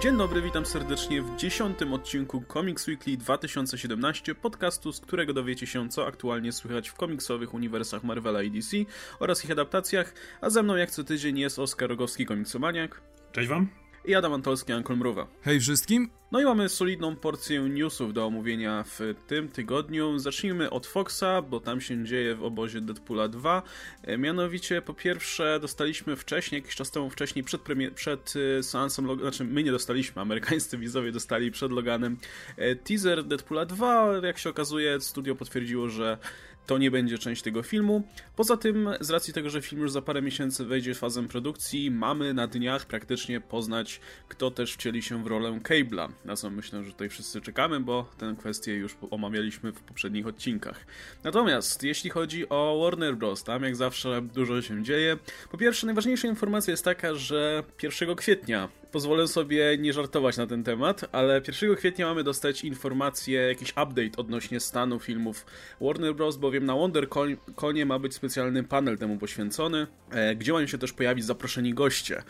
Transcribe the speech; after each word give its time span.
Dzień 0.00 0.18
dobry, 0.18 0.42
witam 0.42 0.66
serdecznie 0.66 1.22
w 1.22 1.36
dziesiątym 1.36 1.92
odcinku 1.92 2.42
Comics 2.52 2.88
Weekly 2.88 3.16
2017, 3.16 4.34
podcastu, 4.34 4.92
z 4.92 5.00
którego 5.00 5.32
dowiecie 5.32 5.66
się, 5.66 5.88
co 5.88 6.06
aktualnie 6.06 6.52
słychać 6.52 6.88
w 6.88 6.94
komiksowych 6.94 7.54
uniwersach 7.54 8.04
Marvela 8.04 8.42
i 8.42 8.50
DC 8.50 8.76
oraz 9.20 9.44
ich 9.44 9.50
adaptacjach, 9.50 10.14
a 10.40 10.50
ze 10.50 10.62
mną 10.62 10.76
jak 10.76 10.90
co 10.90 11.04
tydzień 11.04 11.38
jest 11.38 11.58
Oskar 11.58 11.88
Rogowski, 11.88 12.26
komiksomaniak. 12.26 13.00
Cześć 13.32 13.48
wam 13.48 13.85
i 14.06 14.14
Adam 14.14 14.32
Antolski, 14.32 14.72
Ankol 14.72 14.96
Mruwa. 14.96 15.26
Hej 15.42 15.60
wszystkim! 15.60 16.10
No 16.32 16.40
i 16.40 16.44
mamy 16.44 16.68
solidną 16.68 17.16
porcję 17.16 17.60
newsów 17.60 18.12
do 18.12 18.26
omówienia 18.26 18.84
w 18.86 19.14
tym 19.26 19.48
tygodniu. 19.48 20.18
Zacznijmy 20.18 20.70
od 20.70 20.86
Foxa, 20.86 21.42
bo 21.50 21.60
tam 21.60 21.80
się 21.80 22.04
dzieje 22.04 22.34
w 22.34 22.44
obozie 22.44 22.80
Deadpoola 22.80 23.28
2. 23.28 23.62
E, 24.02 24.18
mianowicie, 24.18 24.82
po 24.82 24.94
pierwsze, 24.94 25.58
dostaliśmy 25.60 26.16
wcześniej, 26.16 26.60
jakiś 26.60 26.76
czas 26.76 26.90
temu 26.90 27.10
wcześniej, 27.10 27.44
przed, 27.44 27.62
premier- 27.62 27.94
przed 27.94 28.34
e, 28.58 28.62
seansem, 28.62 29.20
znaczy 29.20 29.44
my 29.44 29.62
nie 29.62 29.70
dostaliśmy, 29.72 30.22
amerykańscy 30.22 30.78
widzowie 30.86 31.12
dostali 31.12 31.50
przed 31.50 31.72
Loganem 31.72 32.16
e, 32.56 32.76
teaser 32.76 33.24
Deadpoola 33.24 33.64
2. 33.64 34.12
Jak 34.22 34.38
się 34.38 34.50
okazuje, 34.50 35.00
studio 35.00 35.34
potwierdziło, 35.34 35.88
że 35.88 36.18
to 36.66 36.78
nie 36.78 36.90
będzie 36.90 37.18
część 37.18 37.42
tego 37.42 37.62
filmu. 37.62 38.08
Poza 38.36 38.56
tym, 38.56 38.88
z 39.00 39.10
racji 39.10 39.32
tego, 39.32 39.50
że 39.50 39.62
film 39.62 39.82
już 39.82 39.90
za 39.90 40.02
parę 40.02 40.22
miesięcy 40.22 40.64
wejdzie 40.64 40.94
w 40.94 40.98
fazę 40.98 41.28
produkcji, 41.28 41.90
mamy 41.90 42.34
na 42.34 42.46
dniach 42.46 42.86
praktycznie 42.86 43.40
poznać, 43.40 44.00
kto 44.28 44.50
też 44.50 44.74
wcieli 44.74 45.02
się 45.02 45.24
w 45.24 45.26
rolę 45.26 45.50
Cable'a. 45.50 46.08
Na 46.24 46.36
co 46.36 46.50
myślę, 46.50 46.84
że 46.84 46.92
tutaj 46.92 47.08
wszyscy 47.08 47.40
czekamy, 47.40 47.80
bo 47.80 48.10
tę 48.18 48.34
kwestię 48.38 48.74
już 48.74 48.96
omawialiśmy 49.10 49.72
w 49.72 49.80
poprzednich 49.80 50.26
odcinkach. 50.26 50.86
Natomiast, 51.24 51.82
jeśli 51.82 52.10
chodzi 52.10 52.48
o 52.48 52.80
Warner 52.82 53.16
Bros., 53.16 53.44
tam 53.44 53.62
jak 53.62 53.76
zawsze 53.76 54.22
dużo 54.22 54.62
się 54.62 54.82
dzieje. 54.82 55.16
Po 55.50 55.58
pierwsze, 55.58 55.86
najważniejsza 55.86 56.28
informacja 56.28 56.70
jest 56.70 56.84
taka, 56.84 57.14
że 57.14 57.62
1 57.82 58.16
kwietnia 58.16 58.68
pozwolę 58.92 59.28
sobie 59.28 59.78
nie 59.78 59.92
żartować 59.92 60.36
na 60.36 60.46
ten 60.46 60.64
temat, 60.64 61.04
ale 61.12 61.42
1 61.48 61.76
kwietnia 61.76 62.06
mamy 62.06 62.24
dostać 62.24 62.64
informację, 62.64 63.40
jakiś 63.40 63.70
update 63.70 64.16
odnośnie 64.16 64.60
stanu 64.60 64.98
filmów 64.98 65.46
Warner 65.80 66.14
Bros., 66.14 66.36
bowiem 66.36 66.64
na 66.64 66.74
WonderConie 66.74 67.86
ma 67.86 67.98
być 67.98 68.14
specjalny 68.14 68.64
panel 68.64 68.98
temu 68.98 69.18
poświęcony, 69.18 69.86
e, 70.10 70.36
gdzie 70.36 70.52
mają 70.52 70.66
się 70.66 70.78
też 70.78 70.92
pojawić 70.92 71.24
zaproszeni 71.24 71.74
goście. 71.74 72.22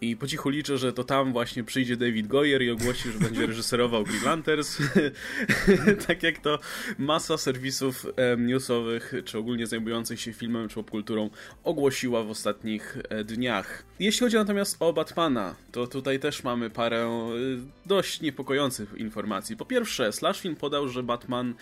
I 0.00 0.16
po 0.16 0.26
cichu 0.26 0.48
liczę, 0.48 0.78
że 0.78 0.92
to 0.92 1.04
tam 1.04 1.32
właśnie 1.32 1.64
przyjdzie 1.64 1.96
David 1.96 2.26
Goyer 2.26 2.62
i 2.62 2.70
ogłosi, 2.70 3.12
że 3.12 3.18
będzie 3.18 3.46
reżyserował 3.46 4.04
Green 4.04 4.24
Lanterns. 4.24 4.78
tak 6.06 6.22
jak 6.22 6.38
to 6.38 6.58
masa 6.98 7.38
serwisów 7.38 8.06
newsowych, 8.38 9.12
czy 9.24 9.38
ogólnie 9.38 9.66
zajmujących 9.66 10.20
się 10.20 10.32
filmem 10.32 10.68
czy 10.68 10.74
popkulturą 10.74 11.30
ogłosiła 11.64 12.24
w 12.24 12.30
ostatnich 12.30 12.96
e, 13.08 13.24
dniach. 13.24 13.84
Jeśli 14.00 14.20
chodzi 14.20 14.36
natomiast 14.36 14.76
o 14.80 14.92
Batmana, 14.92 15.54
to 15.72 15.86
tutaj 15.86 16.20
też 16.20 16.44
mamy 16.44 16.70
parę 16.70 17.06
e, 17.06 17.30
dość 17.86 18.20
niepokojących 18.20 18.94
informacji. 18.96 19.56
Po 19.56 19.64
pierwsze, 19.64 20.12
Slash 20.12 20.40
Film 20.40 20.56
podał, 20.56 20.88
że 20.88 21.02
Batman, 21.02 21.54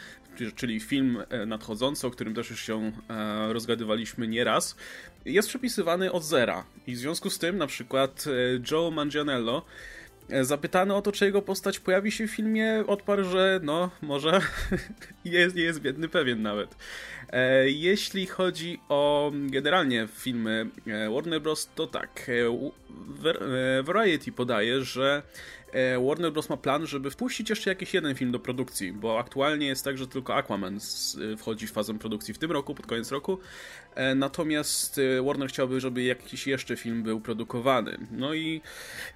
czyli 0.54 0.80
film 0.80 1.22
e, 1.28 1.46
nadchodzący, 1.46 2.06
o 2.06 2.10
którym 2.10 2.34
też 2.34 2.50
już 2.50 2.60
się 2.60 2.92
rozgadywaliśmy 3.48 4.28
nieraz, 4.28 4.76
jest 5.24 5.48
przepisywany 5.48 6.12
od 6.12 6.24
zera. 6.24 6.64
I 6.86 6.94
w 6.94 6.98
związku 6.98 7.30
z 7.30 7.38
tym 7.38 7.58
na 7.58 7.66
przykład 7.66 8.24
e, 8.26 8.30
Joe 8.70 8.90
Manganiello 8.90 9.62
e, 10.30 10.44
Zapytany 10.44 10.94
o 10.94 11.02
to, 11.02 11.12
czy 11.12 11.24
jego 11.24 11.42
postać 11.42 11.80
pojawi 11.80 12.12
się 12.12 12.26
w 12.26 12.30
filmie, 12.30 12.84
odparł, 12.86 13.24
że 13.24 13.60
no, 13.62 13.90
może 14.02 14.40
jest, 15.24 15.56
nie 15.56 15.62
jest 15.62 15.80
biedny 15.80 16.08
pewien 16.08 16.42
nawet. 16.42 16.76
E, 17.30 17.70
jeśli 17.70 18.26
chodzi 18.26 18.80
o 18.88 19.32
generalnie 19.34 20.08
filmy 20.14 20.66
Warner 21.14 21.42
Bros., 21.42 21.70
to 21.74 21.86
tak, 21.86 22.30
Variety 23.82 24.32
podaje, 24.32 24.84
że 24.84 25.22
Warner 26.06 26.32
Bros. 26.32 26.48
ma 26.48 26.56
plan, 26.56 26.86
żeby 26.86 27.10
wpuścić 27.10 27.50
jeszcze 27.50 27.70
jakiś 27.70 27.94
jeden 27.94 28.14
film 28.14 28.32
do 28.32 28.38
produkcji, 28.38 28.92
bo 28.92 29.18
aktualnie 29.18 29.66
jest 29.66 29.84
tak, 29.84 29.98
że 29.98 30.06
tylko 30.06 30.34
Aquaman 30.34 30.78
wchodzi 31.38 31.66
w 31.66 31.72
fazę 31.72 31.98
produkcji 31.98 32.34
w 32.34 32.38
tym 32.38 32.52
roku, 32.52 32.74
pod 32.74 32.86
koniec 32.86 33.12
roku. 33.12 33.38
E, 33.94 34.14
natomiast 34.14 34.98
e, 34.98 35.22
Warner 35.22 35.48
chciałby, 35.48 35.80
żeby 35.80 36.02
jakiś 36.02 36.46
jeszcze 36.46 36.76
film 36.76 37.02
był 37.02 37.20
produkowany. 37.20 37.98
No 38.10 38.34
i 38.34 38.60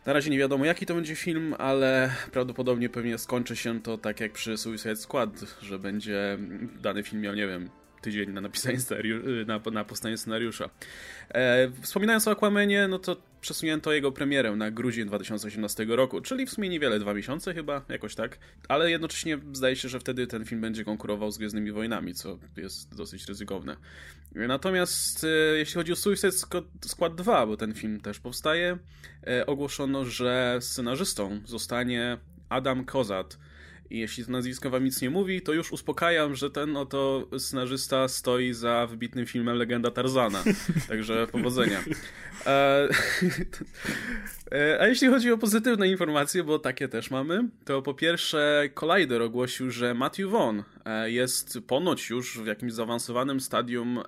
na 0.07 0.13
razie 0.13 0.31
nie 0.31 0.39
wiadomo, 0.39 0.65
jaki 0.65 0.87
to 0.87 0.95
będzie 0.95 1.17
film, 1.17 1.55
ale 1.59 2.13
prawdopodobnie 2.33 2.89
pewnie 2.89 3.19
skończy 3.19 3.57
się 3.57 3.81
to 3.81 3.99
tak 3.99 4.21
jak 4.21 4.33
przy 4.33 4.57
Suicide 4.57 4.97
Squad, 4.97 5.31
że 5.63 5.79
będzie 5.79 6.39
dany 6.81 7.03
film 7.03 7.23
miał, 7.23 7.35
nie 7.35 7.47
wiem, 7.47 7.71
tydzień 8.03 8.31
na 8.31 8.41
napisanie 8.41 8.81
scenariusza, 8.81 9.27
na, 9.47 9.61
na 9.71 9.85
powstanie 9.85 10.17
scenariusza. 10.17 10.71
E, 11.35 11.71
wspominając 11.83 12.29
o 12.29 12.31
Aquamanie, 12.31 12.89
no 12.89 12.99
to 12.99 13.17
przesunięto 13.41 13.93
jego 13.93 14.13
premierę 14.13 14.57
na 14.57 14.71
grudzień 14.71 15.07
2018 15.07 15.87
roku, 15.89 16.21
czyli 16.21 16.47
w 16.47 16.51
sumie 16.51 16.69
niewiele, 16.69 16.99
dwa 16.99 17.15
miesiące 17.15 17.55
chyba, 17.55 17.83
jakoś 17.89 18.15
tak. 18.15 18.39
Ale 18.69 18.91
jednocześnie 18.91 19.39
zdaje 19.53 19.77
się, 19.77 19.89
że 19.89 20.01
wtedy 20.01 20.27
ten 20.27 20.45
film 20.45 20.61
będzie 20.61 20.85
konkurował 20.85 21.31
z 21.31 21.39
Gwiezdnymi 21.39 21.73
Wojnami, 21.73 22.15
co 22.15 22.39
jest 22.57 22.97
dosyć 22.97 23.27
ryzykowne. 23.29 23.77
Natomiast 24.35 25.25
e, 25.25 25.29
jeśli 25.59 25.75
chodzi 25.75 25.93
o 25.93 25.97
Suicide 25.97 26.33
Squad 26.87 27.15
2, 27.15 27.47
bo 27.47 27.57
ten 27.57 27.75
film 27.75 28.01
też 28.01 28.21
powstaje, 28.21 28.79
e, 29.27 29.47
ogłoszono, 29.47 30.05
że 30.05 30.59
scenarzystą 30.61 31.41
zostanie 31.45 32.19
Adam 32.49 32.85
Kozat, 32.85 33.39
i 33.93 33.99
jeśli 33.99 34.25
to 34.25 34.33
nazwisko 34.33 34.71
wam 34.71 34.85
nic 34.85 35.03
nie 35.03 35.11
mówi, 35.11 35.43
to 35.43 35.53
już 35.53 35.73
uspokajam, 35.73 36.35
że 36.35 36.51
ten 36.51 36.77
oto 36.77 37.29
scenarzysta 37.39 38.09
stoi 38.09 38.53
za 38.53 38.87
wybitnym 38.87 39.27
filmem 39.27 39.57
Legenda 39.57 39.91
Tarzana. 39.91 40.45
Także 40.89 41.27
powodzenia. 41.27 41.85
E, 42.47 42.89
a 44.81 44.87
jeśli 44.87 45.09
chodzi 45.09 45.33
o 45.33 45.39
pozytywne 45.39 45.89
informacje, 45.89 46.45
bo 46.45 46.59
takie 46.59 46.89
też 46.89 47.11
mamy, 47.11 47.49
to 47.65 47.83
po 47.83 47.95
pierwsze 47.95 48.69
Collider 48.75 49.23
ogłosił, 49.23 49.71
że 49.71 49.95
Matthew 49.95 50.31
Vaughn 50.31 50.61
e, 50.85 51.11
jest 51.11 51.59
ponoć 51.67 52.11
już 52.11 52.39
w 52.39 52.47
jakimś 52.47 52.73
zaawansowanym 52.73 53.41
stadium 53.41 54.03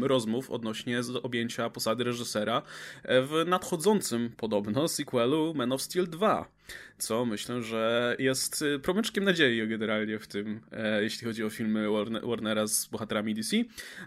rozmów 0.00 0.50
odnośnie 0.50 1.00
objęcia 1.22 1.70
posady 1.70 2.04
reżysera 2.04 2.62
w 3.04 3.44
nadchodzącym 3.46 4.30
podobno 4.36 4.88
sequelu 4.88 5.54
Man 5.54 5.72
of 5.72 5.82
Steel 5.82 6.06
2 6.06 6.48
co 6.98 7.24
myślę, 7.24 7.62
że 7.62 8.16
jest 8.18 8.64
promyczkiem 8.82 9.24
nadziei 9.24 9.68
generalnie 9.68 10.18
w 10.18 10.26
tym, 10.26 10.60
e, 10.72 11.02
jeśli 11.02 11.26
chodzi 11.26 11.44
o 11.44 11.50
filmy 11.50 11.86
Warnera 12.22 12.66
z 12.66 12.86
bohaterami 12.86 13.34
DC. 13.34 13.56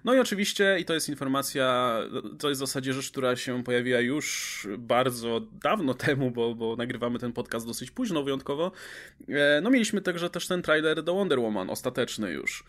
No 0.03 0.13
i 0.13 0.19
oczywiście, 0.19 0.77
i 0.79 0.85
to 0.85 0.93
jest 0.93 1.09
informacja, 1.09 1.97
to 2.39 2.49
jest 2.49 2.59
w 2.61 2.65
zasadzie 2.67 2.93
rzecz, 2.93 3.11
która 3.11 3.35
się 3.35 3.63
pojawiła 3.63 3.99
już 3.99 4.67
bardzo 4.77 5.39
dawno 5.39 5.70
temu, 5.97 6.31
bo, 6.31 6.55
bo 6.55 6.75
nagrywamy 6.75 7.19
ten 7.19 7.33
podcast 7.33 7.67
dosyć 7.67 7.91
późno 7.91 8.23
wyjątkowo. 8.23 8.71
E, 9.29 9.61
no 9.61 9.69
mieliśmy 9.69 10.01
także 10.01 10.29
też 10.29 10.47
ten 10.47 10.61
trailer 10.61 11.03
do 11.03 11.13
Wonder 11.13 11.39
Woman, 11.39 11.69
ostateczny 11.69 12.31
już. 12.31 12.63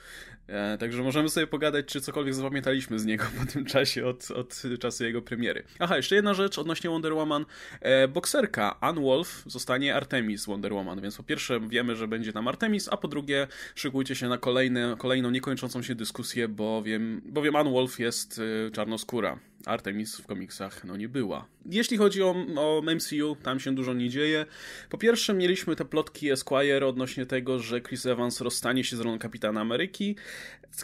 E, 0.47 0.79
także 0.79 1.03
możemy 1.03 1.29
sobie 1.29 1.47
pogadać, 1.47 1.87
czy 1.87 2.01
cokolwiek 2.01 2.35
zapamiętaliśmy 2.35 2.99
z 2.99 3.05
niego 3.05 3.25
po 3.41 3.53
tym 3.53 3.65
czasie, 3.65 4.07
od, 4.07 4.31
od 4.31 4.63
czasu 4.81 5.05
jego 5.05 5.23
premiery. 5.23 5.65
Aha, 5.79 5.97
jeszcze 5.97 6.15
jedna 6.15 6.35
rzecz 6.35 6.59
odnośnie 6.59 6.91
Wonder 6.91 7.15
Woman. 7.15 7.45
Bokserka 8.09 8.81
Ann 8.81 9.03
Wolf 9.03 9.43
zostanie 9.47 9.95
Artemis 9.95 10.47
Wonder 10.47 10.73
Woman, 10.73 11.01
więc 11.01 11.17
po 11.17 11.23
pierwsze 11.23 11.61
wiemy, 11.69 11.97
że 11.97 12.09
będzie 12.09 12.33
tam 12.33 12.49
Artemis, 12.49 12.89
a 12.89 12.97
po 12.97 13.09
drugie 13.09 13.47
szykujcie 13.75 14.15
się 14.15 14.29
na 14.29 14.39
kolejny, 14.39 14.95
kolejną 14.99 15.31
niekończącą 15.31 15.83
się 15.83 15.95
dyskusję, 15.95 16.49
bowiem, 16.49 17.23
bowiem 17.25 17.57
Ann 17.57 17.73
Wolf 17.73 17.99
jest 17.99 18.41
czarnoskóra. 18.73 19.39
Artemis 19.67 20.17
w 20.17 20.27
komiksach 20.27 20.85
no 20.85 20.97
nie 20.97 21.09
była. 21.09 21.47
Jeśli 21.67 21.97
chodzi 21.97 22.23
o, 22.23 22.35
o 22.57 22.83
MCU, 22.95 23.37
tam 23.43 23.61
się 23.61 23.75
dużo 23.75 23.95
nie 23.95 24.11
dzieje. 24.11 24.47
Po 24.91 24.99
pierwsze 24.99 25.35
mieliśmy 25.35 25.77
te 25.77 25.85
plotki 25.85 26.31
Esquire 26.31 26.87
odnośnie 26.87 27.27
tego, 27.27 27.59
że 27.59 27.81
Chris 27.81 28.07
Evans 28.07 28.41
rozstanie 28.41 28.85
się 28.85 28.97
z 28.97 29.01
rolą 29.01 29.19
Kapitana 29.19 29.61
Ameryki. 29.61 30.17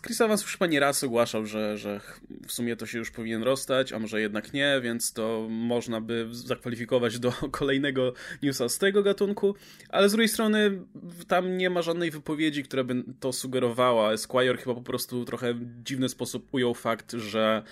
Chris 0.02 0.20
Evans 0.20 0.42
już 0.42 0.52
chyba 0.52 0.66
nie 0.66 0.80
raz 0.80 1.04
ogłaszał, 1.04 1.46
że, 1.46 1.78
że 1.78 2.00
w 2.46 2.52
sumie 2.52 2.76
to 2.76 2.86
się 2.86 2.98
już 2.98 3.10
powinien 3.10 3.42
rozstać, 3.42 3.92
a 3.92 3.98
może 3.98 4.20
jednak 4.20 4.52
nie, 4.52 4.80
więc 4.82 5.12
to 5.12 5.46
można 5.50 6.00
by 6.00 6.28
zakwalifikować 6.30 7.18
do 7.18 7.32
kolejnego 7.50 8.12
newsa 8.42 8.68
z 8.68 8.78
tego 8.78 9.02
gatunku, 9.02 9.54
ale 9.88 10.08
z 10.08 10.12
drugiej 10.12 10.28
strony 10.28 10.82
tam 11.28 11.56
nie 11.56 11.70
ma 11.70 11.82
żadnej 11.82 12.10
wypowiedzi, 12.10 12.62
która 12.62 12.84
by 12.84 13.04
to 13.20 13.32
sugerowała. 13.32 14.12
Esquire 14.12 14.58
chyba 14.58 14.74
po 14.74 14.82
prostu 14.82 15.24
trochę 15.24 15.54
dziwny 15.84 16.08
sposób 16.08 16.48
ujął 16.52 16.74
fakt, 16.74 17.12
że 17.12 17.62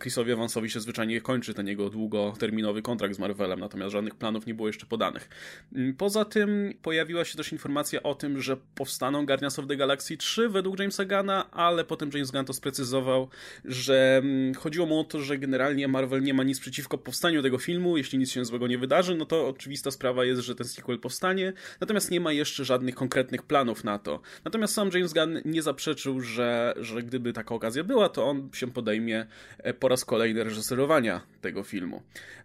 Chrisowi 0.00 0.32
Evansowi 0.46 0.70
się 0.70 0.80
zwyczajnie 0.80 1.20
kończy 1.20 1.54
ten 1.54 1.68
jego 1.68 1.90
długoterminowy 1.90 2.82
kontrakt 2.82 3.14
z 3.14 3.18
Marvelem, 3.18 3.60
natomiast 3.60 3.92
żadnych 3.92 4.14
planów 4.14 4.46
nie 4.46 4.54
było 4.54 4.68
jeszcze 4.68 4.86
podanych. 4.86 5.28
Mm, 5.72 5.94
poza 5.94 6.24
tym 6.24 6.74
pojawiła 6.82 7.24
się 7.24 7.36
też 7.36 7.52
informacja 7.52 8.02
o 8.02 8.14
tym, 8.14 8.40
że 8.40 8.56
powstaną 8.74 9.26
Guardians 9.26 9.58
of 9.58 9.66
the 9.66 9.76
Galaxy 9.76 10.16
3 10.16 10.48
według 10.48 10.78
Jamesa 10.78 11.04
Gana, 11.04 11.50
ale 11.50 11.84
potem 11.84 12.10
James 12.14 12.30
Gunn 12.30 12.44
to 12.44 12.52
sprecyzował, 12.52 13.28
że 13.64 14.16
mm, 14.22 14.54
chodziło 14.54 14.86
mu 14.86 15.00
o 15.00 15.04
to, 15.04 15.20
że 15.20 15.38
generalnie 15.38 15.88
Marvel 15.88 16.22
nie 16.22 16.34
ma 16.34 16.42
nic 16.42 16.60
przeciwko 16.60 16.98
powstaniu 16.98 17.42
tego 17.42 17.58
filmu, 17.58 17.96
jeśli 17.96 18.18
nic 18.18 18.32
się 18.32 18.44
złego 18.44 18.66
nie 18.66 18.78
wydarzy, 18.78 19.14
no 19.14 19.26
to 19.26 19.48
oczywista 19.48 19.90
sprawa 19.90 20.24
jest, 20.24 20.42
że 20.42 20.54
ten 20.54 20.66
sequel 20.66 20.98
powstanie, 20.98 21.52
natomiast 21.80 22.10
nie 22.10 22.20
ma 22.20 22.32
jeszcze 22.32 22.64
żadnych 22.64 22.94
konkretnych 22.94 23.42
planów 23.42 23.84
na 23.84 23.98
to. 23.98 24.20
Natomiast 24.44 24.74
sam 24.74 24.90
James 24.94 25.12
Gunn 25.12 25.40
nie 25.44 25.62
zaprzeczył, 25.62 26.20
że, 26.20 26.74
że 26.80 27.02
gdyby 27.02 27.32
taka 27.32 27.54
okazja 27.54 27.84
była, 27.84 28.08
to 28.08 28.26
on 28.26 28.48
się 28.52 28.66
podejmie 28.66 29.26
e, 29.58 29.74
po 29.74 29.88
raz 29.88 30.04
kolejny 30.04 30.35
reżyserowania 30.44 31.20
tego 31.40 31.62
filmu. 31.62 32.02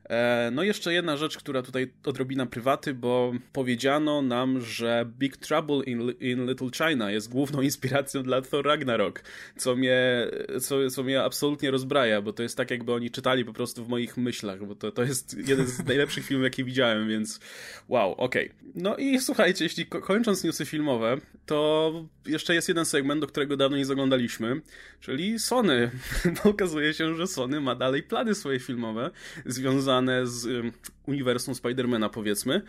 E, 0.10 0.50
no 0.54 0.64
jeszcze 0.64 0.94
jedna 0.94 1.18
rzecz, 1.18 1.38
która 1.38 1.62
tutaj 1.62 1.92
odrobina 2.06 2.46
prywaty, 2.46 2.94
bo 2.94 3.34
powiedziano 3.54 4.22
nam, 4.22 4.62
że 4.62 5.06
Big 5.20 5.38
Trouble 5.38 5.84
in, 5.86 6.14
in 6.20 6.46
Little 6.46 6.70
China 6.78 7.12
jest 7.12 7.30
główną 7.30 7.62
inspiracją 7.72 8.24
dla 8.24 8.42
Thor 8.42 8.66
Ragnarok, 8.66 9.24
co 9.58 9.76
mnie, 9.76 10.28
co, 10.62 10.90
co 10.90 11.04
mnie 11.04 11.24
absolutnie 11.24 11.72
rozbraja, 11.72 12.22
bo 12.22 12.34
to 12.34 12.44
jest 12.44 12.58
tak 12.58 12.72
jakby 12.72 12.94
oni 12.94 13.12
czytali 13.12 13.46
po 13.46 13.54
prostu 13.54 13.86
w 13.86 13.90
moich 13.90 14.18
myślach, 14.18 14.66
bo 14.66 14.76
to, 14.76 14.92
to 14.92 15.04
jest 15.04 15.48
jeden 15.48 15.68
z 15.68 15.86
najlepszych 15.86 16.26
filmów, 16.26 16.44
jakie 16.44 16.64
widziałem, 16.64 17.10
więc 17.10 17.40
wow, 17.88 18.12
okej. 18.12 18.46
Okay. 18.46 18.62
No 18.76 18.98
i 18.98 19.20
słuchajcie, 19.20 19.64
jeśli 19.64 19.86
kończąc 19.86 20.44
newsy 20.44 20.66
filmowe, 20.66 21.18
to 21.46 21.94
jeszcze 22.26 22.56
jest 22.56 22.68
jeden 22.68 22.86
segment, 22.86 23.22
do 23.22 23.28
którego 23.28 23.58
dawno 23.58 23.78
nie 23.78 23.86
zaglądaliśmy, 23.86 24.62
czyli 25.00 25.40
Sony. 25.40 25.92
Bo 26.44 26.50
okazuje 26.50 26.94
się, 26.94 27.16
że 27.16 27.28
Sony 27.28 27.62
ma 27.62 27.76
dalej 27.82 28.04
plany 28.04 28.36
swoje 28.36 28.60
filmowe 28.60 29.12
związane 29.46 30.28
z 30.28 30.66
uniwersum 31.12 31.56
Spidermana, 31.56 32.10
powiedzmy, 32.10 32.62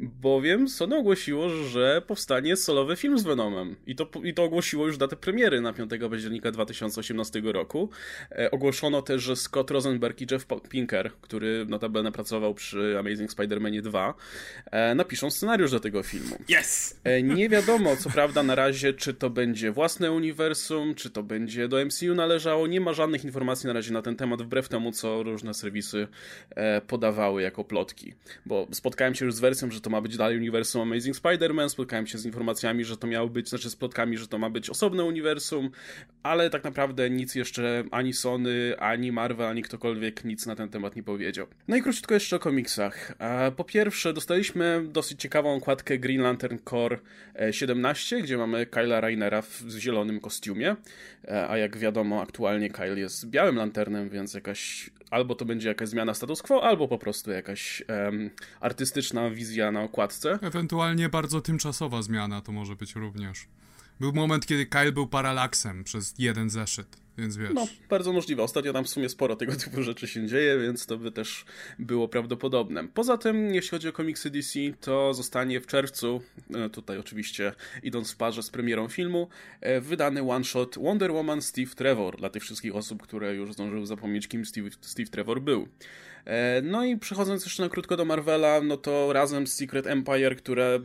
bowiem 0.00 0.68
Sony 0.68 0.96
ogłosiło, 0.96 1.50
że 1.50 2.02
powstanie 2.06 2.56
solowy 2.56 2.96
film 2.96 3.18
z 3.18 3.22
Venomem. 3.22 3.76
I 3.86 3.96
to, 3.96 4.10
I 4.24 4.34
to 4.34 4.44
ogłosiło 4.44 4.86
już 4.86 4.98
datę 4.98 5.16
premiery 5.16 5.60
na 5.60 5.72
5 5.72 5.90
października 6.10 6.50
2018 6.50 7.42
roku. 7.44 7.90
E, 8.30 8.50
ogłoszono 8.50 9.02
też, 9.02 9.22
że 9.22 9.36
Scott 9.36 9.70
Rosenberg 9.70 10.20
i 10.20 10.26
Jeff 10.30 10.46
Pinker, 10.68 11.12
który 11.20 11.66
notabene 11.68 12.12
pracował 12.12 12.54
przy 12.54 12.98
Amazing 12.98 13.30
Spider-Manie 13.30 13.82
2, 13.82 14.14
e, 14.70 14.94
napiszą 14.94 15.30
scenariusz 15.30 15.70
do 15.70 15.80
tego 15.80 16.02
filmu. 16.02 16.36
Yes! 16.48 17.00
E, 17.04 17.22
nie 17.22 17.48
wiadomo, 17.48 17.96
co 17.96 18.10
prawda, 18.10 18.42
na 18.42 18.54
razie, 18.54 18.92
czy 18.92 19.14
to 19.14 19.30
będzie 19.30 19.72
własne 19.72 20.12
uniwersum, 20.12 20.94
czy 20.94 21.10
to 21.10 21.22
będzie 21.22 21.68
do 21.68 21.84
MCU 21.84 22.14
należało. 22.14 22.66
Nie 22.66 22.80
ma 22.80 22.92
żadnych 22.92 23.24
informacji 23.24 23.66
na 23.66 23.72
razie 23.72 23.92
na 23.92 24.02
ten 24.02 24.16
temat, 24.16 24.42
wbrew 24.42 24.68
temu, 24.68 24.92
co 24.92 25.22
różne 25.22 25.54
serwisy 25.54 26.08
e, 26.50 26.80
podawały 26.80 27.42
jako 27.42 27.64
plotki. 27.88 28.14
Bo 28.46 28.66
spotkałem 28.72 29.14
się 29.14 29.24
już 29.24 29.34
z 29.34 29.40
wersją, 29.40 29.70
że 29.70 29.80
to 29.80 29.90
ma 29.90 30.00
być 30.00 30.16
dalej 30.16 30.36
uniwersum 30.36 30.82
Amazing 30.82 31.16
Spider-Man, 31.16 31.68
spotkałem 31.68 32.06
się 32.06 32.18
z 32.18 32.26
informacjami, 32.26 32.84
że 32.84 32.96
to 32.96 33.06
miało 33.06 33.28
być, 33.28 33.48
znaczy 33.48 33.70
z 33.70 33.76
plotkami, 33.76 34.16
że 34.18 34.28
to 34.28 34.38
ma 34.38 34.50
być 34.50 34.70
osobne 34.70 35.04
uniwersum, 35.04 35.70
ale 36.22 36.50
tak 36.50 36.64
naprawdę 36.64 37.10
nic 37.10 37.34
jeszcze 37.34 37.84
ani 37.90 38.12
Sony, 38.12 38.74
ani 38.78 39.12
Marvel, 39.12 39.46
ani 39.46 39.62
ktokolwiek 39.62 40.24
nic 40.24 40.46
na 40.46 40.56
ten 40.56 40.68
temat 40.68 40.96
nie 40.96 41.02
powiedział. 41.02 41.46
No 41.68 41.76
i 41.76 41.82
króciutko 41.82 42.14
jeszcze 42.14 42.36
o 42.36 42.38
komiksach. 42.38 43.14
Po 43.56 43.64
pierwsze, 43.64 44.12
dostaliśmy 44.12 44.84
dosyć 44.88 45.20
ciekawą 45.20 45.54
okładkę 45.54 45.98
Green 45.98 46.22
Lantern 46.22 46.58
Core 46.70 46.98
17, 47.50 48.22
gdzie 48.22 48.36
mamy 48.36 48.66
Kyla 48.66 49.00
Rainera 49.00 49.42
w 49.42 49.64
zielonym 49.78 50.20
kostiumie, 50.20 50.76
e, 51.28 51.48
a 51.48 51.58
jak 51.58 51.76
wiadomo, 51.76 52.22
aktualnie 52.22 52.70
Kyle 52.70 53.00
jest 53.00 53.26
białym 53.26 53.56
lanternem, 53.56 54.08
więc 54.08 54.34
jakaś 54.34 54.90
albo 55.10 55.34
to 55.34 55.44
będzie 55.44 55.68
jakaś 55.68 55.88
zmiana 55.88 56.14
status 56.14 56.42
quo, 56.42 56.62
albo 56.62 56.88
po 56.88 56.98
prostu 56.98 57.30
jakaś 57.30 57.82
um, 57.88 58.30
artystyczna 58.60 59.30
wizja 59.30 59.72
na 59.72 59.82
okładce. 59.82 60.38
Ewentualnie 60.42 61.08
bardzo 61.08 61.40
tymczasowa 61.40 62.02
zmiana 62.02 62.40
to 62.40 62.52
może 62.52 62.76
być 62.76 62.94
również. 62.94 63.46
Był 64.00 64.12
moment, 64.12 64.46
kiedy 64.46 64.66
Kyle 64.66 64.92
był 64.92 65.06
paralaksem 65.06 65.84
przez 65.84 66.14
jeden 66.18 66.50
zeszyt. 66.50 67.07
Więc 67.18 67.36
wiesz. 67.36 67.50
No, 67.54 67.66
bardzo 67.90 68.12
możliwe. 68.12 68.42
Ostatnio 68.42 68.72
tam 68.72 68.84
w 68.84 68.88
sumie 68.88 69.08
sporo 69.08 69.36
tego 69.36 69.52
typu 69.64 69.82
rzeczy 69.82 70.08
się 70.08 70.26
dzieje, 70.26 70.58
więc 70.58 70.86
to 70.86 70.98
by 70.98 71.12
też 71.12 71.44
było 71.78 72.08
prawdopodobne. 72.08 72.88
Poza 72.88 73.18
tym, 73.18 73.54
jeśli 73.54 73.70
chodzi 73.70 73.88
o 73.88 73.92
komiksy 73.92 74.30
DC, 74.30 74.58
to 74.80 75.14
zostanie 75.14 75.60
w 75.60 75.66
czerwcu, 75.66 76.20
e, 76.54 76.70
tutaj 76.70 76.98
oczywiście 76.98 77.52
idąc 77.82 78.12
w 78.12 78.16
parze 78.16 78.42
z 78.42 78.50
premierą 78.50 78.88
filmu, 78.88 79.28
e, 79.60 79.80
wydany 79.80 80.30
one-shot 80.30 80.78
Wonder 80.78 81.12
Woman 81.12 81.42
Steve 81.42 81.74
Trevor 81.74 82.16
dla 82.16 82.30
tych 82.30 82.42
wszystkich 82.42 82.76
osób, 82.76 83.02
które 83.02 83.34
już 83.34 83.52
zdążyły 83.52 83.86
zapomnieć, 83.86 84.28
kim 84.28 84.46
Steve, 84.46 84.68
Steve 84.80 85.08
Trevor 85.08 85.40
był. 85.40 85.68
E, 86.24 86.62
no 86.62 86.84
i 86.84 86.96
przechodząc 86.96 87.44
jeszcze 87.44 87.62
na 87.62 87.68
krótko 87.68 87.96
do 87.96 88.04
Marvela, 88.04 88.60
no 88.60 88.76
to 88.76 89.12
razem 89.12 89.46
z 89.46 89.54
Secret 89.54 89.86
Empire, 89.86 90.36
które 90.36 90.80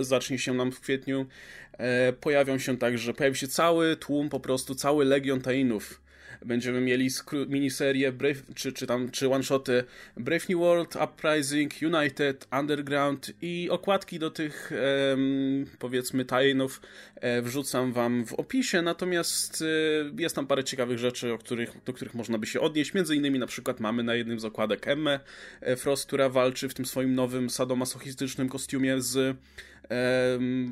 zacznie 0.00 0.38
się 0.38 0.54
nam 0.54 0.72
w 0.72 0.80
kwietniu, 0.80 1.26
e, 1.72 2.12
pojawią 2.12 2.58
się 2.58 2.78
także, 2.78 3.14
pojawi 3.14 3.36
się 3.36 3.48
cały 3.48 3.96
tłum, 3.96 4.28
po 4.28 4.40
prostu 4.40 4.74
cały 4.74 5.04
legion 5.04 5.40
Tainów 5.40 6.00
Będziemy 6.44 6.80
mieli 6.80 7.08
miniserię 7.48 8.12
Brave, 8.12 8.42
czy, 8.54 8.72
czy 8.72 8.86
tam, 8.86 9.10
czy 9.10 9.30
one-shoty 9.30 9.84
Brave 10.16 10.48
New 10.48 10.58
World, 10.58 10.96
Uprising, 10.96 11.72
United, 11.82 12.48
Underground 12.60 13.32
i 13.42 13.68
okładki 13.70 14.18
do 14.18 14.30
tych 14.30 14.72
um, 15.10 15.66
powiedzmy 15.78 16.24
tajnów 16.24 16.80
e, 17.16 17.42
wrzucam 17.42 17.92
wam 17.92 18.26
w 18.26 18.32
opisie, 18.32 18.82
natomiast 18.82 19.62
e, 19.62 20.22
jest 20.22 20.36
tam 20.36 20.46
parę 20.46 20.64
ciekawych 20.64 20.98
rzeczy, 20.98 21.32
o 21.32 21.38
których, 21.38 21.84
do 21.84 21.92
których 21.92 22.14
można 22.14 22.38
by 22.38 22.46
się 22.46 22.60
odnieść, 22.60 22.94
między 22.94 23.16
innymi 23.16 23.38
na 23.38 23.46
przykład 23.46 23.80
mamy 23.80 24.02
na 24.02 24.14
jednym 24.14 24.40
z 24.40 24.44
okładek 24.44 24.88
Emmę 24.88 25.20
e, 25.60 25.76
Frost, 25.76 26.06
która 26.06 26.28
walczy 26.28 26.68
w 26.68 26.74
tym 26.74 26.86
swoim 26.86 27.14
nowym 27.14 27.50
sadomasochistycznym 27.50 28.48
kostiumie 28.48 29.00
z 29.02 29.36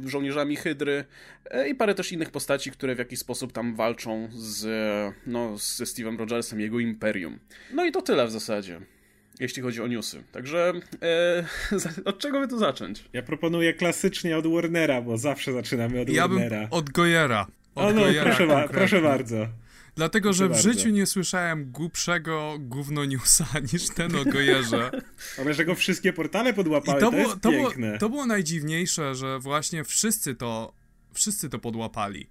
żołnierzami 0.07 0.57
Hydry 0.57 1.05
e, 1.51 1.69
i 1.69 1.75
parę 1.75 1.95
też 1.95 2.13
innych 2.13 2.31
postaci, 2.31 2.71
które 2.71 2.95
w 2.95 2.99
jakiś 2.99 3.19
sposób 3.19 3.53
tam 3.53 3.75
walczą 3.75 4.29
z, 4.33 4.67
no, 5.27 5.59
ze 5.59 5.85
Steve'em 5.85 6.19
Rogersem, 6.19 6.61
jego 6.61 6.81
imperium. 6.81 7.39
No 7.73 7.85
i 7.85 7.93
to 7.93 8.03
tyle 8.03 8.27
w 8.27 8.31
zasadzie 8.31 8.81
jeśli 9.41 9.63
chodzi 9.63 9.83
o 9.83 9.87
newsy. 9.87 10.23
Także 10.33 10.73
e, 11.03 11.45
od 12.11 12.19
czego 12.19 12.41
by 12.41 12.49
tu 12.49 12.59
zacząć? 12.59 13.05
Ja 13.13 13.23
proponuję 13.23 13.75
klasycznie 13.75 14.37
od 14.37 14.47
Warnera, 14.47 15.03
bo 15.03 15.19
zawsze 15.19 15.53
zaczynamy 15.53 16.01
od 16.01 16.09
ja 16.09 16.29
Warnera. 16.29 16.61
Bym 16.61 16.69
od 16.71 16.91
Gojera. 16.91 17.47
Od 17.75 17.85
o 17.85 17.93
no, 17.93 18.01
Gojera 18.01 18.25
proszę, 18.25 18.47
ba 18.47 18.69
proszę 18.69 19.01
bardzo. 19.01 19.47
Dlatego, 19.99 20.33
że 20.33 20.49
w 20.49 20.51
bardzo. 20.51 20.73
życiu 20.73 20.91
nie 20.91 21.07
słyszałem 21.07 21.71
głupszego 21.71 22.57
gówno 22.61 23.05
newsa 23.05 23.47
niż 23.73 23.89
ten 23.89 24.17
o 24.17 24.25
Gojerze. 24.25 24.91
Ale 25.41 25.55
że 25.55 25.65
go 25.65 25.75
wszystkie 25.75 26.13
portale 26.13 26.55
podłapały, 26.55 26.99
I 26.99 27.01
to, 27.01 27.11
to 27.11 27.17
było, 27.17 27.37
to 27.37 27.51
Było, 27.51 27.99
to 27.99 28.09
było 28.09 28.27
najdziwniejsze, 28.27 29.15
że 29.15 29.39
właśnie 29.39 29.85
wszyscy 29.85 30.35
to, 30.35 30.73
wszyscy 31.13 31.49
to 31.49 31.59
podłapali. 31.59 32.27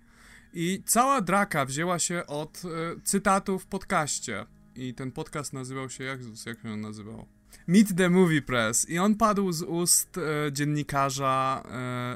I 0.53 0.83
cała 0.85 1.21
draka 1.21 1.65
wzięła 1.65 1.99
się 1.99 2.25
od 2.27 2.61
y, 2.65 2.67
cytatu 3.03 3.59
w 3.59 3.65
podcaście. 3.65 4.45
I 4.75 4.93
ten 4.93 5.11
podcast 5.11 5.53
nazywał 5.53 5.89
się, 5.89 6.03
jak, 6.03 6.19
jak 6.45 6.61
się 6.61 6.71
on 6.71 6.81
nazywał? 6.81 7.25
Meet 7.67 7.95
the 7.97 8.09
Movie 8.09 8.41
Press. 8.41 8.89
I 8.89 8.99
on 8.99 9.15
padł 9.15 9.51
z 9.51 9.61
ust 9.61 10.17
y, 10.17 10.21
dziennikarza 10.51 11.63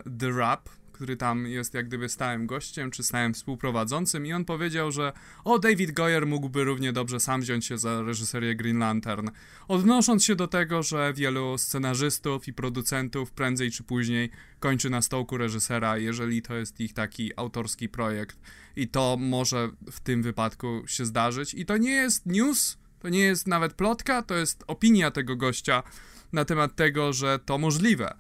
y, 0.08 0.18
The 0.20 0.32
Rap, 0.32 0.70
który 0.92 1.18
tam 1.18 1.48
jest 1.48 1.74
jak 1.74 1.88
gdyby 1.88 2.10
stałym 2.10 2.48
gościem, 2.48 2.92
czy 2.92 3.04
stałym 3.04 3.34
współprowadzącym 3.34 4.26
i 4.26 4.34
on 4.34 4.46
powiedział, 4.46 4.92
że 4.92 5.14
o, 5.44 5.60
David 5.60 5.92
Goyer 5.92 6.28
mógłby 6.28 6.64
równie 6.64 6.94
dobrze 6.94 7.20
sam 7.20 7.42
wziąć 7.42 7.66
się 7.66 7.78
za 7.78 8.02
reżyserię 8.02 8.56
Green 8.56 8.80
Lantern, 8.80 9.30
odnosząc 9.68 10.24
się 10.24 10.36
do 10.36 10.48
tego, 10.48 10.84
że 10.84 11.14
wielu 11.14 11.58
scenarzystów 11.58 12.48
i 12.48 12.54
producentów 12.54 13.32
prędzej 13.32 13.72
czy 13.72 13.84
później 13.84 14.30
kończy 14.60 14.90
na 14.90 15.02
stołku 15.02 15.38
reżysera, 15.38 15.98
jeżeli 15.98 16.42
to 16.42 16.56
jest 16.56 16.80
ich 16.80 16.94
taki 16.94 17.32
autorski 17.36 17.90
projekt. 17.90 18.40
I 18.76 18.88
to 18.88 19.18
może 19.20 19.70
w 19.92 20.00
tym 20.00 20.24
wypadku 20.24 20.84
się 20.88 21.06
zdarzyć. 21.06 21.54
I 21.54 21.66
to 21.66 21.78
nie 21.78 21.92
jest 21.92 22.26
news, 22.26 22.78
to 23.00 23.10
nie 23.10 23.20
jest 23.20 23.48
nawet 23.48 23.74
plotka, 23.74 24.22
to 24.22 24.36
jest 24.36 24.64
opinia 24.68 25.12
tego 25.12 25.36
gościa 25.36 25.84
na 26.34 26.46
temat 26.46 26.76
tego, 26.76 27.14
że 27.14 27.40
to 27.40 27.58
możliwe. 27.58 28.14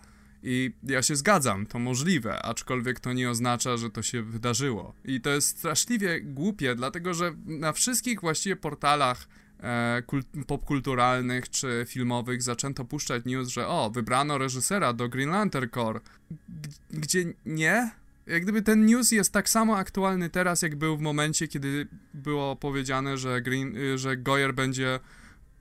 I 0.43 0.73
ja 0.83 1.01
się 1.01 1.15
zgadzam, 1.15 1.65
to 1.65 1.79
możliwe, 1.79 2.41
aczkolwiek 2.41 2.99
to 2.99 3.13
nie 3.13 3.29
oznacza, 3.29 3.77
że 3.77 3.89
to 3.89 4.01
się 4.01 4.21
wydarzyło. 4.23 4.93
I 5.05 5.21
to 5.21 5.29
jest 5.29 5.47
straszliwie 5.47 6.21
głupie, 6.21 6.75
dlatego 6.75 7.13
że 7.13 7.33
na 7.45 7.73
wszystkich 7.73 8.21
właściwie 8.21 8.55
portalach 8.55 9.27
e, 9.59 10.03
popkulturalnych 10.47 11.49
czy 11.49 11.85
filmowych 11.87 12.41
zaczęto 12.41 12.85
puszczać 12.85 13.25
news, 13.25 13.49
że 13.49 13.67
o, 13.67 13.91
wybrano 13.93 14.37
reżysera 14.37 14.93
do 14.93 15.09
Green 15.09 15.29
Lantern 15.29 15.69
Corps. 15.69 16.01
gdzie 16.89 17.25
nie? 17.45 17.91
Jak 18.27 18.43
gdyby 18.43 18.61
ten 18.61 18.85
news 18.85 19.11
jest 19.11 19.33
tak 19.33 19.49
samo 19.49 19.77
aktualny 19.77 20.29
teraz, 20.29 20.61
jak 20.61 20.75
był 20.75 20.97
w 20.97 21.01
momencie, 21.01 21.47
kiedy 21.47 21.87
było 22.13 22.55
powiedziane, 22.55 23.17
że, 23.17 23.41
Green, 23.41 23.75
że 23.95 24.17
Goyer 24.17 24.53
będzie 24.53 24.99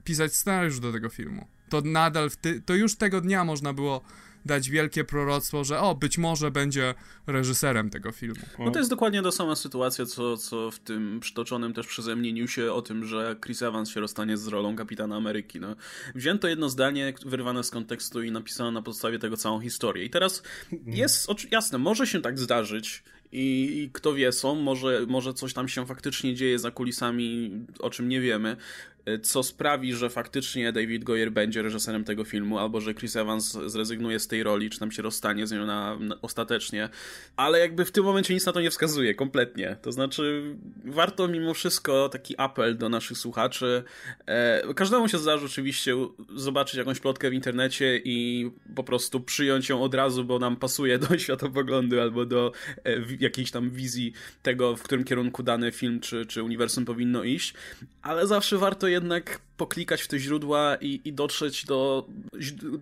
pisać 0.03 0.35
scenariusz 0.35 0.79
do 0.79 0.91
tego 0.91 1.09
filmu. 1.09 1.47
To 1.69 1.81
nadal, 1.81 2.29
to 2.65 2.75
już 2.75 2.95
tego 2.95 3.21
dnia 3.21 3.43
można 3.43 3.73
było 3.73 4.01
dać 4.45 4.69
wielkie 4.69 5.03
proroctwo, 5.03 5.63
że 5.63 5.79
o, 5.79 5.95
być 5.95 6.17
może 6.17 6.51
będzie 6.51 6.93
reżyserem 7.27 7.89
tego 7.89 8.11
filmu. 8.11 8.41
No 8.59 8.71
to 8.71 8.79
jest 8.79 8.89
dokładnie 8.89 9.21
ta 9.21 9.31
sama 9.31 9.55
sytuacja, 9.55 10.05
co, 10.05 10.37
co 10.37 10.71
w 10.71 10.79
tym 10.79 11.19
przytoczonym 11.19 11.73
też 11.73 11.87
przeze 11.87 12.15
mnie 12.15 12.33
newsie 12.33 12.73
o 12.73 12.81
tym, 12.81 13.05
że 13.05 13.35
Chris 13.45 13.61
Evans 13.61 13.89
się 13.89 13.99
rozstanie 13.99 14.37
z 14.37 14.47
rolą 14.47 14.75
Kapitana 14.75 15.15
Ameryki. 15.15 15.59
No, 15.59 15.75
wzięto 16.15 16.47
jedno 16.47 16.69
zdanie 16.69 17.13
wyrwane 17.25 17.63
z 17.63 17.69
kontekstu 17.69 18.23
i 18.23 18.31
napisano 18.31 18.71
na 18.71 18.81
podstawie 18.81 19.19
tego 19.19 19.37
całą 19.37 19.59
historię. 19.59 20.05
I 20.05 20.09
teraz 20.09 20.43
jest, 20.85 21.27
jasne, 21.51 21.77
może 21.77 22.07
się 22.07 22.21
tak 22.21 22.39
zdarzyć, 22.39 23.03
i, 23.31 23.79
I, 23.83 23.89
kto 23.93 24.13
wie, 24.13 24.31
są, 24.31 24.55
może, 24.55 25.05
może 25.07 25.33
coś 25.33 25.53
tam 25.53 25.67
się 25.67 25.85
faktycznie 25.85 26.35
dzieje 26.35 26.59
za 26.59 26.71
kulisami, 26.71 27.51
o 27.79 27.89
czym 27.89 28.09
nie 28.09 28.21
wiemy. 28.21 28.57
E, 29.05 29.19
co 29.19 29.43
sprawi, 29.43 29.93
że 29.93 30.09
faktycznie 30.09 30.71
David 30.71 31.03
Goyer 31.03 31.31
będzie 31.31 31.61
reżyserem 31.61 32.03
tego 32.03 32.23
filmu, 32.23 32.57
albo 32.57 32.81
że 32.81 32.93
Chris 32.93 33.15
Evans 33.15 33.57
zrezygnuje 33.65 34.19
z 34.19 34.27
tej 34.27 34.43
roli, 34.43 34.69
czy 34.69 34.79
tam 34.79 34.91
się 34.91 35.01
rozstanie 35.01 35.47
z 35.47 35.51
nią 35.51 35.65
na, 35.65 35.99
na, 35.99 36.15
ostatecznie. 36.21 36.89
Ale 37.35 37.59
jakby 37.59 37.85
w 37.85 37.91
tym 37.91 38.03
momencie 38.03 38.33
nic 38.33 38.45
na 38.45 38.51
to 38.51 38.61
nie 38.61 38.71
wskazuje, 38.71 39.15
kompletnie. 39.15 39.77
To 39.81 39.91
znaczy, 39.91 40.55
warto 40.85 41.27
mimo 41.27 41.53
wszystko 41.53 42.09
taki 42.09 42.37
apel 42.37 42.77
do 42.77 42.89
naszych 42.89 43.17
słuchaczy. 43.17 43.83
E, 44.25 44.73
każdemu 44.73 45.07
się 45.07 45.17
zdarzy 45.17 45.45
oczywiście 45.45 45.95
zobaczyć 46.35 46.75
jakąś 46.75 46.99
plotkę 46.99 47.29
w 47.29 47.33
internecie 47.33 48.01
i 48.03 48.49
po 48.75 48.83
prostu 48.83 49.19
przyjąć 49.19 49.69
ją 49.69 49.81
od 49.81 49.93
razu, 49.93 50.25
bo 50.25 50.39
nam 50.39 50.55
pasuje 50.55 50.99
do 50.99 51.17
światopoglądu 51.19 52.01
albo 52.01 52.25
do 52.25 52.51
e, 52.85 52.97
jakiejś 53.19 53.51
tam 53.51 53.69
wizji 53.69 54.13
tego, 54.43 54.75
w 54.75 54.83
którym 54.83 55.03
kierunku 55.03 55.43
dany 55.43 55.71
film 55.71 55.99
czy, 55.99 56.25
czy 56.25 56.43
uniwersum 56.43 56.85
powinno 56.85 57.23
iść. 57.23 57.53
Ale 58.01 58.27
zawsze 58.27 58.57
warto 58.57 58.87
jednak 58.91 59.39
poklikać 59.61 60.01
w 60.01 60.07
te 60.07 60.19
źródła 60.19 60.75
i, 60.81 61.01
i 61.05 61.13
dotrzeć 61.13 61.65
do 61.65 62.07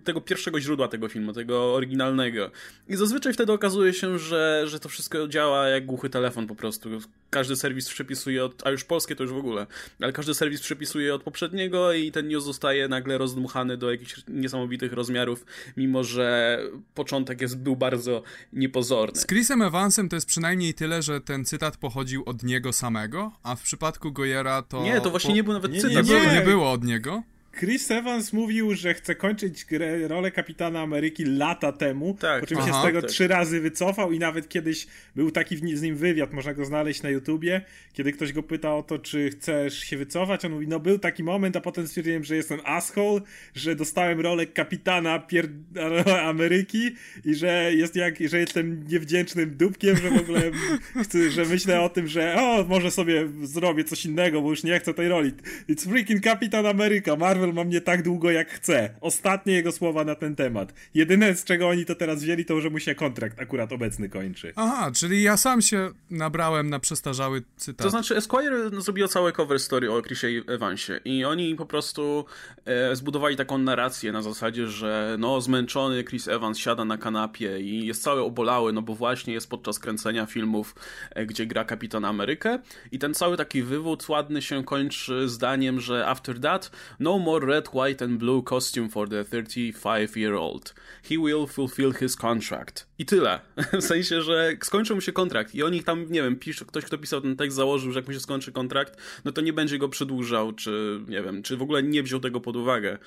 tego 0.04 0.20
pierwszego 0.20 0.60
źródła 0.60 0.88
tego 0.88 1.08
filmu, 1.08 1.32
tego 1.32 1.74
oryginalnego. 1.74 2.50
I 2.88 2.96
zazwyczaj 2.96 3.32
wtedy 3.32 3.52
okazuje 3.52 3.92
się, 3.92 4.18
że, 4.18 4.64
że 4.66 4.80
to 4.80 4.88
wszystko 4.88 5.28
działa 5.28 5.68
jak 5.68 5.86
głuchy 5.86 6.10
telefon 6.10 6.46
po 6.46 6.54
prostu. 6.54 6.88
Każdy 7.30 7.56
serwis 7.56 7.88
przepisuje 7.88 8.44
od, 8.44 8.66
a 8.66 8.70
już 8.70 8.84
polskie 8.84 9.16
to 9.16 9.22
już 9.22 9.32
w 9.32 9.36
ogóle, 9.36 9.66
ale 10.00 10.12
każdy 10.12 10.34
serwis 10.34 10.60
przepisuje 10.60 11.14
od 11.14 11.22
poprzedniego 11.22 11.92
i 11.92 12.12
ten 12.12 12.28
news 12.28 12.44
zostaje 12.44 12.88
nagle 12.88 13.18
rozdmuchany 13.18 13.76
do 13.76 13.90
jakichś 13.90 14.14
niesamowitych 14.28 14.92
rozmiarów, 14.92 15.44
mimo 15.76 16.04
że 16.04 16.58
początek 16.94 17.40
jest, 17.40 17.58
był 17.58 17.76
bardzo 17.76 18.22
niepozorny. 18.52 19.20
Z 19.20 19.26
Chrisem 19.26 19.62
Evansem 19.62 20.08
to 20.08 20.16
jest 20.16 20.26
przynajmniej 20.26 20.74
tyle, 20.74 21.02
że 21.02 21.20
ten 21.20 21.44
cytat 21.44 21.76
pochodził 21.76 22.22
od 22.26 22.42
niego 22.42 22.72
samego, 22.72 23.32
a 23.42 23.56
w 23.56 23.62
przypadku 23.62 24.12
Goyera 24.12 24.62
to... 24.62 24.82
Nie, 24.82 25.00
to 25.00 25.10
właśnie 25.10 25.30
po... 25.30 25.36
nie 25.36 25.44
był 25.44 25.52
nawet 25.52 25.72
nie, 25.72 25.80
cytat. 25.80 26.06
Nie, 26.06 26.20
nie, 26.20 26.34
nie 26.34 26.40
było 26.40 26.69
od 26.70 26.84
niego. 26.84 27.22
Chris 27.58 27.90
Evans 27.90 28.32
mówił, 28.32 28.74
że 28.74 28.94
chce 28.94 29.14
kończyć 29.14 29.64
grę, 29.64 30.08
rolę 30.08 30.30
kapitana 30.30 30.80
Ameryki 30.80 31.24
lata 31.24 31.72
temu, 31.72 32.16
tak. 32.20 32.40
po 32.40 32.46
czym 32.46 32.58
Aha, 32.58 32.66
się 32.66 32.74
z 32.74 32.82
tego 32.82 33.00
tak. 33.00 33.10
trzy 33.10 33.28
razy 33.28 33.60
wycofał 33.60 34.12
i 34.12 34.18
nawet 34.18 34.48
kiedyś 34.48 34.86
był 35.16 35.30
taki 35.30 35.56
z 35.56 35.82
nim 35.82 35.96
wywiad, 35.96 36.32
można 36.32 36.54
go 36.54 36.64
znaleźć 36.64 37.02
na 37.02 37.10
YouTubie, 37.10 37.60
kiedy 37.92 38.12
ktoś 38.12 38.32
go 38.32 38.42
pytał 38.42 38.78
o 38.78 38.82
to, 38.82 38.98
czy 38.98 39.30
chcesz 39.30 39.78
się 39.78 39.96
wycofać, 39.96 40.44
on 40.44 40.52
mówi, 40.52 40.68
no 40.68 40.80
był 40.80 40.98
taki 40.98 41.24
moment, 41.24 41.56
a 41.56 41.60
potem 41.60 41.88
stwierdziłem, 41.88 42.24
że 42.24 42.36
jestem 42.36 42.60
asshole, 42.64 43.20
że 43.54 43.76
dostałem 43.76 44.20
rolę 44.20 44.46
kapitana 44.46 45.18
pier... 45.18 45.48
Ameryki 46.30 46.90
i 47.24 47.34
że 47.34 47.70
jest 47.74 47.96
jak, 47.96 48.14
że 48.28 48.38
jestem 48.38 48.86
niewdzięcznym 48.88 49.56
dupkiem, 49.56 49.96
że 49.96 50.10
w 50.10 50.20
ogóle 50.20 50.42
chcę, 51.04 51.30
że 51.30 51.44
myślę 51.44 51.80
o 51.80 51.88
tym, 51.88 52.08
że 52.08 52.34
o, 52.38 52.64
może 52.68 52.90
sobie 52.90 53.28
zrobię 53.42 53.84
coś 53.84 54.06
innego, 54.06 54.42
bo 54.42 54.50
już 54.50 54.62
nie 54.62 54.80
chcę 54.80 54.94
tej 54.94 55.08
roli. 55.08 55.32
It's 55.68 55.88
freaking 55.90 56.22
Kapitan 56.22 56.66
Ameryka, 56.66 57.16
Marvel 57.16 57.49
Marvel 57.50 57.64
ma 57.64 57.68
mnie 57.68 57.80
tak 57.80 58.02
długo 58.02 58.30
jak 58.30 58.50
chce. 58.50 58.94
Ostatnie 59.00 59.52
jego 59.52 59.72
słowa 59.72 60.04
na 60.04 60.14
ten 60.14 60.36
temat. 60.36 60.74
Jedyne 60.94 61.34
z 61.34 61.44
czego 61.44 61.68
oni 61.68 61.84
to 61.84 61.94
teraz 61.94 62.22
wzięli, 62.22 62.44
to 62.44 62.60
że 62.60 62.70
mu 62.70 62.78
się 62.78 62.94
kontrakt 62.94 63.40
akurat 63.40 63.72
obecny 63.72 64.08
kończy. 64.08 64.52
Aha, 64.56 64.90
czyli 64.94 65.22
ja 65.22 65.36
sam 65.36 65.62
się 65.62 65.90
nabrałem 66.10 66.70
na 66.70 66.78
przestarzały 66.78 67.42
cytat. 67.56 67.84
To 67.84 67.90
znaczy 67.90 68.16
Esquire 68.16 68.70
zrobiło 68.78 69.08
całe 69.08 69.32
cover 69.32 69.60
story 69.60 69.92
o 69.92 70.02
Chrisie 70.02 70.42
Evansie 70.46 71.00
i 71.04 71.24
oni 71.24 71.54
po 71.54 71.66
prostu 71.66 72.24
e, 72.64 72.96
zbudowali 72.96 73.36
taką 73.36 73.58
narrację 73.58 74.12
na 74.12 74.22
zasadzie, 74.22 74.66
że 74.66 75.16
no 75.18 75.40
zmęczony 75.40 76.04
Chris 76.04 76.28
Evans 76.28 76.58
siada 76.58 76.84
na 76.84 76.98
kanapie 76.98 77.60
i 77.60 77.86
jest 77.86 78.02
cały 78.02 78.20
obolały, 78.20 78.72
no 78.72 78.82
bo 78.82 78.94
właśnie 78.94 79.34
jest 79.34 79.50
podczas 79.50 79.78
kręcenia 79.78 80.26
filmów, 80.26 80.74
e, 81.10 81.26
gdzie 81.26 81.46
gra 81.46 81.64
Kapitan 81.64 82.04
Amerykę 82.04 82.58
i 82.92 82.98
ten 82.98 83.14
cały 83.14 83.36
taki 83.36 83.62
wywód 83.62 84.08
ładny 84.08 84.42
się 84.42 84.64
kończy 84.64 85.28
zdaniem, 85.28 85.80
że 85.80 86.06
after 86.06 86.40
that 86.40 86.70
no 87.00 87.18
more 87.18 87.29
red, 87.38 87.68
white 87.74 88.04
and 88.04 88.18
blue 88.18 88.42
costume 88.42 88.88
for 88.88 89.08
the 89.08 89.24
35 89.24 90.16
year 90.16 90.34
old. 90.34 90.74
He 91.02 91.16
will 91.18 91.46
fulfill 91.46 91.92
his 91.92 92.16
contract. 92.16 92.86
I 92.98 93.06
tyle. 93.06 93.40
W 93.80 93.84
sensie, 93.84 94.22
że 94.22 94.52
skończył 94.62 94.96
mu 94.96 95.02
się 95.02 95.12
kontrakt 95.12 95.54
i 95.54 95.62
oni 95.62 95.84
tam, 95.84 96.06
nie 96.10 96.22
wiem, 96.22 96.36
pisz, 96.36 96.64
ktoś, 96.64 96.84
kto 96.84 96.98
pisał 96.98 97.20
ten 97.20 97.36
tekst, 97.36 97.56
założył, 97.56 97.92
że 97.92 97.98
jak 97.98 98.06
mu 98.06 98.14
się 98.14 98.20
skończy 98.20 98.52
kontrakt, 98.52 98.96
no 99.24 99.32
to 99.32 99.40
nie 99.40 99.52
będzie 99.52 99.78
go 99.78 99.88
przedłużał, 99.88 100.52
czy 100.52 101.00
nie 101.08 101.22
wiem, 101.22 101.42
czy 101.42 101.56
w 101.56 101.62
ogóle 101.62 101.82
nie 101.82 102.02
wziął 102.02 102.20
tego 102.20 102.40
pod 102.40 102.56
uwagę. 102.56 102.98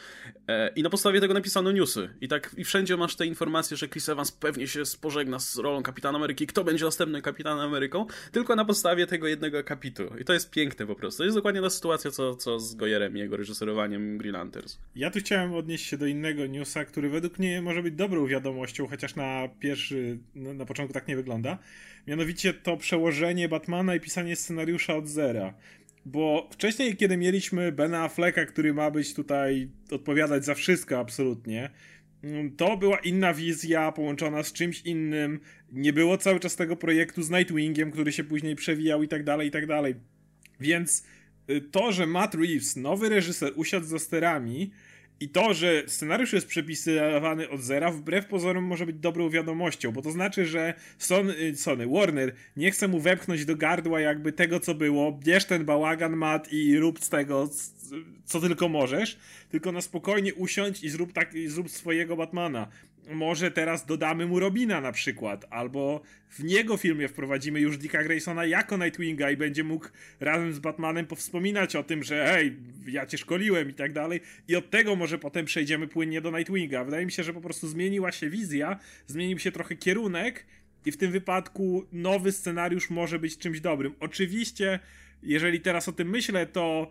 E, 0.47 0.69
I 0.75 0.83
na 0.83 0.89
podstawie 0.89 1.21
tego 1.21 1.33
napisano 1.33 1.71
newsy. 1.71 2.09
I 2.21 2.27
tak, 2.27 2.55
i 2.57 2.63
wszędzie 2.63 2.97
masz 2.97 3.15
te 3.15 3.25
informacje, 3.25 3.77
że 3.77 3.87
Chris 3.87 4.09
Evans 4.09 4.31
pewnie 4.31 4.67
się 4.67 4.83
pożegna 5.01 5.39
z 5.39 5.57
rolą 5.57 5.83
Kapitana 5.83 6.17
Ameryki. 6.17 6.47
Kto 6.47 6.63
będzie 6.63 6.85
następnym 6.85 7.21
Kapitanem 7.21 7.65
Ameryką? 7.65 8.05
Tylko 8.31 8.55
na 8.55 8.65
podstawie 8.65 9.07
tego 9.07 9.27
jednego 9.27 9.63
kapitu. 9.63 10.03
I 10.19 10.25
to 10.25 10.33
jest 10.33 10.49
piękne 10.49 10.87
po 10.87 10.95
prostu. 10.95 11.17
To 11.17 11.23
jest 11.23 11.37
dokładnie 11.37 11.61
ta 11.61 11.69
sytuacja, 11.69 12.11
co, 12.11 12.35
co 12.35 12.59
z 12.59 12.75
Goyerem 12.75 13.17
i 13.17 13.19
jego 13.19 13.37
reżyserowaniem 13.37 14.12
Green 14.17 14.33
Lanterns. 14.33 14.79
Ja 14.95 15.11
tu 15.11 15.19
chciałem 15.19 15.53
odnieść 15.53 15.85
się 15.85 15.97
do 15.97 16.05
innego 16.05 16.45
newsa, 16.45 16.85
który 16.85 17.09
według 17.09 17.39
mnie 17.39 17.61
może 17.61 17.83
być 17.83 17.95
dobrą 17.95 18.27
wiadomością, 18.27 18.87
chociaż 18.87 19.15
na 19.15 19.49
pierwszy, 19.59 20.19
na, 20.35 20.53
na 20.53 20.65
początku 20.65 20.93
tak 20.93 21.07
nie 21.07 21.15
wygląda. 21.15 21.57
Mianowicie 22.07 22.53
to 22.53 22.77
przełożenie 22.77 23.49
Batmana 23.49 23.95
i 23.95 23.99
pisanie 23.99 24.35
scenariusza 24.35 24.95
od 24.95 25.07
zera. 25.07 25.53
Bo 26.05 26.49
wcześniej, 26.51 26.95
kiedy 26.95 27.17
mieliśmy 27.17 27.71
Bena 27.71 28.03
Afflecka, 28.03 28.45
który 28.45 28.73
ma 28.73 28.91
być 28.91 29.13
tutaj, 29.13 29.69
odpowiadać 29.91 30.45
za 30.45 30.55
wszystko 30.55 30.99
absolutnie, 30.99 31.69
mm, 32.23 32.55
to 32.55 32.77
była 32.77 32.97
inna 32.97 33.33
wizja 33.33 33.91
połączona 33.91 34.43
z 34.43 34.53
czymś 34.53 34.81
innym. 34.81 35.39
Nie 35.71 35.93
było 35.93 36.17
cały 36.17 36.39
czas 36.39 36.55
tego 36.55 36.75
projektu 36.75 37.23
z 37.23 37.29
Nightwingiem, 37.29 37.91
który 37.91 38.11
się 38.11 38.23
później 38.23 38.55
przewijał 38.55 39.03
i 39.03 39.07
tak 39.07 39.23
dalej, 39.23 39.47
i 39.47 39.51
tak 39.51 39.65
dalej. 39.65 39.95
Więc 40.59 41.05
to, 41.71 41.91
że 41.91 42.07
Matt 42.07 42.35
Reeves, 42.35 42.75
nowy 42.75 43.09
reżyser, 43.09 43.51
usiadł 43.55 43.85
za 43.85 43.99
sterami 43.99 44.71
i 45.19 45.29
to, 45.29 45.53
że 45.53 45.83
scenariusz 45.87 46.33
jest 46.33 46.47
przepisywany 46.47 47.49
od 47.49 47.61
zera, 47.61 47.91
wbrew 47.91 48.25
pozorom 48.25 48.63
może 48.63 48.85
być 48.85 48.95
dobrą 48.95 49.29
wiadomością, 49.29 49.91
bo 49.91 50.01
to 50.01 50.11
znaczy, 50.11 50.45
że 50.45 50.73
Sony, 50.97 51.37
y, 51.37 51.55
Sony 51.55 51.87
Warner 51.87 52.33
nie 52.57 52.71
chce 52.71 52.87
mu 52.87 52.99
wepchnąć 52.99 53.45
do 53.45 53.55
gardła 53.55 53.99
jakby 53.99 54.31
tego, 54.31 54.59
co 54.59 54.75
było, 54.75 55.11
bierz 55.11 55.45
ten 55.45 55.65
bałagan, 55.65 56.15
Matt, 56.15 56.53
i 56.53 56.77
rób 56.79 56.99
z 56.99 57.09
tego, 57.09 57.49
co 58.25 58.39
tylko 58.39 58.69
możesz, 58.69 59.17
tylko 59.49 59.71
na 59.71 59.81
spokojnie 59.81 60.33
usiądź 60.33 60.83
i 60.83 60.89
zrób, 60.89 61.13
tak, 61.13 61.33
i 61.33 61.47
zrób 61.47 61.69
swojego 61.69 62.15
Batmana 62.15 62.67
może 63.11 63.51
teraz 63.51 63.85
dodamy 63.85 64.25
mu 64.25 64.39
Robina 64.39 64.81
na 64.81 64.91
przykład, 64.91 65.45
albo 65.49 66.01
w 66.29 66.43
niego 66.43 66.77
filmie 66.77 67.07
wprowadzimy 67.07 67.59
już 67.59 67.77
Dicka 67.77 68.03
Graysona 68.03 68.45
jako 68.45 68.77
Nightwinga 68.77 69.31
i 69.31 69.37
będzie 69.37 69.63
mógł 69.63 69.87
razem 70.19 70.53
z 70.53 70.59
Batmanem 70.59 71.05
powspominać 71.05 71.75
o 71.75 71.83
tym, 71.83 72.03
że 72.03 72.25
hej, 72.25 72.55
ja 72.87 73.05
cię 73.05 73.17
szkoliłem 73.17 73.69
i 73.69 73.73
tak 73.73 73.93
dalej 73.93 74.21
i 74.47 74.55
od 74.55 74.69
tego 74.69 74.95
może 74.95 75.19
potem 75.19 75.45
przejdziemy 75.45 75.87
płynnie 75.87 76.21
do 76.21 76.31
Nightwinga. 76.31 76.83
Wydaje 76.83 77.05
mi 77.05 77.11
się, 77.11 77.23
że 77.23 77.33
po 77.33 77.41
prostu 77.41 77.67
zmieniła 77.67 78.11
się 78.11 78.29
wizja, 78.29 78.79
zmienił 79.07 79.39
się 79.39 79.51
trochę 79.51 79.75
kierunek 79.75 80.45
i 80.85 80.91
w 80.91 80.97
tym 80.97 81.11
wypadku 81.11 81.85
nowy 81.91 82.31
scenariusz 82.31 82.89
może 82.89 83.19
być 83.19 83.37
czymś 83.37 83.59
dobrym. 83.59 83.93
Oczywiście, 83.99 84.79
jeżeli 85.23 85.61
teraz 85.61 85.89
o 85.89 85.91
tym 85.91 86.09
myślę, 86.09 86.45
to 86.45 86.89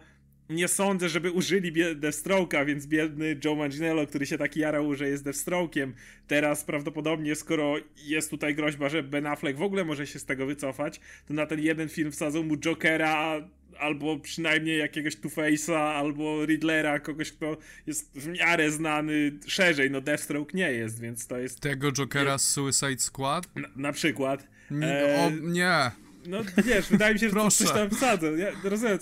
nie 0.53 0.69
sądzę, 0.69 1.09
żeby 1.09 1.31
użyli 1.31 1.73
Deathstroke'a, 1.73 2.67
więc 2.67 2.87
biedny 2.87 3.37
Joe 3.45 3.57
Manganiello, 3.57 4.07
który 4.07 4.27
się 4.27 4.39
taki 4.39 4.61
jarał, 4.61 4.95
że 4.95 5.09
jest 5.09 5.25
Deathstroke'iem, 5.25 5.93
teraz 6.27 6.65
prawdopodobnie, 6.65 7.35
skoro 7.35 7.75
jest 8.05 8.31
tutaj 8.31 8.55
groźba, 8.55 8.89
że 8.89 9.03
Ben 9.03 9.27
Affleck 9.27 9.59
w 9.59 9.63
ogóle 9.63 9.85
może 9.85 10.07
się 10.07 10.19
z 10.19 10.25
tego 10.25 10.47
wycofać, 10.47 11.01
to 11.29 11.35
na 11.35 11.47
ten 11.47 11.61
jeden 11.61 11.89
film 11.89 12.13
wsadzą 12.13 12.43
mu 12.43 12.57
Jokera, 12.57 13.49
albo 13.79 14.19
przynajmniej 14.19 14.79
jakiegoś 14.79 15.17
Two-Face'a, 15.17 15.77
albo 15.77 16.47
Riddlera, 16.47 16.99
kogoś, 16.99 17.33
kto 17.33 17.57
jest 17.87 18.19
w 18.19 18.27
miarę 18.27 18.71
znany 18.71 19.33
szerzej, 19.47 19.91
no 19.91 20.01
Deathstroke 20.01 20.57
nie 20.57 20.73
jest, 20.73 21.01
więc 21.01 21.27
to 21.27 21.39
jest... 21.39 21.61
Tego 21.61 21.93
Jokera 21.93 22.39
z 22.39 22.49
Suicide 22.49 22.99
Squad? 22.99 23.57
Na, 23.57 23.69
na 23.77 23.93
przykład. 23.93 24.49
E... 24.83 25.17
O, 25.19 25.31
nie. 25.31 25.91
No 26.27 26.39
wiesz, 26.65 26.89
wydaje 26.89 27.15
mi 27.15 27.21
się, 27.21 27.29
że 27.29 27.35
to 27.35 27.51
coś 27.51 27.71
tam 27.71 27.91
wsadzą. 27.91 28.37
Ja 28.37 28.49
rozumiem, 28.65 28.99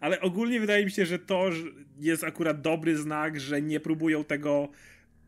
ale 0.00 0.20
ogólnie 0.20 0.60
wydaje 0.60 0.84
mi 0.84 0.90
się, 0.90 1.06
że 1.06 1.18
to 1.18 1.50
jest 1.98 2.24
akurat 2.24 2.60
dobry 2.60 2.96
znak, 2.96 3.40
że 3.40 3.62
nie 3.62 3.80
próbują 3.80 4.24
tego 4.24 4.68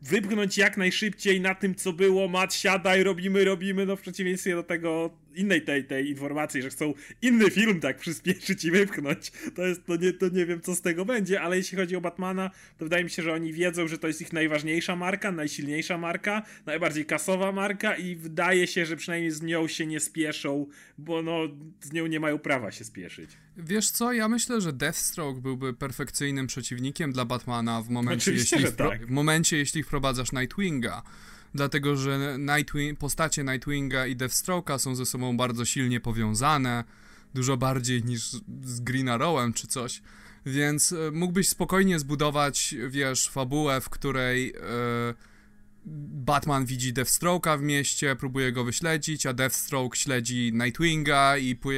wypchnąć 0.03 0.59
jak 0.59 0.77
najszybciej 0.77 1.41
na 1.41 1.55
tym, 1.55 1.75
co 1.75 1.93
było, 1.93 2.29
mat, 2.29 2.55
siadaj, 2.55 3.03
robimy, 3.03 3.45
robimy, 3.45 3.87
no 3.87 3.97
w 3.97 4.01
przeciwieństwie 4.01 4.55
do 4.55 4.63
tego 4.63 5.11
innej 5.35 5.63
tej, 5.63 5.85
tej 5.85 6.09
informacji, 6.09 6.63
że 6.63 6.71
chcą 6.71 6.95
inny 7.23 7.51
film 7.51 7.81
tak 7.81 7.99
przyspieszyć 7.99 8.65
i 8.65 8.71
wypchnąć. 8.71 9.33
To 9.55 9.67
jest, 9.67 9.87
to 9.87 9.97
nie, 9.97 10.13
to 10.13 10.29
nie 10.29 10.47
wiem, 10.47 10.61
co 10.61 10.75
z 10.75 10.81
tego 10.81 11.05
będzie, 11.05 11.41
ale 11.41 11.57
jeśli 11.57 11.79
chodzi 11.79 11.97
o 11.97 12.01
Batmana, 12.01 12.51
to 12.79 12.85
wydaje 12.85 13.05
mi 13.05 13.11
się, 13.11 13.23
że 13.23 13.33
oni 13.33 13.53
wiedzą, 13.53 13.89
że 13.89 13.99
to 13.99 14.07
jest 14.07 14.21
ich 14.21 14.33
najważniejsza 14.33 14.97
marka, 14.97 15.33
najsilniejsza 15.33 15.99
marka, 15.99 16.43
najbardziej 16.67 17.07
kasowa 17.07 17.53
marka 17.53 17.97
i 17.97 18.17
wydaje 18.17 18.67
się, 18.67 18.87
że 18.87 18.97
przynajmniej 18.97 19.31
z 19.31 19.43
nią 19.43 19.69
się 19.69 19.87
nie 19.87 20.01
spieszą, 20.01 20.67
bo 20.99 21.23
no, 21.23 21.39
z 21.81 21.93
nią 21.93 22.07
nie 22.07 22.21
mają 22.21 22.39
prawa 22.39 22.71
się 22.71 22.85
spieszyć. 22.85 23.31
Wiesz 23.57 23.91
co, 23.91 24.13
ja 24.13 24.29
myślę, 24.29 24.61
że 24.61 24.73
Deathstroke 24.73 25.41
byłby 25.41 25.75
perfekcyjnym 25.75 26.47
przeciwnikiem 26.47 27.13
dla 27.13 27.25
Batmana 27.25 27.83
w 27.83 27.89
momencie, 27.89 28.33
jeśli, 28.33 28.73
tak. 28.73 29.07
w 29.07 29.11
momencie 29.11 29.57
jeśli 29.57 29.83
wprowadzasz 29.83 30.33
Nightwinga 30.33 31.03
dlatego 31.55 31.97
że 31.97 32.37
Nightwing, 32.39 32.99
postacie 32.99 33.45
Nightwinga 33.45 34.07
i 34.07 34.17
Deathstroke'a 34.17 34.79
są 34.79 34.95
ze 34.95 35.07
sobą 35.07 35.37
bardzo 35.37 35.65
silnie 35.65 36.01
powiązane, 36.01 36.85
dużo 37.35 37.57
bardziej 37.57 38.05
niż 38.05 38.31
z 38.65 38.81
Green 38.81 39.09
Arrowem 39.09 39.53
czy 39.53 39.67
coś. 39.67 40.03
Więc 40.47 40.93
e, 40.93 41.11
mógłbyś 41.11 41.49
spokojnie 41.49 41.99
zbudować, 41.99 42.75
wiesz, 42.89 43.29
fabułę, 43.29 43.81
w 43.81 43.91
której 43.91 44.55
e, 44.57 44.61
Batman 45.85 46.67
widzi 46.67 46.95
Deathstroke'a 46.95 47.59
w 47.59 47.63
mieście, 47.63 48.17
próbuje 48.17 48.53
go 48.53 48.65
wyśledzić, 48.65 49.27
a 49.27 49.33
Deathstroke 49.33 49.97
śledzi 49.97 50.53
Nightwinga 50.55 51.37
i, 51.37 51.57
po, 51.57 51.71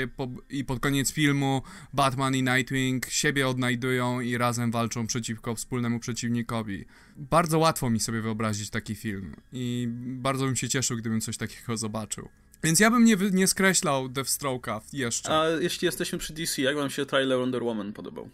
i 0.50 0.64
pod 0.64 0.80
koniec 0.80 1.12
filmu 1.12 1.62
Batman 1.92 2.34
i 2.34 2.42
Nightwing 2.42 3.06
siebie 3.06 3.48
odnajdują 3.48 4.20
i 4.20 4.38
razem 4.38 4.70
walczą 4.70 5.06
przeciwko 5.06 5.54
wspólnemu 5.54 6.00
przeciwnikowi. 6.00 6.84
Bardzo 7.16 7.58
łatwo 7.58 7.90
mi 7.90 8.00
sobie 8.00 8.20
wyobrazić 8.20 8.70
taki 8.70 8.94
film 8.94 9.36
i 9.52 9.88
bardzo 9.98 10.44
bym 10.44 10.56
się 10.56 10.68
cieszył, 10.68 10.96
gdybym 10.96 11.20
coś 11.20 11.36
takiego 11.36 11.76
zobaczył. 11.76 12.28
Więc 12.64 12.80
ja 12.80 12.90
bym 12.90 13.04
nie, 13.04 13.16
nie 13.32 13.46
skreślał 13.46 14.08
Deathstroke'a 14.08 14.80
jeszcze. 14.92 15.40
A 15.40 15.48
jeśli 15.48 15.86
jesteśmy 15.86 16.18
przy 16.18 16.32
DC, 16.32 16.62
jak 16.62 16.76
wam 16.76 16.90
się 16.90 17.06
trailer 17.06 17.38
Wonder 17.38 17.62
Woman 17.62 17.92
podobał? 17.92 18.28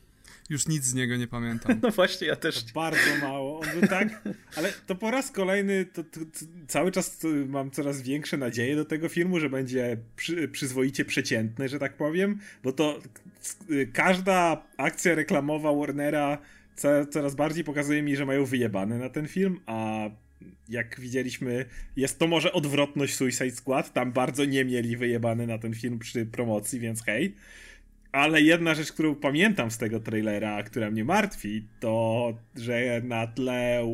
Już 0.51 0.69
nic 0.69 0.85
z 0.85 0.95
niego 0.95 1.17
nie 1.17 1.27
pamiętam. 1.27 1.79
No 1.83 1.91
właśnie, 1.91 2.27
ja 2.27 2.37
też. 2.37 2.73
Bardzo 2.73 3.17
mało. 3.21 3.61
On 3.61 3.69
był 3.81 3.89
tak, 3.89 4.23
ale 4.57 4.73
to 4.87 4.95
po 4.95 5.11
raz 5.11 5.31
kolejny 5.31 5.85
to, 5.85 6.05
to, 6.05 6.21
to 6.21 6.47
cały 6.69 6.93
czas 6.93 7.19
mam 7.49 7.71
coraz 7.71 8.03
większe 8.03 8.37
nadzieje 8.37 8.77
do 8.77 8.85
tego 8.85 9.09
filmu, 9.09 9.41
że 9.41 9.51
będzie 9.51 9.97
przy, 10.17 10.49
przyzwoicie 10.49 11.05
przeciętny, 11.05 11.69
że 11.69 11.79
tak 11.79 11.97
powiem, 11.97 12.39
bo 12.63 12.73
to 12.73 13.01
każda 13.93 14.67
akcja 14.77 15.15
reklamowa 15.15 15.73
Warnera 15.73 16.39
coraz 17.11 17.35
bardziej 17.35 17.65
pokazuje 17.65 18.03
mi, 18.03 18.17
że 18.17 18.27
mają 18.27 18.45
wyjebane 18.45 18.99
na 18.99 19.09
ten 19.09 19.29
film, 19.29 19.61
a 19.67 20.11
jak 20.69 21.01
widzieliśmy, 21.01 21.65
jest 21.97 22.19
to 22.19 22.27
może 22.27 22.53
odwrotność 22.53 23.15
Suicide 23.15 23.51
Squad. 23.51 23.93
Tam 23.93 24.13
bardzo 24.13 24.45
nie 24.45 24.65
mieli 24.65 24.97
wyjebane 24.97 25.47
na 25.47 25.59
ten 25.59 25.75
film 25.75 25.99
przy 25.99 26.27
promocji, 26.27 26.81
więc 26.81 27.05
hej. 27.05 27.35
Ale 28.13 28.43
jedna 28.43 28.75
rzecz, 28.75 28.93
którą 28.93 29.15
pamiętam 29.15 29.71
z 29.71 29.79
tego 29.79 30.01
trailera, 30.01 30.63
która 30.63 30.91
mnie 30.91 31.05
martwi, 31.05 31.65
to 31.81 32.33
że 32.57 33.01
na 33.05 33.27
tle 33.27 33.85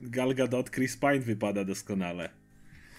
Gal 0.00 0.34
Gadot 0.34 0.70
Chris 0.70 0.96
Pine 0.96 1.20
wypada 1.20 1.64
doskonale. 1.64 2.28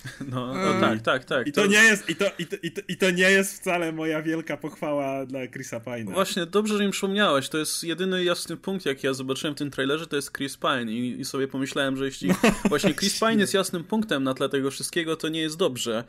No, 0.32 0.54
no 0.54 0.82
tak, 0.82 1.02
tak, 1.02 1.26
tak. 1.26 1.48
I 1.48 1.52
to, 1.52 1.62
to, 1.62 1.68
nie 1.68 1.84
jest, 1.84 2.10
i 2.10 2.16
to, 2.16 2.26
i, 2.40 2.46
to, 2.46 2.56
i, 2.64 2.72
to, 2.72 2.82
I 2.88 2.98
to 2.98 3.12
nie 3.12 3.32
jest 3.32 3.60
wcale 3.60 3.92
moja 3.92 4.22
wielka 4.22 4.58
pochwała 4.58 5.26
dla 5.26 5.48
Chrisa 5.48 5.80
Pine'a. 5.80 6.14
Właśnie, 6.14 6.46
dobrze, 6.46 6.78
że 6.78 6.84
im 6.86 6.92
przypomniałeś. 6.92 7.50
To 7.50 7.58
jest 7.58 7.84
jedyny 7.84 8.24
jasny 8.24 8.58
punkt, 8.58 8.86
jaki 8.86 9.08
ja 9.08 9.14
zobaczyłem 9.14 9.56
w 9.56 9.58
tym 9.58 9.72
trailerze, 9.72 10.08
to 10.08 10.16
jest 10.16 10.38
Chris 10.38 10.58
Pine. 10.58 10.92
I, 10.92 11.20
i 11.20 11.26
sobie 11.26 11.48
pomyślałem, 11.48 11.98
że 11.98 12.06
jeśli 12.06 12.30
no, 12.30 12.36
właśnie 12.70 12.94
Chris 12.94 13.20
Pine 13.20 13.40
jest 13.40 13.54
jasnym 13.54 13.84
punktem 13.84 14.24
na 14.24 14.34
tle 14.34 14.50
tego 14.50 14.72
wszystkiego, 14.72 15.16
to 15.16 15.30
nie 15.30 15.42
jest 15.42 15.58
dobrze. 15.58 16.04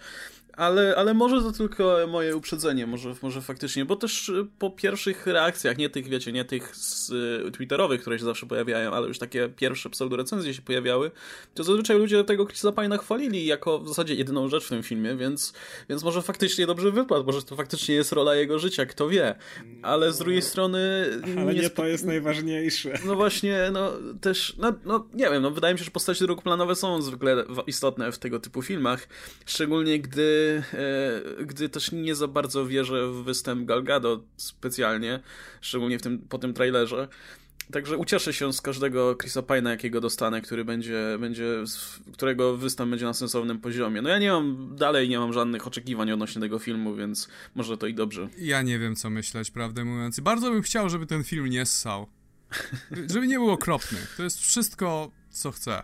Ale, 0.58 0.96
ale 0.96 1.14
może 1.14 1.42
to 1.42 1.52
tylko 1.52 1.96
moje 2.08 2.36
uprzedzenie, 2.36 2.86
może, 2.86 3.14
może 3.22 3.40
faktycznie, 3.40 3.84
bo 3.84 3.96
też 3.96 4.28
y, 4.28 4.46
po 4.58 4.70
pierwszych 4.70 5.26
reakcjach, 5.26 5.78
nie 5.78 5.90
tych, 5.90 6.08
wiecie, 6.08 6.32
nie 6.32 6.44
tych 6.44 6.76
z, 6.76 7.10
y, 7.10 7.50
twitterowych, 7.50 8.00
które 8.00 8.18
się 8.18 8.24
zawsze 8.24 8.46
pojawiają, 8.46 8.92
ale 8.92 9.08
już 9.08 9.18
takie 9.18 9.48
pierwsze 9.48 9.90
pseudorecenzje 9.90 10.54
się 10.54 10.62
pojawiały, 10.62 11.10
to 11.54 11.64
zazwyczaj 11.64 11.98
ludzie 11.98 12.24
tego 12.24 12.46
Chrisa 12.46 12.68
Pine'a 12.68 12.98
chwalili 12.98 13.46
jako 13.46 13.78
w 13.78 13.88
zasadzie 13.88 14.14
jedyną 14.14 14.48
rzecz 14.48 14.64
w 14.66 14.68
tym 14.68 14.82
filmie, 14.82 15.16
więc, 15.16 15.52
więc 15.88 16.04
może 16.04 16.22
faktycznie 16.22 16.66
dobrze 16.66 16.90
wypadł, 16.90 17.24
może 17.24 17.42
to 17.42 17.56
faktycznie 17.56 17.94
jest 17.94 18.12
rola 18.12 18.34
jego 18.34 18.58
życia, 18.58 18.86
kto 18.86 19.08
wie. 19.08 19.34
Ale 19.82 20.12
z 20.12 20.18
drugiej 20.18 20.42
strony... 20.42 20.78
Ale 21.36 21.54
nie, 21.54 21.60
nie 21.60 21.70
to 21.70 21.86
jest 21.86 22.04
najważniejsze. 22.04 22.98
No 23.04 23.16
właśnie, 23.16 23.58
no 23.72 23.92
też, 24.20 24.54
no, 24.58 24.72
no 24.84 25.06
nie 25.14 25.30
wiem, 25.30 25.42
no 25.42 25.50
wydaje 25.50 25.74
mi 25.74 25.78
się, 25.78 25.84
że 25.84 25.90
postacie 25.90 26.24
drugoplanowe 26.24 26.74
są 26.74 27.02
zwykle 27.02 27.44
istotne 27.66 28.12
w 28.12 28.18
tego 28.18 28.40
typu 28.40 28.62
filmach, 28.62 29.08
szczególnie 29.46 30.00
gdy 30.00 30.47
E, 30.48 31.44
gdy 31.44 31.68
też 31.68 31.92
nie 31.92 32.14
za 32.14 32.28
bardzo 32.28 32.66
wierzę 32.66 33.08
w 33.08 33.14
występ 33.24 33.66
Galgado 33.66 34.24
specjalnie, 34.36 35.20
szczególnie 35.60 35.98
w 35.98 36.02
tym, 36.02 36.18
po 36.18 36.38
tym 36.38 36.54
trailerze. 36.54 37.08
Także 37.72 37.96
ucieszę 37.96 38.32
się 38.32 38.52
z 38.52 38.60
każdego 38.60 39.16
Chrisa 39.16 39.40
Pine'a, 39.40 39.68
jakiego 39.68 40.00
dostanę, 40.00 40.40
który 40.40 40.64
będzie, 40.64 41.16
będzie, 41.20 41.64
którego 42.12 42.56
występ 42.56 42.90
będzie 42.90 43.06
na 43.06 43.14
sensownym 43.14 43.60
poziomie. 43.60 44.02
No 44.02 44.08
ja 44.08 44.18
nie 44.18 44.32
mam, 44.32 44.76
dalej 44.76 45.08
nie 45.08 45.18
mam 45.18 45.32
żadnych 45.32 45.66
oczekiwań 45.66 46.12
odnośnie 46.12 46.42
tego 46.42 46.58
filmu, 46.58 46.94
więc 46.94 47.28
może 47.54 47.78
to 47.78 47.86
i 47.86 47.94
dobrze. 47.94 48.28
Ja 48.38 48.62
nie 48.62 48.78
wiem, 48.78 48.96
co 48.96 49.10
myśleć, 49.10 49.50
prawdę 49.50 49.84
mówiąc. 49.84 50.20
Bardzo 50.20 50.50
bym 50.50 50.62
chciał, 50.62 50.90
żeby 50.90 51.06
ten 51.06 51.24
film 51.24 51.46
nie 51.46 51.66
ssał. 51.66 52.06
żeby 53.14 53.26
nie 53.26 53.38
był 53.38 53.50
okropny. 53.50 53.98
To 54.16 54.22
jest 54.22 54.40
wszystko, 54.40 55.10
co 55.30 55.50
chcę. 55.50 55.82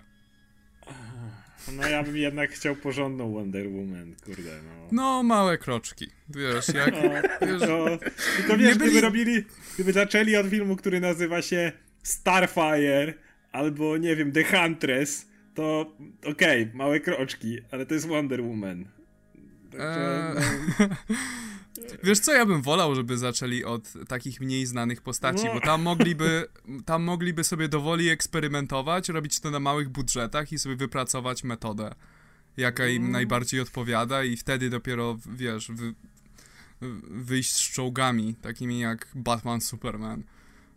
No 1.72 1.88
ja 1.88 2.02
bym 2.02 2.16
jednak 2.16 2.50
chciał 2.50 2.76
porządną 2.76 3.32
Wonder 3.32 3.68
Woman, 3.68 4.14
kurde, 4.24 4.50
no. 4.64 4.88
No, 4.92 5.22
małe 5.22 5.58
kroczki, 5.58 6.06
wiesz, 6.28 6.68
jak... 6.68 6.92
No, 6.92 7.00
wiesz, 7.46 7.60
to, 7.60 7.98
tylko 8.36 8.56
wiesz, 8.56 8.78
byli... 8.78 8.90
gdyby 8.90 9.00
robili, 9.00 9.44
gdyby 9.74 9.92
zaczęli 9.92 10.36
od 10.36 10.46
filmu, 10.46 10.76
który 10.76 11.00
nazywa 11.00 11.42
się 11.42 11.72
Starfire, 12.02 13.14
albo, 13.52 13.96
nie 13.96 14.16
wiem, 14.16 14.32
The 14.32 14.44
Huntress, 14.44 15.28
to 15.54 15.94
okej, 16.26 16.62
okay, 16.62 16.70
małe 16.74 17.00
kroczki, 17.00 17.58
ale 17.70 17.86
to 17.86 17.94
jest 17.94 18.06
Wonder 18.06 18.42
Woman. 18.42 18.84
Także, 19.78 20.34
eee... 20.36 20.88
no... 20.88 20.96
Wiesz 22.02 22.20
co, 22.20 22.32
ja 22.32 22.46
bym 22.46 22.62
wolał, 22.62 22.94
żeby 22.94 23.18
zaczęli 23.18 23.64
od 23.64 23.92
takich 24.08 24.40
mniej 24.40 24.66
znanych 24.66 25.02
postaci, 25.02 25.46
bo 25.54 25.60
tam 25.60 25.82
mogliby, 25.82 26.46
tam 26.84 27.02
mogliby 27.02 27.44
sobie 27.44 27.68
dowoli 27.68 28.08
eksperymentować, 28.08 29.08
robić 29.08 29.40
to 29.40 29.50
na 29.50 29.60
małych 29.60 29.88
budżetach 29.88 30.52
i 30.52 30.58
sobie 30.58 30.76
wypracować 30.76 31.44
metodę, 31.44 31.94
jaka 32.56 32.86
im 32.86 33.10
najbardziej 33.10 33.60
odpowiada 33.60 34.24
i 34.24 34.36
wtedy 34.36 34.70
dopiero, 34.70 35.18
wiesz, 35.26 35.70
wy, 35.70 35.94
wyjść 37.10 37.52
z 37.52 37.70
czołgami, 37.70 38.34
takimi 38.34 38.78
jak 38.78 39.08
Batman, 39.14 39.60
Superman 39.60 40.22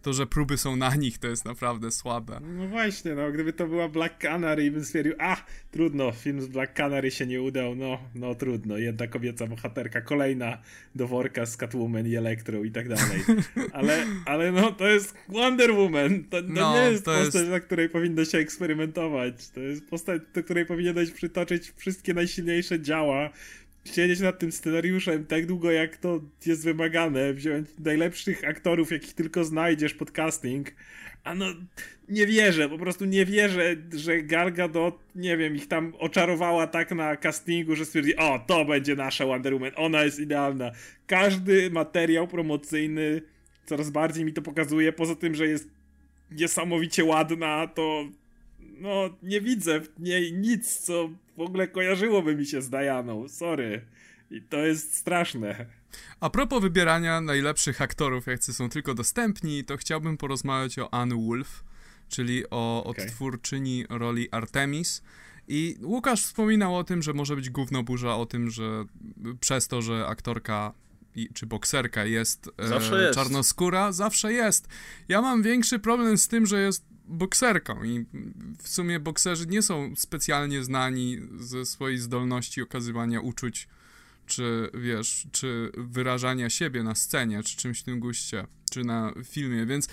to, 0.07 0.13
że 0.13 0.27
próby 0.27 0.57
są 0.57 0.75
na 0.75 0.95
nich, 0.95 1.17
to 1.17 1.27
jest 1.27 1.45
naprawdę 1.45 1.91
słabe. 1.91 2.39
No 2.57 2.67
właśnie, 2.67 3.15
no 3.15 3.31
gdyby 3.31 3.53
to 3.53 3.67
była 3.67 3.89
Black 3.89 4.17
Canary 4.17 4.65
i 4.65 4.71
bym 4.71 4.85
stwierdził, 4.85 5.13
a, 5.19 5.37
trudno, 5.71 6.11
film 6.11 6.41
z 6.41 6.47
Black 6.47 6.73
Canary 6.73 7.11
się 7.11 7.25
nie 7.25 7.41
udał, 7.41 7.75
no, 7.75 7.99
no 8.15 8.35
trudno, 8.35 8.77
jedna 8.77 9.07
kobieca 9.07 9.47
bohaterka, 9.47 10.01
kolejna 10.01 10.57
do 10.95 11.07
worka 11.07 11.45
z 11.45 11.57
Catwoman 11.57 12.07
i 12.07 12.15
Elektrą 12.15 12.63
i 12.63 12.71
tak 12.71 12.89
dalej. 12.89 13.23
Ale, 13.73 14.05
ale 14.25 14.51
no, 14.51 14.71
to 14.71 14.87
jest 14.87 15.15
Wonder 15.29 15.71
Woman, 15.73 16.23
to, 16.23 16.41
to 16.41 16.47
no, 16.47 16.73
nie 16.73 16.91
jest 16.91 17.05
to 17.05 17.11
postać, 17.11 17.35
jest... 17.35 17.49
na 17.49 17.59
której 17.59 17.89
powinno 17.89 18.25
się 18.25 18.37
eksperymentować, 18.37 19.49
to 19.49 19.59
jest 19.59 19.89
postać, 19.89 20.21
do 20.33 20.43
której 20.43 20.65
powinieneś 20.65 21.11
przytoczyć 21.11 21.73
wszystkie 21.77 22.13
najsilniejsze 22.13 22.81
działa, 22.81 23.29
siedzieć 23.93 24.19
nad 24.19 24.39
tym 24.39 24.51
scenariuszem 24.51 25.25
tak 25.25 25.45
długo, 25.45 25.71
jak 25.71 25.97
to 25.97 26.21
jest 26.45 26.63
wymagane, 26.63 27.33
wziąć 27.33 27.69
najlepszych 27.79 28.43
aktorów, 28.43 28.91
jakich 28.91 29.13
tylko 29.13 29.43
znajdziesz 29.43 29.93
pod 29.93 30.11
casting, 30.11 30.71
a 31.23 31.35
no, 31.35 31.45
nie 32.09 32.27
wierzę, 32.27 32.69
po 32.69 32.77
prostu 32.77 33.05
nie 33.05 33.25
wierzę, 33.25 33.75
że 33.95 34.23
Gal 34.23 34.53
Gadot, 34.53 34.99
nie 35.15 35.37
wiem, 35.37 35.55
ich 35.55 35.67
tam 35.67 35.93
oczarowała 35.99 36.67
tak 36.67 36.91
na 36.91 37.15
castingu, 37.15 37.75
że 37.75 37.85
stwierdzi, 37.85 38.15
o, 38.15 38.39
to 38.47 38.65
będzie 38.65 38.95
nasza 38.95 39.25
Wonder 39.25 39.53
Woman, 39.53 39.71
ona 39.75 40.03
jest 40.03 40.19
idealna. 40.19 40.71
Każdy 41.07 41.69
materiał 41.71 42.27
promocyjny 42.27 43.21
coraz 43.65 43.89
bardziej 43.89 44.25
mi 44.25 44.33
to 44.33 44.41
pokazuje, 44.41 44.93
poza 44.93 45.15
tym, 45.15 45.35
że 45.35 45.47
jest 45.47 45.69
niesamowicie 46.31 47.03
ładna, 47.03 47.67
to 47.67 48.05
no, 48.79 49.09
nie 49.23 49.41
widzę 49.41 49.81
w 49.81 49.99
niej 49.99 50.33
nic, 50.33 50.77
co 50.79 51.09
w 51.37 51.41
ogóle 51.41 51.67
kojarzyłoby 51.67 52.35
mi 52.35 52.45
się 52.45 52.61
z 52.61 52.69
Dianą. 52.69 53.27
Sorry. 53.27 53.81
I 54.31 54.41
to 54.41 54.57
jest 54.57 54.95
straszne. 54.95 55.65
A 56.19 56.29
propos 56.29 56.61
wybierania 56.61 57.21
najlepszych 57.21 57.81
aktorów, 57.81 58.27
jacy 58.27 58.53
są 58.53 58.69
tylko 58.69 58.93
dostępni, 58.93 59.63
to 59.63 59.77
chciałbym 59.77 60.17
porozmawiać 60.17 60.79
o 60.79 60.93
Anne 60.93 61.15
Wolf, 61.27 61.63
czyli 62.09 62.43
o 62.49 62.83
okay. 62.83 63.05
odtwórczyni 63.05 63.85
roli 63.89 64.31
Artemis. 64.31 65.03
I 65.47 65.77
Łukasz 65.81 66.23
wspominał 66.23 66.75
o 66.75 66.83
tym, 66.83 67.01
że 67.01 67.13
może 67.13 67.35
być 67.35 67.49
gówno 67.49 67.83
burza 67.83 68.15
o 68.15 68.25
tym, 68.25 68.49
że 68.49 68.85
przez 69.39 69.67
to, 69.67 69.81
że 69.81 70.07
aktorka 70.07 70.73
czy 71.33 71.45
bokserka 71.45 72.05
jest, 72.05 72.49
zawsze 72.59 73.01
jest 73.01 73.15
czarnoskóra, 73.15 73.91
zawsze 73.91 74.33
jest. 74.33 74.67
Ja 75.07 75.21
mam 75.21 75.43
większy 75.43 75.79
problem 75.79 76.17
z 76.17 76.27
tym, 76.27 76.45
że 76.45 76.61
jest 76.61 76.85
bokserką 77.07 77.83
i 77.83 78.05
w 78.63 78.67
sumie 78.69 78.99
bokserzy 78.99 79.47
nie 79.47 79.61
są 79.61 79.93
specjalnie 79.95 80.63
znani 80.63 81.17
ze 81.39 81.65
swojej 81.65 81.97
zdolności 81.97 82.61
okazywania 82.61 83.21
uczuć, 83.21 83.67
czy 84.25 84.69
wiesz, 84.73 85.27
czy 85.31 85.71
wyrażania 85.77 86.49
siebie 86.49 86.83
na 86.83 86.95
scenie, 86.95 87.43
czy 87.43 87.57
czymś 87.57 87.79
w 87.79 87.83
tym 87.83 87.99
guście, 87.99 88.47
czy 88.71 88.83
na 88.83 89.13
filmie, 89.23 89.65
więc 89.65 89.87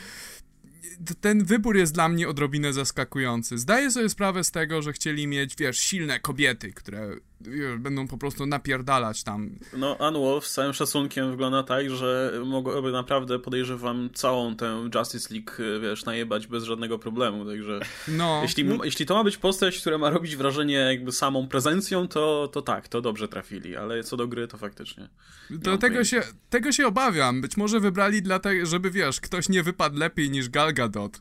ten 1.21 1.45
wybór 1.45 1.77
jest 1.77 1.95
dla 1.95 2.09
mnie 2.09 2.29
odrobinę 2.29 2.73
zaskakujący. 2.73 3.59
Zdaję 3.59 3.91
sobie 3.91 4.09
sprawę 4.09 4.45
z 4.45 4.51
tego, 4.51 4.83
że 4.83 4.93
chcieli 4.93 5.27
mieć, 5.27 5.57
wiesz, 5.57 5.79
silne 5.79 6.21
kobiety, 6.21 6.73
które 6.73 7.17
wiesz, 7.49 7.79
będą 7.79 8.09
po 8.09 8.19
prostu 8.19 8.47
napierdalać 8.47 9.23
tam. 9.25 9.51
No, 9.77 9.97
Unwolf 10.09 10.47
z 10.47 10.53
całym 10.53 10.73
szacunkiem 10.73 11.31
wygląda 11.31 11.63
tak, 11.63 11.91
że 11.91 12.33
mogłoby 12.45 12.93
naprawdę, 12.93 13.39
podejrzewam, 13.39 14.11
całą 14.15 14.57
tę 14.57 14.89
Justice 14.95 15.35
League, 15.35 15.81
wiesz, 15.83 16.05
najebać 16.05 16.47
bez 16.47 16.65
żadnego 16.65 16.99
problemu, 16.99 17.45
także 17.45 17.81
No, 18.09 18.41
jeśli, 18.43 18.65
jeśli 18.85 19.07
to 19.07 19.15
ma 19.15 19.25
być 19.25 19.37
postać, 19.37 19.79
która 19.79 19.99
ma 19.99 20.11
robić 20.11 20.37
wrażenie 20.37 20.75
jakby 20.75 21.13
samą 21.13 21.49
prezencją, 21.49 22.09
to, 22.09 22.49
to 22.53 22.63
tak, 22.63 22.89
to 22.89 23.01
dobrze 23.01 23.29
trafili, 23.29 23.77
ale 23.77 24.05
co 24.05 24.17
do 24.17 24.29
gry, 24.29 24.49
to 24.49 24.59
faktycznie. 24.59 25.09
to 25.63 25.79
tego 25.79 26.05
się, 26.05 26.23
tego 26.51 26.73
się 26.73 26.87
obawiam. 26.87 27.41
Być 27.41 27.57
może 27.57 27.81
wybrali 27.81 28.23
dlatego, 28.23 28.67
żeby 28.67 28.91
wiesz, 28.91 29.21
ktoś 29.21 29.49
nie 29.49 29.63
wypadł 29.63 29.99
lepiej 29.99 30.31
niż 30.31 30.49
Gal 30.49 30.75
Gadot. 30.75 31.21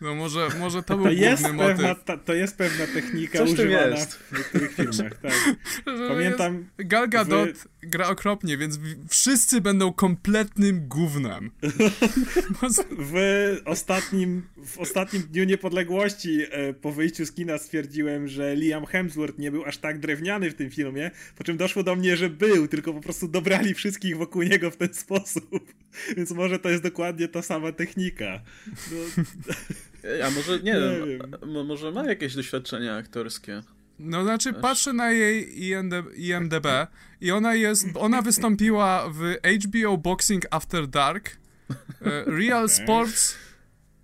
No 0.00 0.14
może, 0.14 0.48
może 0.58 0.82
to 0.82 0.96
był 0.96 1.04
To 1.04 1.10
jest, 1.12 1.42
główny 1.42 1.58
pewna, 1.66 1.88
motyw. 1.88 2.04
ta, 2.04 2.16
to 2.16 2.34
jest 2.34 2.56
pewna 2.58 2.86
technika 2.86 3.38
Coś 3.38 3.52
używana 3.52 3.96
w 3.96 4.38
niektórych 4.38 4.72
filmach, 4.74 5.14
tak. 5.22 5.32
Pamiętam, 6.08 6.68
Gal 6.78 7.08
Gadot 7.08 7.50
w- 7.50 7.68
gra 7.86 8.08
okropnie, 8.08 8.56
więc 8.56 8.78
wszyscy 9.08 9.60
będą 9.60 9.92
kompletnym 9.92 10.88
gównem. 10.88 11.50
w 13.12 13.14
ostatnim, 13.64 14.42
w 14.66 14.78
ostatnim 14.78 15.22
Dniu 15.22 15.44
Niepodległości 15.44 16.40
e, 16.50 16.74
po 16.74 16.92
wyjściu 16.92 17.26
z 17.26 17.32
kina 17.32 17.58
stwierdziłem, 17.58 18.28
że 18.28 18.56
Liam 18.56 18.86
Hemsworth 18.86 19.38
nie 19.38 19.50
był 19.50 19.64
aż 19.64 19.78
tak 19.78 19.98
drewniany 19.98 20.50
w 20.50 20.54
tym 20.54 20.70
filmie, 20.70 21.10
po 21.36 21.44
czym 21.44 21.56
doszło 21.56 21.82
do 21.82 21.96
mnie, 21.96 22.16
że 22.16 22.30
był, 22.30 22.68
tylko 22.68 22.94
po 22.94 23.00
prostu 23.00 23.28
dobrali 23.28 23.74
wszystkich 23.74 24.16
wokół 24.16 24.42
niego 24.42 24.70
w 24.70 24.76
ten 24.76 24.94
sposób. 25.04 25.72
Więc 26.16 26.30
może 26.30 26.58
to 26.58 26.70
jest 26.70 26.82
dokładnie 26.82 27.28
ta 27.28 27.42
sama 27.42 27.72
technika. 27.72 28.40
No, 28.92 29.24
A 30.26 30.30
może, 30.30 30.58
nie, 30.58 30.72
Nie 30.72 30.80
wiem, 30.80 31.08
wiem. 31.08 31.52
mo- 31.52 31.64
może 31.64 31.92
ma 31.92 32.04
jakieś 32.04 32.34
doświadczenia 32.34 32.96
aktorskie. 32.96 33.62
No 33.98 34.22
znaczy, 34.22 34.52
patrzę 34.52 34.92
na 34.92 35.12
jej 35.12 35.64
IMD, 35.64 35.94
IMDB 36.16 36.66
i 37.20 37.30
ona 37.30 37.54
jest, 37.54 37.86
ona 37.94 38.22
wystąpiła 38.22 39.10
w 39.10 39.36
HBO 39.64 39.98
Boxing 39.98 40.46
After 40.50 40.88
Dark, 40.88 41.36
e, 41.70 42.24
Real 42.26 42.68
Sports 42.68 43.36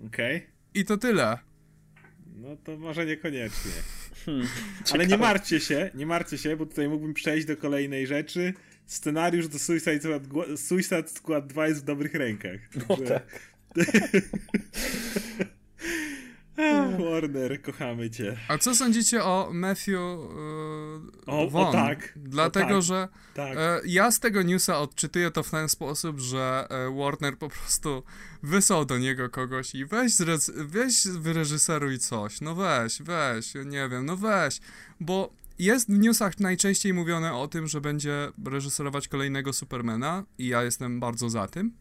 Okej. 0.07 0.47
i 0.75 0.85
to 0.85 0.97
tyle. 0.97 1.39
No 2.37 2.57
to 2.65 2.77
może 2.77 3.07
niekoniecznie. 3.07 3.73
Hmm, 4.27 4.47
Ale 4.93 5.07
nie 5.07 5.19
martwcie 5.19 5.61
się, 5.61 5.91
nie 5.95 6.07
martwcie 6.07 6.39
się, 6.39 6.57
bo 6.57 6.67
tutaj 6.67 6.89
mógłbym 6.89 7.15
przejść 7.15 7.47
do 7.47 7.57
kolejnej 7.57 8.07
rzeczy. 8.07 8.55
Scenariusz 8.87 9.49
do 9.49 9.59
Suicide 9.59 10.01
Squad, 10.01 10.23
Suicide 10.61 11.09
Squad 11.09 11.47
2 11.47 11.69
jest 11.69 11.81
w 11.81 11.85
dobrych 11.85 12.15
rękach. 12.15 12.61
No 12.89 12.97
tak. 12.97 13.23
Warner, 16.99 17.63
kochamy 17.63 18.11
cię. 18.11 18.37
A 18.49 18.59
co 18.59 18.75
sądzicie 18.75 19.25
o 19.25 19.51
Matthew 19.53 19.95
e, 19.95 19.97
O- 21.27 21.43
o 21.47 21.51
Vaughn? 21.51 21.73
tak, 21.73 22.13
Dlatego, 22.17 22.67
o 22.67 22.71
tak. 22.73 22.83
że 22.83 23.09
Tak. 23.35 23.57
e, 23.57 23.81
ja 23.85 24.11
z 24.11 24.21
tego 24.21 24.43
newsa 24.43 24.79
odczytuję 24.79 25.31
to 25.31 25.43
w 25.43 25.51
ten 25.51 25.69
sposób, 25.69 26.19
że 26.21 26.67
e, 26.71 26.97
Warner 26.99 27.39
po 27.39 27.49
prostu 27.49 28.03
wysłał 28.43 28.85
do 28.85 28.99
niego 28.99 29.31
kogoś 29.31 29.75
i 29.75 29.85
weź, 29.85 30.13
zrec- 30.13 30.53
weź 30.67 31.07
wyreżyseruj 31.09 31.99
coś, 31.99 32.41
no 32.41 32.55
weź, 32.55 33.03
weź, 33.03 33.55
nie 33.55 33.89
wiem, 33.89 34.07
no 34.07 34.17
weź, 34.17 34.61
bo 35.01 35.33
jest 35.59 35.87
w 35.91 35.99
newsach 35.99 36.41
najczęściej 36.41 36.95
mówione 36.95 37.35
o 37.35 37.49
tym, 37.49 37.67
że 37.67 37.81
będzie 37.81 38.29
reżyserować 38.47 39.09
kolejnego 39.09 39.53
Supermana 39.53 40.25
i 40.39 40.47
ja 40.49 40.63
jestem 40.63 41.01
bardzo 41.01 41.31
za 41.31 41.47
tym. 41.49 41.73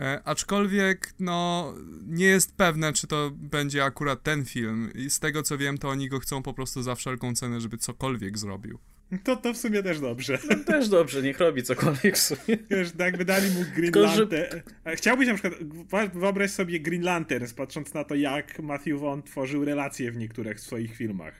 E, 0.00 0.20
aczkolwiek, 0.24 1.14
no, 1.18 1.74
nie 2.06 2.26
jest 2.26 2.56
pewne, 2.56 2.92
czy 2.92 3.06
to 3.06 3.30
będzie 3.34 3.84
akurat 3.84 4.22
ten 4.22 4.44
film. 4.44 4.90
I 4.94 5.10
z 5.10 5.20
tego 5.20 5.42
co 5.42 5.58
wiem, 5.58 5.78
to 5.78 5.88
oni 5.88 6.08
go 6.08 6.18
chcą 6.20 6.42
po 6.42 6.54
prostu 6.54 6.82
za 6.82 6.94
wszelką 6.94 7.34
cenę, 7.34 7.60
żeby 7.60 7.78
cokolwiek 7.78 8.38
zrobił. 8.38 8.78
To, 9.24 9.36
to 9.36 9.54
w 9.54 9.56
sumie 9.56 9.82
też 9.82 10.00
dobrze. 10.00 10.38
Też 10.66 10.88
dobrze, 10.88 11.22
niech 11.22 11.38
robi 11.38 11.62
cokolwiek 11.62 12.16
w 12.16 12.20
sumie. 12.20 12.58
Wiesz, 12.70 12.90
tak 12.90 13.00
jakby 13.00 13.24
dali 13.24 13.50
mu 13.50 13.60
Green 13.74 13.92
Tylko, 13.92 14.08
że- 14.08 14.20
Lantern. 14.20 14.60
A 14.84 14.90
Chciałbyś 14.90 15.28
na 15.28 15.34
przykład, 15.34 15.54
wyobraź 16.14 16.50
sobie 16.50 16.80
Green 16.80 17.02
Lanterns, 17.02 17.54
patrząc 17.54 17.94
na 17.94 18.04
to, 18.04 18.14
jak 18.14 18.58
Matthew 18.62 19.00
Vaughn 19.00 19.22
tworzył 19.22 19.64
relacje 19.64 20.12
w 20.12 20.16
niektórych 20.16 20.60
swoich 20.60 20.96
filmach. 20.96 21.34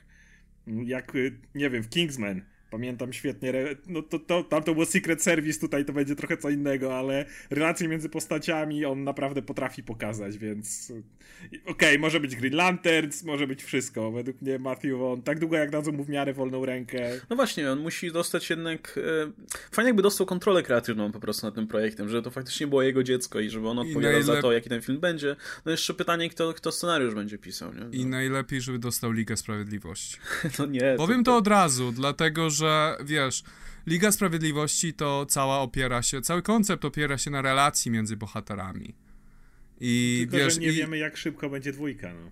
Jak, 0.67 1.15
y, 1.15 1.39
nie 1.55 1.69
wiem, 1.69 1.83
w 1.83 1.89
Kingsman. 1.89 2.41
Pamiętam 2.71 3.13
świetnie, 3.13 3.53
no 3.87 4.01
to, 4.01 4.19
to, 4.19 4.43
tam 4.43 4.63
to 4.63 4.73
było 4.73 4.85
Secret 4.85 5.23
Service, 5.23 5.59
tutaj 5.59 5.85
to 5.85 5.93
będzie 5.93 6.15
trochę 6.15 6.37
co 6.37 6.49
innego, 6.49 6.97
ale 6.97 7.25
relacje 7.49 7.87
między 7.87 8.09
postaciami 8.09 8.85
on 8.85 9.03
naprawdę 9.03 9.41
potrafi 9.41 9.83
pokazać, 9.83 10.37
więc 10.37 10.89
y, 10.89 11.03
okej, 11.65 11.99
może 11.99 12.19
być 12.19 12.35
Green 12.35 12.55
Lanterns, 12.55 13.23
może 13.23 13.47
być 13.47 13.63
wszystko. 13.63 14.11
Według 14.11 14.41
mnie 14.41 14.59
Matthew 14.59 14.99
Vaughn, 14.99 15.21
tak 15.21 15.39
długo 15.39 15.57
jak 15.57 15.71
dadzą 15.71 15.91
mu 15.91 16.03
w 16.03 16.09
miarę 16.09 16.33
wolną 16.33 16.65
rękę, 16.65 17.09
No 17.29 17.35
właśnie, 17.35 17.71
on 17.71 17.79
musi 17.79 18.11
dostać 18.11 18.49
jednak. 18.49 18.99
E, 19.27 19.31
fajnie 19.71 19.89
jakby 19.89 20.01
dostał 20.01 20.27
kontrolę 20.27 20.63
kreatywną 20.63 21.11
po 21.11 21.19
prostu 21.19 21.45
nad 21.45 21.55
tym 21.55 21.67
projektem, 21.67 22.09
żeby 22.09 22.23
to 22.23 22.31
faktycznie 22.31 22.67
było 22.67 22.81
jego 22.81 23.03
dziecko 23.03 23.39
i 23.39 23.49
żeby 23.49 23.69
on 23.69 23.79
odpowiadał 23.79 24.21
za 24.21 24.41
to, 24.41 24.51
jaki 24.51 24.69
ten 24.69 24.81
film 24.81 24.99
będzie. 24.99 25.35
No 25.65 25.71
jeszcze 25.71 25.93
pytanie, 25.93 26.29
kto, 26.29 26.53
kto 26.53 26.71
scenariusz 26.71 27.15
będzie 27.15 27.37
pisał, 27.37 27.73
nie? 27.73 27.99
I 27.99 28.03
No, 28.03 28.09
najlepiej, 28.09 28.61
żeby 28.61 28.79
dostał 28.79 29.11
Ligę 29.11 29.37
Sprawiedliwości. 29.37 30.17
no 30.59 30.65
nie. 30.65 30.95
Powiem 30.97 31.23
to 31.23 31.37
od 31.37 31.47
razu, 31.47 31.91
dlatego 31.91 32.49
że 32.49 32.56
wiesz, 33.05 33.43
Liga 33.87 34.11
Sprawiedliwości 34.11 34.93
to 34.93 35.25
cała 35.25 35.59
opiera 35.59 36.01
się, 36.01 36.21
cały 36.21 36.41
koncept 36.41 36.85
opiera 36.85 37.17
się 37.17 37.31
na 37.31 37.41
relacji 37.41 37.91
między 37.91 38.17
bohaterami. 38.17 38.95
I 39.79 40.17
tylko 40.29 40.37
wiesz, 40.37 40.53
że 40.53 40.59
nie 40.59 40.67
i, 40.67 40.73
wiemy 40.73 40.97
jak 40.97 41.17
szybko 41.17 41.49
będzie 41.49 41.71
dwójka, 41.71 42.13
no. 42.13 42.31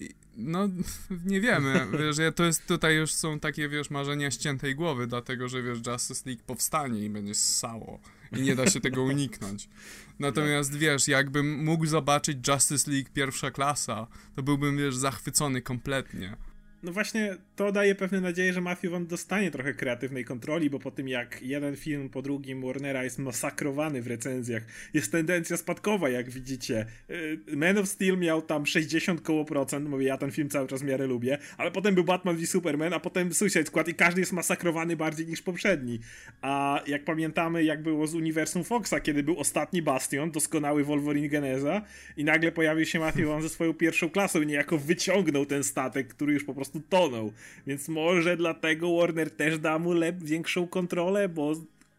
i, 0.00 0.10
no 0.36 0.68
nie 1.32 1.40
wiemy, 1.40 1.86
wiesz, 1.98 2.18
ja- 2.18 2.32
to 2.32 2.44
jest 2.44 2.66
tutaj 2.66 2.96
już 2.96 3.14
są 3.14 3.40
takie, 3.40 3.68
wiesz, 3.68 3.90
marzenia 3.90 4.30
ściętej 4.30 4.74
głowy, 4.74 5.06
dlatego 5.06 5.48
że 5.48 5.62
wiesz, 5.62 5.78
Justice 5.86 6.22
League 6.30 6.42
powstanie 6.46 7.04
i 7.04 7.10
będzie 7.10 7.34
ssało 7.34 8.00
i 8.32 8.42
nie 8.42 8.56
da 8.56 8.70
się 8.70 8.80
tego 8.80 9.02
uniknąć. 9.12 9.68
Natomiast 10.18 10.74
wiesz, 10.78 11.08
jakbym 11.08 11.64
mógł 11.64 11.86
zobaczyć 11.86 12.48
Justice 12.48 12.90
League 12.90 13.10
pierwsza 13.14 13.50
klasa, 13.50 14.06
to 14.36 14.42
byłbym, 14.42 14.76
wiesz, 14.76 14.96
zachwycony 14.96 15.62
kompletnie. 15.62 16.36
No 16.86 16.92
właśnie 16.92 17.36
to 17.56 17.72
daje 17.72 17.94
pewne 17.94 18.20
nadzieję, 18.20 18.52
że 18.52 18.60
Matthew 18.60 18.90
Vaughn 18.90 19.06
dostanie 19.06 19.50
trochę 19.50 19.74
kreatywnej 19.74 20.24
kontroli, 20.24 20.70
bo 20.70 20.78
po 20.78 20.90
tym 20.90 21.08
jak 21.08 21.42
jeden 21.42 21.76
film 21.76 22.08
po 22.08 22.22
drugim 22.22 22.66
Warnera 22.66 23.04
jest 23.04 23.18
masakrowany 23.18 24.02
w 24.02 24.06
recenzjach, 24.06 24.62
jest 24.94 25.12
tendencja 25.12 25.56
spadkowa, 25.56 26.08
jak 26.08 26.30
widzicie. 26.30 26.86
Y, 27.10 27.56
Man 27.56 27.78
of 27.78 27.88
Steel 27.88 28.18
miał 28.18 28.42
tam 28.42 28.66
60 28.66 29.20
koło 29.20 29.44
procent, 29.44 29.88
mówię, 29.88 30.06
ja 30.06 30.18
ten 30.18 30.30
film 30.30 30.48
cały 30.48 30.68
czas 30.68 30.82
w 30.82 30.84
miarę 30.84 31.06
lubię, 31.06 31.38
ale 31.58 31.70
potem 31.70 31.94
był 31.94 32.04
Batman 32.04 32.36
v 32.36 32.46
Superman, 32.46 32.92
a 32.92 33.00
potem 33.00 33.34
Suicide 33.34 33.66
Squad 33.66 33.88
i 33.88 33.94
każdy 33.94 34.20
jest 34.20 34.32
masakrowany 34.32 34.96
bardziej 34.96 35.26
niż 35.26 35.42
poprzedni. 35.42 36.00
A 36.42 36.82
jak 36.86 37.04
pamiętamy, 37.04 37.64
jak 37.64 37.82
było 37.82 38.06
z 38.06 38.14
uniwersum 38.14 38.64
Foxa, 38.64 39.00
kiedy 39.02 39.22
był 39.22 39.40
ostatni 39.40 39.82
Bastion, 39.82 40.30
doskonały 40.30 40.84
Wolverine 40.84 41.28
Geneza 41.28 41.82
i 42.16 42.24
nagle 42.24 42.52
pojawił 42.52 42.86
się 42.86 42.98
Matthew 42.98 43.26
Vaughn 43.26 43.42
ze 43.42 43.48
swoją 43.48 43.74
pierwszą 43.74 44.10
klasą 44.10 44.42
i 44.42 44.46
niejako 44.46 44.78
wyciągnął 44.78 45.46
ten 45.46 45.64
statek, 45.64 46.08
który 46.08 46.32
już 46.32 46.44
po 46.44 46.54
prostu 46.54 46.75
tonął. 46.80 47.32
Więc 47.66 47.88
może 47.88 48.36
dlatego 48.36 48.96
Warner 48.96 49.30
też 49.30 49.58
da 49.58 49.78
mu 49.78 49.92
lep 49.92 50.18
większą 50.22 50.68
kontrolę, 50.68 51.28
bo 51.28 51.54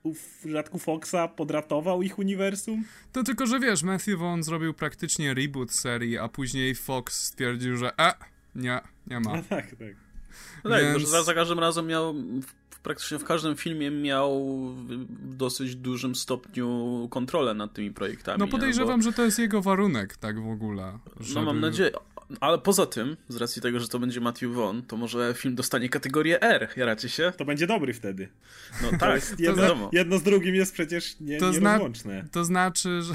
w 0.06 0.50
rzadku 0.50 0.80
Foxa 0.80 1.28
podratował 1.36 2.02
ich 2.02 2.20
uniwersum. 2.20 2.84
To 3.12 3.24
tylko, 3.24 3.46
że 3.48 3.60
wiesz, 3.60 3.84
Matthew 3.84 4.20
Vaughn 4.20 4.42
zrobił 4.44 4.74
praktycznie 4.74 5.34
reboot 5.34 5.72
serii, 5.72 6.18
a 6.18 6.28
później 6.28 6.76
Fox 6.76 7.24
stwierdził, 7.24 7.78
że 7.78 8.00
e, 8.00 8.14
nie, 8.56 8.80
nie 9.08 9.20
ma. 9.20 9.32
A 9.32 9.42
tak, 9.56 9.66
tak. 9.70 9.96
No 10.64 10.70
tak, 10.70 10.84
Więc- 10.84 11.00
że 11.02 11.08
za, 11.08 11.24
za 11.24 11.34
każdym 11.34 11.60
razem 11.60 11.88
miał. 11.88 12.14
w- 12.14 12.68
Praktycznie 12.84 13.20
w 13.20 13.24
każdym 13.24 13.56
filmie 13.56 13.92
miał 13.92 14.46
w 14.70 15.36
dosyć 15.36 15.76
dużym 15.76 16.16
stopniu 16.16 17.08
kontrolę 17.12 17.54
nad 17.54 17.74
tymi 17.74 17.92
projektami. 17.92 18.40
No 18.40 18.46
nie? 18.46 18.52
podejrzewam, 18.52 19.02
że 19.02 19.14
to 19.14 19.24
jest 19.26 19.40
jego 19.40 19.62
warunek, 19.62 20.18
tak 20.18 20.40
w 20.42 20.50
ogóle. 20.50 21.00
Bo, 21.18 21.24
Żeby... 21.24 21.36
no 21.40 21.46
mam 21.46 21.60
nadzieję. 21.60 21.92
Ale 22.40 22.58
poza 22.60 22.86
tym, 22.86 23.18
z 23.30 23.36
racji 23.36 23.62
tego, 23.62 23.80
że 23.80 23.88
to 23.88 24.00
będzie 24.00 24.22
Matthew 24.22 24.52
Vaughn, 24.52 24.80
to 24.88 24.98
może 24.98 25.34
film 25.38 25.56
dostanie 25.56 25.90
kategorię 25.90 26.42
R. 26.42 26.70
Jaracie 26.78 27.10
się? 27.10 27.34
To 27.38 27.46
będzie 27.46 27.68
dobry 27.68 27.94
wtedy. 27.94 28.30
No 28.82 28.92
To 28.92 28.98
tak, 28.98 29.16
jest 29.16 29.30
to 29.38 29.44
jedno, 29.44 29.90
jedno 29.94 30.18
z 30.18 30.24
drugim 30.24 30.56
jest 30.56 30.74
przecież 30.74 31.16
nie, 31.20 31.38
To 31.38 31.54
zna- 31.54 31.70
nierozłączne. 31.70 32.26
To 32.32 32.46
znaczy, 32.46 33.02
że 33.02 33.14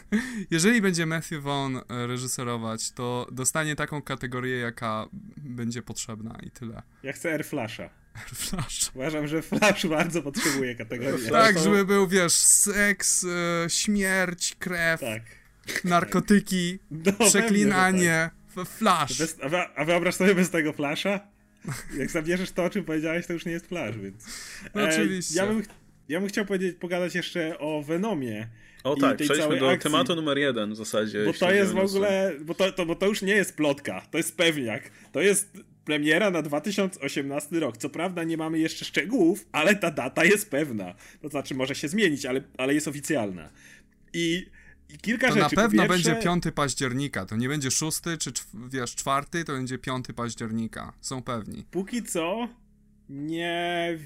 jeżeli 0.50 0.80
będzie 0.82 1.06
Matthew 1.06 1.42
Vaughn 1.42 1.76
e, 1.76 2.06
reżyserować, 2.06 2.90
to 2.92 3.26
dostanie 3.32 3.76
taką 3.76 4.02
kategorię, 4.02 4.58
jaka 4.58 5.06
będzie 5.36 5.82
potrzebna 5.82 6.38
i 6.42 6.50
tyle. 6.50 6.82
Ja 7.02 7.12
chcę 7.12 7.32
Air 7.32 7.44
Flasha. 7.44 7.90
Flash. 8.34 8.90
Uważam, 8.94 9.26
że 9.26 9.42
Flash 9.42 9.86
bardzo 9.86 10.22
potrzebuje 10.22 10.74
kategorii. 10.74 11.30
Tak, 11.30 11.54
to- 11.56 11.62
żeby 11.62 11.84
był, 11.84 12.08
wiesz, 12.08 12.32
seks, 12.32 13.24
e, 13.24 13.70
śmierć, 13.70 14.56
krew, 14.58 15.00
Tak. 15.00 15.22
narkotyki, 15.84 16.78
No, 16.90 17.12
tak. 17.12 17.28
przeklinanie, 17.28 18.30
flash. 18.78 19.18
Bez, 19.18 19.36
a, 19.42 19.48
wy- 19.48 19.76
a 19.76 19.84
wyobraź 19.84 20.14
sobie 20.14 20.34
bez 20.34 20.50
tego 20.50 20.72
Flasha? 20.72 21.20
Jak 21.98 22.10
zabierzesz 22.10 22.50
to, 22.50 22.64
o 22.64 22.70
czym 22.70 22.84
powiedziałeś, 22.84 23.26
to 23.26 23.32
już 23.32 23.46
nie 23.46 23.52
jest 23.52 23.66
Flash, 23.66 23.98
więc... 23.98 24.24
No 24.74 24.82
oczywiście. 24.84 25.34
Ja 25.36 25.46
bym, 25.46 25.62
ja 26.08 26.20
bym 26.20 26.28
chciał 26.28 26.44
powiedzieć, 26.44 26.76
pogadać 26.80 27.14
jeszcze 27.14 27.58
o 27.58 27.82
Venomie. 27.82 28.48
O 28.84 28.96
tak, 28.96 29.16
przejdźmy 29.16 29.60
do 29.60 29.70
akcji. 29.70 29.90
tematu 29.90 30.16
numer 30.16 30.38
jeden 30.38 30.72
w 30.72 30.76
zasadzie. 30.76 31.24
Bo 31.24 31.32
to 31.32 31.52
jest 31.52 31.72
w 31.72 31.78
ogóle, 31.78 32.32
bo 32.40 32.54
to, 32.54 32.72
to, 32.72 32.86
bo 32.86 32.94
to 32.94 33.06
już 33.06 33.22
nie 33.22 33.34
jest 33.34 33.56
plotka, 33.56 34.06
to 34.10 34.18
jest 34.18 34.36
pewniak. 34.36 34.90
To 35.12 35.20
jest 35.20 35.58
premiera 35.84 36.30
na 36.30 36.42
2018 36.42 37.60
rok. 37.60 37.76
Co 37.76 37.90
prawda 37.90 38.24
nie 38.24 38.36
mamy 38.36 38.58
jeszcze 38.58 38.84
szczegółów, 38.84 39.46
ale 39.52 39.76
ta 39.76 39.90
data 39.90 40.24
jest 40.24 40.50
pewna. 40.50 40.94
To 41.22 41.28
znaczy 41.28 41.54
może 41.54 41.74
się 41.74 41.88
zmienić, 41.88 42.26
ale, 42.26 42.42
ale 42.58 42.74
jest 42.74 42.88
oficjalna. 42.88 43.50
I, 44.12 44.46
i 44.92 44.98
kilka 44.98 45.28
to 45.28 45.34
rzeczy. 45.34 45.56
na 45.56 45.62
pewno 45.62 45.82
pierwsze... 45.82 46.10
będzie 46.10 46.26
5 46.28 46.44
października. 46.54 47.26
To 47.26 47.36
nie 47.36 47.48
będzie 47.48 47.70
6 47.70 48.00
czy 48.18 48.32
wiesz, 48.70 48.94
4, 48.94 49.44
to 49.44 49.52
będzie 49.52 49.78
5 49.78 50.06
października. 50.16 50.92
Są 51.00 51.22
pewni. 51.22 51.64
Póki 51.70 52.02
co 52.02 52.48
nie, 53.08 53.98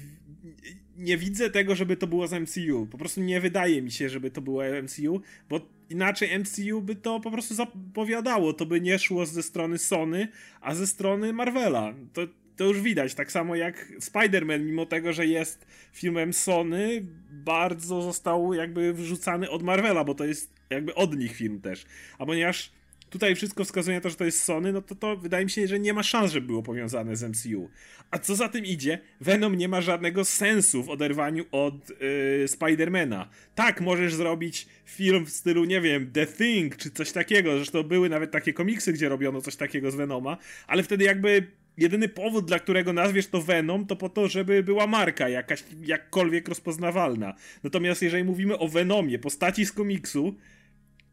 nie 0.97 1.17
widzę 1.17 1.49
tego, 1.49 1.75
żeby 1.75 1.97
to 1.97 2.07
było 2.07 2.27
z 2.27 2.33
MCU. 2.33 2.87
Po 2.91 2.97
prostu 2.97 3.21
nie 3.21 3.41
wydaje 3.41 3.81
mi 3.81 3.91
się, 3.91 4.09
żeby 4.09 4.31
to 4.31 4.41
było 4.41 4.63
MCU, 4.83 5.21
bo 5.49 5.61
inaczej 5.89 6.39
MCU 6.39 6.81
by 6.81 6.95
to 6.95 7.19
po 7.19 7.31
prostu 7.31 7.55
zapowiadało. 7.55 8.53
To 8.53 8.65
by 8.65 8.81
nie 8.81 8.99
szło 8.99 9.25
ze 9.25 9.43
strony 9.43 9.77
Sony, 9.77 10.27
a 10.61 10.75
ze 10.75 10.87
strony 10.87 11.33
Marvela. 11.33 11.93
To, 12.13 12.21
to 12.57 12.63
już 12.63 12.81
widać. 12.81 13.13
Tak 13.13 13.31
samo 13.31 13.55
jak 13.55 13.91
Spider-Man, 13.99 14.61
mimo 14.61 14.85
tego, 14.85 15.13
że 15.13 15.25
jest 15.25 15.67
filmem 15.93 16.33
Sony, 16.33 17.05
bardzo 17.31 18.01
został 18.01 18.53
jakby 18.53 18.93
wrzucany 18.93 19.49
od 19.49 19.63
Marvela, 19.63 20.03
bo 20.03 20.15
to 20.15 20.25
jest 20.25 20.53
jakby 20.69 20.95
od 20.95 21.17
nich 21.17 21.35
film 21.35 21.61
też. 21.61 21.85
A 22.17 22.25
ponieważ 22.25 22.71
tutaj 23.09 23.35
wszystko 23.35 23.63
wskazuje 23.63 23.97
na 23.97 24.01
to, 24.01 24.09
że 24.09 24.15
to 24.15 24.25
jest 24.25 24.43
Sony, 24.43 24.73
no 24.73 24.81
to 24.81 24.95
to 24.95 25.17
wydaje 25.17 25.45
mi 25.45 25.51
się, 25.51 25.67
że 25.67 25.79
nie 25.79 25.93
ma 25.93 26.03
szans, 26.03 26.31
żeby 26.31 26.47
było 26.47 26.63
powiązane 26.63 27.15
z 27.15 27.23
MCU. 27.23 27.69
A 28.11 28.19
co 28.19 28.35
za 28.35 28.49
tym 28.49 28.65
idzie, 28.65 28.99
Venom 29.21 29.55
nie 29.55 29.67
ma 29.67 29.81
żadnego 29.81 30.25
sensu 30.25 30.83
w 30.83 30.89
oderwaniu 30.89 31.45
od 31.51 31.89
yy, 31.89 32.47
Spidermana. 32.47 33.29
Tak, 33.55 33.81
możesz 33.81 34.13
zrobić 34.13 34.67
film 34.85 35.25
w 35.25 35.29
stylu, 35.29 35.65
nie 35.65 35.81
wiem, 35.81 36.11
The 36.11 36.27
Thing, 36.27 36.77
czy 36.77 36.91
coś 36.91 37.11
takiego, 37.11 37.55
zresztą 37.55 37.83
były 37.83 38.09
nawet 38.09 38.31
takie 38.31 38.53
komiksy, 38.53 38.93
gdzie 38.93 39.09
robiono 39.09 39.41
coś 39.41 39.55
takiego 39.55 39.91
z 39.91 39.95
Venoma, 39.95 40.37
ale 40.67 40.83
wtedy 40.83 41.03
jakby 41.03 41.47
jedyny 41.77 42.09
powód, 42.09 42.45
dla 42.45 42.59
którego 42.59 42.93
nazwiesz 42.93 43.27
to 43.27 43.41
Venom, 43.41 43.85
to 43.85 43.95
po 43.95 44.09
to, 44.09 44.27
żeby 44.27 44.63
była 44.63 44.87
marka 44.87 45.29
jakaś 45.29 45.63
jakkolwiek 45.85 46.47
rozpoznawalna. 46.47 47.33
Natomiast 47.63 48.01
jeżeli 48.01 48.23
mówimy 48.23 48.57
o 48.57 48.67
Venomie, 48.67 49.19
postaci 49.19 49.65
z 49.65 49.71
komiksu, 49.71 50.35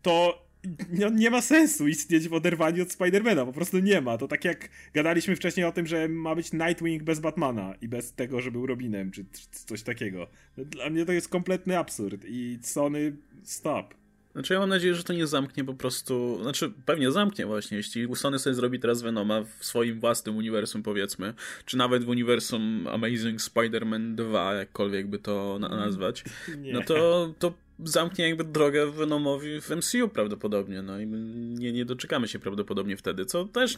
to 0.02 0.44
no, 0.92 1.10
nie 1.10 1.30
ma 1.30 1.42
sensu 1.42 1.88
istnieć 1.88 2.28
w 2.28 2.34
oderwaniu 2.34 2.82
od 2.82 2.92
Spidermana, 2.92 3.46
po 3.46 3.52
prostu 3.52 3.78
nie 3.78 4.00
ma. 4.00 4.18
To 4.18 4.28
tak 4.28 4.44
jak 4.44 4.68
gadaliśmy 4.94 5.36
wcześniej 5.36 5.66
o 5.66 5.72
tym, 5.72 5.86
że 5.86 6.08
ma 6.08 6.34
być 6.34 6.52
Nightwing 6.52 7.02
bez 7.02 7.20
Batmana 7.20 7.74
i 7.80 7.88
bez 7.88 8.12
tego, 8.12 8.40
że 8.40 8.50
był 8.50 8.66
Robinem, 8.66 9.10
czy, 9.10 9.24
czy 9.24 9.64
coś 9.66 9.82
takiego. 9.82 10.26
Dla 10.56 10.90
mnie 10.90 11.04
to 11.04 11.12
jest 11.12 11.28
kompletny 11.28 11.78
absurd 11.78 12.24
i 12.28 12.58
Sony 12.62 13.16
stop. 13.42 13.94
Znaczy 14.34 14.54
ja 14.54 14.60
mam 14.60 14.68
nadzieję, 14.68 14.94
że 14.94 15.04
to 15.04 15.12
nie 15.12 15.26
zamknie 15.26 15.64
po 15.64 15.74
prostu, 15.74 16.38
znaczy 16.42 16.72
pewnie 16.86 17.12
zamknie 17.12 17.46
właśnie, 17.46 17.76
jeśli 17.76 18.16
Sony 18.16 18.38
sobie 18.38 18.54
zrobi 18.54 18.80
teraz 18.80 19.02
Venoma 19.02 19.42
w 19.58 19.64
swoim 19.64 20.00
własnym 20.00 20.36
uniwersum 20.36 20.82
powiedzmy, 20.82 21.34
czy 21.64 21.76
nawet 21.76 22.04
w 22.04 22.08
uniwersum 22.08 22.88
Amazing 22.92 23.40
Spider-Man 23.40 24.14
2, 24.14 24.54
jakkolwiek 24.54 25.06
by 25.06 25.18
to 25.18 25.58
nazwać, 25.58 26.24
nie. 26.58 26.72
no 26.72 26.80
to, 26.82 27.34
to 27.38 27.52
zamknie 27.84 28.28
jakby 28.28 28.44
drogę 28.44 28.90
Venomowi 28.90 29.60
w 29.60 29.70
MCU 29.70 30.08
prawdopodobnie, 30.08 30.82
no 30.82 31.00
i 31.00 31.06
nie, 31.06 31.72
nie 31.72 31.84
doczekamy 31.84 32.28
się 32.28 32.38
prawdopodobnie 32.38 32.96
wtedy, 32.96 33.26
co 33.26 33.44
też 33.44 33.76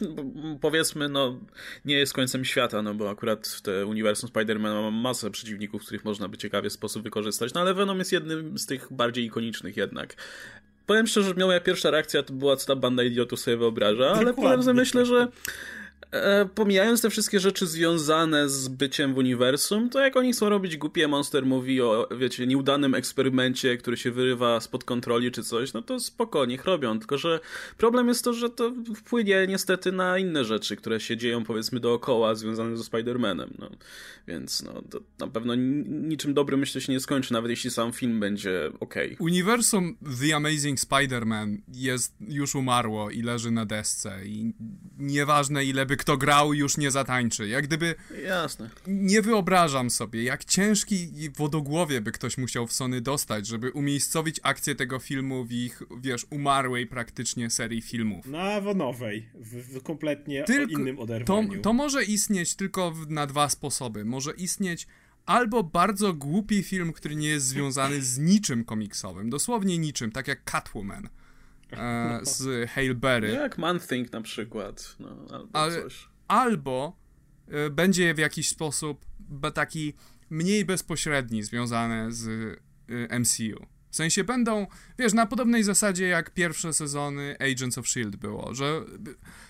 powiedzmy, 0.61 1.09
no 1.09 1.39
nie 1.85 1.97
jest 1.97 2.13
końcem 2.13 2.45
świata, 2.45 2.81
no 2.81 2.93
bo 2.93 3.09
akurat 3.09 3.47
w 3.47 3.61
te 3.61 3.85
uniwersum 3.85 4.29
Spider-Man 4.29 4.81
ma 4.81 4.91
masę 4.91 5.31
przeciwników, 5.31 5.81
których 5.81 6.05
można 6.05 6.27
by 6.27 6.37
ciekawie 6.37 6.69
sposób 6.69 7.03
wykorzystać, 7.03 7.53
no 7.53 7.61
ale 7.61 7.73
Venom 7.73 7.99
jest 7.99 8.11
jednym 8.11 8.57
z 8.57 8.65
tych 8.65 8.87
bardziej 8.91 9.25
ikonicznych 9.25 9.77
jednak. 9.77 10.15
Powiem 10.85 11.07
szczerze, 11.07 11.27
że 11.27 11.45
moja 11.45 11.59
pierwsza 11.59 11.91
reakcja 11.91 12.23
to 12.23 12.33
była, 12.33 12.55
co 12.55 12.67
ta 12.67 12.75
banda 12.75 13.03
idiotów 13.03 13.39
sobie 13.39 13.57
wyobraża, 13.57 14.09
ale 14.09 14.33
potem 14.33 14.63
sobie 14.63 14.73
myślę, 14.73 15.05
że 15.05 15.27
pomijając 16.55 17.01
te 17.01 17.09
wszystkie 17.09 17.39
rzeczy 17.39 17.67
związane 17.67 18.49
z 18.49 18.67
byciem 18.67 19.13
w 19.13 19.17
uniwersum, 19.17 19.89
to 19.89 19.99
jak 19.99 20.17
oni 20.17 20.33
chcą 20.33 20.49
robić 20.49 20.77
głupie 20.77 21.07
Monster 21.07 21.45
mówi 21.45 21.81
o, 21.81 22.09
wiecie, 22.17 22.47
nieudanym 22.47 22.95
eksperymencie, 22.95 23.77
który 23.77 23.97
się 23.97 24.11
wyrywa 24.11 24.59
spod 24.59 24.83
kontroli 24.83 25.31
czy 25.31 25.43
coś, 25.43 25.73
no 25.73 25.81
to 25.81 25.99
spokojnie, 25.99 26.51
niech 26.51 26.65
robią. 26.65 26.99
Tylko, 26.99 27.17
że 27.17 27.39
problem 27.77 28.07
jest 28.07 28.23
to, 28.23 28.33
że 28.33 28.49
to 28.49 28.73
wpłynie 28.95 29.47
niestety 29.47 29.91
na 29.91 30.17
inne 30.17 30.45
rzeczy, 30.45 30.75
które 30.75 30.99
się 30.99 31.17
dzieją 31.17 31.43
powiedzmy 31.43 31.79
dookoła, 31.79 32.35
związane 32.35 32.77
ze 32.77 32.83
Spider-Manem. 32.83 33.47
No. 33.59 33.69
Więc 34.27 34.63
no, 34.63 34.81
to 34.89 34.99
na 35.19 35.27
pewno 35.27 35.55
niczym 35.55 36.33
dobrym 36.33 36.59
myślę 36.59 36.81
się 36.81 36.93
nie 36.93 36.99
skończy, 36.99 37.33
nawet 37.33 37.49
jeśli 37.49 37.71
sam 37.71 37.93
film 37.93 38.19
będzie 38.19 38.71
ok. 38.79 38.95
Uniwersum 39.19 39.97
The 40.21 40.35
Amazing 40.35 40.79
Spider-Man 40.79 41.57
jest 41.73 42.15
już 42.27 42.55
umarło 42.55 43.09
i 43.09 43.21
leży 43.21 43.51
na 43.51 43.65
desce 43.65 44.25
i 44.25 44.53
nieważne 44.97 45.65
ile 45.65 45.85
by 45.85 45.96
kto 45.97 46.17
grał, 46.17 46.53
już 46.53 46.77
nie 46.77 46.91
zatańczy. 46.91 47.47
Jak 47.47 47.67
gdyby... 47.67 47.95
Jasne. 48.23 48.69
Nie 48.87 49.21
wyobrażam 49.21 49.89
sobie, 49.89 50.23
jak 50.23 50.45
ciężki 50.45 51.09
wodogłowie 51.37 52.01
by 52.01 52.11
ktoś 52.11 52.37
musiał 52.37 52.67
w 52.67 52.73
Sony 52.73 53.01
dostać, 53.01 53.47
żeby 53.47 53.71
umiejscowić 53.71 54.39
akcję 54.43 54.75
tego 54.75 54.99
filmu 54.99 55.45
w 55.45 55.51
ich, 55.51 55.83
wiesz, 56.01 56.25
umarłej 56.29 56.87
praktycznie 56.87 57.49
serii 57.49 57.81
filmów. 57.81 58.25
Na 58.25 58.61
wonowej, 58.61 59.29
w, 59.33 59.77
w 59.77 59.83
kompletnie 59.83 60.43
tylko, 60.43 60.81
innym 60.81 60.99
oderwaniu. 60.99 61.55
To, 61.55 61.61
to 61.61 61.73
może 61.73 62.03
istnieć 62.03 62.55
tylko 62.55 62.93
na 63.09 63.27
dwa 63.27 63.49
sposoby. 63.49 64.05
Może 64.05 64.31
istnieć 64.31 64.87
albo 65.25 65.63
bardzo 65.63 66.13
głupi 66.13 66.63
film, 66.63 66.93
który 66.93 67.15
nie 67.15 67.27
jest 67.27 67.45
związany 67.45 68.01
z 68.01 68.17
niczym 68.17 68.65
komiksowym, 68.65 69.29
dosłownie 69.29 69.77
niczym, 69.77 70.11
tak 70.11 70.27
jak 70.27 70.43
Catwoman 70.43 71.09
e, 71.73 72.19
z 72.23 72.69
Hail 72.69 72.95
Berry. 72.95 73.31
Jak 73.31 73.57
Man 73.57 73.79
Thing 73.79 74.11
na 74.11 74.21
przykład, 74.21 74.95
no, 74.99 75.09
albo 75.31 75.49
Ale, 75.53 75.83
coś. 75.83 76.07
Albo 76.27 76.97
e, 77.47 77.69
będzie 77.69 78.13
w 78.13 78.17
jakiś 78.17 78.49
sposób 78.49 79.05
taki 79.53 79.93
mniej 80.29 80.65
bezpośredni 80.65 81.43
związany 81.43 82.11
z 82.11 82.27
e, 83.09 83.19
MCU. 83.19 83.65
W 83.89 83.95
sensie 83.95 84.23
będą, 84.23 84.67
wiesz, 84.99 85.13
na 85.13 85.25
podobnej 85.25 85.63
zasadzie 85.63 86.07
jak 86.07 86.33
pierwsze 86.33 86.73
sezony 86.73 87.35
Agents 87.39 87.77
of 87.77 87.85
S.H.I.E.L.D. 87.85 88.17
było, 88.17 88.53
że 88.53 88.81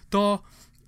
to 0.10 0.43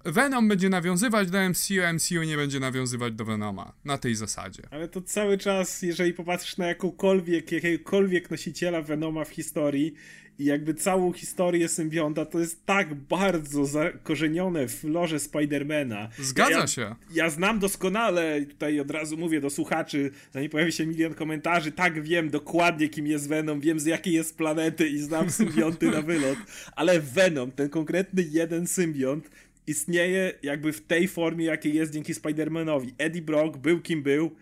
Venom 0.06 0.48
będzie 0.48 0.70
nawiązywać 0.70 1.32
do 1.32 1.50
MCU, 1.50 1.74
MCU 1.94 2.24
nie 2.24 2.38
będzie 2.38 2.60
nawiązywać 2.60 3.14
do 3.14 3.26
Venoma. 3.26 3.74
Na 3.86 3.98
tej 3.98 4.16
zasadzie. 4.16 4.64
Ale 4.72 4.88
to 4.88 5.02
cały 5.02 5.38
czas, 5.38 5.82
jeżeli 5.82 6.14
popatrzysz 6.14 6.58
na 6.58 6.68
jakąkolwiek, 6.68 7.52
jakiegokolwiek 7.52 8.32
nosiciela 8.32 8.82
Venoma 8.82 9.26
w 9.26 9.30
historii 9.30 9.94
i 10.40 10.46
jakby 10.46 10.74
całą 10.74 11.14
historię 11.14 11.68
symbionta 11.68 12.26
to 12.26 12.40
jest 12.40 12.66
tak 12.66 12.96
bardzo 12.96 13.66
zakorzenione 13.66 14.68
w 14.68 14.84
lorze 14.84 15.20
Spidermana. 15.20 16.10
Zgadza 16.20 16.60
ja, 16.60 16.68
się. 16.68 16.96
Ja 17.14 17.30
znam 17.30 17.60
doskonale, 17.60 18.42
tutaj 18.42 18.80
od 18.80 18.92
razu 18.92 19.18
mówię 19.18 19.42
do 19.42 19.50
słuchaczy, 19.50 20.12
zanim 20.32 20.50
pojawi 20.50 20.72
się 20.72 20.86
milion 20.86 21.14
komentarzy, 21.14 21.72
tak 21.72 22.04
wiem 22.04 22.30
dokładnie 22.30 22.90
kim 22.90 23.08
jest 23.08 23.28
Venom, 23.28 23.60
wiem 23.60 23.80
z 23.80 23.86
jakiej 23.86 24.14
jest 24.14 24.38
planety 24.38 24.88
i 24.88 25.00
znam 25.00 25.30
symbionty 25.40 25.92
na 25.92 26.02
wylot, 26.02 26.38
ale 26.76 27.00
Venom, 27.00 27.52
ten 27.52 27.70
konkretny 27.70 28.26
jeden 28.32 28.68
symbiont 28.68 29.30
istnieje 29.68 30.34
jakby 30.44 30.74
w 30.74 30.82
tej 30.82 31.08
formie, 31.08 31.46
jakiej 31.46 31.74
jest 31.74 31.94
dzięki 31.94 32.14
Spider-Manowi. 32.14 32.90
Eddie 32.98 33.22
Brock 33.22 33.58
był 33.58 33.82
kim 33.82 34.04
był 34.04 34.36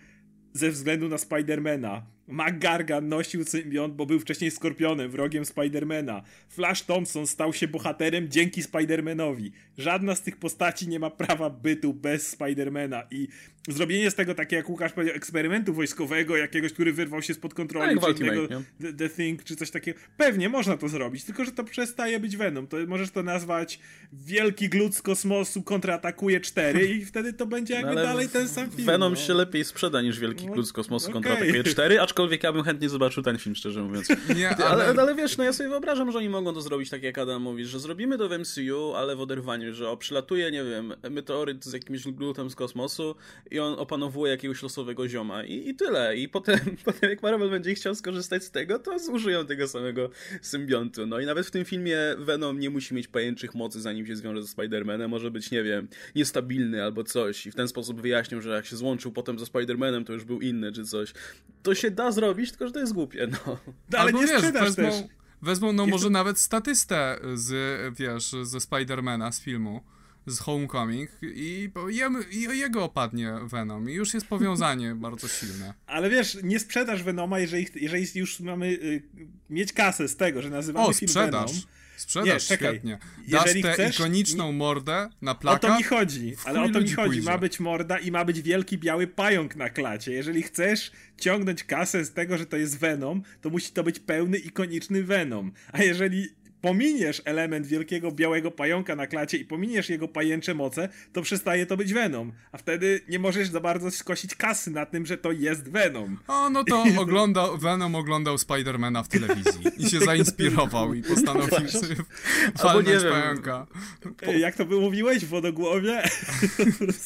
ze 0.54 0.72
względu 0.72 1.10
na 1.10 1.18
Spidermana. 1.18 2.17
McGargan 2.28 3.10
nosił 3.10 3.44
symbiont, 3.46 3.94
bo 3.94 4.06
był 4.06 4.20
wcześniej 4.20 4.52
Skorpionem, 4.52 5.12
wrogiem 5.12 5.46
Spidermana. 5.46 6.24
Flash 6.50 6.84
Thompson 6.84 7.28
stał 7.28 7.54
się 7.54 7.68
bohaterem 7.68 8.30
dzięki 8.30 8.64
Spidermanowi. 8.64 9.52
Żadna 9.78 10.16
z 10.16 10.22
tych 10.22 10.38
postaci 10.38 10.88
nie 10.88 11.00
ma 11.00 11.10
prawa 11.10 11.50
bytu 11.50 11.94
bez 11.94 12.28
Spidermana 12.28 13.04
i 13.12 13.28
zrobienie 13.68 14.12
z 14.12 14.16
tego 14.16 14.36
takiego, 14.36 14.58
jak 14.58 14.70
Łukasz 14.70 14.94
powiedział, 14.94 15.16
eksperymentu 15.16 15.74
wojskowego, 15.74 16.38
jakiegoś, 16.38 16.74
który 16.74 16.94
wyrwał 16.94 17.22
się 17.22 17.34
spod 17.34 17.54
kontroli, 17.54 17.96
no, 17.96 18.14
czy 18.14 18.24
innego 18.24 18.48
the, 18.82 18.94
the, 18.94 19.10
Thing, 19.10 19.44
czy 19.44 19.56
coś 19.56 19.72
takiego. 19.72 20.00
Pewnie 20.18 20.50
można 20.50 20.78
to 20.78 20.88
zrobić, 20.88 21.24
tylko 21.24 21.46
że 21.46 21.52
to 21.52 21.64
przestaje 21.64 22.20
być 22.20 22.38
Venom. 22.38 22.68
To 22.68 22.78
możesz 22.88 23.12
to 23.12 23.24
nazwać 23.24 23.80
Wielki 24.14 24.70
Glut 24.70 24.96
z 24.96 25.02
kosmosu 25.02 25.64
kontratakuje 25.64 26.40
4 26.40 26.88
i 26.88 27.06
wtedy 27.06 27.34
to 27.34 27.46
będzie 27.46 27.74
jakby 27.74 27.96
no, 27.96 28.02
dalej 28.02 28.30
ten 28.30 28.50
sam 28.50 28.72
film. 28.72 28.86
Venom 28.86 29.14
no. 29.14 29.20
się 29.20 29.34
lepiej 29.34 29.66
sprzeda 29.66 30.02
niż 30.02 30.20
Wielki 30.20 30.48
no, 30.48 30.54
Glut 30.54 30.68
z 30.68 30.74
kosmosu 30.74 31.06
okay. 31.06 31.14
kontratakuje 31.14 31.64
4, 31.64 32.02
aczkolwiek 32.02 32.17
ja 32.44 32.54
bym 32.54 32.64
chętnie 32.64 32.90
zobaczył 32.90 33.24
ten 33.24 33.38
film, 33.38 33.56
szczerze 33.56 33.84
mówiąc. 33.84 34.08
Nie, 34.38 34.50
ale... 34.50 34.86
ale... 34.86 35.02
Ale, 35.02 35.16
wiesz, 35.16 35.38
no 35.38 35.44
ja 35.44 35.54
sobie 35.54 35.70
wyobrażam, 35.70 36.12
że 36.12 36.18
oni 36.18 36.30
mogą 36.30 36.54
to 36.54 36.62
zrobić 36.62 36.90
tak 36.90 37.04
jak 37.04 37.18
Adam 37.18 37.42
mówi, 37.42 37.66
że 37.66 37.80
zrobimy 37.80 38.18
to 38.18 38.30
w 38.30 38.40
MCU, 38.40 38.94
ale 38.96 39.16
w 39.16 39.22
oderwaniu, 39.22 39.74
że 39.74 39.90
o, 39.90 39.98
przylatuje, 39.98 40.52
nie 40.52 40.64
wiem, 40.64 40.94
meteoryt 41.10 41.66
z 41.66 41.74
jakimś 41.74 42.08
glutem 42.08 42.50
z 42.50 42.56
kosmosu 42.56 43.16
i 43.52 43.60
on 43.60 43.80
opanowuje 43.80 44.32
jakiegoś 44.32 44.64
losowego 44.64 45.08
zioma 45.08 45.44
i, 45.44 45.70
i 45.70 45.76
tyle. 45.76 46.18
I 46.18 46.30
potem, 46.30 46.60
potem 46.86 47.10
jak 47.10 47.24
Marvel 47.24 47.50
będzie 47.50 47.76
chciał 47.76 47.96
skorzystać 47.96 48.44
z 48.44 48.52
tego, 48.52 48.80
to 48.80 49.00
zużyją 49.00 49.46
tego 49.46 49.68
samego 49.68 50.10
symbiontu. 50.42 51.06
No 51.06 51.20
i 51.20 51.26
nawet 51.26 51.48
w 51.48 51.52
tym 51.52 51.66
filmie 51.66 51.98
Venom 52.18 52.60
nie 52.60 52.70
musi 52.70 52.94
mieć 52.94 53.08
pajęczych 53.08 53.56
mocy, 53.56 53.82
zanim 53.82 54.08
się 54.08 54.16
zwiąże 54.16 54.44
ze 54.44 54.56
Spider-Manem. 54.56 55.10
Może 55.10 55.32
być, 55.32 55.52
nie 55.52 55.64
wiem, 55.64 55.88
niestabilny 56.16 56.84
albo 56.84 57.04
coś. 57.04 57.46
I 57.46 57.52
w 57.52 57.56
ten 57.56 57.68
sposób 57.68 58.02
wyjaśnią, 58.02 58.42
że 58.42 58.50
jak 58.50 58.66
się 58.66 58.76
złączył 58.76 59.12
potem 59.12 59.40
ze 59.40 59.46
Spider-Manem, 59.46 60.04
to 60.06 60.14
już 60.14 60.24
był 60.24 60.42
inny 60.42 60.72
czy 60.72 60.86
coś. 60.86 61.14
To 61.64 61.76
się 61.76 61.92
da 61.92 62.07
zrobić, 62.12 62.50
tylko 62.50 62.68
że 62.68 62.74
to 62.74 62.80
jest 62.80 62.94
głupie, 62.94 63.28
no. 63.32 63.58
no 63.90 64.00
ale 64.00 64.00
albo 64.00 64.22
nie 64.22 64.28
wiesz, 64.28 64.38
sprzedasz 64.38 64.64
wezmą, 64.64 64.84
też. 64.84 65.04
Wezmą, 65.42 65.74
no 65.74 65.86
może 65.86 66.10
nawet 66.10 66.40
statystę 66.40 67.20
z, 67.34 67.54
wiesz, 67.96 68.36
ze 68.44 68.60
Spidermana 68.60 69.32
z 69.32 69.42
filmu 69.42 69.82
z 70.28 70.40
Homecoming 70.40 71.10
i, 71.22 71.70
i 72.32 72.42
jego 72.42 72.84
opadnie 72.84 73.34
Venom 73.44 73.90
i 73.90 73.94
już 73.94 74.14
jest 74.14 74.28
powiązanie 74.28 74.96
bardzo 75.06 75.28
silne. 75.28 75.74
Ale 75.86 76.10
wiesz, 76.10 76.38
nie 76.44 76.60
sprzedasz 76.60 77.04
Venoma, 77.04 77.40
jeżeli, 77.40 77.68
jeżeli 77.76 78.06
już 78.16 78.40
mamy 78.40 78.68
y, 78.68 79.04
mieć 79.50 79.74
kasę 79.74 80.08
z 80.08 80.16
tego, 80.16 80.42
że 80.42 80.50
nazywamy 80.50 80.88
o, 80.88 80.94
film 80.94 81.10
sprzedaż. 81.10 81.52
Venom. 81.52 81.77
Sprzedaż, 81.98 82.50
nie, 82.50 82.56
świetnie. 82.58 83.00
Dasz 83.28 83.46
Jeżeli 83.46 83.64
tę 83.64 83.74
chcesz, 83.74 83.96
ikoniczną 83.96 84.52
mordę 84.52 85.10
na 85.22 85.36
plakat. 85.36 85.66
O 85.66 85.68
to 85.68 85.78
mi 85.78 85.84
chodzi, 85.84 86.36
ale 86.46 86.62
o 86.62 86.70
to 86.70 86.82
mi 86.82 86.92
chodzi. 86.92 87.10
Pójdzie. 87.10 87.32
Ma 87.32 87.38
być 87.38 87.60
morda 87.60 88.00
i 88.00 88.12
ma 88.12 88.26
być 88.26 88.42
wielki 88.42 88.78
biały 88.78 89.08
pająk 89.08 89.56
na 89.56 89.70
klacie. 89.70 90.12
Jeżeli 90.12 90.44
chcesz 90.44 90.92
ciągnąć 91.18 91.64
kasę 91.64 92.06
z 92.06 92.14
tego, 92.14 92.38
że 92.38 92.46
to 92.46 92.58
jest 92.58 92.80
Venom, 92.80 93.24
to 93.42 93.50
musi 93.50 93.72
to 93.72 93.84
być 93.84 94.00
pełny, 94.00 94.38
ikoniczny 94.38 95.04
Venom. 95.04 95.52
A 95.72 95.84
jeżeli 95.84 96.30
pominiesz 96.62 97.22
element 97.26 97.68
wielkiego 97.68 98.12
białego 98.12 98.52
pająka 98.52 98.96
na 98.96 99.08
klacie 99.08 99.38
i 99.38 99.46
pominiesz 99.46 99.90
jego 99.90 100.08
pajęcze 100.08 100.54
moce, 100.54 100.90
to 101.14 101.22
przestaje 101.22 101.66
to 101.66 101.78
być 101.78 101.94
Venom. 101.94 102.32
A 102.52 102.58
wtedy 102.58 103.02
nie 103.10 103.20
możesz 103.20 103.50
za 103.50 103.60
bardzo 103.60 103.92
skosić 103.92 104.36
kasy 104.36 104.72
na 104.72 104.86
tym, 104.86 105.06
że 105.06 105.18
to 105.18 105.32
jest 105.32 105.70
Venom. 105.70 106.18
O, 106.28 106.50
no 106.50 106.64
to 106.64 106.84
oglądał, 107.02 107.58
Venom 107.58 107.96
oglądał 107.96 108.38
Spidermana 108.38 109.04
w 109.04 109.08
telewizji 109.08 109.62
i 109.78 109.90
się 109.90 110.00
zainspirował 110.00 110.94
i 110.94 111.04
postanowił 111.04 111.70
sobie 111.70 111.96
walnąć 112.64 113.04
pająka. 113.12 113.68
Po... 114.26 114.32
Jak 114.32 114.56
to 114.56 114.66
wymówiłeś 114.66 115.26
w 115.26 115.30
wodogłowie? 115.30 116.04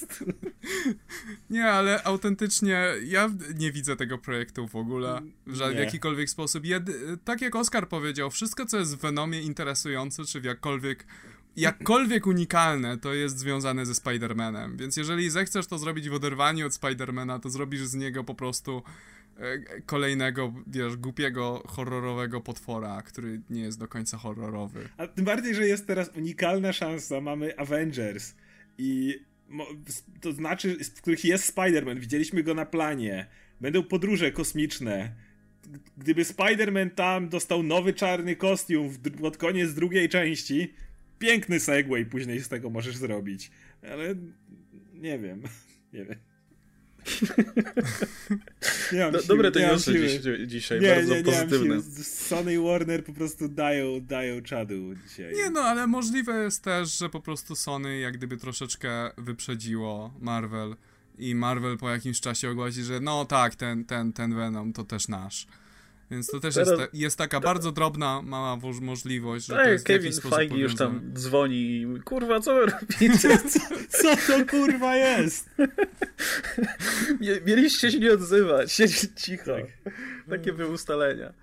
nie, 1.49 1.65
ale 1.65 2.03
autentycznie 2.03 2.87
ja 3.05 3.29
nie 3.55 3.71
widzę 3.71 3.95
tego 3.95 4.17
projektu 4.17 4.67
w 4.67 4.75
ogóle 4.75 5.21
w, 5.47 5.57
w 5.57 5.75
jakikolwiek 5.75 6.29
sposób. 6.29 6.65
Jed... 6.65 6.83
Tak 7.23 7.41
jak 7.41 7.55
Oskar 7.55 7.87
powiedział, 7.87 8.31
wszystko 8.31 8.65
co 8.65 8.77
jest 8.77 8.95
w 8.95 8.99
Venomie 8.99 9.40
interesujące, 9.41 10.25
czy 10.25 10.41
w 10.41 10.43
jakkolwiek 10.43 11.05
jakkolwiek 11.55 12.27
unikalne, 12.27 12.97
to 12.97 13.13
jest 13.13 13.39
związane 13.39 13.85
ze 13.85 13.93
Spider-Manem. 13.93 14.77
Więc 14.77 14.97
jeżeli 14.97 15.29
zechcesz 15.29 15.67
to 15.67 15.77
zrobić 15.77 16.09
w 16.09 16.13
oderwaniu 16.13 16.65
od 16.67 16.73
Spider-Mana, 16.73 17.39
to 17.39 17.49
zrobisz 17.49 17.81
z 17.81 17.95
niego 17.95 18.23
po 18.23 18.35
prostu 18.35 18.83
e, 19.37 19.81
kolejnego, 19.81 20.53
wiesz, 20.67 20.97
głupiego, 20.97 21.63
horrorowego 21.67 22.41
potwora, 22.41 23.01
który 23.01 23.41
nie 23.49 23.61
jest 23.61 23.79
do 23.79 23.87
końca 23.87 24.17
horrorowy. 24.17 24.89
A 24.97 25.07
tym 25.07 25.25
bardziej, 25.25 25.55
że 25.55 25.67
jest 25.67 25.87
teraz 25.87 26.09
unikalna 26.15 26.73
szansa. 26.73 27.21
Mamy 27.21 27.57
Avengers 27.57 28.35
i 28.77 29.19
to 30.21 30.31
znaczy, 30.31 30.77
w 30.83 31.01
których 31.01 31.25
jest 31.25 31.55
Spider-Man. 31.55 31.99
Widzieliśmy 31.99 32.43
go 32.43 32.53
na 32.53 32.65
planie. 32.65 33.27
Będą 33.61 33.83
podróże 33.83 34.31
kosmiczne 34.31 35.11
gdyby 35.97 36.23
Spider-Man 36.23 36.89
tam 36.89 37.29
dostał 37.29 37.63
nowy 37.63 37.93
czarny 37.93 38.35
kostium 38.35 38.89
w, 38.89 39.21
pod 39.21 39.37
koniec 39.37 39.73
drugiej 39.73 40.09
części, 40.09 40.73
piękny 41.19 41.59
segway 41.59 42.05
później 42.05 42.39
z 42.39 42.49
tego 42.49 42.69
możesz 42.69 42.95
zrobić. 42.95 43.51
Ale 43.91 44.15
nie 44.93 45.19
wiem. 45.19 45.41
Nie 45.93 46.05
wiem. 46.05 46.19
Do, 49.11 49.21
dobre 49.27 49.51
to 49.51 49.59
newsy 49.59 49.93
dziś, 49.93 50.21
dzisiaj, 50.47 50.81
nie, 50.81 50.95
bardzo 50.95 51.13
nie, 51.13 51.17
nie 51.17 51.23
pozytywne. 51.23 51.81
Sony 52.03 52.53
i 52.53 52.57
Warner 52.57 53.03
po 53.03 53.13
prostu 53.13 53.49
dają, 53.49 54.01
dają 54.01 54.41
czadu 54.41 54.95
dzisiaj. 55.07 55.33
Nie 55.35 55.49
no, 55.49 55.59
ale 55.59 55.87
możliwe 55.87 56.43
jest 56.43 56.63
też, 56.63 56.97
że 56.97 57.09
po 57.09 57.21
prostu 57.21 57.55
Sony 57.55 57.99
jak 57.99 58.17
gdyby 58.17 58.37
troszeczkę 58.37 59.11
wyprzedziło 59.17 60.13
Marvel 60.19 60.75
i 61.17 61.35
Marvel 61.35 61.77
po 61.77 61.89
jakimś 61.89 62.21
czasie 62.21 62.49
ogłosi, 62.49 62.83
że 62.83 62.99
no 62.99 63.25
tak, 63.25 63.55
ten, 63.55 63.85
ten, 63.85 64.13
ten 64.13 64.35
Venom 64.35 64.73
to 64.73 64.83
też 64.83 65.07
nasz. 65.07 65.47
Więc 66.11 66.27
to 66.27 66.39
też 66.39 66.55
jest, 66.55 66.71
jest 66.93 67.17
taka 67.17 67.39
bardzo 67.39 67.71
drobna, 67.71 68.21
mała 68.21 68.57
możliwość, 68.81 69.45
że 69.45 69.55
tak, 69.55 69.65
to 69.65 69.71
jest 69.71 69.85
Kevin 69.85 70.11
Feige 70.13 70.57
już 70.57 70.75
tam 70.75 71.01
dzwoni 71.13 71.81
i 71.81 72.01
kurwa, 72.05 72.39
co 72.39 72.55
wy 72.55 72.65
robicie? 72.65 73.37
co, 73.51 73.59
co 73.89 74.15
to 74.27 74.45
kurwa 74.45 74.95
jest? 74.95 75.49
Mieliście 77.47 77.91
się 77.91 77.99
nie 77.99 78.13
odzywać, 78.13 78.71
siedzieć 78.71 79.09
cicho. 79.15 79.55
Tak. 79.55 79.93
Takie 80.29 80.53
były 80.53 80.71
ustalenia. 80.71 81.33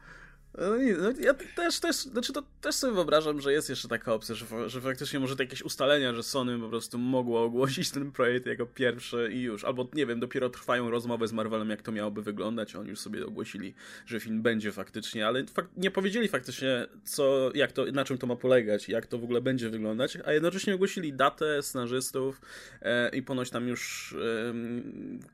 No, 0.61 0.77
no, 1.03 1.21
ja 1.21 1.35
też, 1.35 1.81
też, 1.81 1.97
znaczy 1.97 2.33
to 2.33 2.43
też 2.61 2.75
sobie 2.75 2.93
wyobrażam, 2.93 3.41
że 3.41 3.53
jest 3.53 3.69
jeszcze 3.69 3.89
taka 3.89 4.15
opcja, 4.15 4.35
że, 4.35 4.47
że 4.67 4.81
faktycznie 4.81 5.21
może 5.21 5.37
to 5.37 5.43
jakieś 5.43 5.63
ustalenia, 5.63 6.15
że 6.15 6.23
Sony 6.23 6.59
po 6.59 6.69
prostu 6.69 6.99
mogło 6.99 7.43
ogłosić 7.43 7.91
ten 7.91 8.13
projekt 8.13 8.47
jako 8.47 8.67
pierwszy 8.67 9.31
i 9.33 9.41
już, 9.41 9.65
albo 9.65 9.89
nie 9.95 10.07
wiem, 10.07 10.21
dopiero 10.21 10.51
trwają 10.51 10.91
rozmowy 10.91 11.29
z 11.29 11.33
Marvelem, 11.33 11.71
jak 11.71 11.83
to 11.83 11.93
miałoby 11.93 12.23
wyglądać, 12.23 12.75
oni 12.75 12.91
już 12.91 12.99
sobie 12.99 13.27
ogłosili, 13.27 13.75
że 14.07 14.21
film 14.21 14.43
będzie 14.43 14.73
faktycznie, 14.73 15.27
ale 15.27 15.47
fak 15.47 15.69
nie 15.77 15.91
powiedzieli 15.91 16.29
faktycznie, 16.29 16.87
co, 17.05 17.51
jak 17.55 17.73
to, 17.73 17.85
na 17.87 18.05
czym 18.05 18.19
to 18.19 18.27
ma 18.27 18.37
polegać, 18.37 18.89
jak 18.89 19.07
to 19.07 19.19
w 19.19 19.25
ogóle 19.25 19.41
będzie 19.41 19.71
wyglądać, 19.71 20.19
a 20.25 20.33
jednocześnie 20.33 20.75
ogłosili 20.75 21.13
datę 21.13 21.63
scenarzystów 21.63 22.41
e, 22.83 23.17
i 23.17 23.23
ponoć 23.23 23.51
tam 23.51 23.69
już 23.69 24.15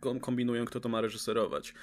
e, 0.05 0.21
kombinują, 0.21 0.65
kto 0.65 0.81
to 0.81 0.89
ma 0.89 1.01
reżyserować. 1.01 1.75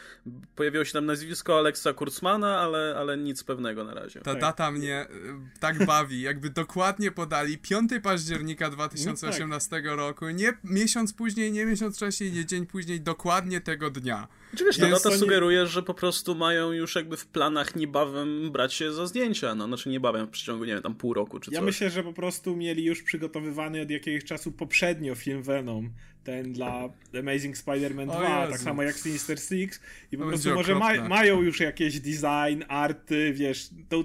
Pojawiło 0.56 0.86
się 0.86 0.94
tam 0.94 1.06
nazwisko 1.06 1.58
Alexa 1.58 1.94
Kurtzmana, 1.94 2.60
ale, 2.60 2.96
ale 2.98 3.18
nie 3.18 3.31
nic 3.32 3.44
pewnego 3.44 3.84
na 3.84 3.94
razie. 3.94 4.22
Ta 4.22 4.36
data 4.36 4.72
mnie 4.72 5.08
y, 5.56 5.60
tak 5.60 5.86
bawi, 5.86 6.22
jakby 6.22 6.50
dokładnie 6.50 7.12
podali 7.12 7.58
5 7.58 7.92
października 8.04 8.70
2018 8.70 9.70
no 9.72 9.82
tak. 9.82 9.98
roku, 9.98 10.30
nie 10.30 10.54
miesiąc 10.64 11.14
później, 11.14 11.52
nie 11.52 11.66
miesiąc 11.66 11.96
wcześniej, 11.96 12.32
nie 12.32 12.46
dzień 12.46 12.66
później, 12.66 13.02
dokładnie 13.02 13.62
tego 13.62 13.90
dnia. 13.90 14.28
Czy 14.56 14.66
wiesz, 14.66 14.78
ta 14.78 14.90
data 14.90 15.10
nie... 15.10 15.18
sugeruje, 15.18 15.68
że 15.68 15.84
po 15.84 15.94
prostu 15.94 16.36
mają 16.36 16.72
już 16.72 16.96
jakby 16.96 17.18
w 17.18 17.28
planach 17.28 17.76
niebawem 17.76 18.52
brać 18.52 18.74
się 18.74 18.94
za 18.94 19.08
zdjęcia, 19.08 19.56
no 19.56 19.68
znaczy 19.68 19.90
niebawem 19.90 20.28
w 20.28 20.30
przeciągu, 20.30 20.66
nie 20.66 20.74
wiem, 20.74 20.84
tam 20.84 20.96
pół 20.96 21.14
roku 21.14 21.40
czy 21.40 21.46
coś. 21.46 21.56
Ja 21.56 21.62
myślę, 21.62 21.90
że 21.90 22.04
po 22.04 22.14
prostu 22.14 22.56
mieli 22.56 22.86
już 22.86 23.04
przygotowywany 23.04 23.82
od 23.82 23.90
jakiegoś 23.90 24.24
czasu 24.24 24.52
poprzednio 24.52 25.16
film 25.16 25.44
Venom, 25.44 25.90
ten 26.24 26.54
dla 26.54 26.90
Amazing 27.20 27.58
Spider-Man 27.58 28.06
2, 28.06 28.48
tak 28.48 28.60
samo 28.60 28.84
jak 28.84 28.96
Sinister 28.96 29.40
Six. 29.40 29.80
I 30.12 30.18
po 30.18 30.26
prostu 30.26 30.54
może 30.54 30.76
ma, 30.76 31.08
mają 31.08 31.42
już 31.42 31.60
jakieś 31.60 32.00
design, 32.00 32.64
arty, 32.68 33.34
wiesz, 33.34 33.70
tą, 33.90 34.04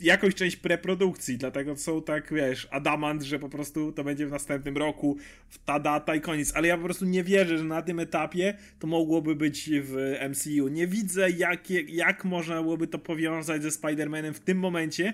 jakąś 0.00 0.34
część 0.34 0.56
preprodukcji, 0.56 1.38
dlatego 1.38 1.76
są 1.76 2.02
tak, 2.02 2.32
wiesz, 2.32 2.68
adamant, 2.70 3.22
że 3.22 3.38
po 3.38 3.48
prostu 3.48 3.92
to 3.92 4.04
będzie 4.04 4.26
w 4.26 4.30
następnym 4.30 4.76
roku, 4.76 5.16
ta 5.64 5.80
data 5.80 6.14
i 6.14 6.20
koniec, 6.20 6.52
ale 6.56 6.68
ja 6.68 6.76
po 6.76 6.84
prostu 6.84 7.04
nie 7.04 7.24
wierzę, 7.24 7.58
że 7.58 7.64
na 7.64 7.82
tym 7.82 8.00
etapie 8.00 8.54
to 8.78 8.86
mogłoby 8.86 9.36
być 9.36 9.70
w 9.72 10.16
MCU. 10.30 10.68
Nie 10.68 10.86
widzę, 10.86 11.30
jak, 11.30 11.70
jak 11.88 12.24
można 12.24 12.62
byłoby 12.62 12.86
to 12.86 12.98
powiązać 12.98 13.62
ze 13.62 13.68
Spider-Manem 13.68 14.32
w 14.32 14.40
tym 14.40 14.58
momencie, 14.58 15.12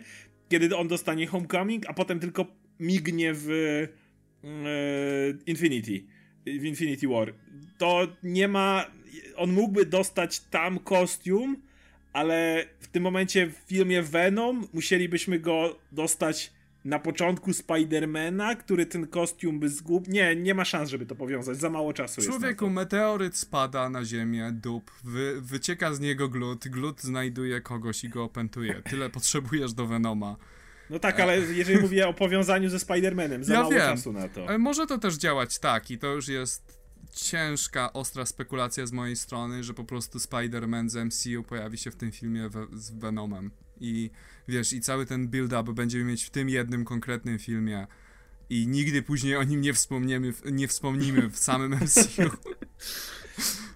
kiedy 0.48 0.76
on 0.76 0.88
dostanie 0.88 1.26
Homecoming, 1.26 1.86
a 1.88 1.94
potem 1.94 2.20
tylko 2.20 2.46
mignie 2.80 3.32
w 3.34 3.50
e, 3.50 4.48
Infinity 5.46 6.04
w 6.46 6.64
Infinity 6.64 7.08
War. 7.08 7.34
To 7.78 8.08
nie 8.22 8.48
ma. 8.48 8.86
On 9.36 9.52
mógłby 9.52 9.86
dostać 9.86 10.40
tam 10.40 10.78
kostium, 10.78 11.56
ale 12.12 12.66
w 12.80 12.88
tym 12.88 13.02
momencie 13.02 13.46
w 13.46 13.54
filmie 13.54 14.02
Venom 14.02 14.68
musielibyśmy 14.72 15.38
go 15.38 15.78
dostać 15.92 16.52
na 16.84 16.98
początku 16.98 17.52
Spidermana, 17.52 18.54
który 18.54 18.86
ten 18.86 19.06
kostium 19.06 19.60
by 19.60 19.68
zgubił. 19.68 20.12
Nie, 20.12 20.36
nie 20.36 20.54
ma 20.54 20.64
szans, 20.64 20.90
żeby 20.90 21.06
to 21.06 21.14
powiązać. 21.14 21.56
Za 21.56 21.70
mało 21.70 21.92
czasu 21.92 22.22
Człowieku, 22.22 22.64
jest 22.64 22.74
meteoryt 22.74 23.36
spada 23.36 23.90
na 23.90 24.04
ziemię, 24.04 24.52
dup, 24.52 24.90
wy, 25.04 25.40
wycieka 25.40 25.94
z 25.94 26.00
niego 26.00 26.28
glut, 26.28 26.68
glut 26.68 27.02
znajduje 27.02 27.60
kogoś 27.60 28.04
i 28.04 28.08
go 28.08 28.24
opętuje. 28.24 28.82
Tyle 28.90 29.10
potrzebujesz 29.20 29.72
do 29.72 29.86
Venoma. 29.86 30.36
No 30.90 30.98
tak, 30.98 31.20
ale 31.20 31.38
jeżeli 31.38 31.80
mówię 31.86 32.08
o 32.08 32.14
powiązaniu 32.14 32.68
ze 32.70 32.76
Spider-Manem, 32.76 33.42
za 33.42 33.52
ja 33.52 33.60
mało 33.60 33.72
wiem, 33.72 33.80
czasu 33.80 34.12
na 34.12 34.28
to. 34.28 34.48
Ale 34.48 34.58
może 34.58 34.86
to 34.86 34.98
też 34.98 35.14
działać 35.14 35.58
tak 35.58 35.90
i 35.90 35.98
to 35.98 36.06
już 36.06 36.28
jest 36.28 36.80
ciężka, 37.12 37.92
ostra 37.92 38.26
spekulacja 38.26 38.86
z 38.86 38.92
mojej 38.92 39.16
strony, 39.16 39.64
że 39.64 39.74
po 39.74 39.84
prostu 39.84 40.18
Spider-Man 40.18 40.88
z 40.88 40.96
MCU 40.96 41.42
pojawi 41.42 41.78
się 41.78 41.90
w 41.90 41.96
tym 41.96 42.12
filmie 42.12 42.48
we, 42.48 42.66
z 42.72 42.90
Venomem. 42.90 43.50
I 43.80 44.10
wiesz, 44.48 44.72
i 44.72 44.80
cały 44.80 45.06
ten 45.06 45.28
build-up 45.28 45.72
będziemy 45.72 46.04
mieć 46.04 46.24
w 46.24 46.30
tym 46.30 46.48
jednym 46.48 46.84
konkretnym 46.84 47.38
filmie 47.38 47.86
i 48.50 48.66
nigdy 48.66 49.02
później 49.02 49.36
o 49.36 49.42
nim 49.42 49.60
nie 49.60 49.72
wspomniemy, 49.72 50.32
nie 50.52 50.68
wspomnimy 50.68 51.30
w 51.30 51.38
samym 51.38 51.74
MCU. 51.84 52.36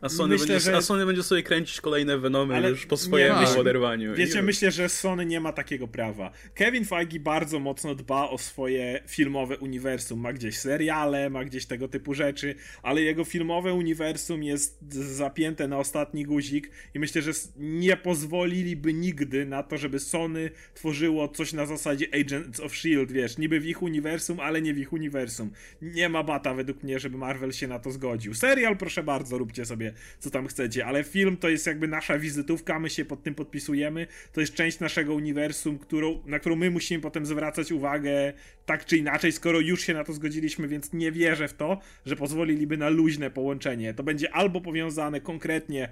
A 0.00 0.08
Sony, 0.08 0.34
myślę, 0.34 0.46
będzie, 0.46 0.60
że... 0.60 0.76
a 0.76 0.82
Sony 0.82 1.06
będzie 1.06 1.22
sobie 1.22 1.42
kręcić 1.42 1.80
kolejne 1.80 2.18
Venomy 2.18 2.56
Ale 2.56 2.70
już 2.70 2.86
po 2.86 2.96
swojemu 2.96 3.40
nie, 3.40 3.60
oderwaniu. 3.60 4.14
Wiecie, 4.14 4.42
myślę, 4.42 4.70
że 4.70 4.88
Sony 4.88 5.26
nie 5.26 5.40
ma 5.40 5.52
takiego 5.52 5.88
prawa. 5.88 6.30
Kevin 6.54 6.84
Feige 6.84 7.20
bardzo 7.20 7.58
mocno 7.58 7.94
dba 7.94 8.28
o 8.28 8.38
swoje 8.38 9.02
filmowe 9.06 9.58
uniwersum. 9.58 10.20
Ma 10.20 10.32
gdzieś 10.32 10.56
seriale, 10.58 11.30
ma 11.30 11.44
gdzieś 11.44 11.66
tego 11.66 11.88
typu 11.88 12.14
rzeczy, 12.14 12.54
ale 12.82 13.02
jego 13.02 13.24
filmowe 13.24 13.74
uniwersum 13.74 14.42
jest 14.42 14.92
zapięte 14.92 15.68
na 15.68 15.78
ostatni 15.78 16.24
guzik 16.24 16.70
i 16.94 16.98
myślę, 16.98 17.22
że 17.22 17.32
nie 17.56 17.96
pozwoliliby 17.96 18.92
nigdy 18.92 19.46
na 19.46 19.62
to, 19.62 19.78
żeby 19.78 20.00
Sony 20.00 20.50
tworzyło 20.74 21.28
coś 21.28 21.52
na 21.52 21.66
zasadzie 21.66 22.06
Agents 22.14 22.60
of 22.60 22.72
S.H.I.E.L.D., 22.72 23.14
wiesz, 23.14 23.38
niby 23.38 23.60
w 23.60 23.66
ich 23.66 23.82
uniwersum, 23.82 24.40
ale 24.40 24.62
nie 24.62 24.74
w 24.74 24.78
ich 24.78 24.92
uniwersum. 24.92 25.50
Nie 25.82 26.08
ma 26.08 26.22
bata 26.22 26.54
według 26.54 26.82
mnie, 26.82 26.98
żeby 26.98 27.18
Marvel 27.18 27.52
się 27.52 27.68
na 27.68 27.78
to 27.78 27.90
zgodził. 27.90 28.34
Serial, 28.34 28.76
proszę 28.76 29.02
bardzo, 29.02 29.38
róbcie 29.54 29.64
sobie 29.64 29.92
co 30.18 30.30
tam 30.30 30.46
chcecie, 30.46 30.86
ale 30.86 31.04
film 31.04 31.36
to 31.36 31.48
jest 31.48 31.66
jakby 31.66 31.88
nasza 31.88 32.18
wizytówka, 32.18 32.78
my 32.78 32.90
się 32.90 33.04
pod 33.04 33.22
tym 33.22 33.34
podpisujemy, 33.34 34.06
to 34.32 34.40
jest 34.40 34.54
część 34.54 34.80
naszego 34.80 35.14
uniwersum, 35.14 35.78
którą, 35.78 36.22
na 36.26 36.38
którą 36.38 36.56
my 36.56 36.70
musimy 36.70 37.00
potem 37.00 37.26
zwracać 37.26 37.72
uwagę 37.72 38.32
tak 38.66 38.84
czy 38.84 38.96
inaczej, 38.96 39.32
skoro 39.32 39.60
już 39.60 39.80
się 39.80 39.94
na 39.94 40.04
to 40.04 40.12
zgodziliśmy, 40.12 40.68
więc 40.68 40.92
nie 40.92 41.12
wierzę 41.12 41.48
w 41.48 41.54
to, 41.54 41.80
że 42.06 42.16
pozwoliliby 42.16 42.76
na 42.76 42.88
luźne 42.88 43.30
połączenie. 43.30 43.94
To 43.94 44.02
będzie 44.02 44.32
albo 44.32 44.60
powiązane 44.60 45.20
konkretnie 45.20 45.88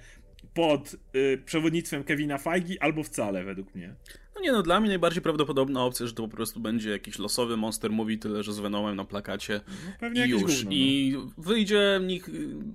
pod 0.54 0.96
y, 1.16 1.42
przewodnictwem 1.44 2.04
Kevina 2.04 2.38
Feige, 2.38 2.82
albo 2.82 3.02
wcale, 3.02 3.44
według 3.44 3.74
mnie. 3.74 3.94
No 4.34 4.40
nie 4.40 4.52
no, 4.52 4.62
dla 4.62 4.80
mnie 4.80 4.88
najbardziej 4.88 5.22
prawdopodobna 5.22 5.84
opcja, 5.84 6.06
że 6.06 6.12
to 6.12 6.22
po 6.22 6.36
prostu 6.36 6.60
będzie 6.60 6.90
jakiś 6.90 7.18
losowy 7.18 7.56
monster 7.56 7.90
movie, 7.90 8.18
tyle 8.18 8.42
że 8.42 8.52
z 8.52 8.58
Venomem 8.58 8.96
na 8.96 9.04
plakacie 9.04 9.60
No, 9.68 9.92
pewnie 10.00 10.26
i 10.26 10.28
już. 10.30 10.42
gówno, 10.42 10.64
no. 10.64 10.70
I 10.70 11.16
wyjdzie, 11.38 12.00
nik, 12.06 12.26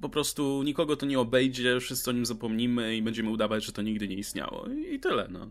po 0.02 0.10
prostu 0.10 0.64
nikogo 0.64 0.96
to 0.96 1.06
nie 1.06 1.20
obejdzie, 1.20 1.80
wszyscy 1.80 2.10
o 2.10 2.14
nim 2.14 2.26
zapomnimy 2.26 2.96
i 2.98 3.02
będziemy 3.02 3.30
udawać, 3.30 3.66
że 3.66 3.72
to 3.72 3.82
nigdy 3.82 4.08
nie 4.08 4.16
istniało. 4.16 4.68
I, 4.68 4.96
i 4.96 5.00
tyle, 5.00 5.28
no. 5.32 5.50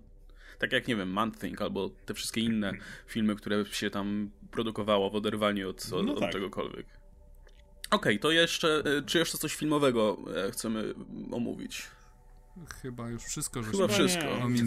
Tak 0.58 0.72
jak, 0.72 0.88
nie 0.88 0.96
wiem, 0.96 1.10
Man-Thing 1.12 1.62
albo 1.62 1.88
te 1.88 2.14
wszystkie 2.14 2.40
inne 2.40 2.72
filmy, 3.14 3.34
które 3.36 3.64
się 3.64 3.90
tam 3.90 4.30
produkowało 4.50 5.10
w 5.10 5.14
oderwaniu 5.16 5.70
od, 5.70 5.92
od, 5.92 6.06
No 6.06 6.12
od 6.14 6.20
tak. 6.20 6.32
czegokolwiek. 6.32 6.86
Okej, 7.90 8.18
to 8.18 8.30
jeszcze, 8.30 8.82
e, 8.98 9.02
czy 9.02 9.18
jeszcze 9.18 9.38
coś 9.38 9.54
filmowego 9.56 10.16
e, 10.46 10.50
chcemy 10.50 10.94
omówić? 11.32 11.82
Chyba 12.82 13.08
już 13.08 13.22
wszystko, 13.22 13.62
że 13.62 13.70
Chyba 13.70 13.88
wszystko. 13.88 14.24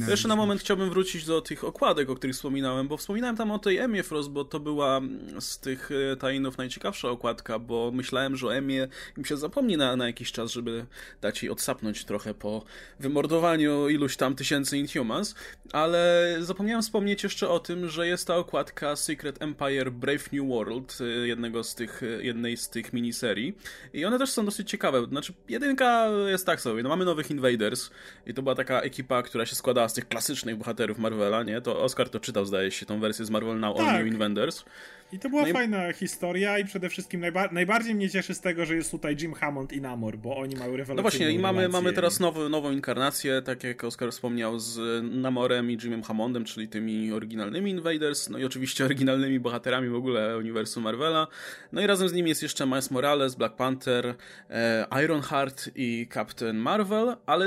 Jeszcze 0.08 0.28
na 0.28 0.36
moment 0.36 0.62
chciałbym 0.62 0.90
wrócić 0.90 1.26
do 1.26 1.42
tych 1.42 1.64
okładek, 1.64 2.10
o 2.10 2.16
których 2.16 2.36
wspominałem, 2.36 2.88
bo 2.88 2.98
wspominałem 2.98 3.38
tam 3.38 3.52
o 3.52 3.60
tej 3.60 3.78
Emie 3.78 4.04
Frost, 4.04 4.30
bo 4.30 4.46
to 4.46 4.60
była 4.60 5.02
z 5.40 5.60
tych 5.60 5.90
e, 5.92 6.16
tajnów 6.16 6.58
najciekawsza 6.58 7.10
okładka, 7.10 7.60
bo 7.60 7.92
myślałem, 7.92 8.36
że 8.36 8.48
o 8.48 8.56
Emie 8.56 8.88
im 9.18 9.26
się 9.26 9.38
zapomni 9.38 9.78
na, 9.78 9.96
na 9.96 10.08
jakiś 10.08 10.32
czas, 10.32 10.52
żeby 10.52 10.86
dać 11.22 11.44
jej 11.44 11.52
odsapnąć 11.52 12.06
trochę 12.06 12.34
po 12.34 12.64
wymordowaniu 13.00 13.90
iluś 13.90 14.18
tam 14.18 14.36
tysięcy 14.36 14.78
Inhumans, 14.78 15.36
ale 15.72 16.36
zapomniałem 16.40 16.82
wspomnieć 16.82 17.24
jeszcze 17.24 17.50
o 17.50 17.60
tym, 17.60 17.90
że 17.90 18.08
jest 18.08 18.28
ta 18.28 18.36
okładka 18.36 18.96
Secret 18.96 19.42
Empire 19.42 19.92
Brave 19.92 20.32
New 20.34 20.48
World, 20.48 20.98
e, 21.02 21.28
jednego 21.28 21.64
z 21.64 21.76
tych, 21.76 22.04
e, 22.04 22.24
jednej 22.24 22.58
z 22.58 22.70
tych 22.70 22.94
miniserii. 22.94 23.58
I 23.94 24.06
one 24.06 24.20
też 24.20 24.30
są 24.30 24.46
dosyć 24.46 24.70
ciekawe, 24.70 25.06
znaczy 25.06 25.34
jedynka 25.50 26.08
jest 26.28 26.46
tak 26.46 26.62
sobie, 26.62 26.84
no 26.84 26.90
mamy 26.90 27.06
nowych 27.06 27.32
Invaders 27.32 27.79
i 28.28 28.34
to 28.34 28.42
była 28.42 28.56
taka 28.56 28.82
ekipa, 28.82 29.24
która 29.24 29.46
się 29.46 29.56
składała 29.56 29.90
z 29.90 29.94
tych 29.94 30.08
klasycznych 30.08 30.56
bohaterów 30.58 31.00
Marvela, 31.00 31.44
nie? 31.44 31.62
To 31.62 31.82
Oscar 31.84 32.10
to 32.10 32.20
czytał, 32.20 32.46
zdaje 32.46 32.72
się, 32.72 32.86
tą 32.86 33.00
wersję 33.00 33.26
z 33.26 33.30
Marvel 33.30 33.60
Now 33.60 33.80
All 33.80 33.86
Tak. 33.86 33.98
New 33.98 34.08
Invaders. 34.08 34.64
I 35.12 35.20
to 35.20 35.30
była 35.30 35.41
No 35.41 35.47
i- 35.47 35.53
fajna 35.53 35.93
historia 35.93 36.60
i 36.60 36.66
przede 36.66 36.89
wszystkim 36.89 37.22
najba 37.22 37.47
najbardziej 37.51 37.95
mnie 37.95 38.10
cieszy 38.10 38.36
z 38.36 38.41
tego, 38.41 38.66
że 38.66 38.76
jest 38.76 38.91
tutaj 38.91 39.16
Jim 39.22 39.34
Hammond 39.34 39.74
i 39.74 39.82
Namor, 39.82 40.18
bo 40.18 40.38
oni 40.38 40.55
mają 40.55 40.72
rewelacyjną 40.72 40.95
No 40.95 41.01
właśnie, 41.01 41.32
i 41.32 41.39
mamy, 41.39 41.70
mamy 41.70 41.93
teraz 41.93 42.20
nowy, 42.20 42.49
nową 42.49 42.72
inkarnację, 42.72 43.41
tak 43.41 43.64
jak 43.64 43.84
Oscar 43.84 44.12
wspomniał, 44.12 44.60
z 44.60 45.03
Namorem 45.03 45.72
i 45.72 45.78
Jimem 45.84 46.03
Hammondem, 46.03 46.45
czyli 46.45 46.68
tymi 46.68 47.12
oryginalnymi 47.12 47.72
Invaders, 47.72 48.30
no 48.30 48.38
i 48.38 48.45
oczywiście 48.45 48.86
oryginalnymi 48.86 49.39
bohaterami 49.39 49.89
w 49.89 49.95
ogóle 49.95 50.38
uniwersum 50.38 50.84
Marvela. 50.84 51.28
No 51.72 51.82
i 51.82 51.88
razem 51.88 52.10
z 52.10 52.14
nimi 52.14 52.30
jest 52.30 52.43
jeszcze 52.43 52.66
Miles 52.66 52.91
Morales, 52.91 53.36
Black 53.36 53.55
Panther, 53.55 54.16
e, 54.49 54.86
Ironheart 55.03 55.70
i 55.76 56.07
Captain 56.14 56.57
Marvel, 56.57 57.16
ale 57.26 57.45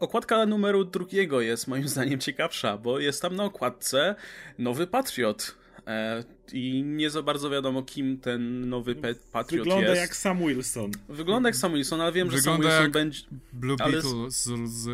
okładka 0.00 0.46
numeru 0.46 0.84
drugiego 0.84 1.40
jest 1.40 1.68
moim 1.68 1.88
zdaniem 1.88 2.20
ciekawsza, 2.20 2.78
bo 2.78 2.98
jest 2.98 3.22
tam 3.22 3.36
na 3.36 3.44
okładce 3.44 4.14
nowy 4.58 4.86
Patriot. 4.86 5.54
E, 5.86 6.37
I 6.52 6.82
nie 6.82 7.10
za 7.10 7.22
bardzo 7.22 7.50
wiadomo, 7.50 7.82
kim 7.82 8.18
ten 8.18 8.68
nowy 8.68 8.94
pe- 8.94 9.14
Patriot 9.32 9.64
Wygląda 9.64 9.88
jest. 9.88 10.00
jak 10.00 10.16
Sam 10.16 10.38
Wilson. 10.38 10.90
Wygląda 11.08 11.48
jak 11.48 11.56
Sam 11.56 11.74
Wilson, 11.74 12.00
ale 12.00 12.12
wiem, 12.12 12.30
że 12.30 12.40
Sam 12.40 12.56
Wygląda 12.56 12.68
Wilson 12.68 12.82
jak- 12.82 12.92
będzie... 12.92 13.20
Blue 13.52 13.76
Ale 13.80 13.92
Beetle 13.92 14.30
z, 14.30 14.44
z 14.70 14.88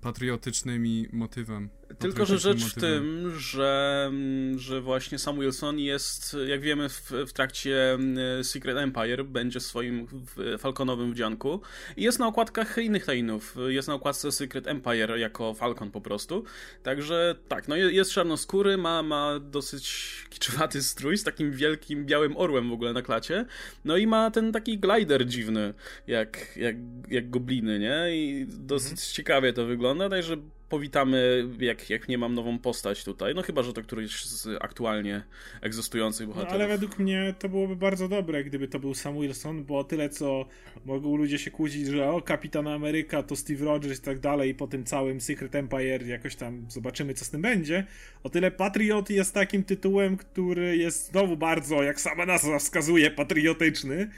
patriotycznymi 0.00 1.06
motywem. 1.12 1.68
Tylko, 1.98 2.26
że 2.26 2.34
patriotycznym 2.34 2.58
rzecz 2.58 2.72
w 2.72 2.76
motywem. 2.76 3.02
tym, 3.02 3.38
że, 3.38 4.12
że 4.56 4.80
właśnie 4.80 5.18
Sam 5.18 5.40
Wilson 5.40 5.78
jest, 5.78 6.36
jak 6.46 6.60
wiemy, 6.60 6.88
w, 6.88 7.12
w 7.26 7.32
trakcie 7.32 7.92
mm, 7.92 8.44
Secret 8.44 8.76
Empire 8.76 9.24
będzie 9.24 9.60
w 9.60 9.62
swoim 9.62 10.06
w- 10.06 10.56
falconowym 10.58 11.12
wdzianku 11.12 11.60
i 11.96 12.02
jest 12.02 12.18
na 12.18 12.26
okładkach 12.26 12.78
innych 12.78 13.04
Tainów. 13.04 13.56
Jest 13.68 13.88
na 13.88 13.94
okładce 13.94 14.32
Secret 14.32 14.66
Empire 14.66 15.18
jako 15.18 15.54
Falcon 15.54 15.90
po 15.90 16.00
prostu. 16.00 16.44
Także 16.82 17.34
tak, 17.48 17.68
no 17.68 17.76
je- 17.76 17.92
jest 17.92 18.12
czarnoskóry, 18.12 18.76
ma, 18.78 19.02
ma 19.02 19.38
dosyć 19.40 20.14
kiczowaty 20.30 20.82
strój 21.00 21.18
z 21.18 21.24
takim 21.24 21.52
wielkim 21.52 22.06
białym 22.06 22.36
orłem 22.36 22.70
w 22.70 22.72
ogóle 22.72 22.92
na 22.92 23.02
klacie. 23.02 23.46
No 23.84 23.96
i 23.96 24.06
ma 24.06 24.30
ten 24.30 24.52
taki 24.52 24.78
glider 24.78 25.26
dziwny, 25.26 25.74
jak, 26.06 26.56
jak, 26.56 26.76
jak 27.08 27.30
gobliny, 27.30 27.78
nie? 27.78 28.16
I 28.16 28.46
dosyć 28.48 29.00
ciekawie 29.00 29.52
to 29.52 29.66
wygląda, 29.66 30.08
także 30.08 30.36
powitamy, 30.70 31.48
jak, 31.60 31.90
jak 31.90 32.08
nie 32.08 32.18
mam 32.18 32.34
nową 32.34 32.58
postać 32.58 33.04
tutaj. 33.04 33.34
No 33.34 33.42
chyba, 33.42 33.62
że 33.62 33.72
to 33.72 33.82
któryś 33.82 34.24
z 34.24 34.48
aktualnie 34.60 35.22
egzystujących 35.60 36.28
No, 36.28 36.34
bohaterów. 36.34 36.54
ale 36.54 36.68
według 36.68 36.98
mnie 36.98 37.34
to 37.38 37.48
byłoby 37.48 37.76
bardzo 37.76 38.08
dobre, 38.08 38.44
gdyby 38.44 38.68
to 38.68 38.78
był 38.80 38.94
Sam 38.94 39.20
Wilson, 39.20 39.64
bo 39.64 39.84
tyle 39.84 40.08
co 40.08 40.46
mogą 40.84 41.16
ludzie 41.16 41.38
się 41.38 41.50
kłócić, 41.50 41.86
że 41.86 42.10
o, 42.10 42.22
Kapitan 42.22 42.68
Ameryka 42.68 43.22
to 43.22 43.36
Steve 43.36 43.64
Rogers 43.64 43.98
i 43.98 44.02
tak 44.02 44.18
dalej, 44.18 44.50
i 44.50 44.54
po 44.54 44.66
tym 44.66 44.84
całym 44.84 45.20
Secret 45.20 45.54
Empire 45.54 46.06
jakoś 46.06 46.36
tam 46.36 46.66
zobaczymy, 46.68 47.14
co 47.14 47.24
z 47.24 47.30
tym 47.30 47.42
będzie. 47.42 47.86
O 48.22 48.30
tyle 48.30 48.50
Patriot 48.50 49.10
jest 49.10 49.34
takim 49.34 49.64
tytułem, 49.64 50.16
który 50.16 50.76
jest 50.76 51.10
znowu 51.10 51.36
bardzo, 51.36 51.82
jak 51.82 52.00
sama 52.00 52.26
nazwa 52.26 52.58
wskazuje, 52.58 53.10
patriotyczny. 53.10 54.10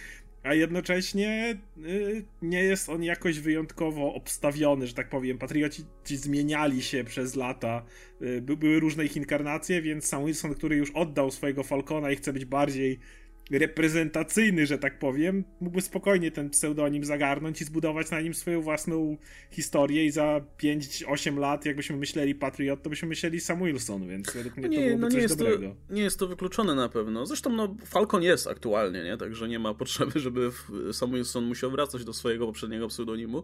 A 0.42 0.54
jednocześnie 0.54 1.58
y, 1.78 2.24
nie 2.42 2.64
jest 2.64 2.88
on 2.88 3.02
jakoś 3.02 3.40
wyjątkowo 3.40 4.14
obstawiony, 4.14 4.86
że 4.86 4.94
tak 4.94 5.08
powiem. 5.08 5.38
Patrioci 5.38 5.84
ci 6.04 6.16
zmieniali 6.16 6.82
się 6.82 7.04
przez 7.04 7.36
lata. 7.36 7.84
Y, 8.22 8.42
by, 8.42 8.56
były 8.56 8.80
różne 8.80 9.04
ich 9.04 9.16
inkarnacje, 9.16 9.82
więc 9.82 10.06
Sam 10.06 10.26
Wilson, 10.26 10.54
który 10.54 10.76
już 10.76 10.90
oddał 10.90 11.30
swojego 11.30 11.62
Falcona 11.62 12.10
i 12.10 12.16
chce 12.16 12.32
być 12.32 12.44
bardziej 12.44 12.98
reprezentacyjny, 13.58 14.66
że 14.66 14.78
tak 14.78 14.98
powiem, 14.98 15.44
mógłby 15.60 15.80
spokojnie 15.80 16.30
ten 16.30 16.50
pseudonim 16.50 17.04
zagarnąć 17.04 17.60
i 17.60 17.64
zbudować 17.64 18.10
na 18.10 18.20
nim 18.20 18.34
swoją 18.34 18.60
własną 18.60 19.16
historię 19.50 20.04
i 20.04 20.10
za 20.10 20.40
5-8 20.62 21.38
lat, 21.38 21.64
jakbyśmy 21.66 21.96
myśleli 21.96 22.34
Patriot, 22.34 22.82
to 22.82 22.90
byśmy 22.90 23.08
myśleli 23.08 23.40
Sam 23.40 23.64
Wilson, 23.64 24.08
więc 24.08 24.32
według 24.34 24.56
mnie 24.56 24.68
No 24.68 24.74
to 24.74 24.80
nie, 24.80 24.86
byłoby 24.86 25.00
no 25.02 25.06
coś 25.08 25.16
nie 25.16 25.22
jest, 25.22 25.38
to, 25.38 25.44
dobrego. 25.44 25.74
nie 25.90 26.02
jest 26.02 26.18
to 26.18 26.26
wykluczone 26.26 26.74
na 26.74 26.88
pewno. 26.88 27.26
Zresztą 27.26 27.50
no, 27.50 27.76
Falcon 27.86 28.22
jest 28.22 28.46
aktualnie, 28.46 29.04
nie? 29.04 29.16
Także 29.16 29.48
nie 29.48 29.58
ma 29.58 29.74
potrzeby, 29.74 30.20
żeby 30.20 30.50
w- 30.50 30.70
Sam 30.92 31.12
Wilson 31.12 31.44
musiał 31.44 31.70
wracać 31.70 32.04
do 32.04 32.12
swojego 32.12 32.46
poprzedniego 32.46 32.88
pseudonimu. 32.88 33.42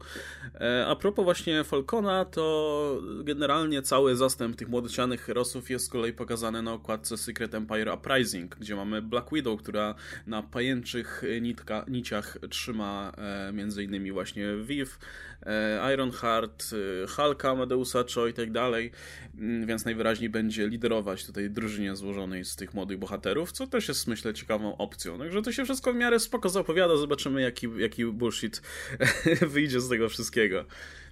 E, 0.60 0.86
a 0.86 0.96
propos 0.96 1.24
właśnie 1.24 1.64
Falcona, 1.64 2.24
to 2.24 3.02
generalnie 3.24 3.82
cały 3.82 4.16
zastęp 4.16 4.56
tych 4.56 4.68
młodocianych 4.68 5.20
herosów 5.20 5.70
jest 5.70 5.84
z 5.84 5.88
kolei 5.88 6.12
pokazany 6.12 6.62
na 6.62 6.72
okładce 6.72 7.16
Secret 7.16 7.54
Empire 7.54 7.88
Uprising, 7.94 8.56
gdzie 8.56 8.76
mamy 8.76 9.02
Black 9.02 9.32
Widow, 9.32 9.60
która 9.62 9.94
na 10.26 10.42
pajęczych 10.42 11.22
nitka, 11.40 11.84
niciach 11.88 12.38
trzyma 12.50 13.12
e, 13.16 13.52
między 13.52 13.84
innymi 13.84 14.12
właśnie 14.12 14.56
Viv, 14.56 14.90
e, 15.46 15.94
Ironheart, 15.94 16.64
e, 17.04 17.06
Hulka, 17.06 17.54
Medeusa 17.54 18.04
Cho 18.14 18.26
i 18.26 18.32
tak 18.32 18.52
dalej, 18.52 18.92
Mm, 19.38 19.66
więc 19.66 19.84
najwyraźniej 19.84 20.30
będzie 20.30 20.68
liderować 20.68 21.26
tutaj 21.26 21.50
drużynie 21.50 21.96
złożonej 21.96 22.44
z 22.44 22.56
tych 22.56 22.74
młodych 22.74 22.98
bohaterów, 22.98 23.52
co 23.52 23.66
też 23.66 23.88
jest 23.88 24.06
myślę 24.06 24.34
ciekawą 24.34 24.76
opcją. 24.76 25.18
Także 25.18 25.42
to 25.42 25.52
się 25.52 25.64
wszystko 25.64 25.92
w 25.92 25.96
miarę 25.96 26.20
spoko 26.20 26.48
zapowiada, 26.48 26.96
zobaczymy 26.96 27.42
jaki, 27.42 27.66
jaki 27.76 28.04
bullshit 28.04 28.62
wyjdzie 29.54 29.80
z 29.80 29.88
tego 29.88 30.08
wszystkiego. 30.08 30.64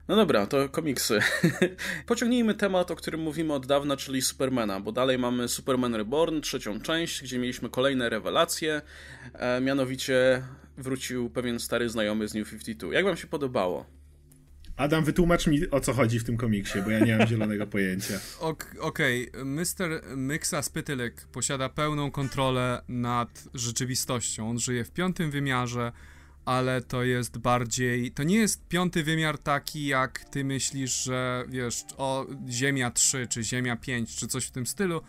No 0.08 0.16
dobra, 0.16 0.46
to 0.46 0.68
komiksy. 0.68 1.20
Pociągnijmy 2.06 2.54
temat, 2.54 2.90
o 2.90 2.96
którym 2.96 3.20
mówimy 3.20 3.52
od 3.52 3.66
dawna, 3.66 3.96
czyli 3.96 4.22
Supermana, 4.22 4.80
bo 4.80 4.92
dalej 4.92 5.18
mamy 5.18 5.48
Superman 5.48 5.94
Reborn, 5.94 6.40
trzecią 6.40 6.80
część, 6.80 7.22
gdzie 7.22 7.38
mieliśmy 7.38 7.68
kolejne 7.70 8.08
rewelacje, 8.08 8.82
e, 9.34 9.60
mianowicie 9.60 10.42
wrócił 10.78 11.30
pewien 11.30 11.60
stary 11.60 11.88
znajomy 11.88 12.28
z 12.28 12.34
New 12.34 12.50
52. 12.50 12.94
Jak 12.94 13.04
wam 13.04 13.16
się 13.16 13.26
podobało? 13.26 13.86
Adam, 14.76 15.04
wytłumacz 15.04 15.46
mi 15.46 15.70
o 15.70 15.80
co 15.80 15.92
chodzi 15.92 16.18
w 16.18 16.24
tym 16.24 16.36
komiksie, 16.36 16.82
bo 16.84 16.90
ja 16.90 16.98
nie 16.98 17.16
mam 17.16 17.26
zielonego 17.26 17.66
pojęcia. 17.76 18.20
Ok, 18.40 18.76
Okej, 18.80 19.30
Mr. 19.44 20.16
Myxa 20.16 20.62
Spytylek 20.62 21.26
posiada 21.32 21.68
pełną 21.68 22.10
kontrolę 22.10 22.82
nad 22.88 23.44
rzeczywistością. 23.54 24.50
On 24.50 24.58
żyje 24.58 24.84
w 24.84 24.90
piątym 24.90 25.30
wymiarze, 25.30 25.92
ale 26.46 26.80
to 26.80 27.02
jest 27.02 27.38
bardziej. 27.38 28.12
To 28.12 28.22
nie 28.22 28.36
jest 28.36 28.68
piąty 28.68 29.02
wymiar 29.02 29.38
taki, 29.38 29.86
jak 29.86 30.24
ty 30.24 30.44
myślisz, 30.44 31.04
że 31.04 31.44
wiesz, 31.48 31.84
o 31.96 32.26
Ziemia 32.48 32.90
3 32.90 33.26
czy 33.26 33.44
Ziemia 33.44 33.76
5 33.76 34.16
czy 34.16 34.26
coś 34.26 34.46
w 34.46 34.50
tym 34.50 34.66
stylu. 34.66 35.00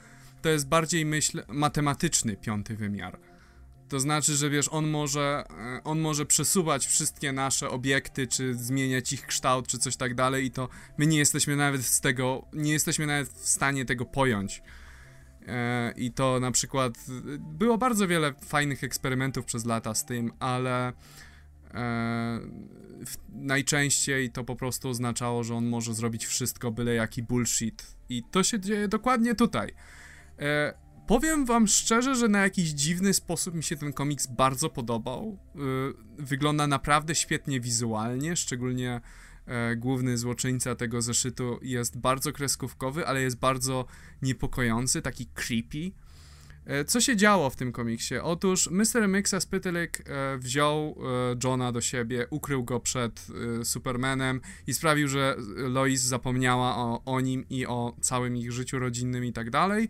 To 0.42 0.50
jest 0.50 0.68
bardziej, 0.68 1.06
myśl, 1.06 1.44
matematyczny 1.48 2.36
piąty 2.38 2.76
wymiar. 2.76 3.20
To 3.90 4.00
znaczy, 4.00 4.36
że 4.36 4.50
wiesz, 4.50 4.70
on 4.72 4.88
może, 4.88 5.44
e, 5.50 5.84
on 5.84 6.00
może 6.00 6.26
przesuwać 6.26 6.88
wszystkie 6.88 7.32
nasze 7.32 7.70
obiekty, 7.70 8.28
czy 8.28 8.56
zmieniać 8.56 9.14
ich 9.14 9.26
kształt, 9.26 9.68
czy 9.68 9.78
coś 9.78 9.96
tak 9.96 10.16
dalej, 10.16 10.46
i 10.46 10.52
to 10.52 10.70
my 10.98 11.08
nie 11.08 11.18
jesteśmy 11.18 11.56
nawet 11.56 11.86
z 11.86 12.02
tego, 12.02 12.46
nie 12.54 12.72
jesteśmy 12.72 13.06
nawet 13.06 13.30
w 13.30 13.50
stanie 13.50 13.86
tego 13.86 14.06
pojąć. 14.06 14.62
E, 15.48 15.94
I 15.96 16.12
to 16.12 16.40
na 16.40 16.52
przykład 16.52 16.98
e, 16.98 17.38
było 17.38 17.78
bardzo 17.78 18.08
wiele 18.08 18.34
fajnych 18.34 18.84
eksperymentów 18.84 19.46
przez 19.46 19.66
lata 19.66 19.96
z 19.96 20.06
tym, 20.06 20.32
ale 20.40 20.94
najczęściej 23.30 24.32
to 24.32 24.44
po 24.44 24.56
prostu 24.56 24.90
oznaczało, 24.90 25.44
że 25.44 25.56
on 25.56 25.66
może 25.66 25.94
zrobić 25.94 26.26
wszystko, 26.26 26.72
byle 26.72 26.94
jaki 26.94 27.24
bullshit. 27.24 27.96
I 28.10 28.24
to 28.32 28.44
się 28.44 28.60
dzieje 28.60 28.88
dokładnie 28.88 29.36
tutaj. 29.36 29.74
E, 30.40 30.74
powiem 31.08 31.46
wam 31.46 31.68
szczerze, 31.68 32.16
że 32.16 32.28
na 32.28 32.42
jakiś 32.42 32.70
dziwny 32.70 33.14
sposób 33.14 33.56
mi 33.56 33.64
się 33.64 33.76
ten 33.76 33.94
komiks 33.94 34.28
bardzo 34.28 34.70
podobał. 34.70 35.40
E, 35.56 35.60
wygląda 36.18 36.68
naprawdę 36.68 37.16
świetnie 37.16 37.60
wizualnie, 37.60 38.36
szczególnie 38.36 39.02
e, 39.46 39.76
główny 39.76 40.18
złoczyńca 40.18 40.76
tego 40.76 41.02
zeszytu 41.02 41.60
jest 41.62 41.98
bardzo 41.98 42.32
kreskówkowy, 42.32 43.08
ale 43.08 43.22
jest 43.22 43.40
bardzo 43.40 43.86
niepokojący, 44.22 45.02
taki 45.02 45.26
creepy. 45.26 45.92
E, 46.68 46.86
co 46.86 47.02
się 47.02 47.16
działo 47.16 47.50
w 47.50 47.56
tym 47.56 47.72
komiksie? 47.72 48.16
Otóż 48.18 48.70
Mr. 48.72 49.08
Mixa 49.08 49.40
Spytylik 49.40 50.04
e, 50.06 50.38
wziął 50.38 50.96
e, 51.32 51.36
Johna 51.44 51.72
do 51.72 51.82
siebie, 51.82 52.28
ukrył 52.30 52.64
go 52.64 52.80
przed 52.80 53.28
Supermanem 53.64 54.42
i 54.68 54.74
sprawił, 54.74 55.08
że 55.08 55.36
Lois 55.56 56.02
zapomniała 56.02 56.76
o, 56.76 57.02
o 57.06 57.22
nim 57.22 57.46
i 57.50 57.66
o 57.66 57.96
całym 58.02 58.38
ich 58.38 58.52
życiu 58.52 58.80
rodzinnym 58.80 59.26
i 59.26 59.34
tak 59.34 59.50
dalej. 59.50 59.90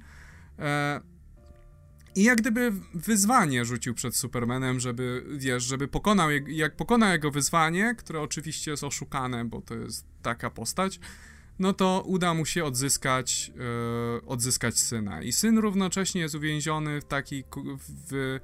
I 2.16 2.24
jak 2.24 2.38
gdyby 2.38 2.72
wyzwanie 2.94 3.66
rzucił 3.66 3.94
przed 3.94 4.16
Supermanem, 4.16 4.80
żeby, 4.80 5.26
wiesz, 5.38 5.64
żeby 5.64 5.88
pokonał, 5.88 6.30
jak 6.48 6.76
pokonał 6.76 7.12
jego 7.12 7.32
wyzwanie, 7.32 7.96
które 7.98 8.22
oczywiście 8.22 8.72
jest 8.72 8.84
oszukane, 8.84 9.46
bo 9.46 9.62
to 9.62 9.76
jest 9.76 10.06
taka 10.22 10.50
postać, 10.50 11.00
no 11.60 11.74
to 11.74 12.04
uda 12.06 12.34
mu 12.34 12.46
się 12.46 12.66
odzyskać, 12.66 13.52
yy, 13.56 14.28
odzyskać 14.28 14.80
syna. 14.80 15.22
I 15.22 15.32
syn 15.32 15.58
równocześnie 15.58 16.22
jest 16.22 16.36
uwięziony 16.36 17.02
w 17.02 17.06
takiej 17.06 17.44
w 18.10 18.40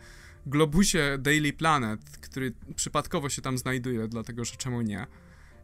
globusie 0.45 1.17
Daily 1.19 1.53
Planet, 1.53 2.01
który 2.21 2.53
przypadkowo 2.75 3.29
się 3.29 3.41
tam 3.41 3.57
znajduje, 3.57 4.07
dlatego 4.07 4.45
że 4.45 4.55
czemu 4.55 4.81
nie. 4.81 5.07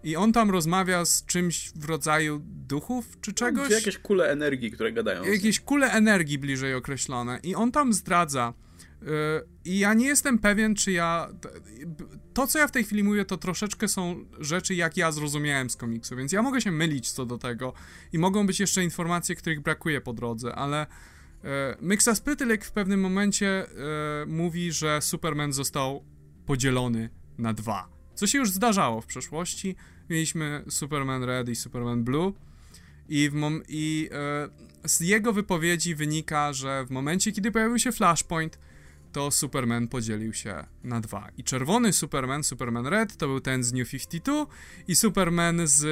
I 0.04 0.16
on 0.16 0.34
tam 0.34 0.52
rozmawia 0.52 1.06
z 1.06 1.26
czymś 1.26 1.72
w 1.76 1.86
rodzaju 1.86 2.42
duchów 2.44 3.18
czy 3.22 3.32
no, 3.32 3.36
czegoś. 3.36 3.70
jakieś 3.70 3.98
kule 3.98 4.32
energii, 4.32 4.72
które 4.72 4.92
gadają. 4.92 5.24
Jakieś 5.24 5.60
kule 5.60 5.92
energii 5.92 6.38
bliżej 6.38 6.76
określone. 6.76 7.40
I 7.44 7.56
on 7.56 7.72
tam 7.72 7.94
zdradza, 7.94 8.54
i 9.66 9.80
ja 9.80 9.94
nie 9.94 10.08
jestem 10.08 10.40
pewien, 10.40 10.76
czy 10.76 10.92
ja. 10.92 11.30
To, 12.34 12.48
co 12.48 12.60
ja 12.60 12.68
w 12.68 12.72
tej 12.72 12.84
chwili 12.84 13.04
mówię, 13.04 13.26
to 13.26 13.38
troszeczkę 13.38 13.88
są 13.88 14.26
rzeczy, 14.40 14.76
jak 14.76 14.98
ja 14.98 15.12
zrozumiałem 15.12 15.70
z 15.70 15.76
komiksu, 15.76 16.16
więc 16.16 16.32
ja 16.32 16.42
mogę 16.42 16.62
się 16.62 16.72
mylić 16.72 17.12
co 17.12 17.26
do 17.26 17.38
tego 17.38 17.74
i 18.14 18.20
mogą 18.20 18.48
być 18.48 18.60
jeszcze 18.60 18.84
informacje, 18.84 19.36
których 19.36 19.62
brakuje 19.62 20.02
po 20.02 20.14
drodze, 20.14 20.56
ale. 20.56 20.88
E, 21.44 21.78
Mixa 21.82 22.16
Spytylik 22.16 22.66
w 22.66 22.72
pewnym 22.72 23.02
momencie 23.02 23.48
e, 23.48 24.26
mówi, 24.26 24.72
że 24.72 25.02
Superman 25.02 25.54
został 25.54 26.04
podzielony 26.46 27.10
na 27.38 27.54
dwa. 27.54 27.90
Co 28.16 28.28
się 28.28 28.38
już 28.38 28.52
zdarzało 28.52 29.02
w 29.02 29.06
przeszłości. 29.06 29.76
Mieliśmy 30.10 30.64
Superman 30.70 31.24
Red 31.24 31.50
i 31.50 31.56
Superman 31.56 32.04
Blue. 32.04 32.34
I, 33.10 33.30
mom- 33.32 33.62
i 33.68 34.10
e, 34.12 34.88
z 34.88 35.00
jego 35.00 35.34
wypowiedzi 35.34 35.96
wynika, 35.96 36.54
że 36.54 36.86
w 36.86 36.92
momencie, 36.92 37.32
kiedy 37.32 37.52
pojawił 37.52 37.80
się 37.80 37.92
Flashpoint, 37.92 38.60
to 39.12 39.32
Superman 39.32 39.88
podzielił 39.88 40.34
się 40.34 40.66
na 40.84 41.02
dwa. 41.02 41.30
I 41.38 41.44
czerwony 41.44 41.94
Superman, 41.94 42.44
Superman 42.44 42.88
Red, 42.88 43.18
to 43.18 43.28
był 43.28 43.40
ten 43.40 43.64
z 43.64 43.74
New 43.74 43.90
52 43.90 44.46
i 44.88 44.96
Superman 44.96 45.62
z... 45.68 45.84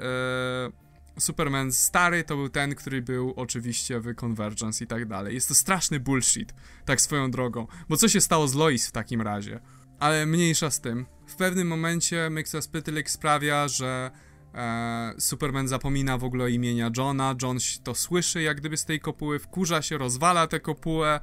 E, 0.00 0.92
Superman 1.18 1.72
stary 1.72 2.24
to 2.24 2.36
był 2.36 2.48
ten, 2.48 2.74
który 2.74 3.02
był 3.02 3.32
oczywiście 3.36 4.00
w 4.00 4.14
Convergence 4.24 4.84
i 4.84 4.86
tak 4.86 5.06
dalej. 5.06 5.34
Jest 5.34 5.48
to 5.48 5.54
straszny 5.54 6.00
bullshit, 6.00 6.54
tak 6.84 7.00
swoją 7.00 7.30
drogą. 7.30 7.66
Bo 7.88 7.96
co 7.96 8.08
się 8.08 8.20
stało 8.20 8.48
z 8.48 8.54
Lois 8.54 8.88
w 8.88 8.92
takim 8.92 9.22
razie? 9.22 9.60
Ale 9.98 10.26
mniejsza 10.26 10.70
z 10.70 10.80
tym. 10.80 11.06
W 11.26 11.36
pewnym 11.36 11.68
momencie 11.68 12.28
Mixa 12.30 12.62
Spytylik 12.62 13.10
sprawia, 13.10 13.68
że 13.68 14.10
e, 14.54 15.14
Superman 15.18 15.68
zapomina 15.68 16.18
w 16.18 16.24
ogóle 16.24 16.50
imienia 16.50 16.90
Johna. 16.96 17.34
John 17.42 17.58
to 17.84 17.94
słyszy 17.94 18.42
jak 18.42 18.56
gdyby 18.56 18.76
z 18.76 18.84
tej 18.84 19.00
kopuły, 19.00 19.38
wkurza 19.38 19.82
się, 19.82 19.98
rozwala 19.98 20.46
tę 20.46 20.60
kopułę 20.60 21.20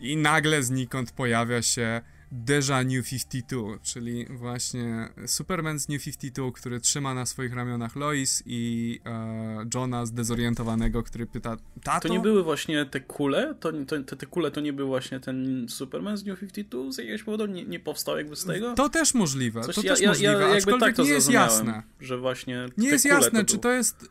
i 0.00 0.16
nagle 0.16 0.62
znikąd 0.62 1.12
pojawia 1.12 1.62
się 1.62 2.02
Deja 2.32 2.82
New 2.82 3.10
52, 3.10 3.78
czyli 3.82 4.26
właśnie 4.30 5.08
Superman 5.26 5.78
z 5.80 5.88
New 5.88 6.04
52, 6.04 6.52
który 6.52 6.80
trzyma 6.80 7.14
na 7.14 7.26
swoich 7.26 7.54
ramionach 7.54 7.96
Lois 7.96 8.42
i 8.46 9.00
e, 9.06 9.66
Johna 9.74 10.06
zdezorientowawanego, 10.06 11.02
który 11.02 11.26
pyta, 11.26 11.56
tato? 11.82 12.08
To 12.08 12.14
nie 12.14 12.20
były 12.20 12.42
właśnie 12.42 12.86
te 12.86 13.00
kule? 13.00 13.54
To, 13.60 13.72
to, 13.72 14.02
te, 14.02 14.16
te 14.16 14.26
kule 14.26 14.50
to 14.50 14.60
nie 14.60 14.72
był 14.72 14.86
właśnie 14.86 15.20
ten 15.20 15.66
Superman 15.68 16.16
z 16.16 16.24
New 16.24 16.40
52? 16.40 16.92
Z 16.92 16.98
jakiegoś 16.98 17.22
powodu 17.22 17.46
nie, 17.46 17.64
nie 17.64 17.80
powstał 17.80 18.16
jakby 18.16 18.36
z 18.36 18.44
tego? 18.44 18.74
To 18.74 18.88
też 18.88 19.14
możliwe, 19.14 19.60
Coś, 19.60 19.74
to 19.74 19.82
ja, 19.82 19.90
też 19.90 20.00
ja, 20.00 20.08
możliwe, 20.08 20.32
ja, 20.32 20.56
aczkolwiek 20.56 20.96
tak 20.96 20.98
nie 20.98 21.10
jest 21.10 21.30
jasne. 21.30 21.82
Że 22.00 22.18
właśnie 22.18 22.66
nie 22.76 22.88
jest 22.88 23.04
jasne, 23.04 23.44
czy 23.44 23.58
to 23.58 23.72
jest 23.72 24.08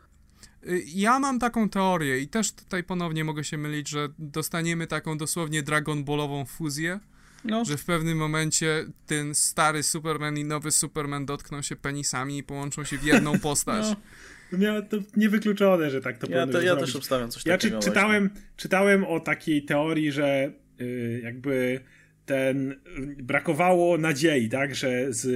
ja 0.86 1.18
mam 1.18 1.38
taką 1.38 1.68
teorię 1.68 2.18
i 2.18 2.28
też 2.28 2.52
tutaj 2.52 2.84
ponownie 2.84 3.24
mogę 3.24 3.44
się 3.44 3.58
mylić, 3.58 3.88
że 3.88 4.08
dostaniemy 4.18 4.86
taką 4.86 5.18
dosłownie 5.18 5.62
Dragon 5.62 6.04
Ballową 6.04 6.44
fuzję. 6.44 7.00
No. 7.44 7.64
Że 7.64 7.76
w 7.76 7.84
pewnym 7.84 8.18
momencie 8.18 8.84
ten 9.06 9.34
stary 9.34 9.82
Superman 9.82 10.38
i 10.38 10.44
nowy 10.44 10.70
Superman 10.70 11.26
dotkną 11.26 11.62
się 11.62 11.76
penisami 11.76 12.38
i 12.38 12.42
połączą 12.42 12.84
się 12.84 12.98
w 12.98 13.04
jedną 13.04 13.38
postać. 13.48 13.86
No. 14.52 14.82
To 14.90 14.96
niewykluczone, 15.16 15.90
że 15.90 16.00
tak 16.00 16.18
to 16.18 16.26
ja 16.30 16.46
to, 16.46 16.60
Ja 16.60 16.68
zrobić. 16.68 16.86
też 16.86 16.96
obstawiam 16.96 17.30
coś 17.30 17.46
ja 17.46 17.52
takiego. 17.58 17.76
Ja 17.76 17.82
czytałem, 17.82 18.30
czytałem 18.56 19.04
o 19.04 19.20
takiej 19.20 19.64
teorii, 19.64 20.12
że 20.12 20.52
yy, 20.78 21.20
jakby 21.24 21.80
ten 22.26 22.74
brakowało 23.18 23.98
nadziei, 23.98 24.48
tak, 24.48 24.74
że 24.74 25.12
z 25.12 25.26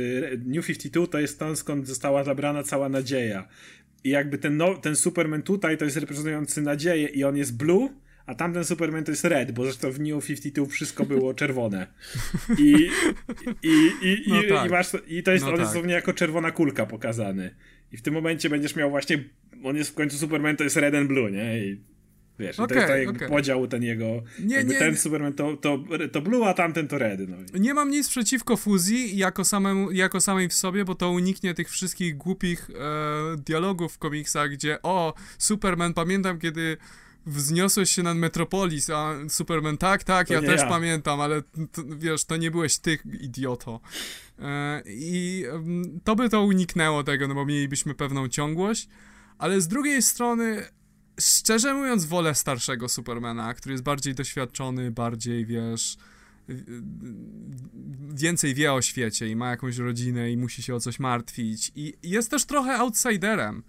New 0.46 0.66
52 0.66 1.06
to 1.06 1.18
jest 1.18 1.38
to, 1.38 1.56
skąd 1.56 1.88
została 1.88 2.24
zabrana 2.24 2.62
cała 2.62 2.88
nadzieja. 2.88 3.48
I 4.04 4.10
jakby 4.10 4.38
ten, 4.38 4.56
no, 4.56 4.74
ten 4.74 4.96
Superman 4.96 5.42
tutaj 5.42 5.78
to 5.78 5.84
jest 5.84 5.96
reprezentujący 5.96 6.62
nadzieję 6.62 7.08
i 7.08 7.24
on 7.24 7.36
jest 7.36 7.56
blue, 7.56 7.88
a 8.26 8.34
tamten 8.34 8.64
Superman 8.64 9.04
to 9.04 9.10
jest 9.10 9.24
red, 9.24 9.52
bo 9.52 9.64
zresztą 9.64 9.90
w 9.90 10.00
New 10.00 10.26
52 10.26 10.66
wszystko 10.66 11.06
było 11.06 11.34
czerwone. 11.40 11.86
I, 12.58 12.90
i, 13.62 13.90
i, 14.02 14.24
no 14.26 14.42
i, 14.42 14.48
tak. 14.48 14.66
i, 14.66 14.70
masz, 14.70 14.92
i 15.08 15.22
to 15.22 15.32
jest, 15.32 15.44
no 15.44 15.50
on 15.50 15.58
tak. 15.58 15.74
jest 15.74 15.88
jako 15.88 16.12
czerwona 16.12 16.50
kulka 16.50 16.86
pokazany. 16.86 17.54
I 17.92 17.96
w 17.96 18.02
tym 18.02 18.14
momencie 18.14 18.50
będziesz 18.50 18.76
miał 18.76 18.90
właśnie, 18.90 19.24
on 19.64 19.76
jest 19.76 19.90
w 19.90 19.94
końcu 19.94 20.16
Superman, 20.16 20.56
to 20.56 20.64
jest 20.64 20.76
red 20.76 20.94
and 20.94 21.08
blue, 21.08 21.30
nie? 21.30 21.58
I 21.58 21.80
Wiesz, 22.40 22.60
okay, 22.60 22.86
to 22.86 22.96
jest 22.96 23.08
tak 23.08 23.16
okay. 23.16 23.28
podział 23.28 23.66
ten 23.66 23.82
jego. 23.82 24.22
Nie, 24.38 24.64
nie, 24.64 24.78
ten 24.78 24.96
Superman 24.96 25.32
to, 25.32 25.56
to, 25.56 25.78
to 26.12 26.20
blue, 26.20 26.46
a 26.46 26.54
tamten 26.54 26.88
to 26.88 26.98
red. 26.98 27.20
No. 27.28 27.36
Nie 27.54 27.74
mam 27.74 27.90
nic 27.90 28.08
przeciwko 28.08 28.56
fuzji 28.56 29.16
jako, 29.16 29.44
samemu, 29.44 29.90
jako 29.90 30.20
samej 30.20 30.48
w 30.48 30.54
sobie, 30.54 30.84
bo 30.84 30.94
to 30.94 31.10
uniknie 31.10 31.54
tych 31.54 31.70
wszystkich 31.70 32.16
głupich 32.16 32.70
e, 32.70 33.36
dialogów 33.36 33.92
w 33.92 33.98
komiksach, 33.98 34.50
gdzie 34.50 34.82
o, 34.82 35.14
Superman, 35.38 35.94
pamiętam 35.94 36.38
kiedy 36.38 36.76
wzniosłeś 37.26 37.90
się 37.90 38.02
nad 38.02 38.16
Metropolis, 38.16 38.90
a 38.90 39.14
Superman 39.28 39.78
tak, 39.78 40.04
tak, 40.04 40.30
ja 40.30 40.40
też 40.40 40.60
ja. 40.60 40.66
pamiętam, 40.66 41.20
ale 41.20 41.42
to, 41.72 41.82
wiesz, 41.86 42.24
to 42.24 42.36
nie 42.36 42.50
byłeś 42.50 42.78
ty, 42.78 42.98
idioto. 43.20 43.80
E, 44.38 44.82
I 44.86 45.44
to 46.04 46.16
by 46.16 46.28
to 46.28 46.42
uniknęło 46.42 47.04
tego, 47.04 47.28
no 47.28 47.34
bo 47.34 47.46
mielibyśmy 47.46 47.94
pewną 47.94 48.28
ciągłość, 48.28 48.88
ale 49.38 49.60
z 49.60 49.68
drugiej 49.68 50.02
strony 50.02 50.62
szczerze 51.20 51.74
mówiąc, 51.74 52.04
wolę 52.04 52.34
starszego 52.34 52.88
Supermana, 52.88 53.54
który 53.54 53.72
jest 53.72 53.84
bardziej 53.84 54.14
doświadczony, 54.14 54.90
bardziej, 54.90 55.46
wiesz, 55.46 55.96
więcej 58.14 58.54
wie 58.54 58.72
o 58.72 58.82
świecie 58.82 59.28
i 59.28 59.36
ma 59.36 59.50
jakąś 59.50 59.76
rodzinę 59.76 60.32
i 60.32 60.36
musi 60.36 60.62
się 60.62 60.74
o 60.74 60.80
coś 60.80 60.98
martwić. 60.98 61.72
I 61.74 61.94
jest 62.02 62.30
też 62.30 62.44
trochę 62.44 62.78
outsiderem. 62.78 63.62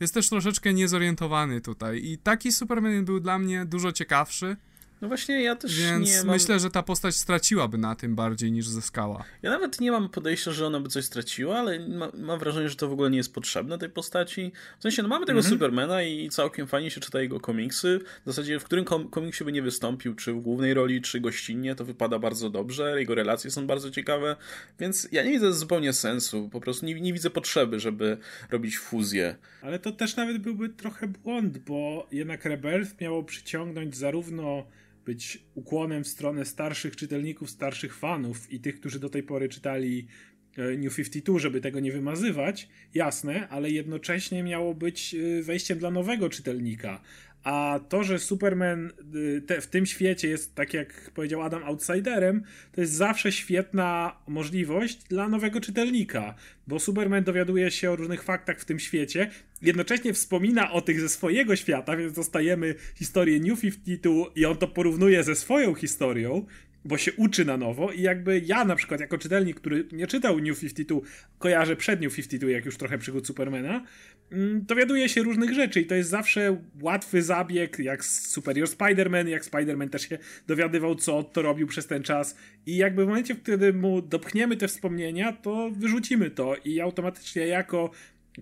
Jest 0.00 0.14
też 0.14 0.28
troszeczkę 0.28 0.74
niezorientowany 0.74 1.60
tutaj. 1.60 2.04
I 2.04 2.18
taki 2.18 2.52
Superman 2.52 3.04
był 3.04 3.20
dla 3.20 3.38
mnie 3.38 3.64
dużo 3.64 3.92
ciekawszy. 3.92 4.56
No 5.00 5.08
właśnie, 5.08 5.42
ja 5.42 5.56
też 5.56 5.80
Więc 5.80 6.10
nie 6.10 6.16
mam... 6.24 6.36
myślę, 6.36 6.60
że 6.60 6.70
ta 6.70 6.82
postać 6.82 7.16
straciłaby 7.16 7.78
na 7.78 7.94
tym 7.94 8.14
bardziej 8.14 8.52
niż 8.52 8.68
zyskała. 8.68 9.24
Ja 9.42 9.50
nawet 9.50 9.80
nie 9.80 9.90
mam 9.92 10.08
podejścia, 10.08 10.52
że 10.52 10.66
ona 10.66 10.80
by 10.80 10.88
coś 10.88 11.04
straciła, 11.04 11.58
ale 11.58 11.88
ma, 11.88 12.10
mam 12.14 12.38
wrażenie, 12.38 12.68
że 12.68 12.76
to 12.76 12.88
w 12.88 12.92
ogóle 12.92 13.10
nie 13.10 13.16
jest 13.16 13.34
potrzebne 13.34 13.78
tej 13.78 13.90
postaci. 13.90 14.52
W 14.78 14.82
sensie, 14.82 15.02
no 15.02 15.08
mamy 15.08 15.26
tego 15.26 15.38
mm 15.38 15.50
-hmm. 15.50 15.54
Supermana 15.54 16.02
i 16.02 16.28
całkiem 16.28 16.66
fajnie 16.66 16.90
się 16.90 17.00
czyta 17.00 17.20
jego 17.20 17.40
komiksy. 17.40 18.00
W 18.24 18.26
zasadzie 18.26 18.60
w 18.60 18.64
którym 18.64 18.84
kom 18.84 19.08
komiksie 19.08 19.44
by 19.44 19.52
nie 19.52 19.62
wystąpił, 19.62 20.14
czy 20.14 20.32
w 20.32 20.40
głównej 20.40 20.74
roli, 20.74 21.02
czy 21.02 21.20
gościnnie, 21.20 21.74
to 21.74 21.84
wypada 21.84 22.18
bardzo 22.18 22.50
dobrze. 22.50 23.00
Jego 23.00 23.14
relacje 23.14 23.50
są 23.50 23.66
bardzo 23.66 23.90
ciekawe, 23.90 24.36
więc 24.80 25.08
ja 25.12 25.22
nie 25.22 25.30
widzę 25.30 25.52
zupełnie 25.52 25.92
sensu. 25.92 26.48
Po 26.52 26.60
prostu 26.60 26.86
nie, 26.86 27.00
nie 27.00 27.12
widzę 27.12 27.30
potrzeby, 27.30 27.80
żeby 27.80 28.18
robić 28.50 28.78
fuzję. 28.78 29.36
Ale 29.62 29.78
to 29.78 29.92
też 29.92 30.16
nawet 30.16 30.38
byłby 30.38 30.68
trochę 30.68 31.08
błąd, 31.08 31.58
bo 31.58 32.06
jednak 32.12 32.44
Rebirth 32.44 33.00
miało 33.00 33.22
przyciągnąć 33.22 33.96
zarówno 33.96 34.66
być 35.04 35.44
ukłonem 35.54 36.04
w 36.04 36.08
stronę 36.08 36.44
starszych 36.44 36.96
czytelników, 36.96 37.50
starszych 37.50 37.94
fanów 37.96 38.52
i 38.52 38.60
tych, 38.60 38.80
którzy 38.80 39.00
do 39.00 39.08
tej 39.08 39.22
pory 39.22 39.48
czytali 39.48 40.06
e, 40.56 40.76
New 40.76 40.96
52, 40.96 41.38
żeby 41.38 41.60
tego 41.60 41.80
nie 41.80 41.92
wymazywać, 41.92 42.68
jasne, 42.94 43.48
ale 43.48 43.70
jednocześnie 43.70 44.42
miało 44.42 44.74
być 44.74 45.14
e, 45.14 45.42
wejściem 45.42 45.78
dla 45.78 45.90
nowego 45.90 46.28
czytelnika. 46.28 47.02
A 47.44 47.80
to, 47.88 48.04
że 48.04 48.18
Superman 48.18 48.92
y, 49.14 49.42
te, 49.46 49.60
w 49.60 49.66
tym 49.66 49.86
świecie 49.86 50.28
jest, 50.28 50.54
tak 50.54 50.74
jak 50.74 51.10
powiedział 51.14 51.42
Adam, 51.42 51.64
outsiderem, 51.64 52.42
to 52.72 52.80
jest 52.80 52.92
zawsze 52.92 53.32
świetna 53.32 54.16
możliwość 54.28 55.04
dla 55.04 55.28
nowego 55.28 55.60
czytelnika, 55.60 56.34
bo 56.66 56.80
Superman 56.80 57.24
dowiaduje 57.24 57.70
się 57.70 57.90
o 57.90 57.96
różnych 57.96 58.22
faktach 58.22 58.60
w 58.60 58.64
tym 58.64 58.78
świecie, 58.78 59.30
jednocześnie 59.62 60.12
wspomina 60.12 60.72
o 60.72 60.80
tych 60.80 61.00
ze 61.00 61.08
swojego 61.08 61.56
świata, 61.56 61.96
więc 61.96 62.12
dostajemy 62.12 62.74
historię 62.94 63.40
New 63.40 63.60
52 63.60 64.14
i 64.36 64.44
on 64.44 64.56
to 64.56 64.68
porównuje 64.68 65.24
ze 65.24 65.34
swoją 65.34 65.74
historią, 65.74 66.46
bo 66.84 66.98
się 66.98 67.12
uczy 67.12 67.44
na 67.44 67.56
nowo 67.56 67.92
i 67.92 68.02
jakby 68.02 68.42
ja 68.46 68.64
na 68.64 68.76
przykład 68.76 69.00
jako 69.00 69.18
czytelnik, 69.18 69.56
który 69.56 69.88
nie 69.92 70.06
czytał 70.06 70.40
New 70.40 70.60
52, 70.60 71.00
kojarzę 71.38 71.76
przed 71.76 72.00
New 72.00 72.14
52, 72.14 72.50
jak 72.50 72.64
już 72.64 72.76
trochę 72.76 72.98
przygód 72.98 73.26
Supermana, 73.26 73.84
dowiaduje 74.60 75.08
się 75.08 75.22
różnych 75.22 75.54
rzeczy 75.54 75.80
i 75.80 75.86
to 75.86 75.94
jest 75.94 76.10
zawsze 76.10 76.56
łatwy 76.80 77.22
zabieg, 77.22 77.78
jak 77.78 78.04
Superior 78.04 78.68
Spider-Man, 78.68 79.28
jak 79.28 79.44
Spider-Man 79.44 79.90
też 79.90 80.08
się 80.08 80.18
dowiadywał, 80.46 80.94
co 80.94 81.22
to 81.22 81.42
robił 81.42 81.66
przez 81.66 81.86
ten 81.86 82.02
czas 82.02 82.36
i 82.66 82.76
jakby 82.76 83.04
w 83.04 83.08
momencie, 83.08 83.34
w 83.34 83.42
którym 83.42 83.80
mu 83.80 84.02
dopchniemy 84.02 84.56
te 84.56 84.68
wspomnienia, 84.68 85.32
to 85.32 85.70
wyrzucimy 85.70 86.30
to 86.30 86.56
i 86.64 86.80
automatycznie 86.80 87.46
jako 87.46 87.90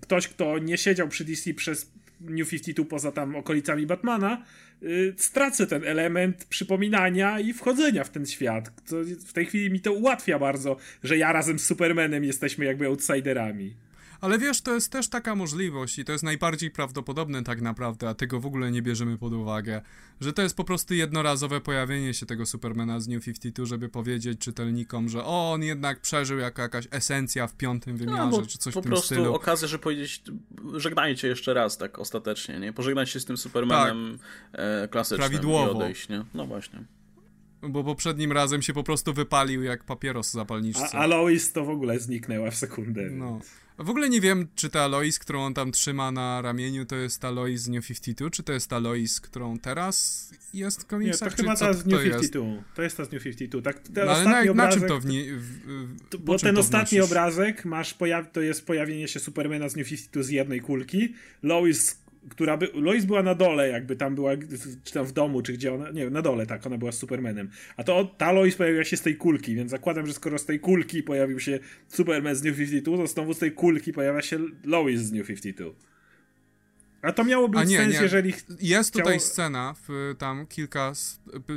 ktoś, 0.01 0.29
kto 0.29 0.59
nie 0.59 0.79
siedział 0.79 1.09
przy 1.09 1.25
DC 1.25 1.55
przez 1.55 1.93
New 2.21 2.49
52 2.49 2.85
poza 2.85 3.13
tam 3.13 3.37
okolicami 3.37 3.87
Batmana, 3.87 4.45
yy, 4.83 5.15
stracę 5.17 5.67
ten 5.67 5.85
element 5.85 6.45
przypominania 6.45 7.41
i 7.41 7.53
wchodzenia 7.53 8.05
w 8.05 8.11
ten 8.11 8.27
świat. 8.27 8.85
To 8.85 8.97
w 9.27 9.33
tej 9.33 9.47
chwili 9.47 9.71
mi 9.71 9.81
to 9.81 9.93
ułatwia 9.93 10.39
bardzo, 10.39 10.77
że 11.05 11.17
ja 11.17 11.33
razem 11.33 11.59
z 11.59 11.67
Supermanem 11.67 12.25
jesteśmy 12.25 12.65
jakby 12.65 12.87
outsiderami. 12.87 13.75
Ale 14.23 14.39
wiesz, 14.39 14.61
to 14.61 14.75
jest 14.75 14.93
też 14.93 15.09
taka 15.09 15.35
możliwość 15.35 15.99
i 15.99 16.05
to 16.05 16.13
jest 16.13 16.25
najbardziej 16.25 16.71
prawdopodobne 16.71 17.43
tak 17.43 17.61
naprawdę, 17.61 18.09
a 18.09 18.15
tego 18.15 18.41
w 18.41 18.47
ogóle 18.47 18.71
nie 18.71 18.83
bierzemy 18.83 19.19
pod 19.19 19.33
uwagę, 19.33 19.83
że 20.21 20.33
to 20.33 20.43
jest 20.43 20.57
po 20.57 20.65
prostu 20.65 20.95
jednorazowe 20.95 21.61
pojawienie 21.61 22.15
się 22.15 22.27
tego 22.27 22.47
Supermana 22.47 23.01
z 23.01 23.09
New 23.09 23.25
52, 23.25 23.67
żeby 23.67 23.89
powiedzieć 23.89 24.39
czytelnikom, 24.39 25.09
że 25.09 25.25
o, 25.25 25.53
on 25.53 25.63
jednak 25.63 26.01
przeżył 26.01 26.39
jako 26.39 26.63
jakaś 26.63 26.89
esencja 26.91 27.47
w 27.47 27.57
piątym 27.57 27.97
wymiarze, 27.97 28.39
no, 28.41 28.47
czy 28.47 28.59
coś 28.59 28.75
w 28.75 28.81
tym 28.81 28.97
stylu. 28.97 29.21
Po 29.21 29.31
prostu 29.31 29.35
okazja, 29.35 29.69
że 29.69 29.79
powiedzieć, 29.79 30.23
żegnajcie 30.75 31.29
jeszcze 31.29 31.55
raz 31.55 31.79
tak 31.79 31.99
ostatecznie, 31.99 32.61
nie? 32.61 32.73
Pożegnać 32.73 33.11
się 33.11 33.21
z 33.21 33.25
tym 33.25 33.37
Supermanem 33.37 34.19
tak. 34.19 34.61
e, 34.61 34.89
klasycznym 34.89 35.29
Prawidłowo. 35.29 35.73
i 35.73 35.77
odejść, 35.77 36.09
nie? 36.09 36.25
No 36.35 36.47
właśnie 36.47 36.85
bo 37.69 37.85
poprzednim 37.85 38.33
razem 38.33 38.63
się 38.63 38.73
po 38.73 38.83
prostu 38.83 39.15
wypalił 39.15 39.63
jak 39.63 39.85
papieros 39.85 40.31
zapalniczce. 40.31 40.89
A 40.93 40.99
Alois 40.99 41.53
to 41.53 41.65
w 41.65 41.71
ogóle 41.71 41.99
zniknęła 42.01 42.51
w 42.51 42.57
sekundę. 42.57 43.03
No. 43.11 43.41
W 43.79 43.91
ogóle 43.91 44.09
nie 44.09 44.21
wiem, 44.21 44.49
czy 44.55 44.71
ta 44.71 44.81
Alois, 44.81 45.19
którą 45.19 45.45
on 45.45 45.55
tam 45.55 45.73
trzyma 45.73 46.13
na 46.13 46.43
ramieniu, 46.43 46.87
to 46.87 46.97
jest 46.97 47.21
ta 47.21 47.29
Alois 47.29 47.61
z 47.61 47.69
New 47.69 47.87
52, 47.87 48.31
czy 48.31 48.43
to 48.43 48.53
jest 48.53 48.71
ta 48.71 48.77
Alois, 48.77 49.21
którą 49.21 49.59
teraz 49.59 50.31
jest 50.55 50.83
w 50.83 50.87
komiksach? 50.87 51.31
Nie, 51.31 51.37
to 51.37 51.43
chyba 51.43 51.57
ta 51.57 51.73
z 51.73 51.87
New 51.87 52.03
52. 52.03 52.47
Jest? 52.47 52.65
To 52.75 52.83
jest 52.83 52.97
ta 52.97 53.05
z 53.05 53.13
New 53.13 53.23
52. 53.23 53.73
Tak, 53.73 53.83
ten 53.83 54.07
no, 54.07 54.13
ale 54.13 54.25
na, 54.25 54.51
obrazek, 54.51 54.57
na 54.57 54.69
czym 54.69 54.89
to 54.89 55.01
w, 55.01 55.05
w 55.05 56.17
Bo 56.19 56.39
ten 56.39 56.59
ostatni 56.59 57.01
obrazek 57.01 57.65
masz 57.65 57.95
pojaw, 57.95 58.33
to 58.33 58.41
jest 58.41 58.67
pojawienie 58.67 59.09
się 59.09 59.21
Supermana 59.21 59.69
z 59.69 59.77
New 59.77 59.89
52 59.89 60.23
z 60.23 60.29
jednej 60.29 60.61
kulki, 60.61 61.15
Lois 61.43 62.02
która 62.31 62.57
by, 62.57 62.69
Lois 62.75 63.05
była 63.05 63.23
na 63.23 63.35
dole, 63.35 63.69
jakby 63.69 63.97
tam 63.97 64.15
była, 64.15 64.33
czy 64.85 64.93
tam 64.93 65.07
w 65.07 65.13
domu, 65.13 65.43
czy 65.43 65.53
gdzie 65.53 65.75
ona, 65.75 65.91
nie 65.91 66.05
wiem, 66.05 66.13
na 66.13 66.23
dole, 66.23 66.47
tak, 66.47 66.67
ona 66.67 66.79
była 66.79 66.93
z 66.93 66.99
Supermanem. 66.99 67.51
A 67.77 67.85
to 67.85 68.05
ta 68.05 68.33
Lois 68.33 68.57
pojawiła 68.57 68.85
się 68.85 68.97
z 68.97 69.03
tej 69.03 69.17
kulki, 69.17 69.55
więc 69.55 69.71
zakładam, 69.71 70.07
że 70.07 70.13
skoro 70.13 70.39
z 70.39 70.47
tej 70.47 70.61
kulki 70.61 71.03
pojawił 71.03 71.41
się 71.41 71.59
Superman 71.89 72.37
z 72.37 72.43
New 72.43 72.57
52, 72.57 72.97
to 72.97 73.07
znowu 73.07 73.35
z 73.35 73.39
tej 73.39 73.53
kulki 73.53 73.93
pojawia 73.93 74.23
się 74.23 74.39
Lois 74.65 75.01
z 75.01 75.13
New 75.13 75.27
52. 75.27 75.71
A 77.03 77.13
to 77.13 77.25
miało 77.25 77.49
być 77.49 77.69
nie, 77.69 77.77
sens, 77.77 77.95
nie. 77.95 78.03
jeżeli. 78.03 78.35
Jest 78.61 78.91
chciało... 78.91 79.05
tutaj 79.05 79.21
scena, 79.21 79.75
w, 79.89 80.15
tam 80.19 80.47
kilka, 80.47 80.93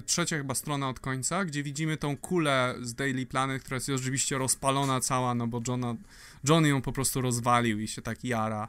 trzecia 0.05 0.37
chyba 0.37 0.55
strona 0.55 0.89
od 0.89 0.99
końca, 0.99 1.45
gdzie 1.45 1.63
widzimy 1.63 1.97
tą 1.97 2.17
kulę 2.17 2.75
z 2.81 2.95
Daily 2.95 3.25
Planet, 3.25 3.63
która 3.63 3.75
jest 3.75 3.89
oczywiście 3.89 4.37
rozpalona 4.37 4.99
cała, 4.99 5.35
no 5.35 5.47
bo 5.47 5.61
Johna, 5.67 5.95
John 6.49 6.65
ją 6.65 6.81
po 6.81 6.91
prostu 6.91 7.21
rozwalił 7.21 7.79
i 7.79 7.87
się 7.87 8.01
tak 8.01 8.23
jara 8.23 8.67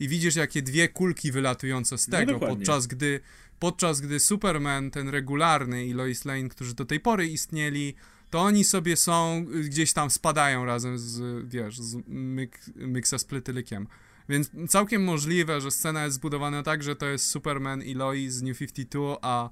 i 0.00 0.08
widzisz 0.08 0.36
jakie 0.36 0.62
dwie 0.62 0.88
kulki 0.88 1.32
wylatujące 1.32 1.98
z 1.98 2.08
no 2.08 2.18
tego, 2.18 2.32
no 2.32 2.38
podczas 2.38 2.86
gdy 2.86 3.20
podczas 3.58 4.00
gdy 4.00 4.20
Superman, 4.20 4.90
ten 4.90 5.08
regularny 5.08 5.86
i 5.86 5.92
Lois 5.92 6.24
Lane, 6.24 6.48
którzy 6.48 6.74
do 6.74 6.84
tej 6.84 7.00
pory 7.00 7.26
istnieli, 7.26 7.94
to 8.30 8.40
oni 8.40 8.64
sobie 8.64 8.96
są, 8.96 9.44
gdzieś 9.64 9.92
tam 9.92 10.10
spadają 10.10 10.64
razem 10.64 10.98
z, 10.98 11.46
wiesz, 11.48 11.78
z 11.78 11.96
myk, 12.08 12.60
Myxa 12.76 13.18
z 13.18 13.24
Pletylykiem. 13.24 13.86
Więc 14.28 14.50
całkiem 14.68 15.04
możliwe, 15.04 15.60
że 15.60 15.70
scena 15.70 16.04
jest 16.04 16.16
zbudowana 16.16 16.62
tak, 16.62 16.82
że 16.82 16.96
to 16.96 17.06
jest 17.06 17.26
Superman 17.26 17.82
i 17.82 17.94
Lois 17.94 18.34
z 18.34 18.42
New 18.42 18.58
52, 18.58 19.18
a 19.22 19.50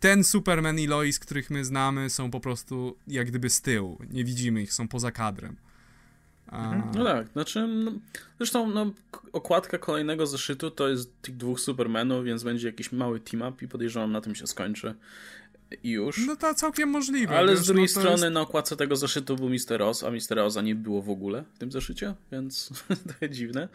ten 0.00 0.24
Superman 0.24 0.78
i 0.78 0.86
Lois, 0.86 1.18
których 1.18 1.50
my 1.50 1.64
znamy, 1.64 2.10
są 2.10 2.30
po 2.30 2.40
prostu 2.40 2.96
jak 3.06 3.26
gdyby 3.26 3.50
z 3.50 3.60
tyłu. 3.60 3.98
Nie 4.10 4.24
widzimy 4.24 4.62
ich, 4.62 4.72
są 4.72 4.88
poza 4.88 5.12
kadrem. 5.12 5.56
Mhm. 6.52 6.82
No 6.94 7.04
tak, 7.04 7.28
znaczy, 7.28 7.66
no, 7.66 7.92
zresztą 8.38 8.70
no, 8.70 8.92
okładka 9.32 9.78
kolejnego 9.78 10.26
zeszytu 10.26 10.70
to 10.70 10.88
jest 10.88 11.22
tych 11.22 11.36
dwóch 11.36 11.60
Supermanów, 11.60 12.24
więc 12.24 12.42
będzie 12.42 12.66
jakiś 12.66 12.92
mały 12.92 13.20
team-up 13.20 13.64
i 13.64 13.68
podejrzewam 13.68 14.12
na 14.12 14.20
tym 14.20 14.34
się 14.34 14.46
skończy 14.46 14.94
już. 15.84 16.26
No 16.26 16.36
to 16.36 16.54
całkiem 16.54 16.88
możliwe. 16.88 17.36
Ale 17.36 17.52
wiesz, 17.52 17.60
z 17.60 17.66
drugiej 17.66 17.84
no 17.84 17.88
strony 17.88 18.10
jest... 18.10 18.34
na 18.34 18.40
okładce 18.40 18.76
tego 18.76 18.96
zeszytu 18.96 19.36
był 19.36 19.48
Mister 19.48 19.82
Oz, 19.82 20.04
a 20.04 20.10
Mister 20.10 20.38
Oza 20.38 20.62
nie 20.62 20.74
było 20.74 21.02
w 21.02 21.10
ogóle 21.10 21.44
w 21.54 21.58
tym 21.58 21.72
zeszycie, 21.72 22.14
więc 22.32 22.70
to 23.20 23.28
dziwne. 23.28 23.68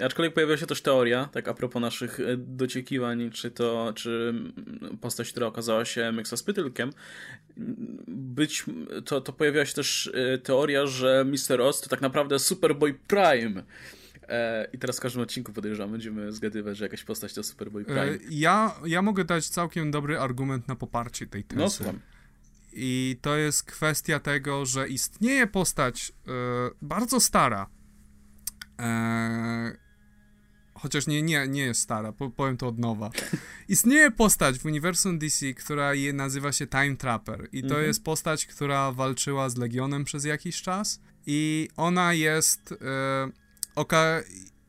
Aczkolwiek 0.00 0.34
pojawiła 0.34 0.56
się 0.56 0.66
też 0.66 0.82
teoria, 0.82 1.28
tak 1.32 1.48
a 1.48 1.54
propos 1.54 1.82
naszych 1.82 2.20
e, 2.20 2.36
dociekiwań, 2.36 3.30
czy 3.30 3.50
to, 3.50 3.92
czy 3.94 4.34
postać, 5.00 5.30
która 5.30 5.46
okazała 5.46 5.84
się 5.84 6.12
Myxa 6.12 6.36
Spytylkiem, 6.36 6.90
być, 8.06 8.64
to, 9.04 9.20
to 9.20 9.32
pojawiła 9.32 9.64
się 9.64 9.74
też 9.74 10.10
e, 10.14 10.38
teoria, 10.38 10.86
że 10.86 11.24
Mister 11.28 11.60
Oz 11.60 11.80
to 11.80 11.88
tak 11.88 12.00
naprawdę 12.00 12.38
Superboy 12.38 12.94
Prime, 13.06 13.62
I 14.72 14.78
teraz 14.78 14.96
w 14.96 15.00
każdym 15.00 15.22
odcinku 15.22 15.52
podejrzewam, 15.52 15.92
będziemy 15.92 16.32
zgadywać, 16.32 16.76
że 16.76 16.84
jakaś 16.84 17.04
postać 17.04 17.34
to 17.34 17.42
Superboy 17.42 17.84
Prime. 17.84 18.02
E, 18.02 18.18
ja, 18.30 18.74
ja 18.86 19.02
mogę 19.02 19.24
dać 19.24 19.48
całkiem 19.48 19.90
dobry 19.90 20.18
argument 20.18 20.68
na 20.68 20.76
poparcie 20.76 21.26
tej 21.26 21.44
tezy. 21.44 21.60
No, 21.60 21.70
słucham. 21.70 22.00
I 22.72 23.18
to 23.22 23.36
jest 23.36 23.62
kwestia 23.62 24.20
tego, 24.20 24.66
że 24.66 24.88
istnieje 24.88 25.46
postać 25.46 26.12
e, 26.28 26.32
bardzo 26.82 27.20
stara. 27.20 27.66
E, 28.80 29.76
chociaż 30.74 31.06
nie, 31.06 31.22
nie, 31.22 31.48
nie 31.48 31.62
jest 31.62 31.80
stara, 31.80 32.12
powiem 32.36 32.56
to 32.56 32.66
od 32.68 32.78
nowa. 32.78 33.10
Istnieje 33.68 34.10
postać 34.10 34.58
w 34.58 34.64
uniwersum 34.64 35.18
DC, 35.18 35.54
która 35.54 35.94
je, 35.94 36.12
nazywa 36.12 36.52
się 36.52 36.66
Time 36.66 36.96
Trapper. 36.96 37.48
I 37.52 37.60
to 37.60 37.68
mhm. 37.68 37.86
jest 37.86 38.04
postać, 38.04 38.46
która 38.46 38.92
walczyła 38.92 39.48
z 39.48 39.56
Legionem 39.56 40.04
przez 40.04 40.24
jakiś 40.24 40.62
czas. 40.62 41.00
I 41.26 41.68
ona 41.76 42.12
jest 42.12 42.72
e, 42.72 42.76
oka 43.76 44.22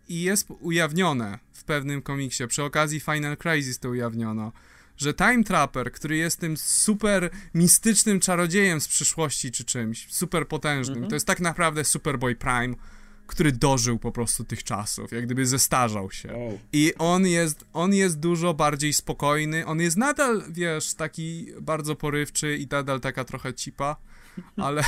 i 0.09 0.21
jest 0.21 0.47
ujawnione 0.59 1.39
w 1.53 1.63
pewnym 1.63 2.01
komiksie, 2.01 2.47
przy 2.47 2.63
okazji 2.63 2.99
Final 2.99 3.37
Crisis 3.37 3.79
to 3.79 3.89
ujawniono, 3.89 4.51
że 4.97 5.13
Time 5.13 5.43
Trapper, 5.43 5.91
który 5.91 6.17
jest 6.17 6.39
tym 6.39 6.57
super 6.57 7.29
mistycznym 7.53 8.19
czarodziejem 8.19 8.81
z 8.81 8.87
przyszłości 8.87 9.51
czy 9.51 9.65
czymś, 9.65 10.07
super 10.13 10.47
potężnym, 10.47 10.97
mhm. 10.97 11.09
to 11.09 11.15
jest 11.15 11.27
tak 11.27 11.39
naprawdę 11.39 11.83
Superboy 11.83 12.35
Prime, 12.35 12.75
który 13.27 13.51
dożył 13.51 13.99
po 13.99 14.11
prostu 14.11 14.43
tych 14.43 14.63
czasów, 14.63 15.11
jak 15.11 15.25
gdyby 15.25 15.45
zestarzał 15.45 16.11
się. 16.11 16.29
Oh. 16.29 16.57
I 16.73 16.93
on 16.97 17.27
jest, 17.27 17.65
on 17.73 17.93
jest 17.93 18.19
dużo 18.19 18.53
bardziej 18.53 18.93
spokojny, 18.93 19.65
on 19.65 19.79
jest 19.81 19.97
nadal, 19.97 20.43
wiesz, 20.49 20.93
taki 20.93 21.47
bardzo 21.61 21.95
porywczy 21.95 22.57
i 22.57 22.67
nadal 22.71 22.99
taka 22.99 23.23
trochę 23.23 23.53
cipa, 23.53 23.95
ale, 24.57 24.83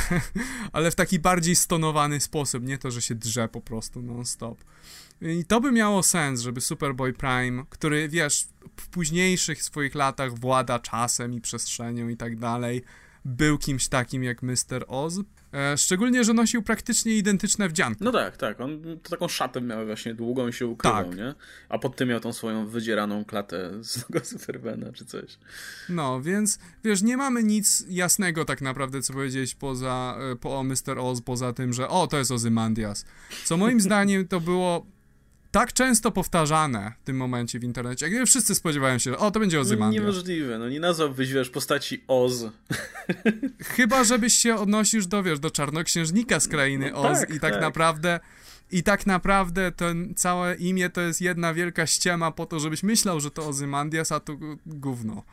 ale 0.73 0.91
w 0.91 0.95
taki 0.95 1.19
bardziej 1.19 1.55
stonowany 1.55 2.19
sposób, 2.19 2.63
nie 2.63 2.77
to, 2.77 2.91
że 2.91 3.01
się 3.01 3.15
drze 3.15 3.47
po 3.47 3.61
prostu 3.61 4.01
non-stop. 4.01 4.63
I 5.21 5.45
to 5.45 5.61
by 5.61 5.71
miało 5.71 6.03
sens, 6.03 6.41
żeby 6.41 6.61
Superboy 6.61 7.13
Prime, 7.13 7.63
który 7.69 8.09
wiesz, 8.09 8.47
w 8.75 8.87
późniejszych 8.87 9.63
swoich 9.63 9.95
latach 9.95 10.39
włada 10.39 10.79
czasem 10.79 11.33
i 11.33 11.41
przestrzenią 11.41 12.07
i 12.07 12.17
tak 12.17 12.39
dalej, 12.39 12.83
był 13.25 13.57
kimś 13.57 13.87
takim 13.87 14.23
jak 14.23 14.43
Mr. 14.43 14.85
Oz. 14.87 15.19
E, 15.53 15.77
szczególnie, 15.77 16.23
że 16.23 16.33
nosił 16.33 16.63
praktycznie 16.63 17.13
identyczne 17.13 17.69
wdzianki. 17.69 18.03
No 18.03 18.11
tak, 18.11 18.37
tak. 18.37 18.61
On 18.61 18.81
taką 19.09 19.27
szatę 19.27 19.61
miał 19.61 19.85
właśnie 19.85 20.13
długą 20.13 20.47
i 20.47 20.53
się 20.53 20.67
ukrywał, 20.67 21.05
tak. 21.05 21.17
nie? 21.17 21.35
A 21.69 21.79
pod 21.79 21.95
tym 21.95 22.09
miał 22.09 22.19
tą 22.19 22.33
swoją 22.33 22.67
wydzieraną 22.67 23.25
klatę 23.25 23.71
z 23.83 24.05
tego 24.05 24.25
Supermana 24.25 24.91
czy 24.93 25.05
coś. 25.05 25.37
No, 25.89 26.21
więc 26.21 26.59
wiesz, 26.83 27.01
nie 27.01 27.17
mamy 27.17 27.43
nic 27.43 27.85
jasnego 27.89 28.45
tak 28.45 28.61
naprawdę, 28.61 29.01
co 29.01 29.13
powiedzieć 29.13 29.55
poza, 29.55 30.17
e, 30.31 30.35
po 30.35 30.63
Mr. 30.63 30.99
Oz, 30.99 31.21
poza 31.21 31.53
tym, 31.53 31.73
że 31.73 31.89
o, 31.89 32.07
to 32.07 32.17
jest 32.17 32.31
Ozymandias. 32.31 33.05
Co 33.45 33.57
moim 33.57 33.81
zdaniem 33.89 34.27
to 34.27 34.39
było 34.39 34.85
tak 35.51 35.73
często 35.73 36.11
powtarzane 36.11 36.93
w 37.01 37.03
tym 37.03 37.17
momencie 37.17 37.59
w 37.59 37.63
internecie, 37.63 38.09
jak 38.09 38.27
wszyscy 38.27 38.55
spodziewają 38.55 38.97
się, 38.97 39.17
o, 39.17 39.31
to 39.31 39.39
będzie 39.39 39.59
Ozymandias. 39.59 40.03
No, 40.03 40.09
niemożliwe, 40.09 40.59
no 40.59 40.69
nie 40.69 40.79
nazwałbyś, 40.79 41.31
wiesz, 41.31 41.49
postaci 41.49 42.03
Oz. 42.07 42.45
Chyba, 43.75 44.03
żebyś 44.03 44.33
się 44.33 44.55
odnosił 44.55 45.01
do, 45.01 45.23
wiesz, 45.23 45.39
do 45.39 45.51
czarnoksiężnika 45.51 46.39
z 46.39 46.47
krainy 46.47 46.91
no, 46.91 46.97
Oz 46.97 47.19
tak, 47.19 47.29
i 47.29 47.39
tak, 47.39 47.53
tak, 47.53 47.61
naprawdę 47.61 48.19
I 48.71 48.83
tak 48.83 49.05
naprawdę 49.05 49.71
to 49.71 49.85
całe 50.15 50.55
imię 50.55 50.89
to 50.89 51.01
jest 51.01 51.21
jedna 51.21 51.53
wielka 51.53 51.87
ściema 51.87 52.31
po 52.31 52.45
to, 52.45 52.59
żebyś 52.59 52.83
myślał, 52.83 53.19
że 53.19 53.31
to 53.31 53.47
Ozymandias, 53.47 54.11
a 54.11 54.19
to 54.19 54.37
gówno. 54.65 55.23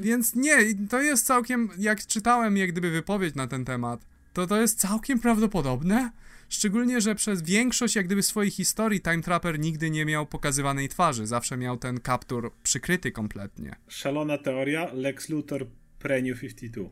Więc 0.00 0.34
nie, 0.34 0.56
to 0.90 1.02
jest 1.02 1.26
całkiem, 1.26 1.68
jak 1.78 2.06
czytałem 2.06 2.56
jak 2.56 2.72
gdyby 2.72 2.90
wypowiedź 2.90 3.34
na 3.34 3.46
ten 3.46 3.64
temat, 3.64 4.00
to 4.32 4.46
to 4.46 4.60
jest 4.60 4.78
całkiem 4.78 5.18
prawdopodobne. 5.18 6.10
Szczególnie, 6.50 7.00
że 7.00 7.14
przez 7.14 7.42
większość 7.42 7.96
jak 7.96 8.06
gdyby 8.06 8.22
swojej 8.22 8.50
historii 8.50 9.00
Time 9.00 9.22
Trapper 9.22 9.58
nigdy 9.58 9.90
nie 9.90 10.04
miał 10.04 10.26
pokazywanej 10.26 10.88
twarzy. 10.88 11.26
Zawsze 11.26 11.56
miał 11.56 11.76
ten 11.76 12.00
kaptur 12.00 12.52
przykryty 12.62 13.12
kompletnie. 13.12 13.76
Szalona 13.88 14.38
teoria, 14.38 14.90
Lex 14.92 15.28
Luthor 15.28 15.66
Pre-New 16.00 16.40
52. 16.40 16.84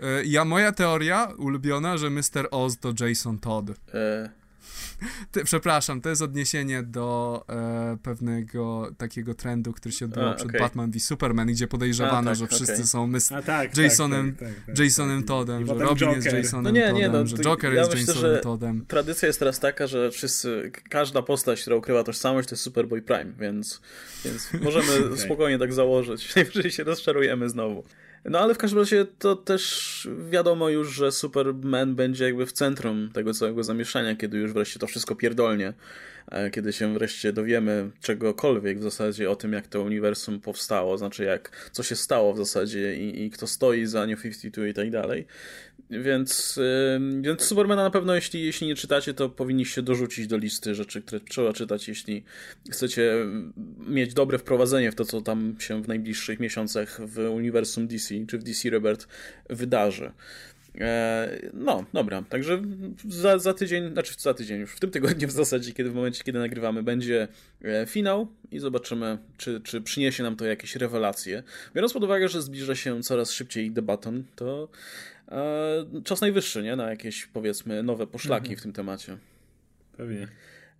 E, 0.00 0.24
ja, 0.24 0.44
moja 0.44 0.72
teoria 0.72 1.28
ulubiona, 1.38 1.96
że 1.96 2.10
Mr. 2.10 2.48
Oz 2.50 2.78
to 2.78 2.92
Jason 3.00 3.38
Todd. 3.38 3.70
E 3.94 4.43
ty, 5.32 5.44
przepraszam, 5.44 6.00
to 6.00 6.08
jest 6.08 6.22
odniesienie 6.22 6.82
do 6.82 7.44
e, 7.48 7.96
pewnego 8.02 8.90
takiego 8.98 9.34
trendu, 9.34 9.72
który 9.72 9.92
się 9.92 10.04
odbywał 10.04 10.30
A, 10.30 10.34
przed 10.34 10.48
okay. 10.48 10.60
Batman 10.60 10.90
v 10.90 11.00
Superman, 11.00 11.48
gdzie 11.48 11.68
podejrzewano, 11.68 12.30
A, 12.30 12.32
tak, 12.32 12.36
że 12.36 12.46
wszyscy 12.46 12.72
okay. 12.72 12.86
są 12.86 13.06
mys- 13.06 13.34
A, 13.36 13.42
tak, 13.42 13.76
Jasonem, 13.76 14.36
tak, 14.36 14.48
tak, 14.48 14.56
tak, 14.56 14.76
tak 14.76 14.84
Jasonem 14.84 15.18
tak. 15.18 15.28
Toddem, 15.28 15.66
że 15.66 15.74
Robin 15.74 16.08
Joker. 16.08 16.16
jest 16.16 16.36
Jasonem 16.36 16.64
no 16.64 16.70
nie, 16.70 16.92
nie, 16.92 17.08
no, 17.08 17.26
że 17.26 17.36
Joker 17.36 17.72
ja 17.72 17.80
jest 17.80 17.94
myślę, 17.94 18.14
Jasonem 18.14 18.40
Toddem. 18.40 18.86
Tradycja 18.88 19.26
jest 19.26 19.38
teraz 19.38 19.60
taka, 19.60 19.86
że 19.86 20.10
wszyscy, 20.10 20.70
każda 20.90 21.22
postać, 21.22 21.60
która 21.60 21.76
ukrywa 21.76 22.04
tożsamość, 22.04 22.48
to 22.48 22.54
jest 22.54 22.62
Superboy 22.62 23.02
Prime, 23.02 23.32
więc, 23.38 23.80
więc 24.24 24.48
możemy 24.62 24.98
okay. 25.06 25.18
spokojnie 25.18 25.58
tak 25.58 25.72
założyć. 25.72 26.24
Najwyżej 26.36 26.70
się 26.70 26.84
rozczarujemy 26.84 27.48
znowu. 27.48 27.84
No 28.24 28.38
ale 28.38 28.54
w 28.54 28.58
każdym 28.58 28.78
razie 28.78 29.06
to 29.18 29.36
też 29.36 30.08
wiadomo 30.30 30.68
już, 30.68 30.94
że 30.94 31.12
Superman 31.12 31.94
będzie 31.94 32.24
jakby 32.24 32.46
w 32.46 32.52
centrum 32.52 33.10
tego 33.12 33.34
całego 33.34 33.64
zamieszania, 33.64 34.16
kiedy 34.16 34.38
już 34.38 34.52
wreszcie 34.52 34.78
to 34.78 34.86
wszystko 34.86 35.14
pierdolnie. 35.14 35.72
E, 36.30 36.50
kiedy 36.50 36.72
się 36.72 36.94
wreszcie 36.94 37.32
dowiemy 37.32 37.90
czegokolwiek 38.00 38.78
w 38.78 38.82
zasadzie 38.82 39.30
o 39.30 39.36
tym, 39.36 39.52
jak 39.52 39.66
to 39.66 39.82
uniwersum 39.82 40.40
powstało, 40.40 40.98
znaczy 40.98 41.24
jak, 41.24 41.70
co 41.72 41.82
się 41.82 41.96
stało 41.96 42.34
w 42.34 42.36
zasadzie 42.36 42.96
i, 42.96 43.24
i 43.24 43.30
kto 43.30 43.46
stoi 43.46 43.86
za 43.86 44.06
New 44.06 44.22
52 44.22 44.66
i 44.66 44.74
tak 44.74 44.90
dalej. 44.90 45.26
Więc, 45.90 46.60
więc 47.20 47.42
Supermana 47.42 47.82
na 47.82 47.90
pewno, 47.90 48.14
jeśli, 48.14 48.44
jeśli 48.44 48.66
nie 48.66 48.74
czytacie, 48.74 49.14
to 49.14 49.28
powinniście 49.28 49.82
dorzucić 49.82 50.26
do 50.26 50.36
listy 50.36 50.74
rzeczy, 50.74 51.02
które 51.02 51.20
trzeba 51.20 51.52
czytać, 51.52 51.88
jeśli 51.88 52.24
chcecie 52.70 53.14
mieć 53.86 54.14
dobre 54.14 54.38
wprowadzenie 54.38 54.92
w 54.92 54.94
to, 54.94 55.04
co 55.04 55.20
tam 55.20 55.56
się 55.58 55.82
w 55.82 55.88
najbliższych 55.88 56.40
miesiącach 56.40 57.00
w 57.06 57.18
uniwersum 57.18 57.88
DC, 57.88 58.14
czy 58.28 58.38
w 58.38 58.42
DC 58.42 58.70
Rebirth 58.70 59.08
wydarzy. 59.50 60.12
E, 60.80 61.50
no, 61.52 61.84
dobra, 61.92 62.22
także 62.28 62.62
za, 63.08 63.38
za 63.38 63.54
tydzień, 63.54 63.92
znaczy 63.92 64.14
za 64.18 64.34
tydzień 64.34 64.60
już, 64.60 64.72
w 64.72 64.80
tym 64.80 64.90
tygodniu 64.90 65.28
w 65.28 65.32
zasadzie, 65.32 65.72
kiedy 65.72 65.90
w 65.90 65.94
momencie, 65.94 66.24
kiedy 66.24 66.38
nagrywamy, 66.38 66.82
będzie 66.82 67.28
e, 67.64 67.86
finał 67.86 68.28
i 68.50 68.58
zobaczymy, 68.58 69.18
czy, 69.36 69.60
czy 69.60 69.80
przyniesie 69.80 70.22
nam 70.22 70.36
to 70.36 70.44
jakieś 70.44 70.76
rewelacje. 70.76 71.42
Biorąc 71.74 71.92
pod 71.92 72.04
uwagę, 72.04 72.28
że 72.28 72.42
zbliża 72.42 72.74
się 72.74 73.02
coraz 73.02 73.30
szybciej 73.30 73.70
debaton, 73.70 74.24
to 74.36 74.68
e, 75.28 76.02
czas 76.04 76.20
najwyższy, 76.20 76.62
nie? 76.62 76.76
Na 76.76 76.90
jakieś, 76.90 77.26
powiedzmy, 77.26 77.82
nowe 77.82 78.06
poszlaki 78.06 78.46
mhm. 78.46 78.58
w 78.58 78.62
tym 78.62 78.72
temacie. 78.72 79.16
Pewnie. 79.96 80.28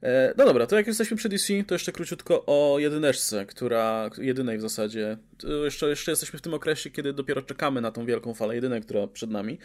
E, 0.05 0.35
no 0.37 0.45
dobra, 0.45 0.67
to 0.67 0.77
jak 0.77 0.87
jesteśmy 0.87 1.17
przy 1.17 1.29
DC, 1.29 1.65
to 1.67 1.75
jeszcze 1.75 1.93
króciutko 1.93 2.45
o 2.47 2.79
jedyneczce, 2.79 3.47
która, 3.47 4.11
jedynej 4.19 4.59
w 4.59 4.61
zasadzie. 4.61 5.19
Jeszcze, 5.65 5.89
jeszcze 5.89 6.13
jesteśmy 6.13 6.39
w 6.39 6.43
tym 6.43 6.55
okresie, 6.55 6.91
kiedy 6.91 7.13
dopiero 7.13 7.43
czekamy 7.43 7.81
na 7.81 7.91
tą 7.91 8.07
wielką 8.07 8.35
falę 8.35 8.55
jedynek, 8.55 8.85
która 8.85 9.07
przed 9.07 9.31
nami. 9.31 9.59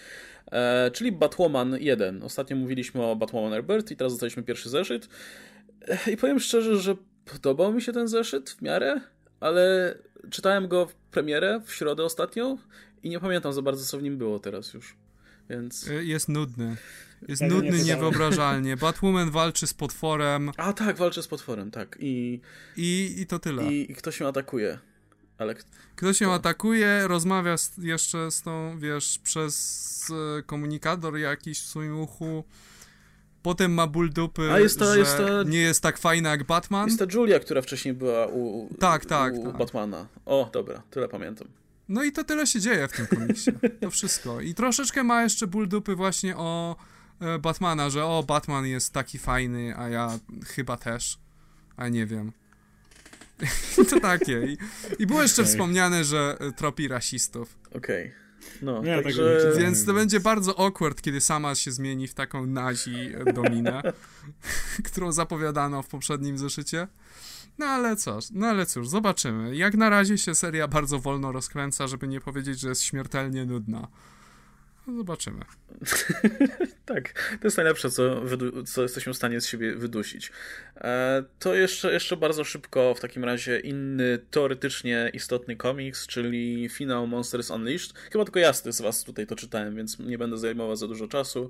E, 0.51 0.91
czyli 0.91 1.11
Batwoman 1.11 1.77
1. 1.79 2.23
Ostatnio 2.23 2.55
mówiliśmy 2.55 3.03
o 3.03 3.15
Batwoman 3.15 3.53
Rebirth 3.53 3.91
i 3.91 3.95
teraz 3.95 4.13
dostaliśmy 4.13 4.43
pierwszy 4.43 4.69
zeszyt. 4.69 5.09
E, 5.87 6.11
I 6.11 6.17
powiem 6.17 6.39
szczerze, 6.39 6.77
że 6.77 6.95
podobał 7.25 7.73
mi 7.73 7.81
się 7.81 7.93
ten 7.93 8.07
zeszyt 8.07 8.49
w 8.49 8.61
miarę, 8.61 9.01
ale 9.39 9.95
czytałem 10.29 10.67
go 10.67 10.85
w 10.85 10.95
premierę 10.95 11.61
w 11.65 11.73
środę 11.73 12.03
ostatnią 12.03 12.57
i 13.03 13.09
nie 13.09 13.19
pamiętam 13.19 13.53
za 13.53 13.61
bardzo, 13.61 13.85
co 13.85 13.97
w 13.97 14.03
nim 14.03 14.17
było 14.17 14.39
teraz 14.39 14.73
już. 14.73 14.95
Więc... 15.49 15.89
E, 15.89 16.03
jest 16.03 16.29
nudny. 16.29 16.75
Jest 17.27 17.41
tak 17.41 17.51
nudny 17.51 17.83
niewyobrażalnie. 17.83 18.77
Batwoman 18.77 19.31
walczy 19.31 19.67
z 19.67 19.73
potworem. 19.73 20.51
A 20.57 20.73
tak, 20.73 20.97
walczy 20.97 21.23
z 21.23 21.27
potworem, 21.27 21.71
tak. 21.71 21.97
I, 21.99 22.41
I, 22.77 23.15
i 23.17 23.25
to 23.25 23.39
tyle. 23.39 23.73
I, 23.73 23.91
i 23.91 23.95
ktoś 23.95 24.19
ją 24.19 24.27
atakuje. 24.27 24.79
Ale... 25.37 25.55
Ktoś 25.95 26.21
ją 26.21 26.33
atakuje, 26.33 27.07
rozmawia 27.07 27.57
z, 27.57 27.77
jeszcze 27.77 28.31
z 28.31 28.41
tą, 28.41 28.79
wiesz, 28.79 29.19
przez 29.23 30.11
e, 30.39 30.43
komunikator 30.43 31.17
jakiś 31.17 31.61
w 31.61 31.65
swoim 31.65 31.99
uchu. 31.99 32.43
Potem 33.41 33.73
ma 33.73 33.87
ból 33.87 34.09
dupy, 34.09 34.51
A 34.51 34.59
jest 34.59 34.79
ta, 34.79 34.93
że 34.93 34.99
jest 34.99 35.17
ta, 35.17 35.43
nie 35.43 35.59
jest 35.59 35.83
tak 35.83 35.97
fajna 35.97 36.29
jak 36.29 36.43
Batman. 36.43 36.87
Jest 36.87 36.99
ta 36.99 37.05
Julia, 37.13 37.39
która 37.39 37.61
wcześniej 37.61 37.93
była 37.93 38.27
u, 38.27 38.69
tak, 38.79 39.05
tak, 39.05 39.33
u 39.33 39.43
tak. 39.43 39.57
Batmana. 39.57 40.07
O, 40.25 40.49
dobra, 40.53 40.83
tyle 40.91 41.07
pamiętam. 41.07 41.47
No 41.89 42.03
i 42.03 42.11
to 42.11 42.23
tyle 42.23 42.47
się 42.47 42.59
dzieje 42.59 42.87
w 42.87 42.91
tym 42.91 43.07
komiksie. 43.07 43.51
To 43.81 43.89
wszystko. 43.89 44.41
I 44.41 44.53
troszeczkę 44.53 45.03
ma 45.03 45.23
jeszcze 45.23 45.47
ból 45.47 45.67
dupy 45.67 45.95
właśnie 45.95 46.37
o 46.37 46.75
Batmana, 47.41 47.89
że 47.89 48.05
o, 48.05 48.23
Batman 48.23 48.65
jest 48.65 48.93
taki 48.93 49.17
fajny, 49.17 49.77
a 49.77 49.89
ja 49.89 50.19
chyba 50.45 50.77
też, 50.77 51.19
a 51.77 51.87
nie 51.87 52.05
wiem. 52.05 52.31
to 53.89 53.99
takie. 53.99 54.45
I, 54.45 54.57
I 54.99 55.07
było 55.07 55.21
jeszcze 55.21 55.41
okay. 55.41 55.51
wspomniane, 55.51 56.03
że 56.03 56.37
e, 56.39 56.51
tropi 56.51 56.87
rasistów. 56.87 57.57
Okej. 57.67 58.05
Okay. 58.05 58.29
No, 58.61 58.83
ja 58.83 59.03
także... 59.03 59.53
Więc 59.57 59.85
to 59.85 59.93
będzie 59.93 60.19
bardzo 60.19 60.59
awkward, 60.59 61.01
kiedy 61.01 61.21
sama 61.21 61.55
się 61.55 61.71
zmieni 61.71 62.07
w 62.07 62.13
taką 62.13 62.45
nazi 62.45 63.11
dominę, 63.33 63.81
którą 64.91 65.11
zapowiadano 65.11 65.83
w 65.83 65.87
poprzednim 65.87 66.37
zeszycie. 66.37 66.87
No 67.57 67.65
ale 67.65 67.95
cóż, 67.95 68.25
no 68.31 68.47
ale 68.47 68.65
cóż, 68.65 68.87
zobaczymy. 68.87 69.55
Jak 69.55 69.73
na 69.73 69.89
razie 69.89 70.17
się 70.17 70.35
seria 70.35 70.67
bardzo 70.67 70.99
wolno 70.99 71.31
rozkręca, 71.31 71.87
żeby 71.87 72.07
nie 72.07 72.21
powiedzieć, 72.21 72.59
że 72.59 72.69
jest 72.69 72.83
śmiertelnie 72.83 73.45
nudna. 73.45 73.87
No 74.89 74.97
zobaczymy. 74.97 75.45
tak, 76.85 77.13
to 77.41 77.47
jest 77.47 77.57
najlepsze, 77.57 77.89
co, 77.89 78.21
co 78.65 78.81
jesteśmy 78.81 79.13
w 79.13 79.15
stanie 79.15 79.41
z 79.41 79.47
siebie 79.47 79.75
wydusić. 79.75 80.31
E, 80.77 81.23
to 81.39 81.55
jeszcze, 81.55 81.93
jeszcze 81.93 82.17
bardzo 82.17 82.43
szybko 82.43 82.93
w 82.93 82.99
takim 82.99 83.23
razie 83.23 83.59
inny 83.59 84.19
teoretycznie 84.31 85.11
istotny 85.13 85.55
komiks, 85.55 86.07
czyli 86.07 86.69
finał 86.69 87.07
Monsters 87.07 87.49
Unleashed. 87.49 87.93
Chyba 88.11 88.23
tylko 88.23 88.39
ja 88.39 88.53
z 88.53 88.81
was 88.81 89.03
tutaj 89.03 89.27
to 89.27 89.35
czytałem, 89.35 89.75
więc 89.75 89.99
nie 89.99 90.17
będę 90.17 90.37
zajmował 90.37 90.75
za 90.75 90.87
dużo 90.87 91.07
czasu. 91.07 91.49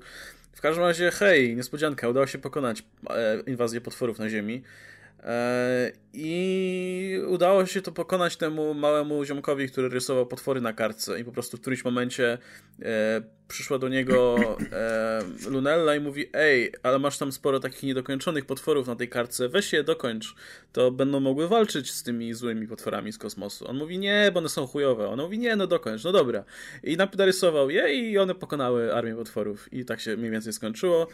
W 0.53 0.61
każdym 0.61 0.83
razie, 0.83 1.11
hej, 1.11 1.55
niespodzianka, 1.55 2.09
udało 2.09 2.27
się 2.27 2.37
pokonać 2.37 2.83
e, 3.09 3.39
inwazję 3.47 3.81
potworów 3.81 4.19
na 4.19 4.29
Ziemi. 4.29 4.63
E, 5.23 5.91
I 6.13 7.21
udało 7.27 7.65
się 7.65 7.81
to 7.81 7.91
pokonać 7.91 8.37
temu 8.37 8.73
małemu 8.73 9.25
ziomkowi, 9.25 9.69
który 9.69 9.89
rysował 9.89 10.25
potwory 10.25 10.61
na 10.61 10.73
kartce 10.73 11.19
i 11.19 11.23
po 11.23 11.31
prostu 11.31 11.57
w 11.57 11.61
którymś 11.61 11.85
momencie 11.85 12.37
e, 12.81 13.21
przyszła 13.49 13.79
do 13.79 13.89
niego 13.89 14.37
e, 14.71 15.49
Lunella 15.49 15.95
i 15.95 15.99
mówi 15.99 16.25
ej, 16.33 16.73
ale 16.83 16.99
masz 16.99 17.17
tam 17.17 17.31
sporo 17.31 17.59
takich 17.59 17.83
niedokończonych 17.83 18.45
potworów 18.45 18.87
na 18.87 18.95
tej 18.95 19.09
kartce, 19.09 19.49
weź 19.49 19.73
je 19.73 19.83
dokończ, 19.83 20.35
to 20.73 20.91
będą 20.91 21.19
mogły 21.19 21.47
walczyć 21.47 21.91
z 21.91 22.03
tymi 22.03 22.33
złymi 22.33 22.67
potworami 22.67 23.11
z 23.11 23.17
kosmosu. 23.17 23.67
On 23.67 23.77
mówi 23.77 23.99
nie, 23.99 24.31
bo 24.33 24.39
one 24.39 24.49
są 24.49 24.67
chujowe. 24.67 25.07
On 25.09 25.19
mówi 25.19 25.39
nie, 25.39 25.55
no 25.55 25.67
dokończ, 25.67 26.03
no 26.03 26.11
dobra. 26.11 26.43
I 26.83 26.97
narysował 27.17 27.69
je 27.69 27.93
i 27.93 28.17
one 28.17 28.35
pokonały 28.35 28.93
armię 28.93 29.15
potworów 29.15 29.73
i 29.73 29.85
tak 29.85 29.99
się 29.99 30.17
mniej 30.17 30.31
więcej 30.31 30.53
skończyło. 30.53 31.07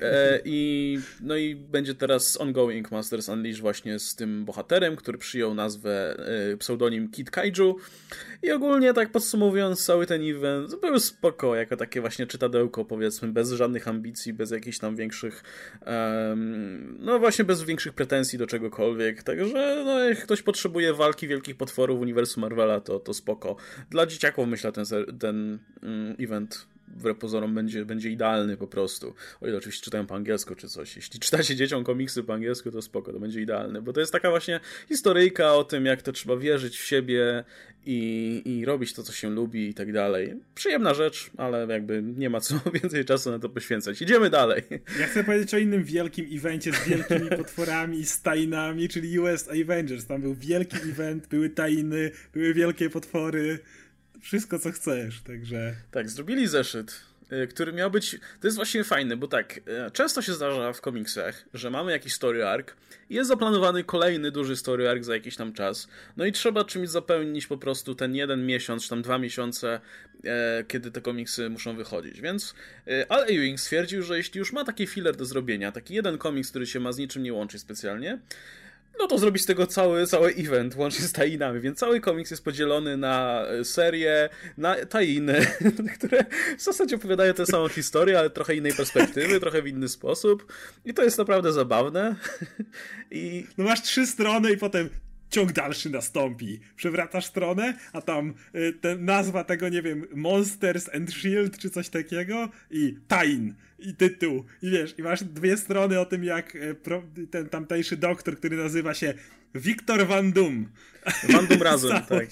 E, 0.00 0.40
I 0.44 0.98
no 1.20 1.36
i 1.36 1.54
będzie 1.54 1.94
teraz 1.94 2.40
ongoing 2.40 2.90
Masters 2.90 3.28
Unleashed 3.28 3.60
właśnie 3.60 3.98
z 3.98 4.14
tym 4.14 4.44
bohaterem, 4.44 4.96
który 4.96 5.18
przyjął 5.18 5.54
nazwę, 5.54 6.16
e, 6.52 6.56
pseudonim 6.56 7.10
Kid 7.10 7.30
Kaiju 7.30 7.76
i 8.42 8.52
ogólnie 8.52 8.94
tak 8.94 9.12
podsumowując 9.12 9.84
cały 9.84 10.06
ten 10.06 10.22
event, 10.30 10.80
był 10.80 10.98
spoko, 10.98 11.56
jako 11.70 11.78
takie 11.78 12.00
właśnie 12.00 12.26
czytadełko 12.26 12.84
powiedzmy, 12.84 13.28
bez 13.28 13.52
żadnych 13.52 13.88
ambicji, 13.88 14.32
bez 14.32 14.50
jakichś 14.50 14.78
tam 14.78 14.96
większych 14.96 15.42
um, 15.86 16.96
no 17.00 17.18
właśnie 17.18 17.44
bez 17.44 17.62
większych 17.62 17.92
pretensji 17.92 18.38
do 18.38 18.46
czegokolwiek, 18.46 19.22
także 19.22 19.82
no 19.84 19.98
jak 19.98 20.22
ktoś 20.22 20.42
potrzebuje 20.42 20.94
walki 20.94 21.28
wielkich 21.28 21.56
potworów 21.56 21.98
w 21.98 22.02
uniwersum 22.02 22.40
Marvela, 22.40 22.80
to, 22.80 23.00
to 23.00 23.14
spoko. 23.14 23.56
Dla 23.90 24.06
dzieciaków 24.06 24.48
myślę 24.48 24.72
ten, 24.72 24.84
ten 25.20 25.58
um, 25.82 26.16
event 26.18 26.66
wbrew 26.90 27.18
pozorom 27.18 27.54
będzie, 27.54 27.84
będzie 27.84 28.10
idealny 28.10 28.56
po 28.56 28.66
prostu. 28.66 29.14
O 29.40 29.48
ile 29.48 29.58
oczywiście 29.58 29.84
czytają 29.84 30.06
po 30.06 30.14
angielsku 30.14 30.54
czy 30.54 30.68
coś. 30.68 30.96
Jeśli 30.96 31.20
czytacie 31.20 31.56
dzieciom 31.56 31.84
komiksy 31.84 32.22
po 32.22 32.34
angielsku, 32.34 32.70
to 32.70 32.82
spoko, 32.82 33.12
to 33.12 33.20
będzie 33.20 33.40
idealny, 33.40 33.82
bo 33.82 33.92
to 33.92 34.00
jest 34.00 34.12
taka 34.12 34.30
właśnie 34.30 34.60
historyjka 34.88 35.54
o 35.54 35.64
tym, 35.64 35.86
jak 35.86 36.02
to 36.02 36.12
trzeba 36.12 36.36
wierzyć 36.36 36.78
w 36.78 36.86
siebie 36.86 37.44
i, 37.86 38.42
i 38.44 38.64
robić 38.64 38.92
to, 38.92 39.02
co 39.02 39.12
się 39.12 39.30
lubi 39.30 39.68
i 39.68 39.74
tak 39.74 39.92
dalej. 39.92 40.34
Przyjemna 40.54 40.94
rzecz, 40.94 41.30
ale 41.36 41.66
jakby 41.70 42.02
nie 42.02 42.30
ma 42.30 42.40
co 42.40 42.60
więcej 42.82 43.04
czasu 43.04 43.30
na 43.30 43.38
to 43.38 43.48
poświęcać. 43.48 44.02
Idziemy 44.02 44.30
dalej. 44.30 44.62
Ja 45.00 45.06
chcę 45.06 45.24
powiedzieć 45.24 45.54
o 45.54 45.58
innym 45.58 45.84
wielkim 45.84 46.26
evencie 46.32 46.72
z 46.72 46.88
wielkimi 46.88 47.30
potworami 47.42 47.98
i 47.98 48.06
stajnami, 48.06 48.88
czyli 48.88 49.18
US 49.18 49.48
Avengers. 49.48 50.06
Tam 50.06 50.22
był 50.22 50.34
wielki 50.34 50.76
event, 50.76 51.26
były 51.26 51.50
tajny, 51.50 52.10
były 52.32 52.54
wielkie 52.54 52.90
potwory 52.90 53.58
wszystko, 54.20 54.58
co 54.58 54.72
chcesz, 54.72 55.22
także... 55.22 55.74
Tak, 55.90 56.10
zrobili 56.10 56.48
zeszyt 56.48 57.00
y, 57.32 57.46
który 57.46 57.72
miał 57.72 57.90
być. 57.90 58.18
To 58.40 58.46
jest 58.46 58.56
właśnie 58.56 58.84
fajne, 58.84 59.16
bo 59.16 59.28
tak, 59.28 59.58
y, 59.58 59.90
często 59.92 60.22
się 60.22 60.32
zdarza 60.32 60.72
w 60.72 60.80
komiksach, 60.80 61.44
że 61.54 61.70
mamy 61.70 61.92
jakiś 61.92 62.12
story 62.12 62.46
arc 62.46 62.68
i 63.10 63.14
jest 63.14 63.28
zaplanowany 63.28 63.84
kolejny 63.84 64.30
duży 64.30 64.56
story 64.56 64.88
arc 64.88 65.04
za 65.04 65.14
jakiś 65.14 65.36
tam 65.36 65.52
czas. 65.52 65.88
No 66.16 66.24
i 66.24 66.32
trzeba 66.32 66.64
czymś 66.64 66.88
zapełnić 66.88 67.46
po 67.46 67.58
prostu 67.58 67.94
ten 67.94 68.14
jeden 68.14 68.46
miesiąc, 68.46 68.82
czy 68.82 68.90
tam 68.90 69.02
dwa 69.02 69.18
miesiące, 69.18 69.80
e, 70.24 70.64
kiedy 70.68 70.90
te 70.90 71.00
komiksy 71.00 71.50
muszą 71.50 71.76
wychodzić. 71.76 72.20
Więc 72.20 72.54
Al 73.08 73.22
Ewing 73.22 73.60
stwierdził, 73.60 74.02
że 74.02 74.16
jeśli 74.16 74.38
już 74.38 74.52
ma 74.52 74.64
taki 74.64 74.86
filler 74.86 75.16
do 75.16 75.24
zrobienia, 75.24 75.72
taki 75.72 75.94
jeden 75.94 76.18
komiks, 76.18 76.50
który 76.50 76.66
się 76.66 76.80
ma 76.80 76.92
z 76.92 76.98
niczym 76.98 77.22
nie 77.22 77.32
łączy 77.32 77.58
specjalnie, 77.58 78.18
no 78.98 79.06
to 79.06 79.18
zrobić 79.18 79.42
z 79.42 79.46
tego 79.46 79.66
cały, 79.66 80.06
cały 80.06 80.34
event, 80.34 80.76
łącznie 80.76 81.04
z 81.04 81.12
tajinami, 81.12 81.60
więc 81.60 81.78
cały 81.78 82.00
komiks 82.00 82.30
jest 82.30 82.44
podzielony 82.44 82.96
na 82.96 83.46
e, 83.46 83.64
serię, 83.64 84.28
na 84.56 84.86
tajiny, 84.86 85.46
które 85.98 86.24
w 86.58 86.62
zasadzie 86.62 86.96
opowiadają 86.96 87.34
tę 87.34 87.46
samą 87.46 87.68
historię, 87.68 88.18
ale 88.18 88.30
trochę 88.30 88.54
innej 88.54 88.72
perspektywy, 88.72 89.40
trochę 89.40 89.62
w 89.62 89.66
inny 89.66 89.88
sposób 89.88 90.52
i 90.84 90.94
to 90.94 91.02
jest 91.02 91.18
naprawdę 91.18 91.52
zabawne. 91.52 92.16
I... 93.10 93.46
No 93.58 93.64
masz 93.64 93.82
trzy 93.82 94.06
strony 94.06 94.52
i 94.52 94.56
potem 94.56 94.90
ciąg 95.30 95.52
dalszy 95.52 95.90
nastąpi. 95.90 96.60
Przewracasz 96.76 97.24
stronę, 97.24 97.74
a 97.92 98.00
tam 98.02 98.34
y, 98.54 98.72
te, 98.72 98.96
nazwa 98.96 99.44
tego, 99.44 99.68
nie 99.68 99.82
wiem, 99.82 100.06
Monsters 100.14 100.94
and 100.94 101.12
Shield 101.12 101.58
czy 101.58 101.70
coś 101.70 101.88
takiego 101.88 102.48
i 102.70 102.96
Tain 103.08 103.54
i 103.82 103.94
tytuł. 103.94 104.44
I 104.62 104.70
wiesz, 104.70 104.94
i 104.98 105.02
masz 105.02 105.24
dwie 105.24 105.56
strony 105.56 106.00
o 106.00 106.04
tym, 106.04 106.24
jak 106.24 106.56
pro, 106.82 107.02
ten 107.30 107.48
tamtejszy 107.48 107.96
doktor, 107.96 108.36
który 108.36 108.56
nazywa 108.56 108.94
się 108.94 109.14
Wiktor 109.54 110.06
Van 110.06 110.32
Dum. 110.32 110.68
Van 111.28 111.46
Dum 111.46 111.62
razem, 111.62 112.02
tak. 112.08 112.28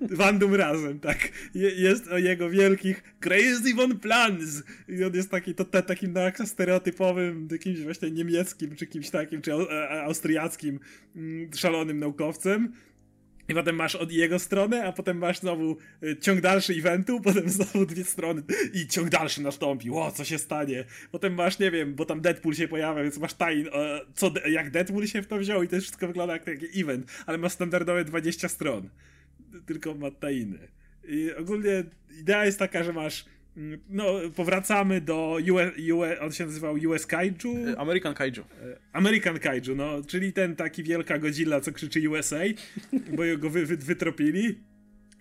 Van 0.00 0.38
Dum 0.38 0.54
razem, 0.54 1.00
tak. 1.00 1.18
Je, 1.54 1.70
jest 1.70 2.08
o 2.08 2.18
jego 2.18 2.50
wielkich 2.50 3.02
Crazy 3.20 3.74
Von 3.74 3.98
Plans. 3.98 4.62
I 4.88 5.04
on 5.04 5.14
jest 5.14 5.30
taki, 5.30 5.54
to, 5.54 5.64
takim 5.64 6.14
tak 6.14 6.38
stereotypowym, 6.38 7.48
jakimś 7.52 7.80
właśnie 7.80 8.10
niemieckim, 8.10 8.76
czy 8.76 8.86
kimś 8.86 9.10
takim, 9.10 9.42
czy 9.42 9.52
austriackim 10.04 10.80
mm, 11.16 11.50
szalonym 11.54 11.98
naukowcem. 11.98 12.72
I 13.48 13.54
potem 13.54 13.76
masz 13.76 13.94
od 13.94 14.12
jego 14.12 14.38
stronę, 14.38 14.84
a 14.84 14.92
potem 14.92 15.18
masz 15.18 15.38
znowu 15.38 15.76
y, 16.02 16.16
ciąg 16.16 16.40
dalszy 16.40 16.72
eventu, 16.72 17.20
potem 17.24 17.48
znowu 17.48 17.86
dwie 17.86 18.04
strony 18.04 18.42
i 18.74 18.86
ciąg 18.86 19.08
dalszy 19.08 19.42
nastąpi. 19.42 19.90
O, 19.90 20.12
co 20.12 20.24
się 20.24 20.38
stanie? 20.38 20.84
Potem 21.10 21.34
masz, 21.34 21.58
nie 21.58 21.70
wiem, 21.70 21.94
bo 21.94 22.04
tam 22.04 22.20
Deadpool 22.20 22.54
się 22.54 22.68
pojawia, 22.68 23.02
więc 23.02 23.18
masz 23.18 23.34
tajn, 23.34 23.68
co, 24.14 24.32
jak 24.50 24.70
Deadpool 24.70 25.06
się 25.06 25.22
w 25.22 25.26
to 25.26 25.38
wziął 25.38 25.62
i 25.62 25.68
to 25.68 25.80
wszystko 25.80 26.06
wygląda 26.06 26.32
jak 26.32 26.44
taki 26.44 26.80
event, 26.80 27.06
ale 27.26 27.38
ma 27.38 27.48
standardowe 27.48 28.04
20 28.04 28.48
stron. 28.48 28.88
Tylko 29.66 29.94
ma 29.94 30.10
tajny. 30.10 30.58
I 31.08 31.30
ogólnie 31.38 31.84
idea 32.20 32.44
jest 32.44 32.58
taka, 32.58 32.84
że 32.84 32.92
masz 32.92 33.24
no, 33.88 34.06
powracamy 34.36 35.00
do 35.00 35.38
US, 35.52 35.92
US, 35.92 36.18
on 36.20 36.32
się 36.32 36.46
nazywał 36.46 36.74
US 36.88 37.06
Kaiju? 37.06 37.56
E, 37.72 37.78
American 37.78 38.14
Kaiju. 38.14 38.42
E, 38.42 38.76
American 38.92 39.38
Kaiju, 39.38 39.74
no, 39.74 40.02
czyli 40.06 40.32
ten 40.32 40.56
taki 40.56 40.82
wielka 40.82 41.18
Godzilla, 41.18 41.60
co 41.60 41.72
krzyczy 41.72 42.10
USA, 42.10 42.40
bo 42.92 43.22
go 43.38 43.50
wy, 43.50 43.66
wy, 43.66 43.76
wytropili. 43.76 44.58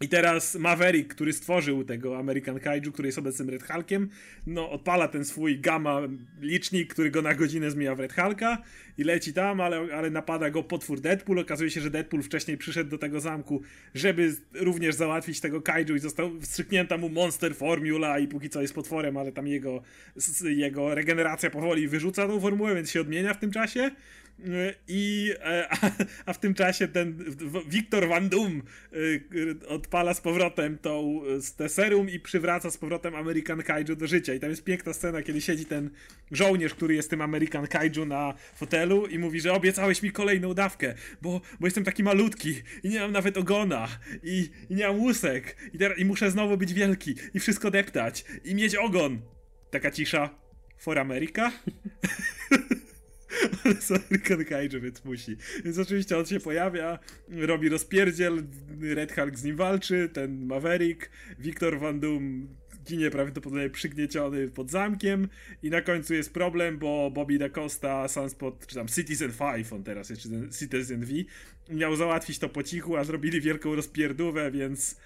I 0.01 0.07
teraz 0.09 0.55
Maverick, 0.55 1.13
który 1.13 1.33
stworzył 1.33 1.83
tego 1.83 2.17
American 2.17 2.59
Kaiju, 2.59 2.91
który 2.91 3.07
jest 3.07 3.17
obecnym 3.17 3.49
Red 3.49 3.63
Hulkiem, 3.63 4.09
no 4.47 4.71
odpala 4.71 5.07
ten 5.07 5.25
swój 5.25 5.59
gamma 5.59 6.01
licznik, 6.41 6.93
który 6.93 7.11
go 7.11 7.21
na 7.21 7.33
godzinę 7.33 7.71
zmienia 7.71 7.95
w 7.95 7.99
Red 7.99 8.13
Hulka 8.13 8.57
i 8.97 9.03
leci 9.03 9.33
tam, 9.33 9.61
ale, 9.61 9.87
ale 9.95 10.09
napada 10.09 10.49
go 10.49 10.63
potwór 10.63 10.99
Deadpool. 10.99 11.39
Okazuje 11.39 11.69
się, 11.69 11.81
że 11.81 11.89
Deadpool 11.89 12.23
wcześniej 12.23 12.57
przyszedł 12.57 12.89
do 12.89 12.97
tego 12.97 13.19
zamku, 13.19 13.61
żeby 13.95 14.35
również 14.53 14.95
załatwić 14.95 15.39
tego 15.39 15.61
Kaiju 15.61 15.95
i 15.95 15.99
został 15.99 16.39
wstrzyknięta 16.39 16.97
mu 16.97 17.09
Monster 17.09 17.55
Formula 17.55 18.19
i 18.19 18.27
póki 18.27 18.49
co 18.49 18.61
jest 18.61 18.73
potworem, 18.73 19.17
ale 19.17 19.31
tam 19.31 19.47
jego, 19.47 19.81
jego 20.43 20.95
regeneracja 20.95 21.49
powoli 21.49 21.87
wyrzuca 21.87 22.27
tą 22.27 22.39
formułę, 22.39 22.75
więc 22.75 22.91
się 22.91 23.01
odmienia 23.01 23.33
w 23.33 23.39
tym 23.39 23.51
czasie. 23.51 23.91
I, 24.87 25.33
e, 25.39 25.67
a, 25.69 25.91
a, 26.25 26.33
w 26.33 26.39
tym 26.39 26.53
czasie 26.53 26.87
ten 26.87 27.25
Wiktor 27.67 28.07
Van 28.07 28.29
Dum 28.29 28.63
e, 28.93 29.67
odpala 29.67 30.13
z 30.13 30.21
powrotem 30.21 30.77
tą, 30.77 31.21
te 31.57 31.69
serum 31.69 32.09
i 32.09 32.19
przywraca 32.19 32.71
z 32.71 32.77
powrotem 32.77 33.15
American 33.15 33.63
Kaiju 33.63 33.95
do 33.95 34.07
życia. 34.07 34.33
I 34.33 34.39
tam 34.39 34.49
jest 34.49 34.63
piękna 34.63 34.93
scena, 34.93 35.21
kiedy 35.21 35.41
siedzi 35.41 35.65
ten 35.65 35.89
żołnierz, 36.31 36.73
który 36.73 36.95
jest 36.95 37.09
tym 37.09 37.21
American 37.21 37.67
Kaiju 37.67 38.05
na 38.05 38.33
fotelu 38.55 39.07
i 39.07 39.19
mówi, 39.19 39.41
że 39.41 39.53
obiecałeś 39.53 40.01
mi 40.01 40.11
kolejną 40.11 40.53
dawkę, 40.53 40.93
bo, 41.21 41.41
bo 41.59 41.67
jestem 41.67 41.83
taki 41.83 42.03
malutki 42.03 42.61
i 42.83 42.89
nie 42.89 42.99
mam 42.99 43.11
nawet 43.11 43.37
ogona 43.37 43.87
i, 44.23 44.49
i 44.69 44.75
nie 44.75 44.87
mam 44.87 44.99
łusek 44.99 45.57
i, 45.73 45.77
teraz, 45.77 45.99
i 45.99 46.05
muszę 46.05 46.31
znowu 46.31 46.57
być 46.57 46.73
wielki 46.73 47.15
i 47.33 47.39
wszystko 47.39 47.71
deptać 47.71 48.25
i 48.43 48.55
mieć 48.55 48.75
ogon. 48.75 49.21
Taka 49.71 49.91
cisza. 49.91 50.41
For 50.77 50.99
America? 50.99 51.51
American 53.89 54.45
Kaiju, 54.45 54.81
więc 54.81 55.05
musi. 55.05 55.35
Więc 55.65 55.79
oczywiście 55.79 56.17
on 56.17 56.25
się 56.25 56.39
pojawia, 56.39 56.99
robi 57.29 57.69
rozpierdziel, 57.69 58.43
Red 58.81 59.11
Hulk 59.15 59.37
z 59.37 59.43
nim 59.43 59.55
walczy, 59.55 60.09
ten 60.13 60.45
Maverick, 60.45 61.09
Victor 61.39 61.79
Van 61.79 61.99
Doom 61.99 62.47
ginie 62.85 63.11
prawdopodobnie 63.11 63.69
przygnieciony 63.69 64.47
pod 64.47 64.71
zamkiem 64.71 65.27
i 65.63 65.69
na 65.69 65.81
końcu 65.81 66.13
jest 66.13 66.33
problem, 66.33 66.77
bo 66.77 67.11
Bobby 67.11 67.37
da 67.37 67.49
Costa, 67.49 68.07
Sunspot, 68.07 68.67
czy 68.67 68.75
tam 68.75 68.87
Citizen 68.87 69.31
5, 69.31 69.73
on 69.73 69.83
teraz 69.83 70.09
jest, 70.09 70.21
czy 70.21 70.29
Citizen 70.59 71.05
V, 71.05 71.13
miał 71.69 71.95
załatwić 71.95 72.39
to 72.39 72.49
po 72.49 72.63
cichu, 72.63 72.97
a 72.97 73.03
zrobili 73.03 73.41
wielką 73.41 73.75
rozpierdówę, 73.75 74.51
więc 74.51 74.97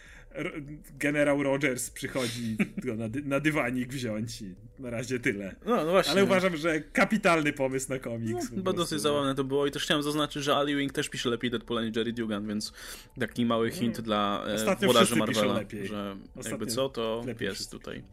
generał 1.00 1.44
Rogers 1.44 1.90
przychodzi 1.90 2.58
go 2.78 2.96
na, 2.96 3.10
dy 3.10 3.22
na 3.22 3.40
dywanik 3.40 3.94
wziąć 3.94 4.42
i 4.42 4.56
na 4.80 4.90
razie 4.90 5.20
tyle. 5.20 5.56
No, 5.66 5.76
no 5.76 5.92
właśnie. 5.92 6.12
Ale 6.12 6.24
uważam, 6.24 6.58
że 6.58 6.82
kapitalny 6.82 7.54
pomysł 7.54 7.90
na 7.90 8.00
komiks. 8.00 8.52
No, 8.52 8.64
bo 8.64 8.74
dosyć 8.74 9.02
zabawne 9.02 9.36
to 9.36 9.44
było 9.44 9.68
i 9.68 9.72
też 9.72 9.84
chciałem 9.84 10.04
zaznaczyć, 10.04 10.44
że 10.44 10.56
Ali 10.56 10.76
Wing 10.76 10.94
też 10.94 11.10
pisze 11.10 11.30
lepiej 11.30 11.52
Deadpoola 11.52 11.86
niż 11.86 11.96
Jerry 11.96 12.14
Dugan, 12.14 12.48
więc 12.48 12.74
taki 13.20 13.46
mały 13.46 13.72
hint 13.72 13.98
no, 13.98 14.04
dla 14.04 14.46
e, 14.48 14.86
włodarzy 14.86 15.16
Marvela, 15.16 15.60
że 15.84 16.18
Ostatnio 16.36 16.52
jakby 16.52 16.66
co, 16.66 16.90
to 16.90 17.24
jest 17.40 17.72
tutaj. 17.72 18.04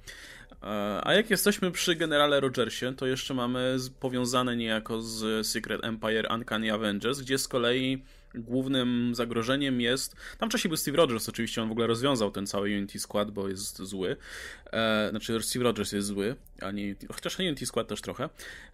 E, 0.63 1.01
a 1.03 1.15
jak 1.15 1.31
jesteśmy 1.31 1.71
przy 1.71 1.97
generale 1.97 2.41
Rogersie, 2.41 2.87
to 2.97 3.07
jeszcze 3.07 3.35
mamy 3.35 3.77
powiązane 4.01 4.57
niejako 4.57 5.03
z 5.03 5.47
Secret 5.47 5.85
Empire 5.85 6.29
Uncanny 6.35 6.73
Avengers, 6.73 7.21
gdzie 7.21 7.39
z 7.39 7.49
kolei 7.49 8.03
głównym 8.35 9.15
zagrożeniem 9.15 9.81
jest. 9.81 10.17
Tam 10.39 10.49
wcześniej 10.49 10.69
był 10.69 10.77
Steve 10.77 10.97
Rogers, 10.97 11.29
oczywiście 11.29 11.63
on 11.63 11.69
w 11.69 11.73
ogóle 11.73 11.87
rozwiązał 11.87 12.31
ten 12.31 12.47
cały 12.47 12.77
Unity 12.77 12.99
Squad, 12.99 13.31
bo 13.31 13.49
jest 13.49 13.83
zły. 13.83 14.17
E, 14.73 15.07
znaczy, 15.11 15.43
Steve 15.43 15.63
Rogers 15.63 15.93
jest 15.93 16.09
zły, 16.09 16.37
nie, 16.71 16.95
chociaż 17.15 17.39
Unity 17.39 17.67
Squad 17.67 17.89
też 17.89 18.01
trochę. 18.01 18.29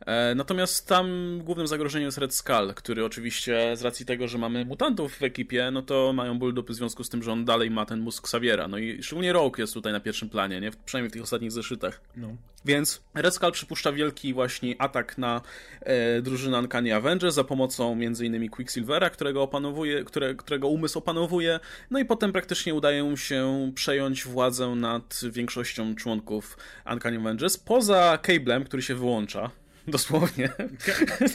E, 0.06 0.34
natomiast 0.34 0.88
tam 0.88 1.38
głównym 1.44 1.66
zagrożeniem 1.66 2.06
jest 2.06 2.18
Red 2.18 2.34
Skull, 2.34 2.74
który 2.74 3.04
oczywiście 3.04 3.76
z 3.76 3.82
racji 3.82 4.06
tego, 4.06 4.28
że 4.28 4.38
mamy 4.38 4.64
mutantów 4.64 5.16
w 5.16 5.22
ekipie, 5.22 5.70
no 5.70 5.82
to 5.82 6.12
mają 6.12 6.38
ból 6.38 6.54
dupy 6.54 6.72
w 6.72 6.76
związku 6.76 7.04
z 7.04 7.08
tym, 7.08 7.22
że 7.22 7.32
on 7.32 7.44
dalej 7.44 7.70
ma 7.70 7.86
ten 7.86 8.00
mózg 8.00 8.24
Xaviera. 8.24 8.68
No 8.68 8.78
i 8.78 9.02
szczególnie 9.02 9.32
Rogue 9.32 9.54
jest 9.58 9.74
tutaj 9.74 9.92
na 9.92 10.00
pierwszym 10.00 10.28
planie, 10.28 10.60
nie? 10.60 10.70
Przynajmniej 10.84 11.10
w 11.10 11.12
tych 11.12 11.22
ostatnich 11.22 11.52
zeszytach. 11.52 12.00
No. 12.16 12.28
Więc 12.64 13.00
Red 13.14 13.34
Skull 13.34 13.52
przypuszcza 13.52 13.92
wielki 13.92 14.34
właśnie 14.34 14.74
atak 14.78 15.18
na 15.18 15.40
e, 15.80 16.22
drużynę 16.22 16.58
Uncanny 16.58 16.94
Avengers 16.94 17.34
za 17.34 17.44
pomocą 17.44 17.92
m.in. 17.92 18.50
Quicksilvera, 18.50 19.10
którego 19.10 19.42
opanowuje, 19.42 20.04
które, 20.04 20.34
którego 20.34 20.68
umysł 20.68 20.98
opanowuje, 20.98 21.60
no 21.90 21.98
i 21.98 22.04
potem 22.04 22.32
praktycznie 22.32 22.74
udaje 22.74 23.04
mu 23.04 23.16
się 23.16 23.72
przejąć 23.74 24.24
władzę 24.24 24.68
nad 24.68 25.20
większością 25.30 25.94
członków 25.94 26.58
Uncanny 26.92 27.18
Avengers, 27.18 27.56
poza 27.78 28.18
Cablem, 28.22 28.64
który 28.64 28.82
się 28.82 28.94
wyłącza. 28.94 29.50
Dosłownie. 29.88 30.48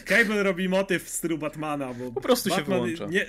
Cable 0.06 0.44
robi 0.44 0.70
motyw 0.70 1.04
w 1.04 1.10
stylu 1.10 1.38
Batmana, 1.38 1.94
bo 1.94 2.12
po 2.12 2.22
prostu 2.22 2.50
Batman 2.50 2.68
się 2.68 2.74
wyłącza. 2.74 3.06
Nie, 3.06 3.26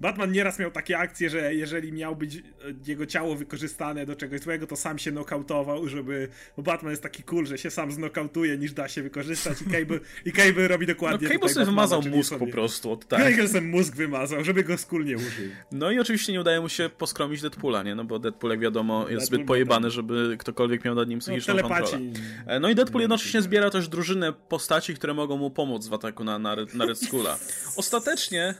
Batman 0.00 0.32
nieraz 0.32 0.58
miał 0.58 0.70
takie 0.70 0.98
akcje, 0.98 1.30
że 1.30 1.54
jeżeli 1.54 1.92
miał 1.92 2.16
być 2.16 2.36
e, 2.36 2.42
jego 2.86 3.06
ciało 3.06 3.34
wykorzystane 3.34 4.06
do 4.06 4.16
czegoś 4.16 4.40
złego, 4.40 4.66
to 4.66 4.76
sam 4.76 4.98
się 4.98 5.12
nokautował, 5.12 5.88
żeby. 5.88 6.28
Bo 6.56 6.62
Batman 6.62 6.90
jest 6.90 7.02
taki 7.02 7.22
cool, 7.22 7.46
że 7.46 7.58
się 7.58 7.70
sam 7.70 7.92
znokautuje, 7.92 8.58
niż 8.58 8.72
da 8.72 8.88
się 8.88 9.02
wykorzystać 9.02 9.62
i 9.62 9.64
Cable, 9.64 10.00
i 10.24 10.32
Cable 10.32 10.68
robi 10.68 10.86
dokładnie 10.86 11.28
no, 11.28 11.34
Cable 11.34 11.48
sobie 11.48 11.66
wymazał 11.66 12.02
mózg 12.02 12.30
sobie. 12.30 12.46
po 12.46 12.52
prostu 12.52 12.92
od 12.92 13.08
tak. 13.08 13.20
Cable 13.20 13.48
sobie 13.48 13.60
mózg 13.60 13.96
wymazał, 13.96 14.44
żeby 14.44 14.64
go 14.64 14.78
skul 14.78 15.04
nie 15.04 15.16
użył. 15.16 15.48
No 15.72 15.90
i 15.90 15.98
oczywiście 15.98 16.32
nie 16.32 16.40
udaje 16.40 16.60
mu 16.60 16.68
się 16.68 16.90
poskromić 16.98 17.42
Deadpoola, 17.42 17.82
nie? 17.82 17.94
No 17.94 18.04
bo 18.04 18.18
Deadpool, 18.18 18.50
jak 18.50 18.60
wiadomo, 18.60 19.00
jest 19.00 19.10
Deadpool 19.10 19.26
zbyt 19.26 19.46
pojebany, 19.46 19.90
żeby 19.90 20.36
ktokolwiek 20.38 20.84
miał 20.84 20.94
nad 20.94 21.08
nim 21.08 21.18
psychiczną 21.18 21.54
no, 21.54 21.68
kontrolę. 21.68 21.98
E, 22.46 22.60
no 22.60 22.68
i 22.68 22.74
Deadpool 22.74 23.00
jednocześnie 23.00 23.42
zbiera 23.42 23.70
też 23.70 23.88
drużynę 23.88 24.32
postaci, 24.32 24.94
które 24.94 25.14
mogą 25.14 25.36
mu 25.36 25.50
pomóc 25.50 25.88
w 25.88 25.94
ataku 25.94 26.24
na, 26.24 26.38
na, 26.38 26.56
na 26.74 26.86
Red 26.86 26.98
Skulla. 27.02 27.38
Ostatecznie, 27.76 28.42
e, 28.44 28.54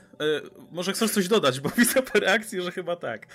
może 0.71 0.93
chcesz 0.93 1.11
coś 1.11 1.28
dodać, 1.29 1.59
bo 1.59 1.69
widzę 1.77 2.01
po 2.01 2.19
reakcji, 2.19 2.61
że 2.61 2.71
chyba 2.71 2.95
tak. 2.95 3.27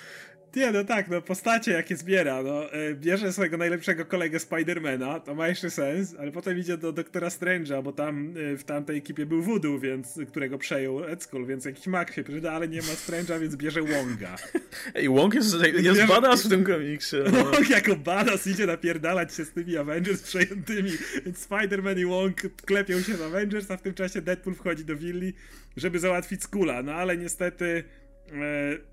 Nie, 0.55 0.71
no 0.71 0.83
tak, 0.83 1.07
no 1.07 1.21
postacie 1.21 1.71
jakie 1.71 1.97
zbiera, 1.97 2.43
no 2.43 2.73
e, 2.73 2.93
bierze 2.93 3.33
swojego 3.33 3.57
najlepszego 3.57 4.05
kolegę 4.05 4.39
Spidermana, 4.39 5.19
to 5.19 5.35
ma 5.35 5.47
jeszcze 5.47 5.69
sens, 5.69 6.15
ale 6.19 6.31
potem 6.31 6.57
idzie 6.59 6.77
do 6.77 6.91
Doktora 6.91 7.27
Strange'a, 7.27 7.83
bo 7.83 7.91
tam 7.91 8.33
e, 8.53 8.57
w 8.57 8.63
tamtej 8.63 8.97
ekipie 8.97 9.25
był 9.25 9.41
Voodoo, 9.41 9.79
więc, 9.79 10.19
którego 10.27 10.57
przejął 10.57 10.99
Red 10.99 11.23
Skull, 11.23 11.45
więc 11.45 11.65
jakiś 11.65 11.87
mag 11.87 12.13
się 12.13 12.23
przyda, 12.23 12.51
ale 12.51 12.67
nie 12.67 12.81
ma 12.81 12.87
Strange'a, 12.87 13.39
więc 13.39 13.55
bierze 13.55 13.81
Wonga. 13.81 14.35
Ej, 14.95 15.09
Wong 15.09 15.33
jest, 15.33 15.53
jest 15.63 15.81
Bierze- 15.81 16.07
badass 16.07 16.45
w 16.45 16.49
tym 16.49 16.63
komiksie. 16.63 17.15
No. 17.33 17.43
Wong 17.43 17.69
jako 17.69 17.95
badass 17.95 18.47
idzie 18.47 18.65
napierdalać 18.65 19.35
się 19.35 19.45
z 19.45 19.51
tymi 19.51 19.77
Avengers 19.77 20.21
przejętymi, 20.21 20.91
więc 21.25 21.47
Spider-Man 21.47 21.99
i 21.99 22.05
Wong 22.05 22.41
klepią 22.65 23.01
się 23.01 23.13
w 23.13 23.21
Avengers, 23.21 23.71
a 23.71 23.77
w 23.77 23.81
tym 23.81 23.93
czasie 23.93 24.21
Deadpool 24.21 24.55
wchodzi 24.55 24.85
do 24.85 24.95
willi, 24.95 25.33
żeby 25.77 25.99
załatwić 25.99 26.43
Skula, 26.43 26.83
no 26.83 26.93
ale 26.93 27.17
niestety 27.17 27.83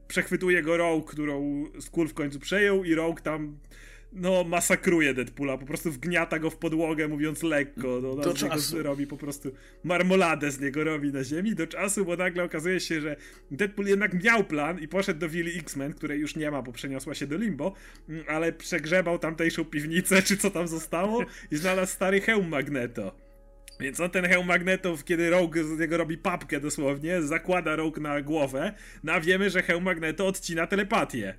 przechwytuje 0.08 0.62
go 0.62 0.76
Rogue, 0.76 1.02
którą 1.02 1.66
Skull 1.80 2.08
w 2.08 2.14
końcu 2.14 2.40
przejął 2.40 2.84
i 2.84 2.94
Rogue 2.94 3.20
tam 3.22 3.58
no 4.12 4.44
masakruje 4.44 5.14
Deadpoola, 5.14 5.58
po 5.58 5.66
prostu 5.66 5.92
wgniata 5.92 6.38
go 6.38 6.50
w 6.50 6.56
podłogę, 6.56 7.08
mówiąc 7.08 7.42
lekko, 7.42 7.88
no, 8.02 8.14
no, 8.14 8.22
Do 8.22 8.32
niego 8.32 8.48
czasu. 8.48 8.82
robi 8.82 9.06
po 9.06 9.16
prostu 9.16 9.52
marmoladę 9.84 10.50
z 10.50 10.60
niego 10.60 10.84
robi 10.84 11.12
na 11.12 11.24
ziemi 11.24 11.54
do 11.54 11.66
czasu, 11.66 12.04
bo 12.04 12.16
nagle 12.16 12.44
okazuje 12.44 12.80
się, 12.80 13.00
że 13.00 13.16
Deadpool 13.50 13.88
jednak 13.88 14.24
miał 14.24 14.44
plan 14.44 14.78
i 14.78 14.88
poszedł 14.88 15.20
do 15.20 15.28
willi 15.28 15.58
X-Men, 15.58 15.92
której 15.92 16.20
już 16.20 16.36
nie 16.36 16.50
ma, 16.50 16.62
bo 16.62 16.72
przeniosła 16.72 17.14
się 17.14 17.26
do 17.26 17.36
Limbo, 17.36 17.74
mm, 18.08 18.24
ale 18.28 18.52
przegrzebał 18.52 19.18
tamtejszą 19.18 19.64
piwnicę, 19.64 20.22
czy 20.22 20.36
co 20.36 20.50
tam 20.50 20.68
zostało 20.68 21.24
i 21.50 21.56
znalazł 21.56 21.92
stary 21.92 22.20
hełm 22.20 22.48
Magneto. 22.48 23.21
Więc 23.82 24.00
on 24.00 24.10
ten 24.10 24.24
hełm 24.24 24.46
Magnetów, 24.46 25.04
kiedy 25.04 25.30
Rogue 25.30 25.64
z 25.64 25.78
niego 25.78 25.96
robi 25.96 26.18
papkę 26.18 26.60
dosłownie, 26.60 27.22
zakłada 27.22 27.76
Rogue 27.76 28.00
na 28.00 28.22
głowę, 28.22 28.72
no 29.04 29.12
a 29.12 29.20
wiemy, 29.20 29.50
że 29.50 29.62
hełm 29.62 29.84
Magneto 29.84 30.26
odcina 30.26 30.66
telepatię. 30.66 31.34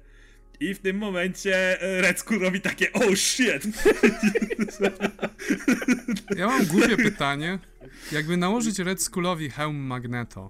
I 0.59 0.73
w 0.73 0.79
tym 0.79 0.97
momencie 0.97 1.81
e, 1.81 2.01
Red 2.01 2.19
Skull 2.19 2.39
robi 2.39 2.61
takie 2.61 2.93
oh 2.93 3.15
shit! 3.15 3.63
Ja 6.37 6.47
mam 6.47 6.65
głupie 6.65 6.97
pytanie. 6.97 7.59
Jakby 8.11 8.37
nałożyć 8.37 8.79
Red 8.79 9.03
Skullowi 9.03 9.49
hełm 9.49 9.75
Magneto, 9.75 10.49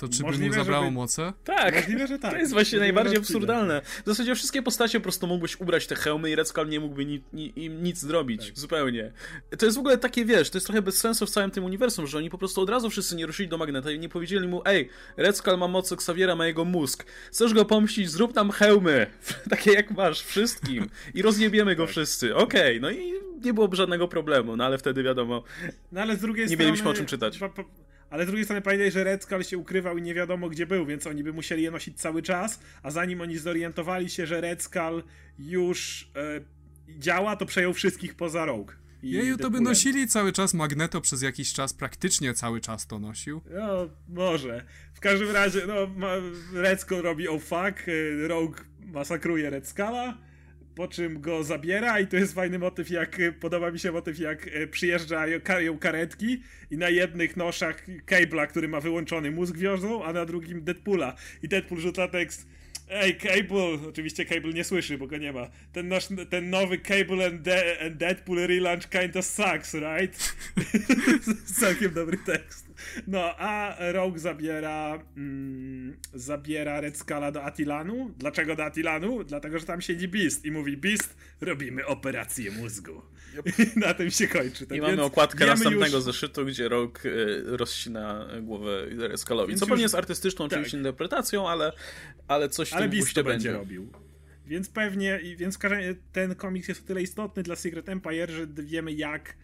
to 0.00 0.08
czy 0.08 0.18
by 0.18 0.22
mu 0.24 0.28
Możliwe, 0.30 0.54
zabrało 0.56 0.84
żeby- 0.84 0.94
moce? 0.94 1.32
Tak. 1.44 1.74
Możliwe, 1.74 2.06
że 2.06 2.18
tak. 2.18 2.30
To 2.32 2.36
jest 2.38 2.52
właśnie 2.52 2.78
Możliwe, 2.78 2.84
najbardziej 2.94 3.18
absurdalne. 3.18 3.82
W 4.04 4.06
zasadzie 4.06 4.34
wszystkie 4.34 4.62
postacie 4.62 5.00
po 5.00 5.02
prostu 5.02 5.26
mógłbyś 5.26 5.60
ubrać 5.60 5.86
te 5.86 5.94
hełmy 5.96 6.30
i 6.30 6.34
Red 6.34 6.48
Skull 6.48 6.68
nie 6.68 6.80
mógłby 6.80 7.04
ni, 7.04 7.22
ni, 7.32 7.64
im 7.64 7.82
nic 7.82 7.98
zrobić. 7.98 8.46
Tak. 8.46 8.58
Zupełnie. 8.58 9.12
To 9.58 9.66
jest 9.66 9.76
w 9.76 9.80
ogóle 9.80 9.98
takie, 9.98 10.24
wiesz, 10.24 10.50
to 10.50 10.56
jest 10.58 10.66
trochę 10.66 10.82
bez 10.82 10.98
sensu 10.98 11.26
w 11.26 11.30
całym 11.30 11.50
tym 11.50 11.64
uniwersum, 11.64 12.06
że 12.06 12.18
oni 12.18 12.30
po 12.30 12.38
prostu 12.38 12.60
od 12.60 12.70
razu 12.70 12.90
wszyscy 12.90 13.16
nie 13.16 13.26
ruszyli 13.26 13.48
do 13.48 13.58
Magneta 13.58 13.90
i 13.90 13.98
nie 13.98 14.08
powiedzieli 14.08 14.48
mu, 14.48 14.62
ej, 14.64 14.88
Red 15.16 15.36
Skull 15.36 15.58
ma 15.58 15.68
moc 15.68 15.92
Xaviera, 15.92 16.36
ma 16.36 16.46
jego 16.46 16.64
mózg. 16.64 17.04
Chcesz 17.32 17.54
go 17.54 17.64
pomścić? 17.64 18.10
Zrób 18.10 18.34
nam 18.34 18.50
hełmy. 18.50 19.06
takie 19.50 19.72
jak 19.72 19.90
masz, 19.90 20.20
wszystkim. 20.22 20.90
I 21.14 21.22
rozjebiemy 21.22 21.70
Tak. 21.70 21.78
go 21.78 21.86
wszyscy. 21.86 22.36
Okej, 22.36 22.80
no 22.80 22.90
i 22.90 23.12
nie 23.44 23.54
byłoby 23.54 23.76
żadnego 23.76 24.08
problemu, 24.08 24.56
no 24.56 24.64
ale 24.64 24.78
wtedy 24.78 25.02
wiadomo. 25.02 25.42
No 25.92 26.00
ale 26.00 26.16
z 26.16 26.20
drugiej 26.20 26.44
Nie 26.44 26.48
strony... 26.48 26.64
mielibyśmy 26.64 26.90
o 26.90 26.94
czym 26.94 27.06
czytać. 27.06 27.38
Pa, 27.38 27.48
pa, 27.48 27.64
ale 28.10 28.24
z 28.24 28.26
drugiej 28.26 28.44
strony 28.44 28.62
pamiętaj, 28.62 28.90
że 28.90 29.04
Red 29.04 29.22
Skull 29.22 29.42
się 29.42 29.58
ukrywał 29.58 29.98
i 29.98 30.02
nie 30.02 30.14
wiadomo 30.14 30.48
gdzie 30.48 30.66
był, 30.66 30.86
więc 30.86 31.06
oni 31.06 31.24
by 31.24 31.32
musieli 31.32 31.62
je 31.62 31.70
nosić 31.70 32.00
cały 32.00 32.22
czas, 32.22 32.60
a 32.82 32.90
zanim 32.90 33.20
oni 33.20 33.38
zorientowali 33.38 34.10
się, 34.10 34.26
że 34.26 34.40
Red 34.40 34.62
Skull 34.62 35.02
już 35.38 36.10
e, 36.16 36.40
działa, 36.98 37.36
to 37.36 37.46
przejął 37.46 37.72
wszystkich 37.72 38.14
poza 38.14 38.44
Rogue. 38.44 38.72
Jeju, 39.02 39.36
to 39.36 39.50
by 39.50 39.60
nosili 39.60 40.08
cały 40.08 40.32
czas 40.32 40.54
Magneto 40.54 41.00
przez 41.00 41.22
jakiś 41.22 41.52
czas, 41.52 41.74
praktycznie 41.74 42.34
cały 42.34 42.60
czas 42.60 42.86
to 42.86 42.98
nosił. 42.98 43.40
No, 43.50 43.88
może. 44.08 44.64
W 44.94 45.00
każdym 45.00 45.30
razie, 45.30 45.62
no, 45.66 45.86
Red 46.52 46.80
Skull 46.80 47.02
robi 47.02 47.28
oh 47.28 47.38
fuck, 47.38 47.88
e, 47.88 48.28
Rogue 48.28 48.54
masakruje 48.86 49.50
Red 49.50 49.68
Skulla, 49.68 50.18
po 50.80 50.88
czym 50.88 51.20
go 51.20 51.44
zabiera 51.44 52.00
i 52.00 52.06
to 52.06 52.16
jest 52.16 52.34
fajny 52.34 52.58
motyw, 52.58 52.90
jak, 52.90 53.20
podoba 53.40 53.70
mi 53.70 53.78
się 53.78 53.92
motyw, 53.92 54.18
jak 54.18 54.48
e, 54.48 54.66
przyjeżdżają 54.66 55.40
ka- 55.40 55.78
karetki 55.80 56.42
i 56.70 56.76
na 56.76 56.88
jednych 56.88 57.36
noszach 57.36 57.86
Cable'a, 58.06 58.46
który 58.46 58.68
ma 58.68 58.80
wyłączony 58.80 59.30
mózg 59.30 59.56
wiozą, 59.56 60.04
a 60.04 60.12
na 60.12 60.24
drugim 60.24 60.64
Deadpoola. 60.64 61.16
I 61.42 61.48
Deadpool 61.48 61.80
rzuca 61.80 62.08
tekst 62.08 62.46
Ej, 62.90 63.16
Cable! 63.16 63.88
Oczywiście 63.88 64.24
Cable 64.24 64.52
nie 64.52 64.64
słyszy, 64.64 64.98
bo 64.98 65.06
go 65.06 65.16
nie 65.16 65.32
ma. 65.32 65.50
Ten, 65.72 65.88
nasz, 65.88 66.08
ten 66.30 66.50
nowy 66.50 66.78
Cable 66.78 67.26
and, 67.26 67.42
De- 67.42 67.80
and 67.86 67.96
Deadpool 67.96 68.46
relaunch 68.46 68.88
kinda 68.88 69.22
sucks, 69.22 69.74
right? 69.74 70.34
Całkiem 71.60 71.94
dobry 71.94 72.16
tekst. 72.26 72.69
No, 73.06 73.34
a 73.38 73.76
Rogue 73.92 74.18
zabiera 74.18 75.02
mm, 75.16 75.96
zabiera 76.14 76.80
Red 76.80 76.96
Skulla 76.98 77.32
do 77.32 77.42
Atilanu. 77.44 78.14
Dlaczego 78.18 78.56
do 78.56 78.64
Atilanu? 78.64 79.24
Dlatego, 79.24 79.58
że 79.58 79.66
tam 79.66 79.80
siedzi 79.80 80.08
Beast 80.08 80.44
i 80.44 80.50
mówi 80.50 80.76
Beast, 80.76 81.16
robimy 81.40 81.86
operację 81.86 82.50
mózgu. 82.50 83.02
I 83.76 83.78
na 83.78 83.94
tym 83.94 84.10
się 84.10 84.28
kończy. 84.28 84.66
Tak 84.66 84.78
I 84.78 84.80
mamy 84.80 85.02
okładkę 85.02 85.46
następnego 85.46 85.96
już- 85.96 86.04
zeszytu, 86.04 86.44
gdzie 86.46 86.68
Rogue 86.68 86.98
e, 87.04 87.56
rozcina 87.56 88.26
głowę 88.42 88.86
Red 88.98 89.20
Skullowi. 89.20 89.48
Więc 89.48 89.60
Co 89.60 89.66
pewnie 89.66 89.74
już- 89.74 89.82
jest 89.82 89.94
artystyczną 89.94 90.48
tak. 90.48 90.52
oczywiście 90.58 90.78
interpretacją, 90.78 91.48
ale, 91.48 91.72
ale 92.28 92.48
coś 92.48 92.70
w 92.70 92.72
Ale 92.72 92.82
tym 92.82 92.90
Beast 92.90 93.14
to 93.14 93.24
będzie 93.24 93.48
będzie. 93.48 93.52
robił. 93.52 93.92
Więc 94.46 94.68
pewnie, 94.68 95.20
i- 95.22 95.36
więc 95.36 95.58
w 95.58 95.60
ten 96.12 96.34
komiks 96.34 96.68
jest 96.68 96.80
o 96.82 96.86
tyle 96.86 97.02
istotny 97.02 97.42
dla 97.42 97.56
Secret 97.56 97.88
Empire, 97.88 98.30
że 98.30 98.46
wiemy 98.46 98.92
jak 98.92 99.34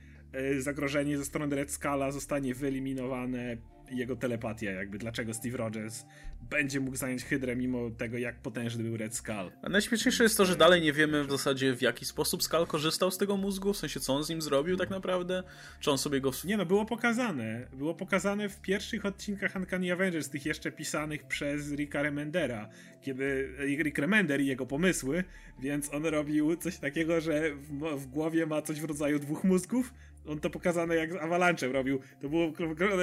zagrożenie 0.59 1.19
ze 1.19 1.25
strony 1.25 1.57
Red 1.57 1.71
Skulla 1.71 2.11
zostanie 2.11 2.55
wyeliminowane 2.55 3.57
jego 3.91 4.17
telepatia, 4.17 4.71
jakby 4.71 4.99
dlaczego 4.99 5.35
Steve 5.35 5.57
Rogers 5.57 6.05
będzie 6.51 6.81
mógł 6.81 6.97
zająć 6.97 7.25
Hydrę 7.25 7.57
mimo 7.57 7.91
tego, 7.91 8.19
jak 8.19 8.37
potężny 8.37 8.85
był 8.85 8.97
Red 8.97 9.15
Skull. 9.15 9.53
A 9.63 9.69
najśmieszniejsze 9.69 10.23
jest 10.23 10.37
to, 10.37 10.45
że 10.45 10.57
dalej 10.57 10.83
nie 10.83 10.93
wiemy 10.93 11.25
w 11.25 11.31
zasadzie 11.31 11.77
w 11.77 11.83
jaki 11.83 12.05
sposób 12.05 12.43
Skull 12.43 12.67
korzystał 12.67 13.11
z 13.11 13.19
tego 13.19 13.37
mózgu, 13.37 13.73
w 13.73 13.77
sensie 13.77 14.01
co 14.01 14.15
on 14.15 14.25
z 14.25 14.29
nim 14.29 14.43
zrobił 14.43 14.77
tak 14.77 14.91
naprawdę, 14.91 15.43
czy 15.81 15.91
on 15.91 15.99
sobie 15.99 16.21
go... 16.21 16.31
Nie 16.45 16.57
no, 16.57 16.67
było 16.67 16.85
pokazane. 16.85 17.67
Było 17.73 17.95
pokazane 17.95 18.49
w 18.49 18.61
pierwszych 18.61 19.07
odcinkach 19.07 19.57
Uncanny 19.57 19.93
Avengers, 19.93 20.29
tych 20.29 20.47
jeszcze 20.47 20.73
pisanych 20.73 21.25
przez 21.25 21.73
Ricka 21.73 22.03
Remendera, 22.03 22.69
kiedy 23.01 23.49
Rick 23.59 23.99
Remender 23.99 24.41
i 24.41 24.47
jego 24.47 24.67
pomysły, 24.67 25.25
więc 25.61 25.95
on 25.95 26.07
robił 26.07 26.57
coś 26.57 26.79
takiego, 26.79 27.21
że 27.21 27.55
w, 27.55 28.01
w 28.01 28.07
głowie 28.07 28.47
ma 28.47 28.63
coś 28.63 28.81
w 28.81 28.85
rodzaju 28.85 29.19
dwóch 29.19 29.45
mózgów. 29.45 29.93
On 30.29 30.41
to 30.41 30.51
pokazane 30.51 30.97
jak 30.97 31.13
z 31.13 31.17
Avalanche'em 31.17 31.73
robił. 31.73 32.01
To 32.21 32.29
było 32.29 32.53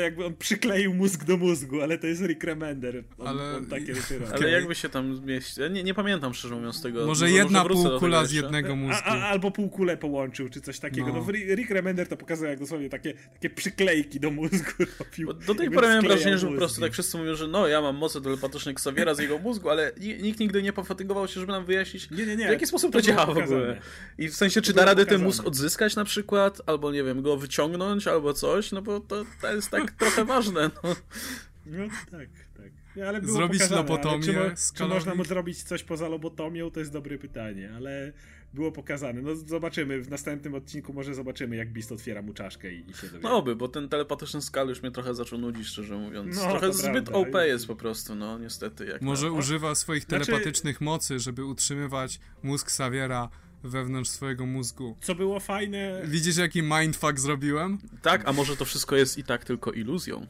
jakby 0.02 0.26
on 0.26 0.36
przykleił 0.36 0.94
mózg 0.94 1.24
do 1.24 1.38
mózgu, 1.38 1.82
ale 1.82 1.98
to 1.98 2.08
jest 2.08 2.22
Rick 2.22 2.44
Remender. 2.44 3.04
On, 3.18 3.28
Ale- 3.28 3.58
on 3.58 3.66
takie 3.66 3.96
rzeczy 3.96 4.20
robi. 4.20 4.34
Ale 4.34 4.52
jakby 4.52 4.76
się 4.76 4.90
tam 4.90 5.16
zmieścić... 5.16 5.58
Ja 5.58 5.68
Nie, 5.68 5.84
nie 5.84 5.94
pamiętam 5.94 6.34
szczerze 6.34 6.56
mówiąc 6.56 6.82
tego. 6.82 7.06
Może 7.06 7.32
jedna 7.32 7.64
do 7.64 7.70
tego 7.70 7.90
półkula 7.90 8.26
z 8.26 8.32
jednego 8.32 8.76
mózgu. 8.76 9.02
A, 9.06 9.10
a, 9.10 9.28
albo 9.30 9.52
półkulę 9.52 9.98
połączył, 9.98 10.50
czy 10.50 10.62
coś 10.62 10.80
takiego. 10.80 11.08
No. 11.08 11.14
No. 11.14 11.32
Rick 11.56 11.70
Remender 11.72 12.08
to 12.08 12.18
pokazał 12.18 12.50
jak 12.50 12.60
dosłownie 12.60 12.90
takie, 12.90 13.14
takie 13.34 13.50
przyklejki 13.50 14.20
do 14.20 14.32
mózgu 14.32 14.72
robił. 15.00 15.28
Bo 15.28 15.34
do 15.34 15.56
tej 15.56 15.72
pory 15.72 15.88
miałem 15.88 16.04
wrażenie, 16.04 16.38
że 16.38 16.48
po 16.48 16.54
prostu 16.54 16.82
tak 16.82 16.94
wszyscy 16.94 17.18
mówią, 17.18 17.36
że 17.36 17.48
no 17.48 17.68
ja 17.68 17.82
mam 17.82 17.96
moce 17.96 18.22
telepatyczne 18.22 18.72
Xaviera 18.72 19.14
z 19.14 19.20
jego 19.20 19.38
mózgu, 19.40 19.70
ale 19.70 19.92
ni- 20.00 20.18
nikt 20.22 20.40
nigdy 20.40 20.64
nie 20.64 20.74
pofatygował 20.74 21.28
się, 21.28 21.40
żeby 21.40 21.52
nam 21.52 21.66
wyjaśnić, 21.66 22.12
Nie, 22.12 22.26
nie, 22.26 22.36
nie. 22.36 22.48
w 22.48 22.52
jaki 22.52 22.68
sposób 22.68 22.92
to, 22.92 23.00
to 23.00 23.06
działa 23.06 23.26
w 23.26 23.38
ogóle. 23.38 23.82
I 24.18 24.30
w 24.30 24.36
sensie, 24.36 24.62
czy 24.62 24.74
da 24.74 24.86
radę 24.86 25.06
ten 25.06 25.24
mózg 25.24 25.48
odzyskać 25.48 25.96
na 25.96 26.06
przykład, 26.06 26.62
albo 26.66 26.92
nie 26.92 27.04
wiem, 27.04 27.13
go 27.22 27.38
wyciągnąć, 27.38 28.08
albo 28.08 28.34
coś, 28.34 28.72
no 28.72 28.82
bo 28.82 29.00
to, 29.00 29.26
to 29.42 29.54
jest 29.56 29.70
tak 29.70 29.92
trochę 30.00 30.26
ważne. 30.26 30.72
No. 30.84 30.96
No 31.66 31.84
tak, 32.12 32.30
tak. 32.58 33.04
Ale 33.08 33.22
było 33.22 33.34
Zrobić 33.38 33.62
pokazane, 33.62 33.82
lobotomię 33.82 34.24
Czy, 34.24 34.34
mo- 34.34 34.50
czy 34.76 34.86
można 34.86 35.16
mu 35.16 35.24
zrobić 35.26 35.64
coś 35.64 35.84
poza 35.84 36.08
lobotomią, 36.08 36.72
to 36.72 36.80
jest 36.80 36.92
dobre 36.92 37.18
pytanie, 37.18 37.72
ale 37.76 38.14
było 38.54 38.72
pokazane. 38.72 39.22
No 39.22 39.36
zobaczymy, 39.36 40.02
w 40.02 40.10
następnym 40.10 40.56
odcinku 40.56 40.94
może 40.94 41.14
zobaczymy, 41.16 41.56
jak 41.56 41.74
Beast 41.74 41.92
otwiera 41.92 42.22
mu 42.22 42.34
czaszkę 42.34 42.74
i, 42.74 42.90
i 42.90 42.94
się 42.94 43.08
dowie. 43.08 43.20
no 43.24 43.38
oby, 43.38 43.56
bo 43.56 43.68
ten 43.68 43.90
telepatyczny 43.90 44.42
skal 44.42 44.68
już 44.70 44.82
mnie 44.82 44.92
trochę 44.92 45.16
zaczął 45.16 45.40
nudzić, 45.40 45.68
szczerze 45.68 45.98
mówiąc. 45.98 46.36
No, 46.36 46.42
trochę 46.50 46.74
zbyt 46.74 47.06
prawda. 47.10 47.12
OP 47.30 47.36
jest 47.48 47.68
po 47.68 47.76
prostu, 47.76 48.16
no 48.16 48.40
niestety. 48.40 48.86
Jak 48.86 49.02
Może 49.02 49.26
na... 49.26 49.32
używa 49.32 49.76
swoich 49.76 50.04
Znaczy- 50.04 50.26
telepatycznych 50.26 50.82
mocy, 50.82 51.20
żeby 51.20 51.46
utrzymywać 51.46 52.20
mózg 52.44 52.72
Saviera 52.72 53.30
wewnątrz 53.64 54.10
swojego 54.10 54.46
mózgu. 54.46 54.98
Co 55.02 55.16
było 55.16 55.40
fajne, 55.40 56.02
Widzisz 56.06 56.38
jaki 56.38 56.62
mindfuck 56.62 57.20
zrobiłem? 57.20 57.78
Tak, 58.02 58.28
a 58.28 58.34
może 58.34 58.58
to 58.58 58.66
wszystko 58.66 58.96
jest 58.96 59.18
i 59.18 59.24
tak 59.24 59.46
tylko 59.46 59.72
iluzją? 59.72 60.28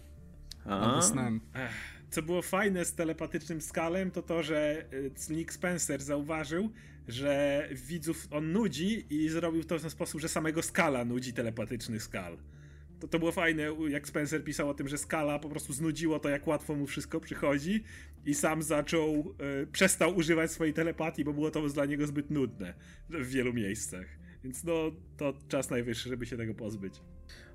Albo 0.66 1.02
snem. 1.02 1.42
co 2.10 2.22
było 2.22 2.42
fajne 2.42 2.86
z 2.86 2.94
telepatycznym 2.94 3.62
skalem, 3.62 4.12
to 4.12 4.22
to, 4.22 4.44
że 4.44 4.86
y, 5.30 5.34
Nick 5.34 5.54
Spencer 5.54 6.02
zauważył, 6.02 6.70
że 7.08 7.68
widzów 7.72 8.28
on 8.32 8.52
nudzi 8.52 9.06
i 9.10 9.30
zrobił 9.30 9.64
to 9.64 9.80
w 9.80 9.82
ten 9.82 9.90
sposób, 9.90 10.22
że 10.22 10.30
samego 10.30 10.62
skala 10.62 11.06
nudzi 11.06 11.34
telepatyczny 11.34 12.00
skal. 12.00 12.38
To, 13.04 13.08
to 13.08 13.20
było 13.20 13.32
fajne, 13.32 13.64
jak 13.90 14.08
Spencer 14.08 14.44
pisał 14.44 14.70
o 14.70 14.74
tym, 14.74 14.88
że 14.88 14.98
skala 14.98 15.40
po 15.40 15.50
prostu 15.50 15.74
znudziło 15.74 16.20
to, 16.20 16.30
jak 16.30 16.48
łatwo 16.48 16.76
mu 16.76 16.88
wszystko 16.88 17.20
przychodzi 17.20 17.84
i 18.26 18.34
sam 18.34 18.64
zaczął, 18.64 19.36
y, 19.64 19.68
przestał 19.68 20.16
używać 20.16 20.52
swojej 20.52 20.74
telepatii, 20.74 21.24
bo 21.24 21.34
było 21.34 21.52
to 21.52 21.70
dla 21.70 21.86
niego 21.86 22.08
zbyt 22.08 22.32
nudne 22.32 22.74
w 23.10 23.30
wielu 23.30 23.54
miejscach. 23.54 24.06
Więc 24.44 24.64
no, 24.64 24.92
to 25.18 25.34
czas 25.48 25.70
najwyższy, 25.70 26.10
żeby 26.10 26.26
się 26.26 26.38
tego 26.38 26.54
pozbyć. 26.54 27.02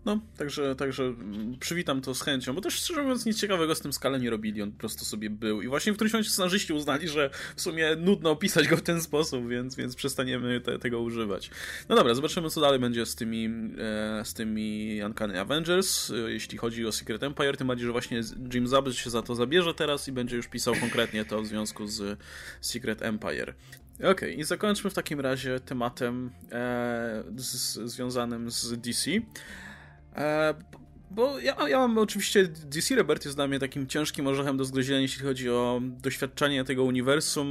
No, 0.05 0.21
także, 0.37 0.77
także 0.77 1.15
przywitam 1.61 2.01
to 2.01 2.15
z 2.15 2.23
chęcią, 2.23 2.55
bo 2.55 2.61
też 2.61 2.75
szczerze 2.75 3.03
mówiąc 3.03 3.27
nic 3.27 3.41
ciekawego 3.41 3.75
z 3.75 3.81
tym 3.81 3.93
skale 3.93 4.21
nie 4.21 4.31
robili, 4.31 4.63
on 4.63 4.73
po 4.73 4.79
prostu 4.79 5.05
sobie 5.05 5.31
był 5.31 5.63
i 5.63 5.69
właśnie 5.69 5.93
w 5.93 5.95
którymś 5.95 6.13
momencie 6.13 6.31
scenarzyści 6.31 6.73
uznali, 6.73 7.09
że 7.09 7.31
w 7.57 7.61
sumie 7.61 7.97
nudno 7.97 8.31
opisać 8.31 8.69
go 8.69 8.77
w 8.77 8.83
ten 8.83 9.03
sposób, 9.03 9.49
więc, 9.49 9.77
więc 9.77 9.97
przestaniemy 9.97 10.61
te, 10.61 10.79
tego 10.79 11.01
używać. 11.01 11.51
No 11.89 11.97
dobra, 11.97 12.15
zobaczymy 12.15 12.51
co 12.51 12.61
dalej 12.61 12.81
będzie 12.81 13.07
z 13.07 13.15
tymi, 13.15 13.45
e, 13.79 14.25
z 14.25 14.35
tymi 14.35 15.01
Uncanny 15.07 15.41
Avengers, 15.41 16.11
e, 16.11 16.15
jeśli 16.17 16.59
chodzi 16.59 16.87
o 16.87 16.93
Secret 16.93 17.23
Empire, 17.23 17.57
tym 17.57 17.67
bardziej, 17.67 17.87
że 17.87 17.93
właśnie 17.93 18.21
Jim 18.55 18.69
Zub 18.69 18.93
się 18.93 19.11
za 19.11 19.23
to 19.23 19.35
zabierze 19.35 19.75
teraz 19.75 20.09
i 20.09 20.13
będzie 20.13 20.37
już 20.37 20.49
pisał 20.49 20.75
konkretnie 20.75 21.25
to 21.25 21.43
w 21.43 21.47
związku 21.47 21.87
z 21.87 22.19
Secret 22.61 23.03
Empire. 23.03 23.55
Okej, 23.99 24.11
okay, 24.11 24.33
i 24.33 24.45
zakończmy 24.45 24.91
w 24.91 24.95
takim 24.95 25.21
razie 25.21 25.61
tematem 25.61 26.31
e, 26.53 27.23
z, 27.37 27.73
związanym 27.73 28.51
z 28.51 28.81
DC. 28.81 29.11
E, 30.17 30.55
bo 31.11 31.39
ja, 31.39 31.69
ja 31.69 31.79
mam 31.79 31.99
oczywiście 31.99 32.49
DC 32.49 32.95
Rebirth 32.95 33.25
jest 33.25 33.37
dla 33.37 33.49
mnie 33.49 33.59
takim 33.59 33.87
ciężkim 33.87 34.27
orzechem 34.27 34.57
do 34.57 34.65
zgryzienia, 34.65 35.01
jeśli 35.01 35.23
chodzi 35.25 35.51
o 35.51 35.81
doświadczenie 35.83 36.65
tego 36.65 36.85
uniwersum, 36.85 37.49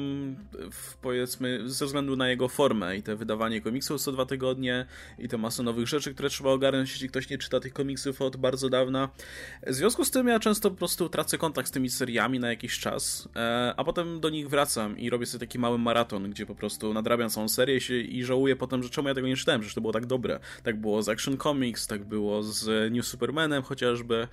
w, 0.72 0.97
powiedzmy, 0.97 1.70
ze 1.70 1.86
względu 1.86 2.16
na 2.16 2.30
jego 2.30 2.47
formę 2.47 2.97
i 2.97 3.03
te 3.03 3.16
wydawanie 3.16 3.62
komiksów 3.62 4.01
co 4.01 4.12
dwa 4.12 4.26
tygodnie 4.26 4.86
i 5.20 5.28
te 5.28 5.38
masę 5.38 5.64
nowych 5.64 5.88
rzeczy, 5.88 6.14
które 6.14 6.30
trzeba 6.30 6.49
ogarnąć, 6.49 6.91
jeśli 6.91 7.10
ktoś 7.10 7.30
nie 7.30 7.38
czyta 7.38 7.60
tych 7.60 7.74
komiksów 7.74 8.22
od 8.22 8.38
bardzo 8.38 8.70
dawna. 8.70 9.10
W 9.68 9.74
związku 9.74 10.05
z 10.05 10.12
tym 10.12 10.28
ja 10.28 10.39
często 10.39 10.72
po 10.72 10.78
prostu 10.78 11.10
tracę 11.10 11.38
kontakt 11.38 11.68
z 11.68 11.72
tymi 11.72 11.89
seriami 11.89 12.39
na 12.39 12.49
jakiś 12.49 12.80
czas, 12.80 13.30
e, 13.36 13.74
a 13.78 13.84
potem 13.84 14.20
do 14.20 14.30
nich 14.30 14.49
wracam 14.49 14.97
i 14.97 15.10
robię 15.10 15.26
sobie 15.26 15.39
taki 15.39 15.60
mały 15.60 15.78
maraton, 15.78 16.30
gdzie 16.30 16.45
po 16.45 16.55
prostu 16.55 16.93
nadrabiam 16.93 17.30
całą 17.30 17.49
serię 17.49 17.78
i 18.01 18.24
żałuję 18.24 18.55
potem, 18.55 18.84
że 18.84 18.89
czemu 18.89 19.08
ja 19.08 19.14
tego 19.14 19.28
nie 19.28 19.36
czytałem, 19.36 19.64
że 19.64 19.76
to 19.76 19.82
było 19.82 19.93
tak 19.93 20.05
dobre. 20.05 20.39
Tak 20.64 20.82
było 20.82 21.03
z 21.03 21.10
Action 21.10 21.38
Comics, 21.38 21.88
tak 21.88 22.03
było 22.03 22.43
z 22.43 22.93
New 22.93 23.05
Superman, 23.05 23.46
chociażby. 23.63 24.27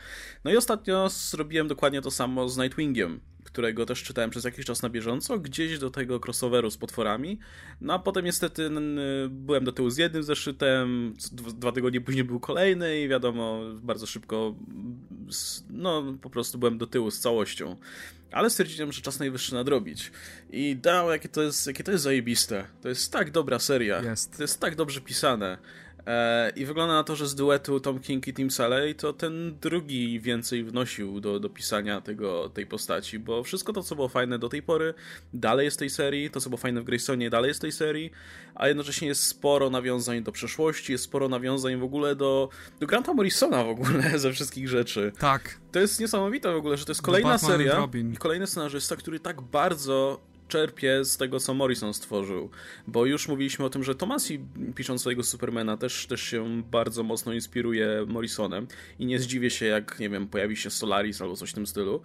No 0.44 0.50
i 0.50 0.56
ostatnio 0.56 1.08
zrobiłem 1.08 1.68
dokładnie 1.68 2.02
to 2.02 2.10
samo 2.10 2.48
z 2.48 2.58
Nightwingiem, 2.58 3.20
którego 3.44 3.86
też 3.86 4.02
czytałem 4.02 4.30
przez 4.30 4.44
jakiś 4.44 4.66
czas 4.66 4.82
na 4.82 4.88
bieżąco, 4.88 5.38
gdzieś 5.38 5.78
do 5.78 5.90
tego 5.90 6.20
crossoveru 6.26 6.70
z 6.70 6.76
potworami. 6.76 7.38
No 7.80 7.94
a 7.94 7.98
potem 7.98 8.24
niestety 8.24 8.70
byłem 9.30 9.64
do 9.64 9.72
tyłu 9.72 9.90
z 9.90 9.96
jednym 9.96 10.22
zeszytem, 10.22 11.14
dwa 11.32 11.72
tygodnie 11.72 12.00
później 12.00 12.24
był 12.24 12.40
kolejny 12.40 13.00
i 13.00 13.08
wiadomo, 13.08 13.60
bardzo 13.82 14.06
szybko 14.06 14.54
no 15.70 16.02
po 16.22 16.30
prostu 16.30 16.58
byłem 16.58 16.78
do 16.78 16.86
tyłu 16.86 17.10
z 17.10 17.20
całością. 17.20 17.76
Ale 18.32 18.50
stwierdziłem, 18.50 18.92
że 18.92 19.02
czas 19.02 19.18
najwyższy 19.18 19.54
nadrobić. 19.54 20.12
I 20.50 20.76
dał, 20.76 21.10
jakie 21.10 21.28
to 21.28 21.42
jest, 21.42 21.66
jakie 21.66 21.84
to 21.84 21.92
jest 21.92 22.04
zajebiste. 22.04 22.66
To 22.82 22.88
jest 22.88 23.12
tak 23.12 23.30
dobra 23.30 23.58
seria. 23.58 24.02
Jest. 24.02 24.36
To 24.36 24.42
jest 24.42 24.60
tak 24.60 24.76
dobrze 24.76 25.00
pisane. 25.00 25.58
E, 26.07 26.50
I 26.57 26.64
wygląda 26.64 26.94
na 26.94 27.05
to, 27.05 27.16
że 27.16 27.28
z 27.28 27.34
duetu 27.34 27.80
Tom 27.80 28.00
King 28.00 28.28
i 28.28 28.34
Tim 28.34 28.50
Saley 28.50 28.94
to 28.94 29.12
ten 29.12 29.59
drugi 29.61 30.20
więcej 30.20 30.64
wnosił 30.64 31.20
do, 31.20 31.40
do 31.40 31.48
pisania 31.48 32.00
tego, 32.00 32.48
tej 32.48 32.66
postaci, 32.66 33.18
bo 33.18 33.42
wszystko 33.42 33.72
to, 33.72 33.82
co 33.82 33.94
było 33.94 34.09
fajne 34.09 34.38
do 34.38 34.48
tej 34.48 34.62
pory, 34.62 34.94
dalej 35.32 35.64
jest 35.64 35.78
tej 35.78 35.90
serii, 35.90 36.30
to, 36.30 36.40
co 36.40 36.50
było 36.50 36.59
fajne 36.59 36.80
w 36.80 36.84
Graysonie, 36.84 37.30
dalej 37.30 37.48
jest 37.48 37.61
tej 37.61 37.72
serii, 37.72 38.11
a 38.55 38.68
jednocześnie 38.68 39.09
jest 39.09 39.22
sporo 39.22 39.70
nawiązań 39.70 40.22
do 40.22 40.32
przeszłości, 40.32 40.92
jest 40.92 41.05
sporo 41.05 41.28
nawiązań 41.28 41.76
w 41.76 41.84
ogóle 41.84 42.16
do, 42.16 42.48
do 42.80 42.86
Granta 42.86 43.14
Morrisona 43.14 43.64
w 43.64 43.68
ogóle 43.68 44.18
ze 44.18 44.32
wszystkich 44.32 44.68
rzeczy. 44.68 45.12
Tak. 45.18 45.61
To 45.72 45.80
jest 45.80 46.00
niesamowite 46.00 46.52
w 46.52 46.57
ogóle, 46.57 46.76
że 46.76 46.84
to 46.84 46.90
jest 46.90 47.02
kolejna 47.02 47.38
seria 47.38 47.88
i 48.12 48.16
kolejny 48.16 48.46
scenarzysta, 48.46 48.96
który 48.96 49.20
tak 49.20 49.40
bardzo 49.40 50.20
czerpie 50.55 51.05
z 51.05 51.16
tego, 51.16 51.40
co 51.40 51.55
Morrison 51.55 51.94
stworzył. 51.94 52.50
Bo 52.86 53.07
już 53.07 53.28
mówiliśmy 53.28 53.64
o 53.64 53.70
tym, 53.70 53.84
że 53.84 53.94
Tomasi 53.94 54.40
pisząc 54.74 55.00
swojego 55.00 55.22
Supermana 55.22 55.76
też, 55.76 56.07
też 56.07 56.22
się 56.22 56.62
bardzo 56.70 57.02
mocno 57.02 57.32
inspiruje 57.32 58.05
Morrisonem 58.07 58.66
i 58.98 59.07
nie 59.07 59.18
zdziwię 59.18 59.50
się, 59.50 59.66
jak, 59.66 59.98
nie 59.98 60.11
wiem, 60.11 60.28
pojawi 60.28 60.57
się 60.57 60.70
Solaris 60.70 61.20
albo 61.20 61.36
coś 61.36 61.50
w 61.50 61.55
tym 61.55 61.66
stylu. 61.66 62.02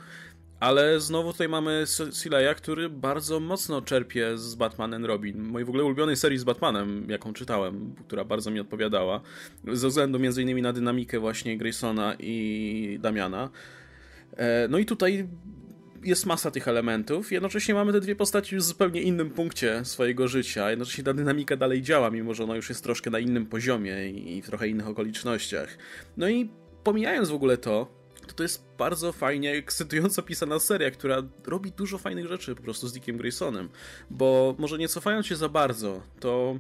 Ale 0.59 0.99
znowu 0.99 1.31
tutaj 1.31 1.49
mamy 1.49 1.83
Sileya, 2.13 2.55
który 2.55 2.89
bardzo 2.89 3.39
mocno 3.39 3.81
czerpie 3.81 4.37
z 4.37 4.55
Batmanem 4.55 5.05
Robin. 5.05 5.43
Mojej 5.43 5.65
w 5.65 5.69
ogóle 5.69 5.83
ulubionej 5.83 6.15
serii 6.15 6.37
z 6.37 6.43
Batmanem, 6.43 7.09
jaką 7.09 7.33
czytałem, 7.33 7.95
która 8.07 8.25
bardzo 8.25 8.51
mi 8.51 8.59
odpowiadała. 8.59 9.21
Ze 9.67 9.87
względu 9.87 10.19
innymi 10.41 10.61
na 10.61 10.73
dynamikę 10.73 11.19
właśnie 11.19 11.57
Graysona 11.57 12.15
i 12.19 12.99
Damiana. 13.01 13.49
E, 14.37 14.67
no 14.67 14.77
i 14.77 14.85
tutaj 14.85 15.27
jest 16.03 16.25
masa 16.25 16.51
tych 16.51 16.67
elementów. 16.67 17.31
Jednocześnie 17.31 17.73
mamy 17.73 17.91
te 17.91 18.01
dwie 18.01 18.15
postaci 18.15 18.55
już 18.55 18.63
w 18.63 18.67
zupełnie 18.67 19.01
innym 19.01 19.29
punkcie 19.29 19.81
swojego 19.85 20.27
życia. 20.27 20.69
Jednocześnie 20.69 21.03
ta 21.03 21.13
dynamika 21.13 21.57
dalej 21.57 21.81
działa, 21.81 22.11
mimo 22.11 22.33
że 22.33 22.43
ona 22.43 22.55
już 22.55 22.69
jest 22.69 22.83
troszkę 22.83 23.09
na 23.09 23.19
innym 23.19 23.45
poziomie 23.45 24.09
i 24.09 24.41
w 24.41 24.45
trochę 24.45 24.67
innych 24.67 24.87
okolicznościach. 24.87 25.77
No 26.17 26.29
i 26.29 26.49
pomijając 26.83 27.29
w 27.29 27.33
ogóle 27.33 27.57
to, 27.57 27.87
to 28.27 28.33
to 28.33 28.43
jest 28.43 28.65
bardzo 28.77 29.11
fajnie, 29.11 29.51
ekscytująco 29.51 30.23
pisana 30.23 30.59
seria, 30.59 30.91
która 30.91 31.23
robi 31.45 31.71
dużo 31.71 31.97
fajnych 31.97 32.27
rzeczy 32.27 32.55
po 32.55 32.61
prostu 32.61 32.87
z 32.87 32.93
Dickiem 32.93 33.17
Graysonem. 33.17 33.69
Bo 34.09 34.55
może 34.57 34.77
nie 34.77 34.87
cofając 34.87 35.25
się 35.25 35.35
za 35.35 35.49
bardzo, 35.49 36.01
to 36.19 36.59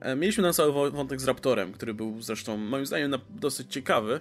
e, 0.00 0.16
mieliśmy 0.16 0.44
ten 0.44 0.52
cały 0.52 0.90
wątek 0.90 1.20
z 1.20 1.24
Raptorem, 1.24 1.72
który 1.72 1.94
był 1.94 2.22
zresztą 2.22 2.56
moim 2.56 2.86
zdaniem 2.86 3.14
dosyć 3.30 3.72
ciekawy. 3.72 4.20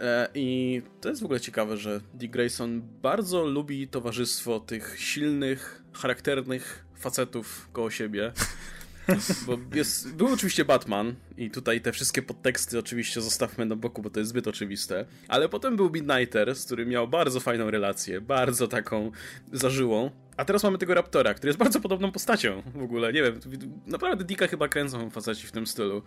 E, 0.00 0.28
I 0.34 0.82
to 1.00 1.08
jest 1.08 1.20
w 1.20 1.24
ogóle 1.24 1.40
ciekawe, 1.40 1.76
że 1.76 2.00
Dick 2.14 2.32
Grayson 2.32 2.82
bardzo 3.02 3.44
lubi 3.44 3.88
towarzystwo 3.88 4.60
tych 4.60 4.96
silnych, 4.98 5.82
charakternych 5.92 6.84
facetów 6.94 7.68
koło 7.72 7.90
siebie. 7.90 8.32
Bo 9.46 9.58
jest, 9.74 10.14
był 10.14 10.32
oczywiście 10.32 10.64
Batman 10.64 11.14
i 11.36 11.50
tutaj 11.50 11.80
te 11.80 11.92
wszystkie 11.92 12.22
podteksty 12.22 12.78
oczywiście 12.78 13.20
zostawmy 13.20 13.66
na 13.66 13.76
boku, 13.76 14.02
bo 14.02 14.10
to 14.10 14.20
jest 14.20 14.30
zbyt 14.30 14.48
oczywiste. 14.48 15.04
Ale 15.28 15.48
potem 15.48 15.76
był 15.76 15.90
Midnighter, 15.90 16.54
z 16.54 16.64
którym 16.64 16.88
miał 16.88 17.08
bardzo 17.08 17.40
fajną 17.40 17.70
relację, 17.70 18.20
bardzo 18.20 18.68
taką 18.68 19.10
zażyłą. 19.52 20.10
A 20.40 20.44
teraz 20.44 20.62
mamy 20.62 20.78
tego 20.78 20.94
Raptora, 20.94 21.34
który 21.34 21.48
jest 21.48 21.58
bardzo 21.58 21.80
podobną 21.80 22.12
postacią 22.12 22.62
w 22.74 22.82
ogóle. 22.82 23.12
Nie 23.12 23.22
wiem, 23.22 23.40
naprawdę 23.86 24.24
Dicka 24.24 24.46
chyba 24.46 24.68
kręcą 24.68 25.10
faceci 25.10 25.46
w 25.46 25.52
tym 25.52 25.66
stylu. 25.66 26.02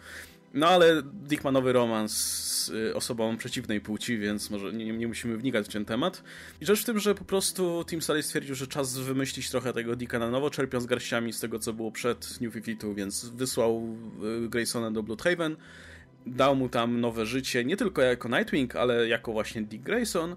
No 0.54 0.68
ale 0.68 1.02
Dick 1.04 1.44
ma 1.44 1.52
nowy 1.52 1.74
romans 1.74 2.12
z 2.18 2.70
y, 2.70 2.96
osobą 2.96 3.38
przeciwnej 3.38 3.82
płci, 3.82 4.18
więc 4.18 4.50
może 4.50 4.74
nie, 4.74 4.86
nie, 4.86 5.08
musimy 5.08 5.38
wnikać 5.38 5.68
w 5.68 5.74
ten 5.74 5.86
temat. 5.86 6.24
I 6.62 6.66
rzecz 6.66 6.82
w 6.82 6.86
tym, 6.86 7.00
że 7.00 7.16
po 7.16 7.26
prostu 7.26 7.86
Tim 7.88 8.02
Sally 8.02 8.24
stwierdził, 8.24 8.56
że 8.56 8.68
czas 8.68 8.98
wymyślić 8.98 9.50
trochę 9.50 9.74
tego 9.74 9.96
Dicka 9.96 10.20
na 10.20 10.30
nowo, 10.30 10.50
czerpiąc 10.50 10.86
garściami 10.86 11.34
z 11.34 11.40
tego, 11.40 11.60
co 11.60 11.74
było 11.74 11.92
przed 11.92 12.42
New 12.42 12.54
52, 12.54 12.94
więc 12.94 13.26
wysłał 13.26 13.98
y, 14.46 14.50
Graysona 14.50 14.92
do 14.92 15.04
Bloodhaven, 15.04 15.56
dał 16.26 16.56
mu 16.56 16.70
tam 16.70 17.02
nowe 17.02 17.26
życie, 17.26 17.66
nie 17.66 17.78
tylko 17.78 18.02
jako 18.02 18.30
Nightwing, 18.30 18.76
ale 18.76 19.08
jako 19.08 19.32
właśnie 19.32 19.62
Dick 19.62 19.84
Grayson. 19.84 20.36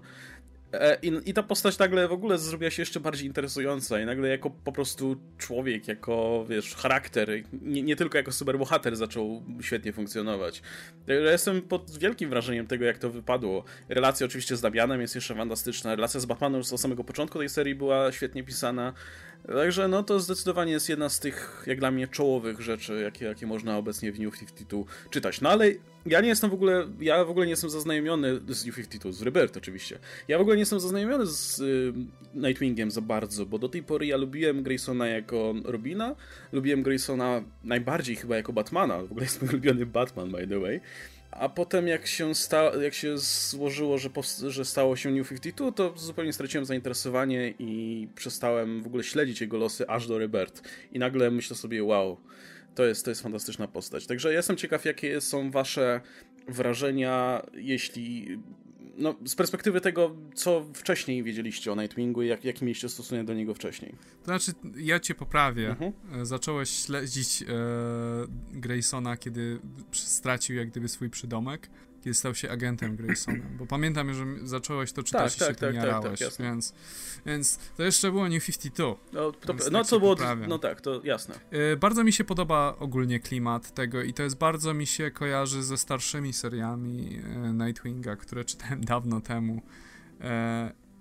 E, 0.73 0.97
I, 1.01 1.11
I, 1.25 1.33
ta 1.33 1.43
postać 1.43 1.77
nagle 1.77 2.07
w 2.07 2.11
ogóle 2.11 2.37
zrobiła 2.37 2.71
się 2.71 2.81
jeszcze 2.81 2.99
bardziej 2.99 3.27
interesująca 3.27 3.99
i 3.99 4.05
nagle 4.05 4.29
jako 4.29 4.49
po 4.49 4.71
prostu 4.71 5.15
człowiek, 5.37 5.87
jako 5.87 6.45
wiesz, 6.49 6.75
charakter, 6.75 7.29
nie, 7.61 7.83
nie 7.83 7.95
tylko 7.95 8.17
jako 8.17 8.31
superbohater 8.31 8.95
zaczął 8.95 9.43
świetnie 9.61 9.93
funkcjonować. 9.93 10.61
Ja 11.07 11.31
jestem 11.31 11.61
pod 11.61 11.97
wielkim 11.97 12.29
wrażeniem 12.29 12.67
tego, 12.67 12.85
jak 12.85 12.97
to 12.97 13.09
wypadło. 13.09 13.63
Relacja 13.89 14.25
oczywiście 14.25 14.57
z 14.57 14.61
Damianem 14.61 15.01
jest 15.01 15.15
jeszcze 15.15 15.35
fantastyczna, 15.35 15.95
relacja 15.95 16.19
z 16.19 16.25
Batmanem 16.25 16.57
już 16.57 16.73
od 16.73 16.81
samego 16.81 17.03
początku 17.03 17.39
tej 17.39 17.49
serii 17.49 17.75
była 17.75 18.11
świetnie 18.11 18.43
pisana, 18.43 18.93
Także 19.47 19.87
no 19.87 20.03
to 20.03 20.19
zdecydowanie 20.19 20.71
jest 20.71 20.89
jedna 20.89 21.09
z 21.09 21.19
tych, 21.19 21.63
jak 21.67 21.79
dla 21.79 21.91
mnie, 21.91 22.07
czołowych 22.07 22.61
rzeczy, 22.61 23.01
jakie, 23.01 23.25
jakie 23.25 23.47
można 23.47 23.77
obecnie 23.77 24.11
w 24.11 24.19
New 24.19 24.39
52 24.39 24.83
czytać. 25.09 25.41
No 25.41 25.49
ale 25.49 25.71
ja 26.05 26.21
nie 26.21 26.29
jestem 26.29 26.49
w 26.49 26.53
ogóle, 26.53 26.87
ja 26.99 27.25
w 27.25 27.29
ogóle 27.29 27.45
nie 27.45 27.49
jestem 27.49 27.69
zaznajomiony 27.69 28.39
z 28.47 28.65
New 28.65 28.75
52, 28.75 29.11
z 29.11 29.21
Rebirth 29.21 29.57
oczywiście. 29.57 29.99
Ja 30.27 30.37
w 30.37 30.41
ogóle 30.41 30.55
nie 30.55 30.61
jestem 30.61 30.79
zaznajomiony 30.79 31.25
z 31.25 31.59
y, 31.59 31.93
Nightwingiem 32.33 32.91
za 32.91 33.01
bardzo, 33.01 33.45
bo 33.45 33.59
do 33.59 33.69
tej 33.69 33.83
pory 33.83 34.05
ja 34.05 34.17
lubiłem 34.17 34.63
Graysona 34.63 35.07
jako 35.07 35.53
Robina, 35.63 36.15
lubiłem 36.51 36.83
Graysona 36.83 37.43
najbardziej 37.63 38.15
chyba 38.15 38.35
jako 38.35 38.53
Batmana, 38.53 38.97
w 38.97 39.11
ogóle 39.11 39.23
jest 39.29 39.41
mój 39.41 39.49
ulubiony 39.49 39.85
Batman, 39.85 40.31
by 40.31 40.47
the 40.47 40.59
way. 40.59 40.81
A 41.39 41.49
potem 41.49 41.87
jak 41.87 42.07
się, 42.07 42.35
sta- 42.35 42.71
jak 42.81 42.93
się 42.93 43.17
złożyło, 43.17 43.97
że, 43.97 44.09
że 44.47 44.65
stało 44.65 44.95
się 44.95 45.11
New 45.11 45.29
52, 45.29 45.71
to 45.71 45.93
zupełnie 45.97 46.33
straciłem 46.33 46.65
zainteresowanie 46.65 47.53
i 47.59 48.07
przestałem 48.15 48.83
w 48.83 48.87
ogóle 48.87 49.03
śledzić 49.03 49.41
jego 49.41 49.57
losy 49.57 49.87
aż 49.89 50.07
do 50.07 50.17
Rebirth. 50.17 50.61
I 50.91 50.99
nagle 50.99 51.31
myślę 51.31 51.55
sobie, 51.55 51.83
wow, 51.83 52.17
to 52.75 52.85
jest, 52.85 53.05
to 53.05 53.11
jest 53.11 53.21
fantastyczna 53.21 53.67
postać. 53.67 54.07
Także 54.07 54.29
ja 54.29 54.37
jestem 54.37 54.57
ciekaw, 54.57 54.85
jakie 54.85 55.21
są 55.21 55.51
wasze 55.51 56.01
wrażenia, 56.47 57.41
jeśli 57.53 58.37
no, 58.97 59.15
z 59.25 59.35
perspektywy 59.35 59.81
tego, 59.81 60.15
co 60.33 60.65
wcześniej 60.73 61.23
wiedzieliście 61.23 61.71
o 61.71 61.75
Nightwingu 61.75 62.21
i 62.21 62.27
jak, 62.27 62.45
jaki 62.45 62.65
mieliście 62.65 62.89
stosunek 62.89 63.25
do 63.25 63.33
niego 63.33 63.53
wcześniej. 63.53 63.95
To 64.19 64.25
znaczy, 64.25 64.51
ja 64.77 64.99
cię 64.99 65.15
poprawię. 65.15 65.69
Mhm. 65.69 65.93
E, 66.21 66.25
zacząłeś 66.25 66.69
śledzić 66.69 67.43
e, 67.43 67.45
Graysona, 68.51 69.17
kiedy 69.17 69.59
stracił 69.91 70.55
jak 70.55 70.69
gdyby 70.69 70.87
swój 70.87 71.09
przydomek. 71.09 71.69
Kiedy 72.03 72.13
stał 72.13 72.35
się 72.35 72.49
agentem 72.49 72.95
Graysonem, 72.95 73.57
bo 73.57 73.65
pamiętam, 73.65 74.13
że 74.13 74.25
zacząłeś 74.43 74.91
to 74.91 75.03
czytać 75.03 75.35
tak, 75.35 75.37
i 75.37 75.39
tak, 75.39 75.47
się 75.49 75.55
tak, 75.55 75.75
tak, 75.75 75.75
jarałeś, 75.75 76.19
tak, 76.19 76.31
więc, 76.39 76.73
więc 77.25 77.59
to 77.77 77.83
jeszcze 77.83 78.11
było 78.11 78.29
New 78.29 78.45
52. 78.45 78.95
No, 79.13 79.31
to, 79.31 79.53
no 79.71 79.83
co 79.83 79.99
było, 79.99 80.15
no 80.47 80.59
tak, 80.59 80.81
to 80.81 81.01
jasne. 81.03 81.35
Yy, 81.51 81.77
bardzo 81.77 82.03
mi 82.03 82.13
się 82.13 82.23
podoba 82.23 82.75
ogólnie 82.79 83.19
klimat 83.19 83.73
tego 83.73 84.03
i 84.03 84.13
to 84.13 84.23
jest 84.23 84.37
bardzo 84.37 84.73
mi 84.73 84.87
się 84.87 85.11
kojarzy 85.11 85.63
ze 85.63 85.77
starszymi 85.77 86.33
seriami 86.33 87.13
yy, 87.13 87.53
Nightwinga, 87.53 88.15
które 88.15 88.45
czytałem 88.45 88.85
dawno 88.93 89.21
temu. 89.21 89.61
Yy, 90.19 90.27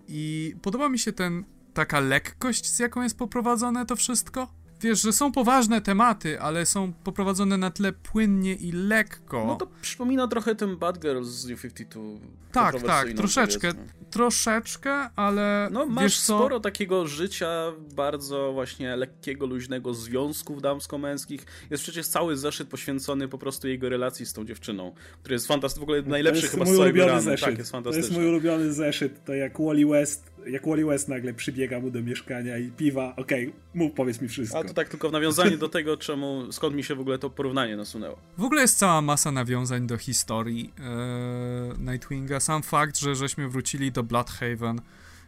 I 0.09 0.55
podoba 0.63 0.89
mi 0.89 0.99
się 0.99 1.13
ten 1.13 1.45
taka 1.75 2.01
lekkość, 2.01 2.67
z 2.67 2.79
jaką 2.79 3.03
jest 3.03 3.19
poprowadzone 3.19 3.87
to 3.87 3.97
wszystko 3.97 4.49
wiesz, 4.87 5.03
że 5.03 5.13
są 5.13 5.33
poważne 5.33 5.81
tematy, 5.81 6.41
ale 6.41 6.67
są 6.67 6.93
poprowadzone 6.93 7.57
na 7.59 7.71
tle 7.71 7.93
płynnie 7.93 8.55
i 8.55 8.73
lekko. 8.73 9.45
No 9.47 9.57
to 9.57 9.67
przypomina 9.83 10.29
trochę 10.29 10.55
ten 10.55 10.77
Bad 10.77 10.99
Girls 10.99 11.29
z 11.29 11.47
New 11.47 11.63
52. 11.63 12.27
Tak, 12.53 12.83
tak, 12.83 13.13
troszeczkę, 13.13 13.73
troszeczkę, 14.11 15.11
ale 15.17 15.69
No 15.73 15.87
masz 15.87 16.05
wiesz 16.05 16.21
co? 16.21 16.39
sporo 16.39 16.61
takiego 16.61 17.07
życia 17.07 17.73
bardzo 17.95 18.53
właśnie 18.53 18.97
lekkiego, 18.97 19.47
luźnego 19.47 19.95
związków 19.95 20.63
damsko-męskich. 20.63 21.47
Jest 21.71 21.83
przecież 21.83 22.07
cały 22.07 22.37
zeszyt 22.37 22.69
poświęcony 22.69 23.29
po 23.29 23.39
prostu 23.39 23.69
jego 23.69 23.89
relacji 23.89 24.27
z 24.27 24.33
tą 24.33 24.45
dziewczyną, 24.45 24.95
który 25.21 25.35
jest 25.35 25.47
fantastyczny, 25.47 25.81
w 25.81 25.83
ogóle 25.83 26.03
najlepszy 26.03 26.49
chyba 26.49 26.67
z 26.67 26.77
całego. 26.77 27.07
Tak, 27.41 27.59
jest 27.59 27.71
fantastyczny. 27.71 27.91
To 27.91 27.97
jest 27.97 28.13
mój 28.13 28.29
ulubiony 28.29 28.73
zeszyt, 28.73 29.25
to 29.25 29.35
jak 29.35 29.61
Wally 29.61 29.87
West, 29.87 30.36
jak 30.47 30.67
Wally 30.67 30.85
West 30.85 31.09
nagle 31.09 31.35
przybiega 31.35 31.81
mu 31.81 31.91
do 31.91 32.03
mieszkania 32.03 32.59
i 32.59 32.71
piwa, 32.71 33.17
okej, 33.17 33.49
okay, 33.49 33.61
mów, 33.75 33.93
powiedz 33.93 34.21
mi 34.21 34.29
wszystko. 34.29 34.59
A 34.59 34.65
to 34.65 34.75
tak 34.75 34.89
tylko 34.89 35.09
w 35.09 35.13
nawiązanie 35.13 35.57
do 35.57 35.69
tego, 35.69 35.97
czemu, 35.97 36.53
skąd 36.53 36.77
mi 36.77 36.85
się 36.85 36.95
w 36.95 37.01
ogóle 37.01 37.19
to 37.19 37.31
porównanie 37.31 37.77
nasunęło. 37.77 38.19
W 38.39 38.45
ogóle 38.45 38.61
jest 38.61 38.79
cała 38.79 39.03
masa 39.03 39.33
nawiązań 39.33 39.87
do 39.87 39.99
historii 39.99 40.73
e, 40.81 41.93
Nightwinga. 41.93 42.41
Sam 42.41 42.63
fakt, 42.63 42.99
że 42.99 43.15
żeśmy 43.15 43.49
wrócili 43.49 43.93
do 43.93 44.03
Bloodhaven, 44.03 44.81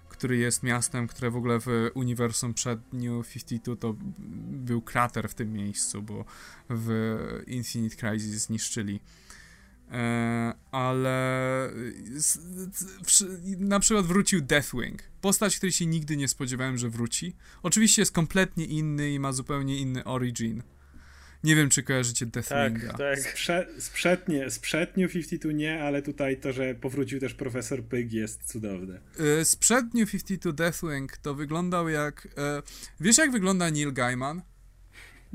który 0.09 0.36
jest 0.36 0.62
miastem, 0.62 1.07
które 1.07 1.31
w 1.31 1.36
ogóle 1.36 1.59
w 1.61 1.90
uniwersum 1.95 2.55
przed 2.55 2.81
New 2.93 3.28
52 3.28 3.77
to 3.77 3.95
był 4.49 4.82
krater 4.82 5.28
w 5.28 5.35
tym 5.35 5.53
miejscu, 5.53 6.03
bo 6.03 6.24
w 6.70 7.19
Infinite 7.47 7.97
Crisis 7.97 8.35
zniszczyli. 8.35 9.01
E, 9.93 10.55
ale 10.70 11.70
na 13.59 13.81
przykład 13.81 14.06
wrócił 14.06 14.40
Deathwing. 14.40 15.02
Postać, 15.20 15.56
której 15.56 15.73
się 15.73 15.86
nigdy 15.86 16.16
nie 16.16 16.28
spodziewałem, 16.28 16.78
że 16.78 16.90
wróci. 16.90 17.36
Oczywiście 17.62 18.02
jest 18.02 18.12
kompletnie 18.12 18.65
inny 18.65 19.10
i 19.10 19.19
ma 19.19 19.32
zupełnie 19.32 19.77
inny 19.77 20.05
origin. 20.05 20.62
Nie 21.44 21.56
wiem, 21.56 21.69
czy 21.69 21.82
kojarzycie 21.82 22.27
Deathwinga. 22.27 22.89
Tak, 22.89 22.98
tak. 22.98 23.19
Sprze 23.19 23.66
sprzednie, 23.78 24.51
sprzedniu 24.51 25.09
52 25.09 25.52
nie, 25.52 25.82
ale 25.82 26.02
tutaj 26.02 26.40
to, 26.40 26.52
że 26.52 26.74
powrócił 26.74 27.20
też 27.20 27.35
profesor 27.35 27.85
Pyg 27.85 28.12
jest 28.12 28.44
cudowne. 28.44 29.01
Yy, 29.19 29.44
sprzed 29.44 29.94
New 29.94 30.10
52 30.10 30.52
Deathwing 30.52 31.16
to 31.16 31.35
wyglądał 31.35 31.89
jak... 31.89 32.24
Yy, 32.24 32.62
wiesz, 33.01 33.19
jak 33.19 33.32
wygląda 33.32 33.70
Neil 33.70 33.93
Gaiman? 33.93 34.43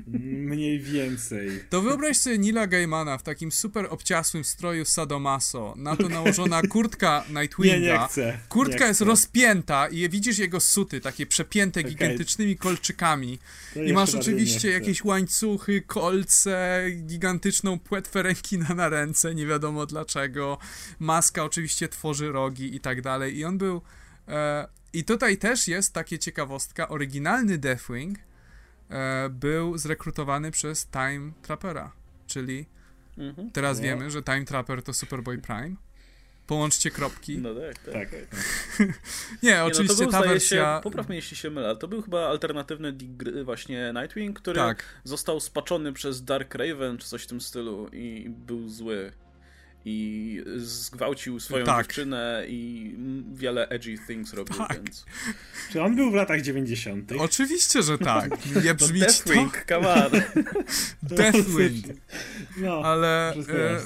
Mniej 0.07 0.79
więcej. 0.79 1.63
To 1.69 1.81
wyobraź 1.81 2.17
sobie 2.17 2.37
Nila 2.37 2.67
Gaimana 2.67 3.17
w 3.17 3.23
takim 3.23 3.51
super 3.51 3.87
obciasłym 3.89 4.43
stroju 4.43 4.85
Sadomaso, 4.85 5.73
na 5.77 5.95
to 5.95 6.09
nałożona 6.09 6.61
kurtka 6.61 7.23
Nightwinga. 7.29 7.77
Nie, 7.77 7.81
nie 7.81 7.99
chcę. 8.07 8.39
Kurtka 8.49 8.79
nie 8.79 8.85
jest 8.85 8.97
chcę. 8.97 9.05
rozpięta 9.05 9.87
i 9.87 10.09
widzisz 10.09 10.37
jego 10.37 10.59
suty, 10.59 11.01
takie 11.01 11.25
przepięte 11.25 11.79
okay. 11.79 11.91
gigantycznymi 11.91 12.57
kolczykami. 12.57 13.39
I 13.85 13.93
masz 13.93 14.15
oczywiście 14.15 14.71
jakieś 14.71 15.03
łańcuchy, 15.03 15.81
kolce, 15.81 16.85
gigantyczną 16.91 17.79
płetwę 17.79 18.23
rekina 18.23 18.69
na 18.75 18.89
ręce, 18.89 19.35
nie 19.35 19.45
wiadomo 19.45 19.85
dlaczego. 19.85 20.57
Maska 20.99 21.43
oczywiście 21.43 21.87
tworzy 21.87 22.31
rogi 22.31 22.75
i 22.75 22.79
tak 22.79 23.01
dalej. 23.01 23.37
I 23.37 23.45
on 23.45 23.57
był... 23.57 23.81
E, 24.27 24.67
I 24.93 25.03
tutaj 25.03 25.37
też 25.37 25.67
jest 25.67 25.93
takie 25.93 26.19
ciekawostka, 26.19 26.89
oryginalny 26.89 27.57
Deathwing 27.57 28.19
był 29.29 29.77
zrekrutowany 29.77 30.51
przez 30.51 30.87
Time 30.87 31.31
Trappera, 31.41 31.91
czyli 32.27 32.65
mhm. 33.17 33.51
teraz 33.51 33.77
no. 33.77 33.83
wiemy, 33.83 34.11
że 34.11 34.23
Time 34.23 34.45
Trapper 34.45 34.83
to 34.83 34.93
Superboy 34.93 35.37
Prime. 35.37 35.75
Połączcie 36.47 36.91
kropki. 36.91 37.37
No 37.37 37.49
tak, 37.55 37.77
tak. 37.77 37.93
tak. 37.93 38.09
tak. 38.11 38.39
nie, 39.43 39.49
nie, 39.49 39.63
oczywiście 39.63 40.05
no 40.05 40.11
był, 40.11 40.21
ta 40.21 40.27
wersja... 40.27 40.77
Się, 40.77 40.83
popraw 40.83 41.07
mnie, 41.07 41.15
jeśli 41.15 41.37
się 41.37 41.49
mylę, 41.49 41.67
ale 41.67 41.77
to 41.77 41.87
był 41.87 42.01
chyba 42.01 42.27
alternatywny 42.27 42.93
właśnie 43.43 43.93
Nightwing, 43.95 44.39
który 44.39 44.55
tak. 44.55 44.83
został 45.03 45.39
spaczony 45.39 45.93
przez 45.93 46.23
Dark 46.23 46.55
Raven, 46.55 46.97
czy 46.97 47.07
coś 47.07 47.23
w 47.23 47.27
tym 47.27 47.41
stylu 47.41 47.87
i 47.87 48.29
był 48.29 48.69
zły 48.69 49.11
i 49.85 50.43
zgwałcił 50.55 51.39
swoją 51.39 51.65
tak. 51.65 51.87
dziewczynę 51.87 52.45
i 52.47 52.95
wiele 53.33 53.69
edgy 53.69 53.97
things 54.07 54.33
robił, 54.33 54.57
tak. 54.57 54.73
więc... 54.73 55.05
Czy 55.71 55.81
on 55.81 55.95
był 55.95 56.11
w 56.11 56.13
latach 56.13 56.41
90 56.41 57.11
Oczywiście, 57.19 57.83
że 57.83 57.97
tak. 57.97 58.45
Nie 58.63 58.73
brzmi 58.73 58.99
to 58.99 59.05
Deathwing, 59.05 59.65
come 59.67 59.93
on. 59.93 60.11
Deathwing. 61.17 61.85
No, 62.57 62.81
ale... 62.83 63.33
E, 63.33 63.79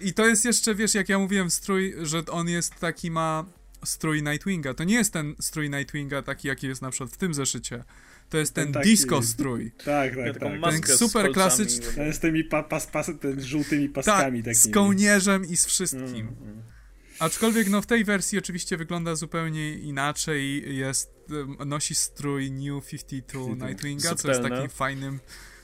I 0.00 0.14
to 0.14 0.26
jest 0.26 0.44
jeszcze, 0.44 0.74
wiesz, 0.74 0.94
jak 0.94 1.08
ja 1.08 1.18
mówiłem, 1.18 1.50
strój, 1.50 1.94
że 2.02 2.22
on 2.30 2.48
jest 2.48 2.74
taki 2.74 3.10
ma 3.10 3.44
strój 3.86 4.22
Nightwinga. 4.22 4.74
To 4.74 4.84
nie 4.84 4.94
jest 4.94 5.12
ten 5.12 5.34
strój 5.40 5.70
Nightwinga 5.70 6.22
taki, 6.22 6.48
jaki 6.48 6.66
jest 6.66 6.82
na 6.82 6.90
przykład 6.90 7.10
w 7.10 7.16
tym 7.16 7.34
zeszycie 7.34 7.84
to 8.28 8.38
jest 8.38 8.54
ten, 8.54 8.64
ten 8.64 8.72
taki, 8.72 8.90
disco 8.90 9.22
strój. 9.22 9.72
Tak, 9.84 10.16
tak, 10.16 10.38
tak. 10.38 10.86
Ten 10.86 10.96
super 10.96 11.32
klasyczny. 11.32 11.92
Ten 11.92 12.12
z 12.12 12.18
tymi 12.18 12.44
pa, 12.44 12.62
pas, 12.62 12.86
pas, 12.86 13.10
ten 13.20 13.44
żółtymi 13.44 13.88
paskami 13.88 14.42
tak, 14.42 14.54
z 14.54 14.72
kołnierzem 14.72 15.44
i 15.44 15.56
z 15.56 15.66
wszystkim. 15.66 16.02
Mm, 16.04 16.36
mm. 16.42 16.62
Aczkolwiek 17.18 17.68
no 17.68 17.82
w 17.82 17.86
tej 17.86 18.04
wersji 18.04 18.38
oczywiście 18.38 18.76
wygląda 18.76 19.14
zupełnie 19.14 19.72
inaczej. 19.72 20.76
Jest, 20.76 21.10
nosi 21.66 21.94
strój 21.94 22.50
New 22.50 22.86
52 22.86 23.66
Nightwinga, 23.68 24.14
co 24.14 24.28
jest 24.28 24.42
takim 24.42 24.68
fajnym 24.68 25.20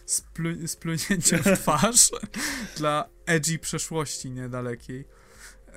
splu 0.07 0.69
splunięciem 0.69 1.43
w 1.43 1.59
twarz 1.59 2.11
dla 2.77 3.09
edgy 3.27 3.59
przeszłości 3.59 4.31
niedalekiej. 4.31 5.05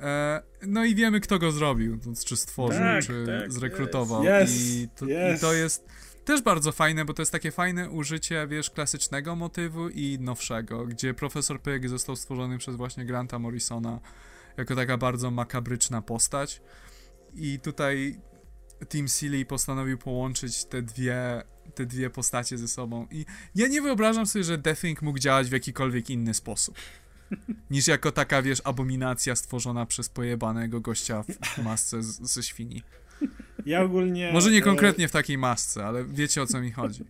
E, 0.00 0.42
no 0.62 0.84
i 0.84 0.94
wiemy, 0.94 1.20
kto 1.20 1.38
go 1.38 1.52
zrobił, 1.52 1.98
czy 2.26 2.36
stworzył, 2.36 2.80
tak, 2.80 3.04
czy 3.04 3.26
tak, 3.40 3.52
zrekrutował. 3.52 4.22
Yes, 4.22 4.50
I, 4.50 4.88
to, 4.96 5.06
yes. 5.06 5.38
I 5.38 5.40
to 5.40 5.52
jest 5.52 5.84
też 6.24 6.42
bardzo 6.42 6.72
fajne, 6.72 7.04
bo 7.04 7.14
to 7.14 7.22
jest 7.22 7.32
takie 7.32 7.50
fajne 7.50 7.90
użycie, 7.90 8.46
wiesz, 8.46 8.70
klasycznego 8.70 9.36
motywu 9.36 9.88
i 9.88 10.18
nowszego, 10.20 10.86
gdzie 10.86 11.14
Profesor 11.14 11.62
Pyg 11.62 11.88
został 11.88 12.16
stworzony 12.16 12.58
przez 12.58 12.76
właśnie 12.76 13.04
Granta 13.04 13.38
Morrisona 13.38 14.00
jako 14.56 14.76
taka 14.76 14.98
bardzo 14.98 15.30
makabryczna 15.30 16.02
postać. 16.02 16.62
I 17.34 17.60
tutaj 17.60 18.20
Team 18.88 19.08
Silly 19.08 19.44
postanowił 19.44 19.98
połączyć 19.98 20.64
te 20.64 20.82
dwie, 20.82 21.42
te 21.74 21.86
dwie 21.86 22.10
postacie 22.10 22.58
ze 22.58 22.68
sobą. 22.68 23.06
I 23.10 23.24
ja 23.54 23.68
nie 23.68 23.82
wyobrażam 23.82 24.26
sobie, 24.26 24.44
że 24.44 24.58
Deathwing 24.58 25.02
mógł 25.02 25.18
działać 25.18 25.48
w 25.48 25.52
jakikolwiek 25.52 26.10
inny 26.10 26.34
sposób. 26.34 26.74
Niż 27.70 27.88
jako 27.88 28.12
taka, 28.12 28.42
wiesz, 28.42 28.62
abominacja 28.64 29.36
stworzona 29.36 29.86
przez 29.86 30.08
pojebanego 30.08 30.80
gościa 30.80 31.22
w 31.22 31.58
masce 31.58 32.02
z, 32.02 32.20
ze 32.20 32.42
świni. 32.42 32.82
Ja 33.66 33.82
ogólnie... 33.82 34.30
Może 34.32 34.50
nie 34.50 34.58
e, 34.58 34.62
konkretnie 34.62 35.08
w 35.08 35.12
takiej 35.12 35.38
masce, 35.38 35.84
ale 35.84 36.04
wiecie 36.04 36.42
o 36.42 36.46
co 36.46 36.60
mi 36.60 36.72
chodzi. 36.72 37.04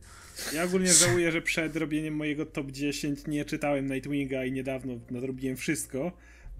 Ja 0.54 0.64
ogólnie 0.64 0.92
żałuję, 0.92 1.32
że 1.32 1.42
przed 1.42 1.76
robieniem 1.76 2.16
mojego 2.16 2.46
top 2.46 2.70
10 2.70 3.26
nie 3.26 3.44
czytałem 3.44 3.86
Nightwinga 3.86 4.44
i 4.44 4.52
niedawno 4.52 4.94
nadrobiłem 5.10 5.56
wszystko, 5.56 6.12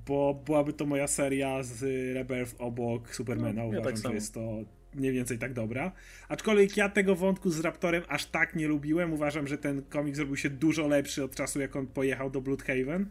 bo 0.07 0.43
byłaby 0.47 0.73
to 0.73 0.87
moja 0.87 1.07
seria 1.07 1.63
z 1.63 1.83
Rebirth 2.15 2.55
obok 2.59 3.15
Supermana. 3.15 3.63
No, 3.63 3.69
Uważam, 3.69 3.85
tak 3.85 3.97
że 3.97 4.15
jest 4.15 4.35
to 4.35 4.65
mniej 4.95 5.13
więcej 5.13 5.39
tak 5.39 5.53
dobra. 5.53 5.93
Aczkolwiek 6.29 6.77
ja 6.77 6.89
tego 6.89 7.15
wątku 7.15 7.51
z 7.51 7.61
Raptorem 7.61 8.03
aż 8.09 8.27
tak 8.27 8.57
nie 8.57 8.69
lubiłem. 8.69 9.13
Uważam, 9.13 9.47
że 9.47 9.59
ten 9.59 9.83
komik 9.83 10.17
zrobił 10.17 10.37
się 10.37 10.51
dużo 10.51 10.89
lepszy 10.89 11.25
od 11.25 11.35
czasu, 11.35 11.61
jak 11.61 11.77
on 11.77 11.87
pojechał 11.87 12.31
do 12.31 12.41
Bloodhaven. 12.41 13.07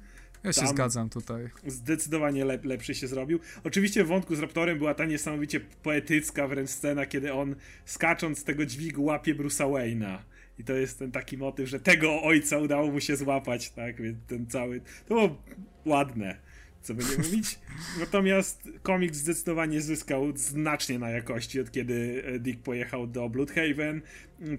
Ja 0.45 0.53
się 0.53 0.67
zgadzam 0.67 1.09
tutaj. 1.09 1.49
Zdecydowanie 1.67 2.45
lep, 2.45 2.65
lepszy 2.65 2.95
się 2.95 3.07
zrobił. 3.07 3.39
Oczywiście 3.63 4.03
w 4.03 4.07
wątku 4.07 4.35
z 4.35 4.39
Raptorem 4.39 4.77
była 4.77 4.93
ta 4.93 5.05
niesamowicie 5.05 5.59
poetycka 5.59 6.47
wręcz 6.47 6.69
scena, 6.69 7.05
kiedy 7.05 7.33
on 7.33 7.55
skacząc 7.85 8.39
z 8.39 8.43
tego 8.43 8.65
dźwigu 8.65 9.03
łapie 9.03 9.35
Bruce'a 9.35 9.71
Wayne'a. 9.71 10.17
I 10.59 10.63
to 10.63 10.73
jest 10.73 10.99
ten 10.99 11.11
taki 11.11 11.37
motyw, 11.37 11.69
że 11.69 11.79
tego 11.79 12.23
ojca 12.23 12.57
udało 12.57 12.91
mu 12.91 12.99
się 12.99 13.15
złapać, 13.15 13.69
tak? 13.69 14.01
Więc 14.01 14.17
ten 14.27 14.47
cały. 14.47 14.81
To 15.07 15.15
było 15.15 15.43
ładne 15.85 16.37
co 16.85 16.93
będzie 16.93 17.17
mówić. 17.17 17.59
Natomiast 17.99 18.69
komiks 18.81 19.17
zdecydowanie 19.17 19.81
zyskał 19.81 20.37
znacznie 20.37 20.99
na 20.99 21.09
jakości 21.09 21.59
od 21.59 21.71
kiedy 21.71 22.23
Dick 22.39 22.61
pojechał 22.61 23.07
do 23.07 23.29
Bloodhaven. 23.29 24.01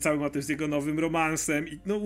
Cały 0.00 0.18
motyw 0.18 0.44
z 0.44 0.48
jego 0.48 0.68
nowym 0.68 0.98
romansem 0.98 1.68
i 1.68 1.78
no, 1.86 2.00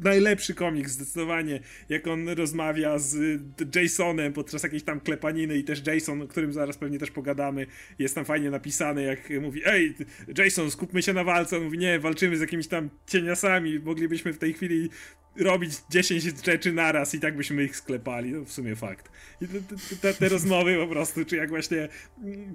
najlepszy 0.00 0.54
komiks 0.54 0.92
zdecydowanie, 0.92 1.60
jak 1.88 2.06
on 2.06 2.28
rozmawia 2.28 2.98
z 2.98 3.40
Jasonem 3.74 4.32
podczas 4.32 4.62
jakiejś 4.62 4.82
tam 4.82 5.00
klepaniny 5.00 5.58
i 5.58 5.64
też 5.64 5.86
Jason, 5.86 6.22
o 6.22 6.28
którym 6.28 6.52
zaraz 6.52 6.78
pewnie 6.78 6.98
też 6.98 7.10
pogadamy, 7.10 7.66
jest 7.98 8.14
tam 8.14 8.24
fajnie 8.24 8.50
napisany, 8.50 9.02
jak 9.02 9.30
mówi, 9.40 9.62
ej, 9.64 9.94
Jason, 10.38 10.70
skupmy 10.70 11.02
się 11.02 11.12
na 11.12 11.24
walce, 11.24 11.56
on 11.56 11.64
mówi, 11.64 11.78
nie, 11.78 11.98
walczymy 11.98 12.36
z 12.36 12.40
jakimiś 12.40 12.68
tam 12.68 12.90
cieniasami, 13.06 13.78
moglibyśmy 13.78 14.32
w 14.32 14.38
tej 14.38 14.52
chwili 14.52 14.90
robić 15.38 15.72
10 15.90 16.22
rzeczy 16.44 16.72
naraz 16.72 17.14
i 17.14 17.20
tak 17.20 17.36
byśmy 17.36 17.64
ich 17.64 17.76
sklepali, 17.76 18.32
no 18.32 18.44
w 18.44 18.52
sumie 18.52 18.76
fakt. 18.76 19.10
I 19.40 19.46
te, 19.48 19.60
te, 20.00 20.14
te 20.14 20.28
rozmowy 20.28 20.76
po 20.76 20.86
prostu, 20.86 21.24
czy 21.24 21.36
jak 21.36 21.48
właśnie 21.48 21.88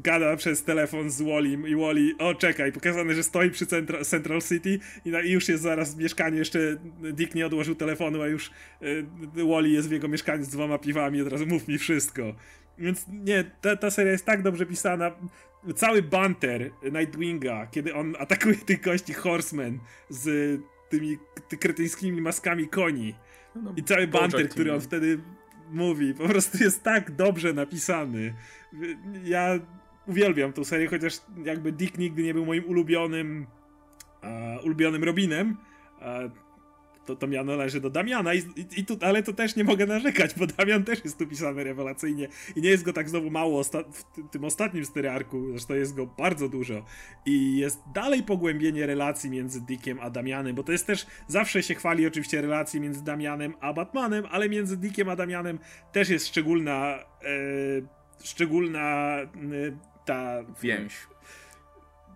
gada 0.03 0.37
przez 0.37 0.63
telefon 0.63 1.09
z 1.09 1.21
Wallim 1.21 1.67
i 1.67 1.75
Wally, 1.75 2.15
o 2.19 2.35
czekaj, 2.35 2.71
pokazane, 2.71 3.13
że 3.13 3.23
stoi 3.23 3.49
przy 3.49 3.65
Central, 3.65 4.05
Central 4.05 4.41
City 4.47 4.79
i, 5.05 5.09
na, 5.09 5.21
i, 5.21 5.31
już 5.31 5.49
jest 5.49 5.63
zaraz 5.63 5.95
w 5.95 5.97
mieszkaniu, 5.97 6.37
jeszcze 6.37 6.59
Dick 7.13 7.35
nie 7.35 7.45
odłożył 7.45 7.75
telefonu, 7.75 8.21
a 8.21 8.27
już 8.27 8.51
y, 8.81 9.05
Wally 9.45 9.69
jest 9.69 9.89
w 9.89 9.91
jego 9.91 10.07
mieszkaniu 10.07 10.43
z 10.43 10.49
dwoma 10.49 10.77
piwami, 10.77 11.21
od 11.21 11.27
razu 11.27 11.45
mów 11.45 11.67
mi 11.67 11.77
wszystko. 11.77 12.35
Więc 12.77 13.05
nie, 13.07 13.43
ta, 13.61 13.75
ta 13.75 13.91
seria 13.91 14.11
jest 14.11 14.25
tak 14.25 14.41
dobrze 14.41 14.65
pisana. 14.65 15.11
Cały 15.75 16.01
banter 16.01 16.71
Nightwinga, 16.91 17.67
kiedy 17.71 17.93
on 17.93 18.15
atakuje 18.19 18.55
tych 18.55 18.81
gości 18.81 19.13
Horsemen 19.13 19.79
z 20.09 20.59
tymi 20.89 21.17
ty 21.47 21.57
kretyńskimi 21.57 22.21
maskami 22.21 22.67
koni. 22.67 23.15
No, 23.55 23.61
no, 23.61 23.73
I 23.77 23.83
cały 23.83 24.07
banter, 24.07 24.49
który 24.49 24.73
on 24.73 24.81
wtedy 24.81 25.19
mówi, 25.71 26.13
po 26.13 26.27
prostu 26.27 26.63
jest 26.63 26.83
tak 26.83 27.11
dobrze 27.11 27.53
napisany. 27.53 28.33
Ja 29.23 29.59
uwielbiam 30.07 30.53
tą 30.53 30.63
serię, 30.63 30.87
chociaż 30.87 31.13
jakby 31.45 31.71
Dick 31.71 31.97
nigdy 31.97 32.23
nie 32.23 32.33
był 32.33 32.45
moim 32.45 32.65
ulubionym 32.65 33.47
uh, 34.23 34.65
ulubionym 34.65 35.03
Robinem. 35.03 35.57
Uh, 36.01 36.31
to, 37.05 37.15
to 37.15 37.27
miano 37.27 37.51
należy 37.51 37.81
do 37.81 37.89
Damiana, 37.89 38.33
i, 38.33 38.37
i, 38.37 38.79
i 38.79 38.85
tu, 38.85 38.97
ale 39.01 39.23
to 39.23 39.33
też 39.33 39.55
nie 39.55 39.63
mogę 39.63 39.85
narzekać, 39.85 40.35
bo 40.35 40.47
Damian 40.47 40.83
też 40.83 41.03
jest 41.03 41.19
tu 41.19 41.27
pisany 41.27 41.63
rewelacyjnie 41.63 42.27
i 42.55 42.61
nie 42.61 42.69
jest 42.69 42.83
go 42.83 42.93
tak 42.93 43.09
znowu 43.09 43.29
mało 43.29 43.63
w 43.63 44.29
tym 44.31 44.45
ostatnim 44.45 44.85
sterearku, 44.85 45.49
zresztą 45.51 45.73
jest 45.73 45.95
go 45.95 46.05
bardzo 46.05 46.49
dużo 46.49 46.85
i 47.25 47.57
jest 47.57 47.79
dalej 47.95 48.23
pogłębienie 48.23 48.85
relacji 48.85 49.29
między 49.29 49.61
Dickiem 49.61 49.99
a 50.01 50.09
Damianem, 50.09 50.55
bo 50.55 50.63
to 50.63 50.71
jest 50.71 50.87
też, 50.87 51.05
zawsze 51.27 51.63
się 51.63 51.75
chwali 51.75 52.07
oczywiście 52.07 52.41
relacji 52.41 52.81
między 52.81 53.03
Damianem 53.03 53.53
a 53.59 53.73
Batmanem, 53.73 54.25
ale 54.31 54.49
między 54.49 54.77
Dickiem 54.77 55.09
a 55.09 55.15
Damianem 55.15 55.59
też 55.91 56.09
jest 56.09 56.27
szczególna 56.27 56.99
e, 57.21 57.37
szczególna 58.23 59.17
e, 59.17 59.27
ta 60.05 60.43
więź 60.61 60.93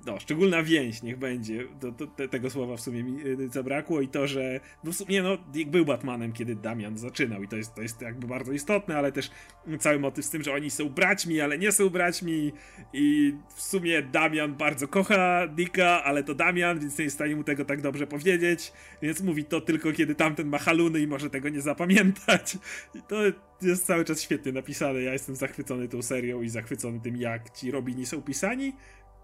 no, 0.07 0.19
szczególna 0.19 0.63
więź 0.63 1.01
niech 1.03 1.17
będzie. 1.17 1.63
To, 1.79 1.91
to, 1.91 2.07
te, 2.07 2.27
tego 2.27 2.49
słowa 2.49 2.77
w 2.77 2.81
sumie 2.81 3.03
mi 3.03 3.21
y, 3.25 3.49
zabrakło 3.49 4.01
i 4.01 4.07
to, 4.07 4.27
że 4.27 4.59
no 4.83 4.91
w 4.91 4.95
sumie 4.95 5.23
no, 5.23 5.37
był 5.67 5.85
Batmanem, 5.85 6.33
kiedy 6.33 6.55
Damian 6.55 6.97
zaczynał 6.97 7.43
i 7.43 7.47
to 7.47 7.55
jest, 7.55 7.75
to 7.75 7.81
jest 7.81 8.01
jakby 8.01 8.27
bardzo 8.27 8.51
istotne, 8.51 8.97
ale 8.97 9.11
też 9.11 9.31
cały 9.79 9.99
motyw 9.99 10.25
z 10.25 10.29
tym, 10.29 10.43
że 10.43 10.53
oni 10.53 10.69
są 10.69 10.89
braćmi, 10.89 11.41
ale 11.41 11.57
nie 11.57 11.71
są 11.71 11.89
braćmi 11.89 12.51
i 12.93 13.33
w 13.55 13.61
sumie 13.61 14.01
Damian 14.01 14.55
bardzo 14.55 14.87
kocha 14.87 15.47
Dicka, 15.47 16.03
ale 16.03 16.23
to 16.23 16.35
Damian, 16.35 16.79
więc 16.79 16.97
nie 16.97 17.03
jest 17.03 17.15
w 17.15 17.17
stanie 17.19 17.35
mu 17.35 17.43
tego 17.43 17.65
tak 17.65 17.81
dobrze 17.81 18.07
powiedzieć, 18.07 18.73
więc 19.01 19.21
mówi 19.21 19.45
to 19.45 19.61
tylko 19.61 19.91
kiedy 19.91 20.15
tamten 20.15 20.47
ma 20.47 20.57
haluny 20.57 20.99
i 20.99 21.07
może 21.07 21.29
tego 21.29 21.49
nie 21.49 21.61
zapamiętać. 21.61 22.57
I 22.95 23.01
to 23.01 23.17
jest 23.61 23.85
cały 23.85 24.05
czas 24.05 24.21
świetnie 24.21 24.51
napisane. 24.51 25.01
Ja 25.01 25.13
jestem 25.13 25.35
zachwycony 25.35 25.87
tą 25.87 26.01
serią 26.01 26.41
i 26.41 26.49
zachwycony 26.49 26.99
tym, 26.99 27.17
jak 27.17 27.49
ci 27.49 27.71
Robini 27.71 28.05
są 28.05 28.21
pisani. 28.21 28.73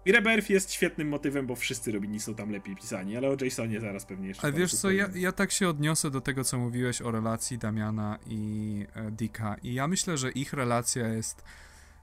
I 0.06 0.12
Rebirth 0.12 0.50
jest 0.50 0.72
świetnym 0.72 1.08
motywem, 1.08 1.46
bo 1.46 1.56
wszyscy 1.56 1.92
Robini 1.92 2.20
są 2.20 2.34
tam 2.34 2.50
lepiej 2.50 2.76
pisani, 2.76 3.16
ale 3.16 3.28
o 3.28 3.36
Jasonie 3.44 3.80
zaraz 3.80 4.06
pewnie 4.06 4.28
jeszcze. 4.28 4.44
Ale 4.44 4.52
wiesz 4.52 4.74
co, 4.74 4.90
ja, 4.90 5.08
ja, 5.14 5.32
tak 5.32 5.52
się 5.52 5.68
odniosę 5.68 6.10
do 6.10 6.20
tego, 6.20 6.44
co 6.44 6.58
mówiłeś 6.58 7.02
o 7.02 7.10
relacji 7.10 7.58
Damiana 7.58 8.18
i 8.26 8.86
e, 8.94 9.10
Dicka. 9.10 9.56
I 9.62 9.74
ja 9.74 9.88
myślę, 9.88 10.18
że 10.18 10.30
ich 10.30 10.52
relacja 10.52 11.08
jest 11.08 11.44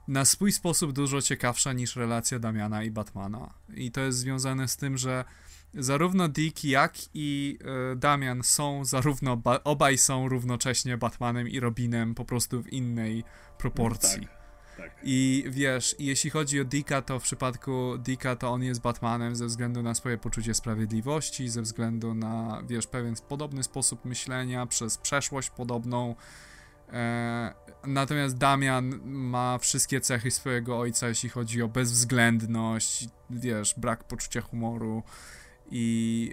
na 0.07 0.26
swój 0.26 0.52
sposób 0.52 0.91
dużo 0.91 1.22
ciekawsza 1.22 1.73
niż 1.73 1.95
relacja 1.95 2.40
Damiana 2.40 2.84
i 2.84 2.91
Batmana. 2.91 3.53
I 3.76 3.91
to 3.91 4.02
jest 4.02 4.18
związane 4.18 4.68
z 4.68 4.78
tym, 4.78 4.98
że 4.98 5.26
zarówno 5.73 6.28
Dick, 6.28 6.64
jak 6.64 6.94
i 7.14 7.57
e, 7.91 7.95
Damian 7.95 8.44
są 8.44 8.86
zarówno, 8.86 9.41
obaj 9.64 9.98
są 9.98 10.30
równocześnie 10.30 10.98
Batmanem 10.98 11.49
i 11.49 11.60
Robinem, 11.60 12.15
po 12.15 12.26
prostu 12.26 12.64
w 12.64 12.73
innej 12.73 13.23
proporcji. 13.57 14.22
No 14.22 14.28
tak. 14.28 14.40
Tak. 14.81 14.99
I 15.03 15.45
wiesz, 15.49 15.95
jeśli 15.99 16.29
chodzi 16.29 16.61
o 16.61 16.63
Dicka, 16.63 17.01
to 17.01 17.19
w 17.19 17.23
przypadku 17.23 17.97
Dicka 17.97 18.35
to 18.35 18.49
on 18.49 18.63
jest 18.63 18.81
Batmanem 18.81 19.35
ze 19.35 19.45
względu 19.45 19.83
na 19.83 19.95
swoje 19.95 20.17
poczucie 20.17 20.53
sprawiedliwości, 20.53 21.49
ze 21.49 21.61
względu 21.61 22.13
na, 22.13 22.63
wiesz, 22.67 22.87
pewien 22.87 23.15
podobny 23.29 23.63
sposób 23.63 24.05
myślenia, 24.05 24.65
przez 24.65 24.97
przeszłość 24.97 25.49
podobną. 25.49 26.15
E, 26.93 27.53
natomiast 27.87 28.37
Damian 28.37 28.99
ma 29.05 29.57
wszystkie 29.57 30.01
cechy 30.01 30.31
swojego 30.31 30.79
ojca, 30.79 31.07
jeśli 31.07 31.29
chodzi 31.29 31.61
o 31.61 31.67
bezwzględność, 31.67 33.07
wiesz, 33.29 33.73
brak 33.77 34.03
poczucia 34.03 34.41
humoru 34.41 35.03
i 35.71 36.31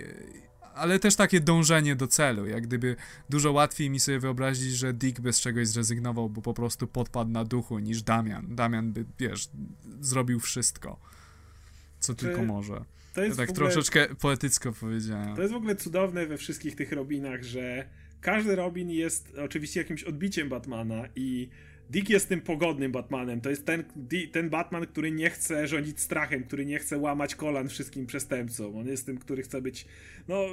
ale 0.78 0.98
też 0.98 1.16
takie 1.16 1.40
dążenie 1.40 1.96
do 1.96 2.06
celu. 2.06 2.46
Jak 2.46 2.66
gdyby 2.66 2.96
dużo 3.30 3.52
łatwiej 3.52 3.90
mi 3.90 4.00
sobie 4.00 4.18
wyobrazić, 4.18 4.72
że 4.72 4.92
Dick 4.92 5.20
bez 5.20 5.40
czegoś 5.40 5.68
zrezygnował, 5.68 6.30
bo 6.30 6.42
po 6.42 6.54
prostu 6.54 6.86
podpadł 6.86 7.30
na 7.30 7.44
duchu, 7.44 7.78
niż 7.78 8.02
Damian. 8.02 8.54
Damian 8.56 8.92
by, 8.92 9.04
wiesz, 9.18 9.48
zrobił 10.00 10.40
wszystko, 10.40 11.00
co 12.00 12.14
Czy 12.14 12.26
tylko 12.26 12.44
może. 12.44 12.84
To 13.14 13.22
jest 13.22 13.38
ja 13.38 13.46
tak 13.46 13.50
ogóle, 13.50 13.70
troszeczkę 13.70 14.14
poetycko 14.14 14.72
powiedziałem. 14.72 15.36
To 15.36 15.42
jest 15.42 15.54
w 15.54 15.56
ogóle 15.56 15.76
cudowne 15.76 16.26
we 16.26 16.36
wszystkich 16.36 16.76
tych 16.76 16.92
Robinach, 16.92 17.42
że 17.42 17.88
każdy 18.20 18.56
Robin 18.56 18.90
jest 18.90 19.32
oczywiście 19.44 19.80
jakimś 19.80 20.04
odbiciem 20.04 20.48
Batmana 20.48 21.04
i 21.16 21.48
Dick 21.90 22.10
jest 22.10 22.28
tym 22.28 22.40
pogodnym 22.40 22.92
Batmanem. 22.92 23.40
To 23.40 23.50
jest 23.50 23.66
ten, 23.66 23.84
ten 24.32 24.50
Batman, 24.50 24.86
który 24.86 25.12
nie 25.12 25.30
chce 25.30 25.66
rządzić 25.66 26.00
strachem, 26.00 26.44
który 26.44 26.66
nie 26.66 26.78
chce 26.78 26.98
łamać 26.98 27.34
kolan 27.34 27.68
wszystkim 27.68 28.06
przestępcom. 28.06 28.76
On 28.76 28.86
jest 28.86 29.06
tym, 29.06 29.18
który 29.18 29.42
chce 29.42 29.62
być, 29.62 29.86
no, 30.28 30.44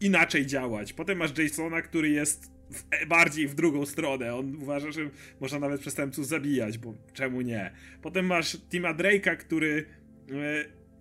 inaczej 0.00 0.46
działać. 0.46 0.92
Potem 0.92 1.18
masz 1.18 1.38
Jasona, 1.38 1.82
który 1.82 2.08
jest 2.08 2.50
w, 2.72 2.82
e, 2.90 3.06
bardziej 3.06 3.48
w 3.48 3.54
drugą 3.54 3.86
stronę. 3.86 4.34
On 4.34 4.56
uważa, 4.56 4.92
że 4.92 5.10
można 5.40 5.58
nawet 5.58 5.80
przestępców 5.80 6.26
zabijać, 6.26 6.78
bo 6.78 6.94
czemu 7.12 7.40
nie? 7.40 7.72
Potem 8.02 8.26
masz 8.26 8.56
Tima 8.70 8.94
Drake'a, 8.94 9.36
który 9.36 9.86
e, 10.30 10.34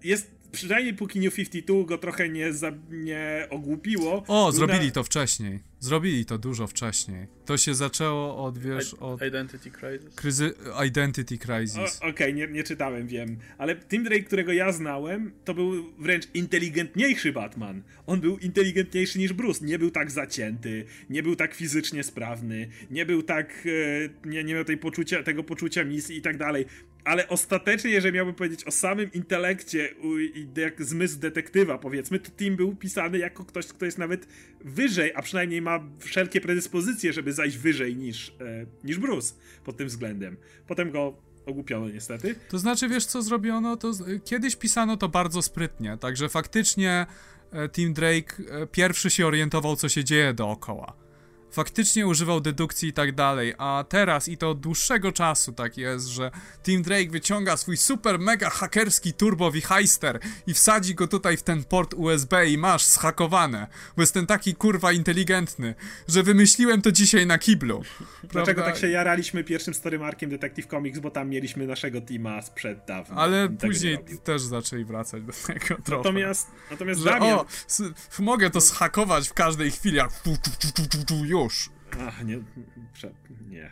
jest 0.04 0.32
przynajmniej 0.52 0.94
póki 0.94 1.20
New 1.20 1.36
52 1.36 1.84
go 1.84 1.98
trochę 1.98 2.30
nie, 2.30 2.54
za, 2.54 2.72
nie 2.90 3.48
ogłupiło. 3.50 4.24
O, 4.28 4.52
zrobili 4.52 4.92
to 4.92 5.04
wcześniej. 5.04 5.60
Zrobili 5.84 6.26
to 6.26 6.38
dużo 6.38 6.68
wcześniej. 6.68 7.28
To 7.46 7.58
się 7.58 7.76
zaczęło 7.76 8.46
od, 8.46 8.58
wiesz, 8.58 8.94
od... 8.94 9.22
Identity 9.22 9.72
Crisis. 9.72 10.16
Kryzy... 10.16 10.54
Identity 10.88 11.38
Crisis. 11.38 11.98
Okej, 11.98 12.10
okay, 12.10 12.34
nie, 12.34 12.48
nie 12.48 12.64
czytałem, 12.64 13.08
wiem. 13.08 13.38
Ale 13.58 13.76
Tim 13.76 14.04
Drake, 14.04 14.24
którego 14.24 14.54
ja 14.54 14.72
znałem, 14.72 15.32
to 15.46 15.54
był 15.54 15.94
wręcz 16.00 16.28
inteligentniejszy 16.34 17.34
Batman. 17.34 17.82
On 18.08 18.22
był 18.22 18.38
inteligentniejszy 18.38 19.20
niż 19.20 19.34
Bruce. 19.34 19.66
Nie 19.66 19.80
był 19.80 19.92
tak 19.92 20.12
zacięty, 20.12 20.86
nie 21.10 21.24
był 21.24 21.36
tak 21.36 21.54
fizycznie 21.54 22.04
sprawny, 22.04 22.70
nie 22.92 23.06
był 23.06 23.24
tak... 23.24 23.66
E, 23.66 24.30
nie, 24.30 24.44
nie 24.44 24.54
miał 24.54 24.64
tej 24.64 24.78
poczucia, 24.78 25.24
tego 25.24 25.44
poczucia 25.44 25.84
misji 25.84 26.18
i 26.18 26.22
tak 26.22 26.38
dalej 26.38 26.66
ale 27.04 27.28
ostatecznie, 27.28 27.92
jeżeli 27.92 28.16
miałbym 28.16 28.36
powiedzieć 28.36 28.64
o 28.64 28.72
samym 28.72 29.12
intelekcie 29.14 29.96
i 30.34 30.48
jak 30.58 30.84
zmysł 30.84 31.20
detektywa, 31.20 31.78
powiedzmy, 31.78 32.20
to 32.20 32.32
Tim 32.32 32.56
był 32.56 32.76
pisany 32.76 33.18
jako 33.18 33.46
ktoś, 33.46 33.68
kto 33.68 33.86
jest 33.86 33.98
nawet 33.98 34.28
wyżej, 34.66 35.12
a 35.16 35.22
przynajmniej 35.22 35.62
ma 35.62 35.80
wszelkie 36.00 36.42
predyspozycje, 36.42 37.14
żeby 37.14 37.34
zajść 37.34 37.58
wyżej 37.58 37.96
niż, 37.96 38.30
e, 38.30 38.66
niż 38.84 38.98
Bruce 38.98 39.34
pod 39.64 39.78
tym 39.78 39.88
względem. 39.88 40.38
Potem 40.68 40.92
go 40.92 41.18
ogłupiono 41.46 41.90
niestety. 41.90 42.36
To 42.50 42.60
znaczy, 42.60 42.90
wiesz 42.90 43.06
co 43.06 43.22
zrobiono? 43.22 43.78
To 43.78 43.92
kiedyś 44.26 44.56
pisano 44.56 44.98
to 44.98 45.10
bardzo 45.10 45.42
sprytnie, 45.42 45.98
także 45.98 46.30
faktycznie 46.30 47.06
e, 47.52 47.70
Tim 47.70 47.94
Drake 47.94 48.36
e, 48.50 48.68
pierwszy 48.68 49.10
się 49.10 49.28
orientował, 49.28 49.76
co 49.76 49.90
się 49.90 50.04
dzieje 50.04 50.34
dookoła 50.34 51.04
faktycznie 51.54 52.08
używał 52.08 52.42
dedukcji 52.42 52.90
i 52.90 52.94
tak 52.94 53.16
dalej, 53.16 53.54
a 53.58 53.86
teraz 53.90 54.28
i 54.28 54.38
to 54.38 54.50
od 54.50 54.60
dłuższego 54.60 55.12
czasu 55.12 55.54
tak 55.54 55.78
jest, 55.78 56.08
że 56.08 56.32
Tim 56.64 56.82
Drake 56.82 57.10
wyciąga 57.10 57.58
swój 57.58 57.78
super 57.78 58.20
mega 58.20 58.50
hakerski 58.50 59.14
turbo 59.14 59.52
heister 59.64 60.20
i 60.48 60.54
wsadzi 60.54 60.96
go 60.96 61.08
tutaj 61.08 61.38
w 61.38 61.44
ten 61.44 61.64
port 61.64 61.94
USB 61.94 62.50
i 62.50 62.58
masz 62.58 62.86
schakowane, 62.86 63.68
bo 63.96 64.04
jestem 64.04 64.26
taki 64.26 64.56
kurwa 64.56 64.92
inteligentny, 64.92 65.76
że 66.08 66.24
wymyśliłem 66.24 66.82
to 66.82 66.92
dzisiaj 66.92 67.28
na 67.28 67.38
kiblu. 67.38 67.84
Dlaczego 68.24 68.62
tak 68.62 68.78
się 68.78 68.90
jaraliśmy 68.90 69.44
pierwszym 69.44 69.74
story 69.74 70.00
markiem 70.00 70.30
Detective 70.30 70.68
Comics, 70.68 71.00
bo 71.00 71.12
tam 71.12 71.30
mieliśmy 71.30 71.68
naszego 71.68 72.02
teama 72.02 72.42
sprzed 72.42 72.86
dawna. 72.88 73.16
Ale 73.16 73.50
później 73.50 73.98
też 74.24 74.42
zaczęli 74.42 74.86
wracać 74.86 75.24
do 75.24 75.34
tego 75.48 75.76
trochę. 75.84 75.98
Natomiast, 75.98 76.48
natomiast 76.72 77.02
że, 77.02 77.10
Damian... 77.10 77.40
o, 77.40 77.46
mogę 78.20 78.50
to 78.50 78.62
schakować 78.62 79.30
w 79.30 79.34
każdej 79.34 79.72
chwili, 79.72 79.98
jak 79.98 80.22
tu, 80.22 80.38
tu, 80.44 80.72
tu, 80.72 80.88
tu, 80.88 81.06
tu, 81.06 81.26
Ach, 82.00 82.26
nie, 82.26 82.40
nie. 83.50 83.72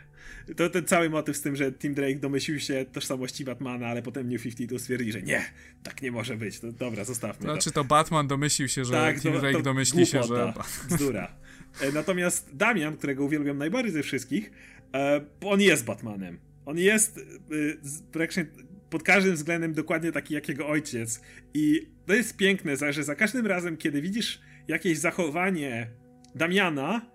To 0.56 0.70
ten 0.70 0.84
cały 0.84 1.10
motyw 1.10 1.36
z 1.36 1.40
tym, 1.40 1.56
że 1.56 1.72
Tim 1.72 1.94
Drake 1.94 2.16
domyślił 2.16 2.60
się 2.60 2.84
tożsamości 2.92 3.44
Batmana, 3.44 3.86
ale 3.86 4.02
potem 4.02 4.28
New 4.28 4.42
52 4.42 4.78
stwierdzi, 4.78 5.12
że 5.12 5.22
nie, 5.22 5.44
tak 5.82 6.02
nie 6.02 6.12
może 6.12 6.36
być. 6.36 6.60
To 6.60 6.72
dobra, 6.72 7.04
zostawmy 7.04 7.42
Znaczy 7.42 7.70
to, 7.70 7.82
to 7.82 7.84
Batman 7.84 8.28
domyślił 8.28 8.68
się, 8.68 8.84
że 8.84 8.92
tak, 8.92 9.20
Tim 9.20 9.32
to, 9.32 9.40
Drake 9.40 9.56
to 9.56 9.62
domyśli 9.62 10.04
głupota, 10.04 10.22
się, 10.22 10.28
że... 10.28 10.52
Bzdura. 10.96 11.34
E, 11.80 11.92
natomiast 11.92 12.56
Damian, 12.56 12.96
którego 12.96 13.24
uwielbiam 13.24 13.58
najbardziej 13.58 13.92
ze 13.92 14.02
wszystkich, 14.02 14.50
e, 14.94 15.24
on 15.44 15.60
jest 15.60 15.84
Batmanem. 15.84 16.38
On 16.66 16.78
jest 16.78 17.18
e, 17.18 18.46
pod 18.90 19.02
każdym 19.02 19.34
względem 19.34 19.74
dokładnie 19.74 20.12
taki 20.12 20.34
jak 20.34 20.48
jego 20.48 20.68
ojciec. 20.68 21.20
I 21.54 21.88
to 22.06 22.14
jest 22.14 22.36
piękne, 22.36 22.92
że 22.92 23.04
za 23.04 23.14
każdym 23.14 23.46
razem, 23.46 23.76
kiedy 23.76 24.02
widzisz 24.02 24.40
jakieś 24.68 24.98
zachowanie 24.98 25.90
Damiana, 26.34 27.11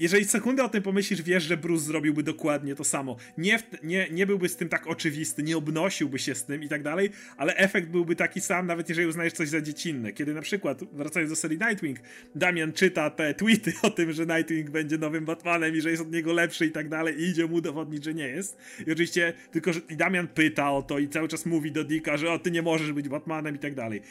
jeżeli 0.00 0.24
sekundę 0.24 0.64
o 0.64 0.68
tym 0.68 0.82
pomyślisz, 0.82 1.22
wiesz, 1.22 1.44
że 1.44 1.56
Bruce 1.56 1.84
zrobiłby 1.84 2.22
dokładnie 2.22 2.74
to 2.74 2.84
samo. 2.84 3.16
Nie, 3.38 3.58
nie, 3.82 4.08
nie 4.10 4.26
byłby 4.26 4.48
z 4.48 4.56
tym 4.56 4.68
tak 4.68 4.86
oczywisty, 4.86 5.42
nie 5.42 5.56
obnosiłby 5.56 6.18
się 6.18 6.34
z 6.34 6.44
tym 6.44 6.62
i 6.62 6.68
tak 6.68 6.82
dalej, 6.82 7.10
ale 7.36 7.56
efekt 7.56 7.88
byłby 7.88 8.16
taki 8.16 8.40
sam, 8.40 8.66
nawet 8.66 8.88
jeżeli 8.88 9.08
uznajesz 9.08 9.32
coś 9.32 9.48
za 9.48 9.60
dziecinne. 9.60 10.12
Kiedy 10.12 10.34
na 10.34 10.42
przykład, 10.42 10.84
wracając 10.92 11.30
do 11.30 11.36
serii 11.36 11.58
Nightwing, 11.58 11.98
Damian 12.34 12.72
czyta 12.72 13.10
te 13.10 13.34
tweety 13.34 13.72
o 13.82 13.90
tym, 13.90 14.12
że 14.12 14.26
Nightwing 14.26 14.70
będzie 14.70 14.98
nowym 14.98 15.24
Batmanem 15.24 15.76
i 15.76 15.80
że 15.80 15.90
jest 15.90 16.02
od 16.02 16.12
niego 16.12 16.32
lepszy 16.32 16.66
i 16.66 16.70
tak 16.70 16.88
dalej 16.88 17.20
i 17.20 17.22
idzie 17.22 17.46
mu 17.46 17.54
udowodnić, 17.54 18.04
że 18.04 18.14
nie 18.14 18.28
jest. 18.28 18.58
I 18.86 18.92
oczywiście 18.92 19.32
tylko, 19.50 19.72
że 19.72 19.80
i 19.90 19.96
Damian 19.96 20.28
pyta 20.28 20.70
o 20.70 20.82
to 20.82 20.98
i 20.98 21.08
cały 21.08 21.28
czas 21.28 21.46
mówi 21.46 21.72
do 21.72 21.84
Dicka, 21.84 22.16
że 22.16 22.32
o, 22.32 22.38
ty 22.38 22.50
nie 22.50 22.62
możesz 22.62 22.92
być 22.92 23.08
Batmanem 23.08 23.56
i 23.56 23.58
tak 23.58 23.74
dalej. 23.74 24.02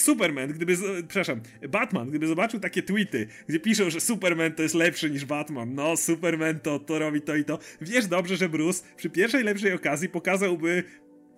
Superman, 0.00 0.52
gdyby, 0.52 0.76
przepraszam, 1.08 1.40
Batman, 1.68 2.08
gdyby 2.08 2.26
zobaczył 2.26 2.60
takie 2.60 2.82
tweety, 2.82 3.26
gdzie 3.48 3.60
piszą, 3.60 3.90
że 3.90 4.00
Superman 4.00 4.52
to 4.52 4.62
jest 4.62 4.74
lepszy 4.74 5.10
niż 5.10 5.24
Batman, 5.24 5.74
no 5.74 5.96
Superman 5.96 6.60
to, 6.60 6.78
to 6.78 6.98
robi 6.98 7.20
to 7.20 7.36
i 7.36 7.44
to, 7.44 7.58
wiesz 7.80 8.06
dobrze, 8.06 8.36
że 8.36 8.48
Bruce 8.48 8.84
przy 8.96 9.10
pierwszej 9.10 9.44
lepszej 9.44 9.72
okazji 9.72 10.08
pokazałby 10.08 10.84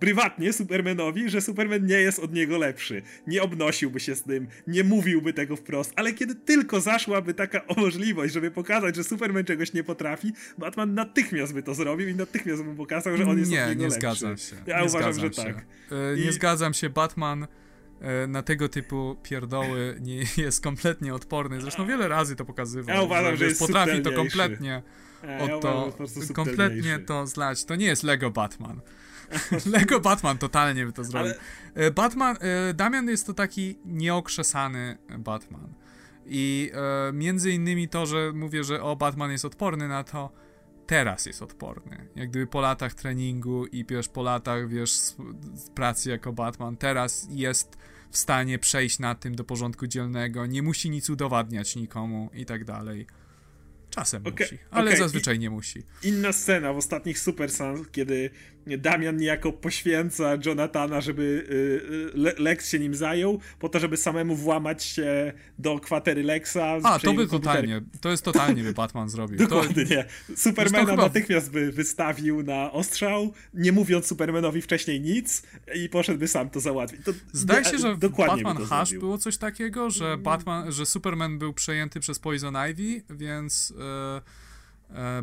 prywatnie 0.01 0.53
Supermanowi, 0.53 1.29
że 1.29 1.41
Superman 1.41 1.85
nie 1.85 1.95
jest 1.95 2.19
od 2.19 2.33
niego 2.33 2.57
lepszy. 2.57 3.01
Nie 3.27 3.43
obnosiłby 3.43 3.99
się 3.99 4.15
z 4.15 4.23
tym, 4.23 4.47
nie 4.67 4.83
mówiłby 4.83 5.33
tego 5.33 5.55
wprost, 5.55 5.93
ale 5.95 6.13
kiedy 6.13 6.35
tylko 6.35 6.81
zaszłaby 6.81 7.33
taka 7.33 7.61
możliwość, 7.77 8.33
żeby 8.33 8.51
pokazać, 8.51 8.95
że 8.95 9.03
Superman 9.03 9.45
czegoś 9.45 9.73
nie 9.73 9.83
potrafi, 9.83 10.31
Batman 10.57 10.93
natychmiast 10.93 11.53
by 11.53 11.63
to 11.63 11.73
zrobił 11.73 12.07
i 12.07 12.15
natychmiast 12.15 12.63
by 12.63 12.75
pokazał, 12.75 13.17
że 13.17 13.25
on 13.25 13.39
jest 13.39 13.51
nie, 13.51 13.63
od 13.63 13.69
niego 13.69 13.81
nie 13.81 13.89
lepszy. 13.89 13.99
Zgadzam 13.99 14.37
się. 14.37 14.55
Ja 14.67 14.79
nie 14.81 14.87
uważam, 14.87 15.13
że 15.13 15.33
się. 15.33 15.43
tak. 15.43 15.65
Nie 16.17 16.29
I... 16.29 16.33
zgadzam 16.33 16.73
się, 16.73 16.89
Batman 16.89 17.47
na 18.27 18.41
tego 18.41 18.69
typu 18.69 19.15
pierdoły 19.23 19.97
nie 20.01 20.23
jest 20.43 20.63
kompletnie 20.63 21.13
odporny. 21.15 21.61
Zresztą 21.61 21.85
wiele 21.85 22.07
razy 22.07 22.35
to 22.35 22.45
pokazywał. 22.45 22.95
Ja 22.95 23.01
uważam, 23.01 23.35
że 23.35 23.45
jest 23.45 23.59
potrafi 23.59 24.01
to 24.01 24.11
kompletnie 24.11 24.81
Ja 25.23 25.43
od 25.43 25.61
to, 25.61 25.85
że 25.85 25.91
prostu 25.91 26.33
kompletnie 26.33 26.99
to 26.99 27.27
zlać. 27.27 27.65
To 27.65 27.75
nie 27.75 27.85
jest 27.85 28.03
Lego 28.03 28.31
Batman. 28.31 28.81
Lego 29.73 29.99
Batman 29.99 30.37
totalnie 30.37 30.85
by 30.85 30.93
to 30.93 31.03
zrobił. 31.03 31.31
Ale- 31.31 31.87
E, 31.87 31.91
Batman, 31.91 32.37
e, 32.41 32.73
Damian 32.73 33.09
jest 33.09 33.27
to 33.27 33.33
taki 33.33 33.79
nieokrzesany 33.85 34.97
Batman. 35.17 35.73
I 36.25 36.71
e, 37.09 37.13
między 37.13 37.51
innymi 37.51 37.87
to, 37.87 38.05
że 38.05 38.31
mówię, 38.35 38.63
że 38.63 38.81
o, 38.83 38.95
Batman 38.95 39.31
jest 39.31 39.45
odporny 39.45 39.87
na 39.87 40.03
to, 40.03 40.31
teraz 40.91 41.25
jest 41.25 41.41
odporny. 41.41 42.07
Jak 42.15 42.29
gdyby 42.29 42.47
po 42.47 42.61
latach 42.61 42.93
treningu 42.93 43.65
i 43.65 43.85
wiesz, 43.85 44.07
po 44.07 44.23
latach, 44.23 44.69
wiesz, 44.69 44.91
pracy 45.75 46.09
jako 46.09 46.33
Batman, 46.33 46.77
teraz 46.77 47.27
jest 47.29 47.77
w 48.09 48.17
stanie 48.17 48.59
przejść 48.59 48.99
na 48.99 49.15
tym 49.15 49.35
do 49.35 49.43
porządku 49.43 49.87
dzielnego, 49.87 50.45
nie 50.45 50.61
musi 50.61 50.89
nic 50.89 51.09
udowadniać 51.09 51.75
nikomu 51.75 52.29
i 52.33 52.45
tak 52.45 52.65
dalej. 52.65 53.07
Czasem 53.89 54.27
Okej, 54.27 54.47
musi, 54.47 54.57
ale 54.71 54.85
okej, 54.85 54.99
zazwyczaj 54.99 55.39
nie 55.39 55.49
musi. 55.49 55.83
Inna 56.03 56.33
scena 56.33 56.73
w 56.73 56.77
ostatnich 56.77 57.19
Super 57.19 57.51
Sons, 57.51 57.87
kiedy 57.91 58.29
Damian 58.67 59.17
niejako 59.17 59.51
poświęca 59.53 60.37
Jonathana, 60.45 61.01
żeby 61.01 61.21
y, 61.23 62.15
y, 62.15 62.17
Le- 62.17 62.33
Lex 62.37 62.69
się 62.69 62.79
nim 62.79 62.95
zajął, 62.95 63.39
po 63.59 63.69
to, 63.69 63.79
żeby 63.79 63.97
samemu 63.97 64.35
włamać 64.35 64.83
się 64.83 65.33
do 65.59 65.79
kwatery 65.79 66.23
Lexa. 66.23 66.57
A, 66.83 66.99
to 66.99 67.13
by 67.13 67.27
totalnie, 67.27 67.81
to 68.01 68.09
jest 68.09 68.23
totalnie 68.25 68.63
by 68.63 68.73
Batman 68.73 69.09
zrobił. 69.09 69.37
To, 69.37 69.43
Dokładnie. 69.43 70.05
Supermana 70.35 70.85
chyba- 70.91 71.03
natychmiast 71.03 71.51
by 71.51 71.71
wystawił 71.71 72.43
na 72.43 72.71
ostrzał, 72.71 73.33
nie 73.53 73.71
mówiąc 73.71 74.05
Supermanowi 74.07 74.61
wcześniej 74.61 75.01
nic 75.01 75.43
i 75.75 75.89
poszedłby 75.89 76.27
sam 76.27 76.49
to 76.49 76.59
załatwić. 76.59 77.01
To, 77.05 77.11
Zdaje 77.33 77.65
się, 77.65 77.77
że 77.77 77.95
w 77.95 77.99
dokładnie 77.99 78.43
Batman 78.43 78.57
to 78.57 78.75
Hush 78.75 78.89
zrobił. 78.89 78.99
było 78.99 79.17
coś 79.17 79.37
takiego, 79.37 79.89
że 79.89 80.17
Batman, 80.17 80.71
że 80.71 80.85
Superman 80.85 81.39
był 81.39 81.53
przejęty 81.53 81.99
przez 81.99 82.19
Poison 82.19 82.55
Ivy, 82.71 83.01
więc 83.09 83.73
e, 84.17 84.21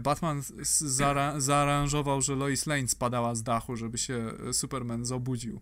Batman 0.00 0.38
s- 0.60 0.78
zara, 0.80 1.40
zaaranżował, 1.40 2.22
że 2.22 2.34
Lois 2.34 2.66
Lane 2.66 2.88
spadała 2.88 3.34
z 3.34 3.42
dachu, 3.42 3.76
żeby 3.76 3.98
się 3.98 4.30
e, 4.48 4.52
Superman 4.52 5.04
zobudził. 5.04 5.60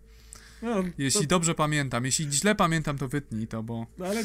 No, 0.61 0.83
Jeśli 0.97 1.21
to, 1.21 1.27
dobrze 1.27 1.55
pamiętam, 1.55 2.05
jeśli 2.05 2.31
źle 2.31 2.55
pamiętam, 2.55 2.97
to 2.97 3.07
wytnij 3.07 3.47
to, 3.47 3.63
bo 3.63 3.87
no 3.97 4.05
ale, 4.05 4.23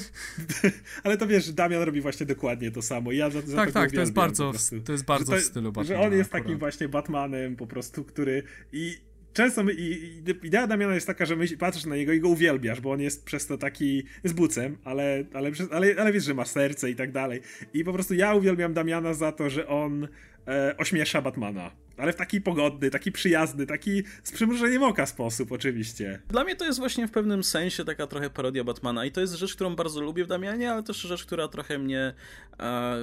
ale 1.05 1.17
to 1.17 1.27
wiesz, 1.27 1.53
Damian 1.53 1.83
robi 1.83 2.01
właśnie 2.01 2.27
dokładnie 2.27 2.71
to 2.71 2.83
samo. 2.83 3.13
Ja 3.13 3.31
za, 3.31 3.41
za 3.41 3.57
tak, 3.57 3.73
tak, 3.73 3.93
to 3.93 4.01
jest 4.01 4.13
bardzo, 4.13 4.53
w, 4.53 4.85
to 4.85 4.93
jest 4.93 5.05
bardzo 5.05 5.33
że 5.37 5.41
w 5.41 5.45
stylu 5.45 5.73
Batmana. 5.73 6.01
Że 6.03 6.07
on 6.07 6.13
jest 6.13 6.31
akurat. 6.31 6.43
takim 6.45 6.59
właśnie 6.59 6.89
Batmanem 6.89 7.57
po 7.57 7.67
prostu, 7.67 8.05
który 8.05 8.43
i 8.73 8.99
często 9.33 9.65
my, 9.65 9.73
i, 9.73 10.23
idea 10.43 10.67
Damiana 10.67 10.95
jest 10.95 11.07
taka, 11.07 11.27
że 11.27 11.37
myśl, 11.37 11.57
patrzysz 11.57 11.85
na 11.85 11.97
niego 11.97 12.13
i 12.13 12.21
go 12.21 12.29
uwielbiasz, 12.29 12.81
bo 12.81 12.93
on 12.93 13.01
jest 13.01 13.25
przez 13.25 13.47
to 13.47 13.59
taki, 13.59 14.05
jest 14.25 14.37
bucem, 14.37 14.77
ale, 14.85 15.25
ale, 15.35 15.51
ale, 15.71 15.95
ale 15.99 16.13
wiesz, 16.13 16.25
że 16.25 16.35
ma 16.35 16.45
serce 16.45 16.91
i 16.91 16.95
tak 16.95 17.13
dalej. 17.13 17.41
I 17.75 17.85
po 17.85 17.93
prostu 17.93 18.15
ja 18.15 18.35
uwielbiam 18.35 18.75
Damiana 18.75 19.15
za 19.15 19.33
to, 19.33 19.51
że 19.51 19.69
on 19.69 20.09
e, 20.49 20.77
ośmiesza 20.77 21.23
Batmana. 21.23 21.71
Ale 21.97 22.13
w 22.13 22.17
taki 22.17 22.41
pogodny, 22.41 22.91
taki 22.91 23.13
przyjazny, 23.13 23.67
taki 23.67 24.03
z 24.23 24.33
przymrużeniem 24.33 24.83
oka 24.83 25.07
sposób 25.07 25.53
oczywiście. 25.53 26.23
Dla 26.29 26.45
mnie 26.45 26.57
to 26.57 26.65
jest 26.65 26.79
właśnie 26.79 27.09
w 27.09 27.11
pewnym 27.11 27.45
sensie 27.45 27.85
taka 27.85 28.07
trochę 28.07 28.31
parodia 28.31 28.65
Batmana 28.65 29.05
i 29.05 29.13
to 29.13 29.21
jest 29.21 29.35
rzecz, 29.35 29.55
którą 29.55 29.77
bardzo 29.77 30.01
lubię 30.01 30.25
w 30.25 30.27
Damianie, 30.27 30.73
ale 30.73 30.83
też 30.83 30.97
rzecz, 30.97 31.25
która 31.25 31.49
trochę 31.49 31.79
mnie 31.79 32.15
e, 32.61 32.97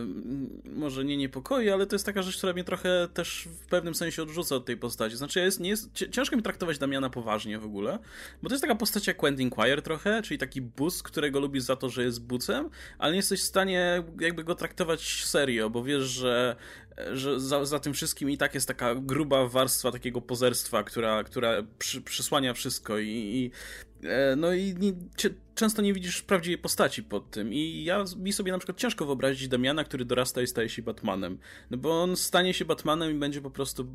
może 0.66 1.06
nie 1.06 1.18
niepokoi, 1.18 1.70
ale 1.70 1.88
to 1.88 1.96
jest 1.96 2.06
taka 2.06 2.22
rzecz, 2.22 2.38
która 2.38 2.54
mnie 2.54 2.64
trochę 2.64 3.08
też 3.14 3.48
w 3.64 3.68
pewnym 3.68 3.96
sensie 3.96 4.24
odrzuca 4.24 4.56
od 4.56 4.66
tej 4.66 4.78
postaci. 4.78 5.18
Znaczy 5.18 5.40
jest, 5.40 5.60
nie 5.60 5.70
jest, 5.70 5.92
ciężko 6.12 6.36
mi 6.36 6.44
traktować 6.44 6.78
Damiana 6.78 7.10
poważnie 7.10 7.60
w 7.60 7.66
ogóle, 7.66 8.00
bo 8.44 8.50
to 8.50 8.56
jest 8.56 8.62
taka 8.62 8.76
postać 8.76 9.08
jak 9.08 9.18
Quentin 9.18 9.50
Quire 9.50 9.82
trochę, 9.82 10.22
czyli 10.22 10.38
taki 10.38 10.62
bus, 10.62 11.04
którego 11.04 11.40
lubisz 11.40 11.64
za 11.64 11.76
to, 11.76 11.90
że 11.90 12.04
jest 12.04 12.24
bucem, 12.24 12.70
ale 12.98 13.12
nie 13.12 13.18
jesteś 13.18 13.42
w 13.42 13.44
stanie 13.44 14.04
jakby 14.20 14.44
go 14.44 14.56
traktować 14.56 15.24
serio, 15.24 15.70
bo 15.70 15.84
wiesz, 15.84 16.04
że 16.04 16.56
że 17.14 17.40
za, 17.40 17.66
za 17.66 17.80
tym 17.80 17.94
wszystkim 17.94 18.30
i 18.30 18.38
tak 18.38 18.56
jest 18.56 18.68
taka 18.68 18.96
gruba 18.96 19.48
warstwa 19.48 19.92
takiego 19.92 20.22
pozerstwa, 20.22 20.84
która, 20.84 21.24
która 21.24 21.64
przy, 21.80 22.02
przysłania 22.02 22.54
wszystko 22.54 22.98
i, 23.00 23.08
i 23.08 23.52
e, 24.08 24.36
no 24.36 24.54
i 24.54 24.74
nie, 24.74 24.94
często 25.56 25.82
nie 25.82 25.94
widzisz 25.94 26.22
prawdziwej 26.22 26.58
postaci 26.58 27.04
pod 27.04 27.32
tym 27.32 27.54
i 27.54 27.84
ja 27.84 28.04
mi 28.18 28.34
sobie 28.34 28.52
na 28.52 28.58
przykład 28.58 28.78
ciężko 28.78 29.06
wyobrazić 29.06 29.48
Damiana, 29.48 29.84
który 29.84 30.06
dorasta 30.06 30.42
i 30.42 30.48
staje 30.48 30.70
się 30.70 30.82
Batmanem, 30.82 31.38
no 31.72 31.78
bo 31.78 32.04
on 32.04 32.16
stanie 32.16 32.54
się 32.54 32.66
Batmanem 32.66 33.12
i 33.12 33.20
będzie 33.20 33.42
po 33.42 33.52
prostu 33.52 33.88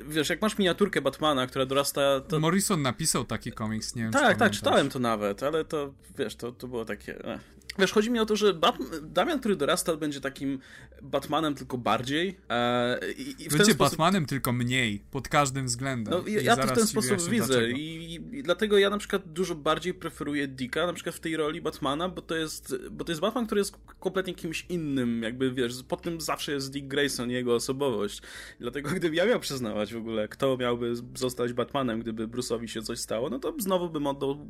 wiesz, 0.00 0.30
jak 0.30 0.42
masz 0.42 0.58
miniaturkę 0.58 1.02
Batmana, 1.02 1.46
która 1.46 1.66
dorasta 1.66 2.20
to... 2.20 2.40
Morrison 2.40 2.82
napisał 2.82 3.24
taki 3.24 3.52
komiks, 3.52 3.94
nie 3.94 4.02
wiem 4.02 4.12
Tak, 4.12 4.22
tak, 4.22 4.38
pamiętasz. 4.38 4.58
czytałem 4.58 4.90
to 4.90 4.98
nawet, 4.98 5.42
ale 5.42 5.64
to, 5.64 5.94
wiesz, 6.18 6.36
to, 6.36 6.52
to 6.52 6.68
było 6.68 6.84
takie... 6.84 7.24
eh. 7.24 7.40
Wiesz, 7.78 7.92
chodzi 7.92 8.10
mi 8.10 8.18
o 8.18 8.26
to, 8.26 8.36
że 8.36 8.54
Bat- 8.54 9.00
Damian, 9.02 9.40
który 9.40 9.56
dorasta, 9.56 9.96
będzie 9.96 10.20
takim 10.20 10.58
Batmanem 11.02 11.54
tylko 11.54 11.78
bardziej 11.78 12.36
e, 12.48 13.12
i, 13.12 13.30
i 13.30 13.48
Będzie 13.48 13.64
sposób... 13.64 13.76
Batmanem 13.76 14.26
tylko 14.26 14.52
mniej, 14.52 15.02
pod 15.10 15.28
każdym 15.28 15.66
względem. 15.66 16.14
No, 16.14 16.28
ja, 16.28 16.40
ja 16.40 16.56
to 16.56 16.66
w 16.66 16.72
ten 16.72 16.86
sposób 16.86 17.30
widzę. 17.30 17.70
I, 17.70 18.14
i 18.14 18.42
dlatego 18.42 18.78
ja 18.78 18.90
na 18.90 18.98
przykład 18.98 19.32
dużo 19.32 19.54
bardziej 19.54 19.94
preferuję 19.94 20.48
Dicka 20.48 20.86
na 20.86 20.92
przykład 20.92 21.14
w 21.14 21.20
tej 21.20 21.36
roli 21.36 21.60
Batmana, 21.60 22.08
bo 22.08 22.22
to 22.22 22.36
jest, 22.36 22.74
bo 22.90 23.04
to 23.04 23.12
jest 23.12 23.20
Batman, 23.20 23.46
który 23.46 23.60
jest 23.60 23.76
kompletnie 24.00 24.34
kimś 24.34 24.66
innym, 24.68 25.22
jakby 25.22 25.52
wiesz, 25.52 25.82
pod 25.88 26.02
tym 26.02 26.20
zawsze 26.20 26.52
jest 26.52 26.72
Dick 26.72 26.86
Grayson 26.86 27.30
jego 27.30 27.54
osobowość. 27.54 28.22
Dlatego 28.60 28.90
gdybym 28.90 29.14
ja 29.14 29.26
miał 29.26 29.40
przyznawać 29.40 29.94
w 29.94 29.96
ogóle, 29.96 30.28
kto 30.28 30.56
miałby 30.56 30.92
zostać 31.14 31.52
Batmanem, 31.52 32.00
gdyby 32.00 32.28
Bruce'owi 32.28 32.66
się 32.66 32.82
coś 32.82 32.98
stało, 32.98 33.30
no 33.30 33.38
to 33.38 33.54
znowu 33.58 33.90
bym 33.90 34.06
oddał, 34.06 34.46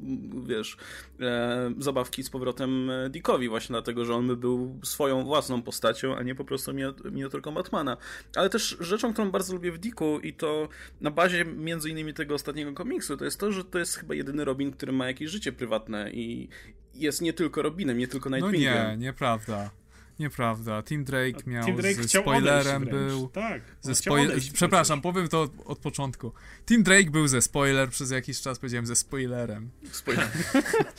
wiesz, 0.47 0.77
e, 1.21 1.75
zabawki 1.79 2.23
z 2.23 2.31
powrotem 2.31 2.91
e, 2.91 3.11
Dickowi 3.19 3.49
właśnie 3.49 3.73
dlatego, 3.73 4.05
że 4.05 4.15
on 4.15 4.27
by 4.27 4.37
był 4.37 4.81
swoją 4.85 5.25
własną 5.25 5.63
postacią, 5.63 6.17
a 6.17 6.23
nie 6.23 6.35
po 6.35 6.45
prostu 6.45 6.73
miniat- 6.73 7.11
miniaturką 7.13 7.55
Batmana. 7.55 7.97
Ale 8.37 8.51
też 8.51 8.77
rzeczą, 8.81 9.13
którą 9.13 9.31
bardzo 9.31 9.55
lubię 9.55 9.73
w 9.73 9.79
Dicku 9.79 10.19
i 10.21 10.33
to 10.33 10.69
na 11.01 11.11
bazie 11.11 11.45
między 11.45 11.91
innymi 11.91 12.15
tego 12.15 12.35
ostatniego 12.35 12.73
komiksu, 12.73 13.17
to 13.17 13.25
jest 13.25 13.41
to, 13.41 13.53
że 13.53 13.65
to 13.65 13.79
jest 13.79 13.97
chyba 13.97 14.15
jedyny 14.15 14.45
Robin, 14.45 14.73
który 14.73 14.93
ma 14.93 15.07
jakieś 15.07 15.31
życie 15.31 15.53
prywatne 15.53 16.11
i 16.13 16.49
jest 16.95 17.23
nie 17.23 17.33
tylko 17.33 17.63
Robinem, 17.63 17.99
nie 17.99 18.09
tylko 18.09 18.31
No 18.31 18.37
Nightwingiem. 18.37 18.75
nie, 18.91 18.97
nieprawda. 18.97 19.71
Nieprawda. 20.19 20.83
Tim 20.83 21.05
Drake 21.05 21.43
miał 21.47 21.65
Tim 21.65 21.77
Drake 21.77 22.03
ze 22.03 22.09
spoilerem 22.09 22.85
był. 22.85 23.29
Tak. 23.29 23.63
Ze 23.81 23.95
spoil... 23.95 24.33
Przepraszam, 24.53 25.01
powiem 25.01 25.29
to 25.29 25.43
od, 25.43 25.53
od 25.65 25.79
początku. 25.79 26.33
Tim 26.67 26.83
Drake 26.83 27.11
był 27.11 27.29
ze 27.29 27.43
spoiler 27.43 27.91
przez 27.91 28.11
jakiś 28.11 28.41
czas, 28.41 28.59
powiedziałem 28.59 28.87
ze 28.87 28.97
spoilerem. 28.97 29.71
Spoiler. 29.93 30.29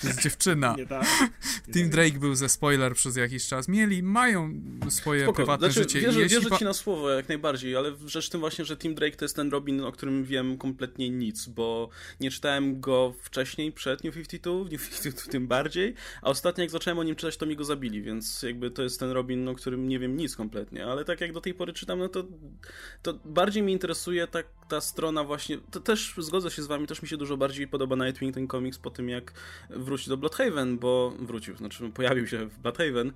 To 0.02 0.08
jest 0.08 0.22
dziewczyna. 0.22 0.76
Nie 0.78 0.86
tak. 0.86 1.08
Nie 1.68 1.74
Tim 1.74 1.84
tak. 1.84 1.92
Drake 1.92 2.20
był 2.20 2.36
ze 2.36 2.50
spoiler 2.50 2.96
przez 2.96 3.16
jakiś 3.16 3.48
czas. 3.48 3.68
Mieli, 3.68 4.04
mają 4.04 4.54
swoje 4.90 5.24
Spoko. 5.24 5.36
prywatne 5.36 5.72
Znaczy, 5.72 5.80
życie. 5.80 6.02
Wierzę, 6.02 6.22
jeśli 6.22 6.42
wierzę 6.42 6.58
ci 6.58 6.66
na 6.66 6.74
słowo 6.74 7.10
jak 7.10 7.30
najbardziej, 7.30 7.76
ale 7.76 7.96
rzecz 8.06 8.28
w 8.28 8.30
tym 8.30 8.40
właśnie, 8.40 8.66
że 8.66 8.78
Tim 8.78 8.96
Drake 8.96 9.18
to 9.18 9.26
jest 9.26 9.36
ten 9.36 9.52
Robin, 9.52 9.82
o 9.82 9.92
którym 9.92 10.26
wiem 10.26 10.58
kompletnie 10.58 11.10
nic, 11.10 11.48
bo 11.48 11.90
nie 12.20 12.32
czytałem 12.32 12.82
go 12.82 13.14
wcześniej, 13.22 13.72
przed 13.72 14.04
New 14.04 14.16
52, 14.16 14.64
w 14.64 14.72
New 14.72 14.90
52 14.90 15.32
tym 15.32 15.48
bardziej, 15.48 15.94
a 16.22 16.30
ostatnio 16.30 16.62
jak 16.62 16.72
zacząłem 16.72 17.00
o 17.00 17.04
nim 17.04 17.16
czytać, 17.16 17.38
to 17.38 17.46
mi 17.46 17.56
go 17.56 17.64
zabili, 17.64 18.02
więc 18.02 18.44
jakby 18.44 18.72
to 18.72 18.84
jest 18.84 19.00
ten 19.00 19.09
Robin, 19.14 19.48
o 19.48 19.56
którym 19.56 19.88
nie 19.88 20.00
wiem 20.00 20.18
nic 20.18 20.36
kompletnie, 20.36 20.86
ale 20.86 21.06
tak 21.06 21.22
jak 21.22 21.34
do 21.34 21.42
tej 21.42 21.54
pory 21.54 21.74
czytam, 21.74 22.00
no 22.00 22.10
to, 22.10 22.24
to 23.02 23.14
bardziej 23.26 23.64
mnie 23.64 23.74
interesuje 23.74 24.28
tak 24.28 24.46
ta 24.70 24.82
strona 24.82 25.24
właśnie, 25.24 25.58
to 25.72 25.80
też 25.80 26.14
zgodzę 26.18 26.52
się 26.52 26.64
z 26.64 26.68
wami, 26.68 26.88
też 26.88 27.02
mi 27.02 27.08
się 27.08 27.18
dużo 27.18 27.38
bardziej 27.38 27.68
podoba 27.68 27.96
Nightwing 27.96 28.36
ten 28.36 28.48
komiks 28.48 28.78
po 28.78 28.90
tym 28.90 29.10
jak 29.10 29.34
wrócił 29.70 30.10
do 30.10 30.18
Bloodhaven, 30.18 30.78
bo 30.78 31.14
wrócił, 31.20 31.58
znaczy 31.58 31.90
pojawił 31.90 32.28
się 32.28 32.46
w 32.46 32.60
Bloodhaven, 32.60 33.14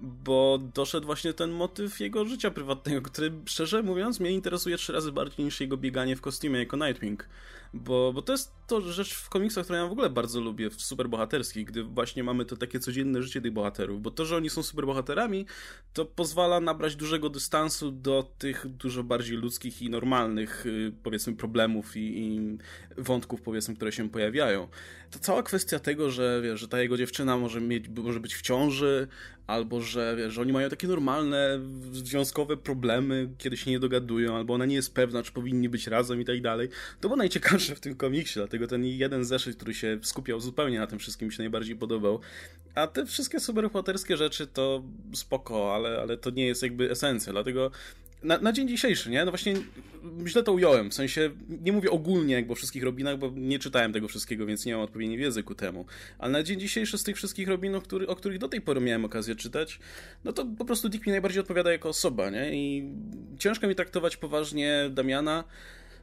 bo 0.00 0.58
doszedł 0.74 1.06
właśnie 1.06 1.32
ten 1.32 1.50
motyw 1.50 2.00
jego 2.00 2.24
życia 2.24 2.50
prywatnego, 2.50 3.02
który 3.02 3.32
szczerze 3.46 3.82
mówiąc 3.82 4.20
mnie 4.20 4.30
interesuje 4.30 4.76
trzy 4.76 4.92
razy 4.92 5.12
bardziej 5.12 5.44
niż 5.44 5.60
jego 5.60 5.76
bieganie 5.76 6.16
w 6.16 6.20
kostiumie 6.20 6.58
jako 6.58 6.76
Nightwing. 6.76 7.28
Bo, 7.74 8.12
bo 8.12 8.22
to 8.22 8.32
jest 8.32 8.52
to 8.66 8.80
rzecz 8.80 9.14
w 9.14 9.28
komiksach, 9.28 9.64
którą 9.64 9.78
ja 9.78 9.86
w 9.86 9.92
ogóle 9.92 10.10
bardzo 10.10 10.40
lubię, 10.40 10.70
w 10.70 10.82
superbohaterskich, 10.82 11.66
gdy 11.66 11.82
właśnie 11.82 12.24
mamy 12.24 12.44
to 12.44 12.56
takie 12.56 12.80
codzienne 12.80 13.22
życie 13.22 13.40
tych 13.40 13.52
bohaterów. 13.52 14.02
Bo 14.02 14.10
to, 14.10 14.24
że 14.24 14.36
oni 14.36 14.50
są 14.50 14.62
superbohaterami, 14.62 15.46
to 15.92 16.04
pozwala 16.04 16.60
nabrać 16.60 16.96
dużego 16.96 17.30
dystansu 17.30 17.90
do 17.90 18.30
tych 18.38 18.66
dużo 18.68 19.02
bardziej 19.02 19.36
ludzkich 19.36 19.82
i 19.82 19.90
normalnych, 19.90 20.66
y, 20.66 20.92
powiedzmy, 21.02 21.36
problemów 21.36 21.96
i, 21.96 22.18
i 22.18 22.58
wątków, 22.98 23.42
powiedzmy, 23.42 23.76
które 23.76 23.92
się 23.92 24.10
pojawiają. 24.10 24.68
To 25.10 25.18
cała 25.18 25.42
kwestia 25.42 25.78
tego, 25.78 26.10
że, 26.10 26.40
wiesz, 26.44 26.60
że 26.60 26.68
ta 26.68 26.80
jego 26.80 26.96
dziewczyna 26.96 27.36
może, 27.36 27.60
mieć, 27.60 27.88
może 27.88 28.20
być 28.20 28.34
w 28.34 28.42
ciąży, 28.42 29.08
albo 29.46 29.80
że, 29.80 30.30
że 30.30 30.40
oni 30.40 30.52
mają 30.52 30.68
takie 30.68 30.88
normalne 30.88 31.60
związkowe 31.92 32.56
problemy, 32.56 33.28
kiedy 33.38 33.56
się 33.56 33.70
nie 33.70 33.80
dogadują, 33.80 34.36
albo 34.36 34.54
ona 34.54 34.66
nie 34.66 34.74
jest 34.74 34.94
pewna, 34.94 35.22
czy 35.22 35.32
powinni 35.32 35.68
być 35.68 35.86
razem 35.86 36.20
i 36.20 36.24
tak 36.24 36.40
dalej. 36.40 36.68
To 37.00 37.08
było 37.08 37.16
najciekawsze 37.16 37.74
w 37.74 37.80
tym 37.80 37.96
komiksie, 37.96 38.34
dlatego 38.34 38.66
ten 38.66 38.84
jeden 38.84 39.24
zeszyt, 39.24 39.56
który 39.56 39.74
się 39.74 39.98
skupiał 40.02 40.40
zupełnie 40.40 40.78
na 40.78 40.86
tym 40.86 40.98
wszystkim, 40.98 41.28
mi 41.28 41.34
się 41.34 41.42
najbardziej 41.42 41.76
podobał. 41.76 42.20
A 42.74 42.86
te 42.86 43.06
wszystkie 43.06 43.40
superbohaterskie 43.40 44.16
rzeczy 44.16 44.46
to 44.46 44.82
spoko, 45.14 45.74
ale, 45.74 46.00
ale 46.00 46.16
to 46.16 46.30
nie 46.30 46.46
jest 46.46 46.62
jakby 46.62 46.90
esencja, 46.90 47.32
dlatego 47.32 47.70
na, 48.24 48.38
na, 48.38 48.52
dzień 48.52 48.68
dzisiejszy, 48.68 49.10
nie? 49.10 49.24
No 49.24 49.30
właśnie 49.30 49.54
źle 50.26 50.42
to 50.42 50.52
ująłem, 50.52 50.90
w 50.90 50.94
sensie 50.94 51.30
nie 51.48 51.72
mówię 51.72 51.90
ogólnie 51.90 52.34
jakby 52.34 52.52
o 52.52 52.56
wszystkich 52.56 52.82
Robinach, 52.82 53.18
bo 53.18 53.32
nie 53.34 53.58
czytałem 53.58 53.92
tego 53.92 54.08
wszystkiego, 54.08 54.46
więc 54.46 54.66
nie 54.66 54.72
mam 54.72 54.82
odpowiedniej 54.82 55.18
wiedzy 55.18 55.42
ku 55.42 55.54
temu, 55.54 55.86
ale 56.18 56.32
na 56.32 56.42
dzień 56.42 56.60
dzisiejszy 56.60 56.98
z 56.98 57.02
tych 57.02 57.16
wszystkich 57.16 57.48
Robinów, 57.48 57.84
który, 57.84 58.06
o 58.06 58.16
których 58.16 58.38
do 58.38 58.48
tej 58.48 58.60
pory 58.60 58.80
miałem 58.80 59.04
okazję 59.04 59.34
czytać, 59.34 59.78
no 60.24 60.32
to 60.32 60.46
po 60.58 60.64
prostu 60.64 60.88
Dick 60.88 61.06
mi 61.06 61.12
najbardziej 61.12 61.40
odpowiada 61.40 61.72
jako 61.72 61.88
osoba, 61.88 62.30
nie? 62.30 62.54
I 62.54 62.92
ciężko 63.38 63.66
mi 63.66 63.74
traktować 63.74 64.16
poważnie 64.16 64.90
Damiana, 64.90 65.44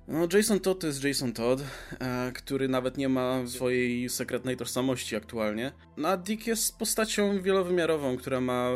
no, 0.08 0.28
Jason 0.34 0.60
Todd 0.60 0.80
to 0.80 0.88
jest 0.88 1.04
Jason 1.04 1.34
Todd, 1.34 1.64
e, 2.00 2.32
który 2.36 2.68
nawet 2.68 2.98
nie 2.98 3.10
ma 3.10 3.48
swojej 3.48 4.10
sekretnej 4.10 4.58
tożsamości 4.58 5.16
aktualnie. 5.16 5.72
No, 5.98 6.08
a 6.08 6.18
Dick 6.18 6.48
jest 6.48 6.78
postacią 6.78 7.42
wielowymiarową, 7.42 8.18
która 8.18 8.42
ma. 8.42 8.70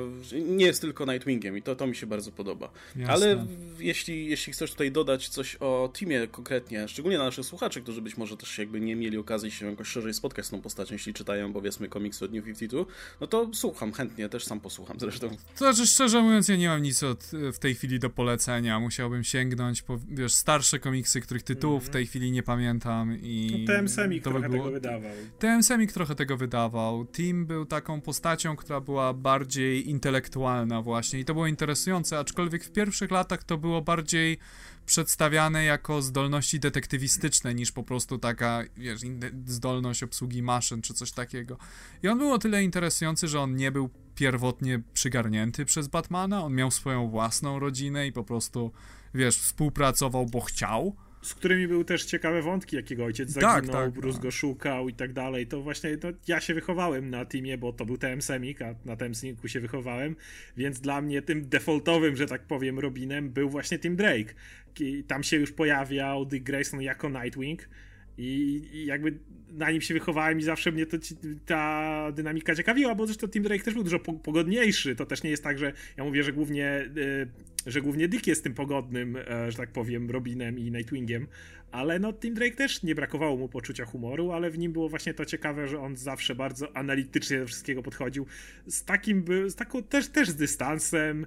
nie 0.45 0.65
jest 0.65 0.81
tylko 0.81 1.06
Nightwingiem 1.06 1.57
i 1.57 1.61
to, 1.61 1.76
to 1.76 1.88
mi 1.88 1.95
się 1.95 2.07
bardzo 2.07 2.31
podoba. 2.31 2.72
Jasne. 2.95 3.14
Ale 3.14 3.45
jeśli, 3.80 4.30
jeśli 4.30 4.53
chcesz 4.53 4.72
tutaj 4.72 4.91
dodać 4.91 5.30
coś 5.30 5.56
o 5.56 5.91
teamie 5.99 6.27
konkretnie, 6.27 6.88
szczególnie 6.88 7.18
na 7.18 7.23
naszych 7.23 7.45
słuchaczy, 7.45 7.81
którzy 7.81 8.02
być 8.02 8.18
może 8.18 8.38
też 8.38 8.57
jakby 8.57 8.81
nie 8.81 8.95
mieli 8.95 9.18
okazji 9.18 9.52
się 9.52 9.69
jakoś 9.69 9.88
szerzej 9.88 10.14
spotkać 10.14 10.45
z 10.45 10.49
tą 10.49 10.61
postacią, 10.61 10.93
jeśli 10.93 11.14
czytają 11.14 11.53
powiedzmy 11.53 11.89
komiksy 11.89 12.26
od 12.26 12.34
New 12.34 12.45
52, 12.45 12.85
no 13.22 13.27
to 13.27 13.49
słucham 13.53 13.93
chętnie, 13.93 14.30
też 14.30 14.45
sam 14.45 14.60
posłucham 14.60 14.99
zresztą. 14.99 15.30
To 15.30 15.57
znaczy, 15.57 15.88
szczerze 15.88 16.22
mówiąc, 16.22 16.47
ja 16.47 16.56
nie 16.56 16.68
mam 16.68 16.81
nic 16.81 17.03
od, 17.03 17.23
w 17.53 17.60
tej 17.60 17.76
chwili 17.76 17.99
do 17.99 18.10
polecenia. 18.10 18.80
Musiałbym 18.80 19.23
sięgnąć 19.23 19.81
po, 19.81 19.99
wiesz, 20.10 20.34
starsze 20.34 20.80
komiksy, 20.80 21.15
których 21.22 21.44
tytułów 21.44 21.86
w 21.86 21.90
tej 21.90 22.08
chwili 22.08 22.32
nie 22.32 22.44
pamiętam 22.44 23.18
i... 23.22 23.66
TM 23.68 23.90
Semik 23.90 24.24
to 24.24 24.30
trochę 24.30 24.50
by 24.50 24.56
było... 24.56 24.64
tego 24.64 24.74
wydawał. 24.74 25.12
TM 25.40 25.64
Semik 25.64 25.92
trochę 25.92 26.16
tego 26.16 26.38
wydawał. 26.38 27.06
Tim 27.06 27.46
był 27.46 27.66
taką 27.66 28.02
postacią, 28.02 28.56
która 28.56 28.82
była 28.82 29.14
bardziej 29.14 29.90
intelektualna 29.90 30.82
właśnie 30.82 31.20
i 31.20 31.26
to 31.26 31.34
było 31.34 31.48
interesujące, 31.48 32.20
aczkolwiek 32.20 32.64
w 32.64 32.72
pierwszych 32.72 33.12
latach 33.12 33.44
to 33.44 33.58
było 33.58 33.82
bardziej 33.82 34.38
przedstawiane 34.86 35.64
jako 35.64 36.02
zdolności 36.02 36.60
detektywistyczne 36.60 37.56
niż 37.56 37.72
po 37.72 37.84
prostu 37.84 38.18
taka, 38.18 38.64
wiesz, 38.78 39.00
zdolność 39.46 40.04
obsługi 40.04 40.44
maszyn 40.44 40.82
czy 40.82 40.94
coś 40.94 41.12
takiego. 41.12 41.58
I 42.04 42.08
on 42.08 42.18
był 42.18 42.34
o 42.34 42.38
tyle 42.38 42.64
interesujący, 42.64 43.28
że 43.28 43.42
on 43.42 43.56
nie 43.56 43.72
był 43.72 43.90
pierwotnie 44.16 44.82
przygarnięty 44.94 45.66
przez 45.66 45.88
Batmana, 45.88 46.44
on 46.44 46.54
miał 46.54 46.72
swoją 46.72 47.10
własną 47.10 47.60
rodzinę 47.60 48.08
i 48.08 48.12
po 48.12 48.24
prostu, 48.24 48.72
wiesz, 49.14 49.38
współpracował, 49.38 50.26
bo 50.26 50.42
chciał 50.42 50.96
z 51.26 51.34
którymi 51.34 51.68
były 51.68 51.85
też 51.85 52.06
ciekawe 52.06 52.41
wątki, 52.41 52.76
jakiego 52.76 53.06
ojciec 53.06 53.34
tak, 53.34 53.43
zaginął, 53.43 53.76
tak, 53.76 53.85
tak, 53.85 53.93
Bruce 54.02 54.19
go 54.19 54.31
szukał 54.31 54.89
i 54.89 54.93
tak 54.93 55.14
dalej. 55.14 55.47
To 55.47 55.61
właśnie 55.61 55.97
ja 56.27 56.41
się 56.41 56.53
wychowałem 56.53 57.10
na 57.10 57.26
teamie, 57.26 57.57
bo 57.57 57.73
to 57.73 57.85
był 57.85 57.97
TM 57.97 58.22
Semik, 58.22 58.61
a 58.61 58.76
na 58.85 58.95
TM 58.95 59.15
Semiku 59.15 59.47
się 59.47 59.60
wychowałem, 59.60 60.15
więc 60.57 60.80
dla 60.80 61.02
mnie 61.02 61.22
tym 61.22 61.49
defaultowym, 61.49 62.15
że 62.15 62.26
tak 62.26 62.41
powiem, 62.41 62.80
Robinem 62.80 63.30
był 63.30 63.49
właśnie 63.49 63.80
Tim 63.80 63.95
Drake. 63.95 64.34
I 64.80 65.03
tam 65.03 65.23
się 65.23 65.38
już 65.38 65.52
pojawiał 65.52 66.26
Dick 66.26 66.45
Grayson 66.45 66.81
jako 66.81 67.10
Nightwing 67.10 67.69
i, 68.18 68.62
i 68.74 68.86
jakby 68.86 69.20
na 69.52 69.72
nim 69.72 69.82
się 69.82 69.94
wychowałem 69.94 70.40
i 70.40 70.44
zawsze 70.44 70.72
mnie 70.72 70.86
to, 70.86 70.98
ta 71.46 72.12
dynamika 72.12 72.56
ciekawiła, 72.56 72.96
bo 72.96 73.06
zresztą 73.06 73.28
Tim 73.28 73.44
Drake 73.44 73.64
też 73.64 73.74
był 73.74 73.84
dużo 73.84 74.00
pogodniejszy. 74.00 74.96
To 74.96 75.06
też 75.06 75.24
nie 75.24 75.30
jest 75.30 75.44
tak, 75.44 75.58
że 75.58 75.74
ja 75.98 76.04
mówię, 76.04 76.24
że 76.24 76.34
głównie, 76.34 76.90
y, 76.98 77.28
że 77.66 77.82
głównie 77.82 78.08
Dick 78.08 78.28
jest 78.28 78.44
tym 78.44 78.54
pogodnym, 78.54 79.18
e, 79.18 79.52
że 79.52 79.58
tak 79.58 79.72
powiem, 79.72 80.12
Robinem 80.12 80.60
i 80.60 80.72
Nightwingiem, 80.72 81.28
ale 81.76 81.99
no 81.99 82.14
Tim 82.14 82.34
Drake 82.34 82.56
też 82.56 82.84
nie 82.84 82.95
brakowało 82.95 83.38
mu 83.38 83.49
poczucia 83.49 83.85
humoru, 83.85 84.31
ale 84.31 84.49
w 84.49 84.57
nim 84.57 84.72
było 84.72 84.89
właśnie 84.89 85.14
to 85.14 85.26
ciekawe, 85.26 85.68
że 85.68 85.80
on 85.80 85.95
zawsze 85.95 86.35
bardzo 86.35 86.77
analitycznie 86.77 87.39
do 87.39 87.47
wszystkiego 87.47 87.84
podchodził, 87.84 88.26
z 88.68 88.84
takim, 88.84 89.26
z 89.47 89.56
taką 89.56 89.84
też, 89.84 90.07
też 90.07 90.30
z 90.30 90.35
dystansem, 90.35 91.26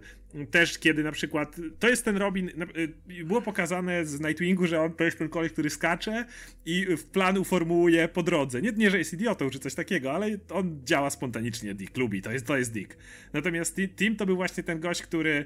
też 0.50 0.78
kiedy 0.78 1.02
na 1.02 1.12
przykład, 1.12 1.56
to 1.78 1.88
jest 1.88 2.04
ten 2.04 2.16
Robin, 2.16 2.48
y, 2.48 3.24
było 3.24 3.42
pokazane 3.42 4.06
z 4.06 4.20
Nightwingu, 4.20 4.66
że 4.66 4.80
on 4.80 4.92
to 4.92 5.04
jest 5.04 5.18
ten 5.18 5.28
koleś, 5.28 5.52
który 5.52 5.70
skacze 5.70 6.24
i 6.66 6.86
w 6.96 7.04
plan 7.04 7.38
uformułuje 7.38 8.08
po 8.08 8.22
drodze. 8.22 8.62
Nie, 8.62 8.72
nie, 8.72 8.90
że 8.90 8.98
jest 8.98 9.12
idiotą 9.12 9.50
czy 9.50 9.58
coś 9.58 9.74
takiego, 9.74 10.12
ale 10.12 10.26
on 10.50 10.80
działa 10.84 11.10
spontanicznie, 11.10 11.74
Dick 11.74 11.96
lubi, 11.96 12.22
to 12.22 12.32
jest, 12.32 12.46
to 12.46 12.56
jest 12.58 12.72
Dick. 12.72 12.96
Natomiast 13.32 13.80
Tim 13.96 14.16
to 14.16 14.26
był 14.26 14.36
właśnie 14.36 14.62
ten 14.62 14.80
gość, 14.80 15.02
który 15.02 15.44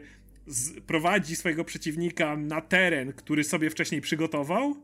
prowadzi 0.87 1.37
swojego 1.37 1.65
przeciwnika 1.65 2.37
na 2.37 2.61
teren, 2.61 3.13
który 3.13 3.45
sobie 3.45 3.71
wcześniej 3.71 4.01
przygotował 4.01 4.77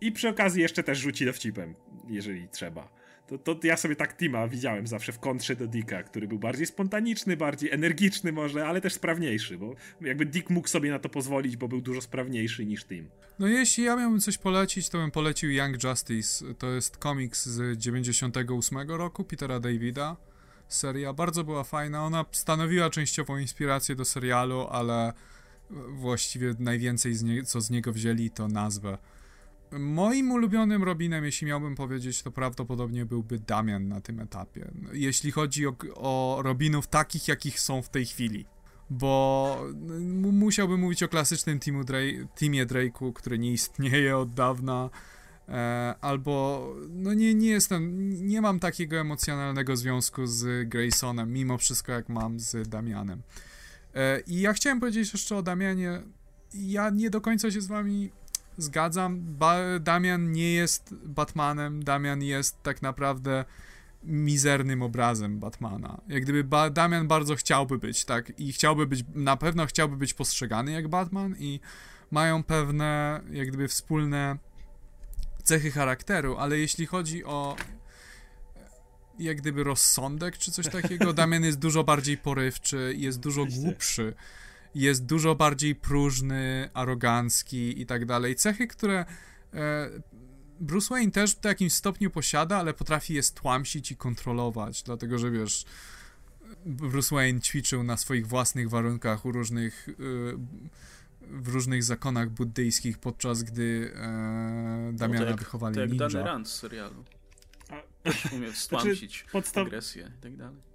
i 0.00 0.12
przy 0.12 0.28
okazji 0.28 0.62
jeszcze 0.62 0.82
też 0.82 0.98
rzuci 0.98 1.24
dowcipem, 1.24 1.74
jeżeli 2.08 2.48
trzeba. 2.48 2.98
To, 3.44 3.54
to 3.54 3.66
ja 3.66 3.76
sobie 3.76 3.96
tak 3.96 4.16
Tima 4.16 4.48
widziałem 4.48 4.86
zawsze 4.86 5.12
w 5.12 5.18
kontrze 5.18 5.56
do 5.56 5.66
Dicka, 5.66 6.02
który 6.02 6.28
był 6.28 6.38
bardziej 6.38 6.66
spontaniczny, 6.66 7.36
bardziej 7.36 7.70
energiczny 7.70 8.32
może, 8.32 8.66
ale 8.66 8.80
też 8.80 8.94
sprawniejszy, 8.94 9.58
bo 9.58 9.74
jakby 10.00 10.26
Dick 10.26 10.50
mógł 10.50 10.68
sobie 10.68 10.90
na 10.90 10.98
to 10.98 11.08
pozwolić, 11.08 11.56
bo 11.56 11.68
był 11.68 11.80
dużo 11.80 12.00
sprawniejszy 12.00 12.66
niż 12.66 12.84
Tim. 12.84 13.08
No 13.38 13.46
jeśli 13.46 13.84
ja 13.84 13.96
miałbym 13.96 14.20
coś 14.20 14.38
polecić, 14.38 14.88
to 14.88 14.98
bym 14.98 15.10
polecił 15.10 15.50
Young 15.50 15.84
Justice. 15.84 16.54
To 16.54 16.70
jest 16.70 16.96
komiks 16.96 17.46
z 17.46 17.78
98 17.78 18.90
roku 18.90 19.24
Petera 19.24 19.60
Davida. 19.60 20.16
Seria 20.68 21.12
bardzo 21.12 21.44
była 21.44 21.64
fajna. 21.64 22.04
Ona 22.04 22.24
stanowiła 22.32 22.90
częściową 22.90 23.38
inspirację 23.38 23.94
do 23.94 24.04
serialu, 24.04 24.66
ale 24.70 25.12
właściwie 25.88 26.54
najwięcej 26.58 27.14
z 27.14 27.22
nie, 27.22 27.42
co 27.42 27.60
z 27.60 27.70
niego 27.70 27.92
wzięli 27.92 28.30
to 28.30 28.48
nazwę. 28.48 28.98
Moim 29.72 30.32
ulubionym 30.32 30.82
Robinem, 30.82 31.24
jeśli 31.24 31.46
miałbym 31.46 31.74
powiedzieć, 31.74 32.22
to 32.22 32.30
prawdopodobnie 32.30 33.06
byłby 33.06 33.38
Damian 33.38 33.88
na 33.88 34.00
tym 34.00 34.20
etapie. 34.20 34.70
Jeśli 34.92 35.30
chodzi 35.30 35.66
o, 35.66 35.74
o 35.94 36.38
Robinów 36.42 36.86
takich, 36.86 37.28
jakich 37.28 37.60
są 37.60 37.82
w 37.82 37.88
tej 37.88 38.06
chwili. 38.06 38.46
Bo 38.90 39.62
musiałbym 40.32 40.80
mówić 40.80 41.02
o 41.02 41.08
klasycznym 41.08 41.58
teamu 41.58 41.84
teamie 42.34 42.66
Drake'u, 42.66 43.12
który 43.12 43.38
nie 43.38 43.52
istnieje 43.52 44.16
od 44.16 44.34
dawna. 44.34 44.90
E, 45.48 45.94
albo, 46.00 46.66
no 46.88 47.14
nie, 47.14 47.34
nie 47.34 47.48
jestem, 47.48 48.10
nie 48.26 48.40
mam 48.40 48.60
takiego 48.60 48.96
emocjonalnego 48.96 49.76
związku 49.76 50.26
z 50.26 50.68
Graysonem, 50.68 51.32
mimo 51.32 51.58
wszystko 51.58 51.92
jak 51.92 52.08
mam 52.08 52.40
z 52.40 52.68
Damianem. 52.68 53.22
E, 53.94 54.20
I 54.20 54.40
ja 54.40 54.52
chciałem 54.52 54.80
powiedzieć 54.80 55.12
jeszcze 55.12 55.36
o 55.36 55.42
Damianie. 55.42 56.02
Ja 56.54 56.90
nie 56.90 57.10
do 57.10 57.20
końca 57.20 57.50
się 57.50 57.60
z 57.60 57.66
wami 57.66 58.10
zgadzam. 58.58 59.20
Ba 59.20 59.78
Damian 59.80 60.32
nie 60.32 60.52
jest 60.52 60.94
Batmanem, 60.94 61.84
Damian 61.84 62.22
jest 62.22 62.62
tak 62.62 62.82
naprawdę 62.82 63.44
mizernym 64.04 64.82
obrazem 64.82 65.38
Batmana. 65.38 66.00
Jak 66.08 66.22
gdyby 66.22 66.44
ba 66.44 66.70
Damian 66.70 67.08
bardzo 67.08 67.36
chciałby 67.36 67.78
być, 67.78 68.04
tak, 68.04 68.40
i 68.40 68.52
chciałby 68.52 68.86
być, 68.86 69.04
na 69.14 69.36
pewno 69.36 69.66
chciałby 69.66 69.96
być 69.96 70.14
postrzegany 70.14 70.72
jak 70.72 70.88
Batman 70.88 71.34
i 71.38 71.60
mają 72.10 72.42
pewne, 72.42 73.20
jak 73.30 73.48
gdyby 73.48 73.68
wspólne 73.68 74.38
cechy 75.42 75.70
charakteru, 75.70 76.36
ale 76.36 76.58
jeśli 76.58 76.86
chodzi 76.86 77.24
o 77.24 77.56
jak 79.18 79.36
gdyby 79.36 79.64
rozsądek 79.64 80.38
czy 80.38 80.52
coś 80.52 80.68
takiego, 80.68 81.12
Damian 81.18 81.44
jest 81.44 81.58
dużo 81.58 81.84
bardziej 81.84 82.18
porywczy, 82.18 82.94
jest 82.96 83.20
dużo 83.20 83.46
głupszy 83.46 84.14
jest 84.74 85.06
dużo 85.06 85.34
bardziej 85.34 85.74
próżny, 85.74 86.70
arogancki 86.74 87.80
i 87.80 87.86
tak 87.86 88.04
dalej. 88.04 88.36
Cechy, 88.36 88.66
które 88.66 89.04
e, 89.54 89.90
Bruce 90.60 90.88
Wayne 90.94 91.12
też 91.12 91.34
w 91.34 91.44
jakimś 91.44 91.72
stopniu 91.72 92.10
posiada, 92.10 92.56
ale 92.56 92.74
potrafi 92.74 93.14
je 93.14 93.22
stłamsić 93.22 93.90
i 93.90 93.96
kontrolować, 93.96 94.82
dlatego 94.82 95.18
że 95.18 95.30
wiesz, 95.30 95.64
Bruce 96.66 97.14
Wayne 97.14 97.40
ćwiczył 97.40 97.84
na 97.84 97.96
swoich 97.96 98.26
własnych 98.26 98.70
warunkach 98.70 99.24
u 99.24 99.32
różnych 99.32 99.88
y, 99.88 99.94
w 101.20 101.48
różnych 101.48 101.84
zakonach 101.84 102.30
buddyjskich, 102.30 102.98
podczas 102.98 103.42
gdy 103.42 103.92
e, 103.94 104.90
Damiana 104.92 105.24
no, 105.24 105.30
tak, 105.30 105.38
wychowali 105.38 105.76
tak 105.76 105.90
ninja. 105.90 106.08
Dany 106.08 106.24
Rand 106.24 106.48
z 106.48 106.52
serialu. 106.54 107.04
Umie 108.32 108.52
stłamsić 108.66 109.18
znaczy, 109.18 109.32
podstaw... 109.32 109.66
agresję 109.66 110.12
i 110.18 110.22
tak 110.22 110.36
dalej. 110.36 110.67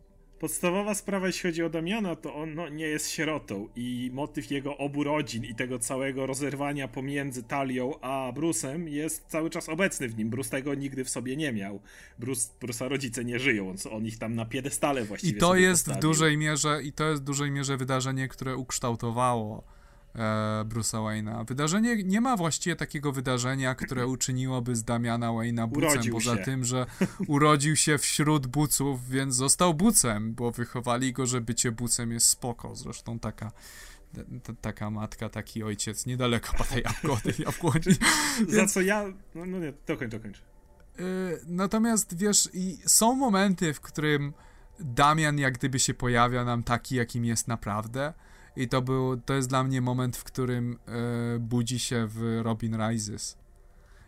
Podstawowa 0.43 0.95
sprawa, 0.95 1.27
jeśli 1.27 1.49
chodzi 1.49 1.63
o 1.63 1.69
Damiana, 1.69 2.15
to 2.15 2.35
on 2.35 2.53
no, 2.53 2.69
nie 2.69 2.85
jest 2.85 3.09
sierotą 3.09 3.67
i 3.75 4.09
motyw 4.13 4.51
jego 4.51 4.77
obu 4.77 5.03
rodzin 5.03 5.45
i 5.45 5.55
tego 5.55 5.79
całego 5.79 6.25
rozerwania 6.25 6.87
pomiędzy 6.87 7.43
Talią 7.43 7.99
a 8.01 8.31
Brusem 8.35 8.87
jest 8.87 9.25
cały 9.27 9.49
czas 9.49 9.69
obecny 9.69 10.09
w 10.09 10.17
nim. 10.17 10.29
Bruce 10.29 10.49
tego 10.49 10.75
nigdy 10.75 11.03
w 11.03 11.09
sobie 11.09 11.35
nie 11.35 11.53
miał. 11.53 11.79
Bruce, 12.19 12.49
Bruce'a 12.61 12.87
rodzice 12.87 13.25
nie 13.25 13.39
żyją, 13.39 13.69
on, 13.69 13.75
on 13.91 14.05
ich 14.05 14.17
tam 14.17 14.35
na 14.35 14.45
piedestale 14.45 15.03
właściwie 15.05 15.37
I 15.37 15.39
to 15.39 15.55
jest 15.55 15.85
postawił. 15.85 15.99
w 15.99 16.01
dużej 16.01 16.37
mierze, 16.37 16.83
i 16.83 16.93
to 16.93 17.09
jest 17.09 17.21
w 17.21 17.25
dużej 17.25 17.51
mierze 17.51 17.77
wydarzenie, 17.77 18.27
które 18.27 18.57
ukształtowało 18.57 19.63
e, 20.15 20.19
Bruce'a 20.65 20.97
Wayne'a. 20.97 21.45
Wydarzenie, 21.45 22.03
nie 22.03 22.21
ma 22.21 22.37
właściwie 22.37 22.75
takiego 22.75 23.11
wydarzenia, 23.11 23.75
które 23.75 24.07
uczyniłoby 24.07 24.75
z 24.75 24.83
Damiana 24.83 25.27
Wayne'a 25.27 25.67
bucem, 25.67 26.11
poza 26.11 26.37
się. 26.37 26.43
tym, 26.43 26.65
że 26.65 26.85
urodził 27.27 27.75
się 27.75 27.97
wśród 27.97 28.47
buców, 28.47 29.09
więc 29.09 29.35
został 29.35 29.73
bucem, 29.73 30.33
bo 30.33 30.51
wychowali 30.51 31.13
go, 31.13 31.25
że 31.25 31.41
bycie 31.41 31.71
bucem 31.71 32.11
jest 32.11 32.29
spoko. 32.29 32.75
Zresztą 32.75 33.19
taka 33.19 33.51
taka 34.61 34.89
matka, 34.89 35.29
taki 35.29 35.63
ojciec, 35.63 36.05
niedaleko 36.05 36.53
po 36.57 36.63
tej 36.63 36.83
jabłoni. 37.39 37.97
Za 38.55 38.67
co 38.67 38.81
ja... 38.81 39.03
No, 39.35 39.45
no 39.45 39.59
nie, 39.59 39.73
dokończ, 39.87 40.11
dokończ. 40.11 40.41
Yy, 40.99 41.05
natomiast, 41.47 42.17
wiesz, 42.17 42.49
i 42.53 42.77
są 42.85 43.15
momenty, 43.15 43.73
w 43.73 43.81
którym 43.81 44.33
Damian 44.79 45.39
jak 45.39 45.53
gdyby 45.53 45.79
się 45.79 45.93
pojawia 45.93 46.43
nam 46.43 46.63
taki, 46.63 46.95
jakim 46.95 47.25
jest 47.25 47.47
naprawdę, 47.47 48.13
i 48.55 48.67
to 48.67 48.81
był, 48.81 49.17
to 49.17 49.33
jest 49.33 49.49
dla 49.49 49.63
mnie 49.63 49.81
moment, 49.81 50.17
w 50.17 50.23
którym 50.23 50.79
e, 50.87 51.39
budzi 51.39 51.79
się 51.79 52.07
w 52.07 52.39
Robin 52.43 52.75
Rises. 52.75 53.37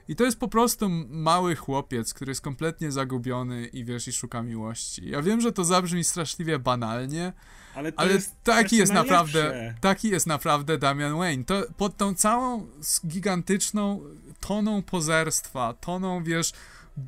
I 0.07 0.15
to 0.15 0.23
jest 0.23 0.39
po 0.39 0.47
prostu 0.47 0.89
mały 1.09 1.55
chłopiec, 1.55 2.13
który 2.13 2.31
jest 2.31 2.41
kompletnie 2.41 2.91
zagubiony 2.91 3.65
i 3.65 3.85
wiesz, 3.85 4.07
i 4.07 4.13
szuka 4.13 4.43
miłości. 4.43 5.09
Ja 5.09 5.21
wiem, 5.21 5.41
że 5.41 5.51
to 5.51 5.63
zabrzmi 5.63 6.03
straszliwie 6.03 6.59
banalnie, 6.59 7.33
ale, 7.75 7.91
ale 7.95 8.13
jest 8.13 8.35
taki 8.43 8.77
jest 8.77 8.93
najlepsze. 8.93 9.13
naprawdę, 9.13 9.75
taki 9.81 10.09
jest 10.09 10.27
naprawdę 10.27 10.77
Damian 10.77 11.17
Wayne. 11.17 11.43
To 11.43 11.63
pod 11.77 11.97
tą 11.97 12.15
całą 12.15 12.67
gigantyczną 13.07 14.01
toną 14.39 14.81
pozerstwa, 14.81 15.73
toną, 15.73 16.23
wiesz, 16.23 16.51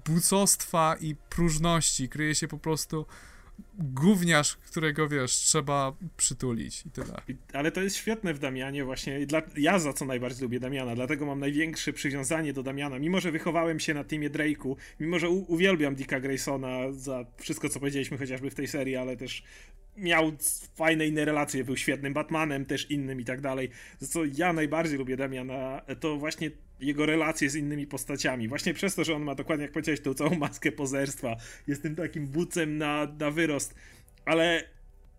bucostwa 0.05 0.95
i 0.99 1.15
próżności 1.15 2.09
kryje 2.09 2.35
się 2.35 2.47
po 2.47 2.57
prostu 2.57 3.05
gówniarz, 3.79 4.55
którego 4.55 5.07
wiesz, 5.07 5.31
trzeba 5.31 5.93
przytulić 6.17 6.85
i 6.85 6.91
tyle. 6.91 7.21
Ale 7.53 7.71
to 7.71 7.81
jest 7.81 7.95
świetne 7.95 8.34
w 8.34 8.39
Damianie 8.39 8.85
właśnie. 8.85 9.25
Dla, 9.25 9.41
ja 9.57 9.79
za 9.79 9.93
co 9.93 10.05
najbardziej 10.05 10.43
lubię 10.43 10.59
Damiana, 10.59 10.95
dlatego 10.95 11.25
mam 11.25 11.39
największe 11.39 11.93
przywiązanie 11.93 12.53
do 12.53 12.63
Damiana. 12.63 12.99
Mimo, 12.99 13.19
że 13.19 13.31
wychowałem 13.31 13.79
się 13.79 13.93
na 13.93 14.03
teamie 14.03 14.29
Drake'u, 14.29 14.75
mimo, 14.99 15.19
że 15.19 15.29
u, 15.29 15.53
uwielbiam 15.53 15.95
Dicka 15.95 16.19
Graysona 16.19 16.91
za 16.91 17.25
wszystko, 17.38 17.69
co 17.69 17.79
powiedzieliśmy 17.79 18.17
chociażby 18.17 18.49
w 18.49 18.55
tej 18.55 18.67
serii, 18.67 18.95
ale 18.95 19.17
też 19.17 19.43
miał 19.97 20.31
fajne 20.75 21.07
inne 21.07 21.25
relacje, 21.25 21.63
był 21.63 21.77
świetnym 21.77 22.13
Batmanem, 22.13 22.65
też 22.65 22.91
innym 22.91 23.21
i 23.21 23.25
tak 23.25 23.41
dalej. 23.41 23.69
Co 24.09 24.21
ja 24.25 24.53
najbardziej 24.53 24.97
lubię 24.97 25.17
Damiana, 25.17 25.81
to 25.99 26.17
właśnie 26.17 26.51
jego 26.79 27.05
relacje 27.05 27.49
z 27.49 27.55
innymi 27.55 27.87
postaciami. 27.87 28.47
Właśnie 28.47 28.73
przez 28.73 28.95
to, 28.95 29.03
że 29.03 29.15
on 29.15 29.23
ma 29.23 29.35
dokładnie, 29.35 29.63
jak 29.63 29.71
powiedziałeś, 29.71 30.01
tą 30.01 30.13
całą 30.13 30.35
maskę 30.35 30.71
pozerstwa. 30.71 31.35
Jest 31.67 31.81
tym 31.81 31.95
takim 31.95 32.27
bucem 32.27 32.77
na, 32.77 33.15
na 33.19 33.31
wyrost. 33.31 33.75
Ale 34.25 34.63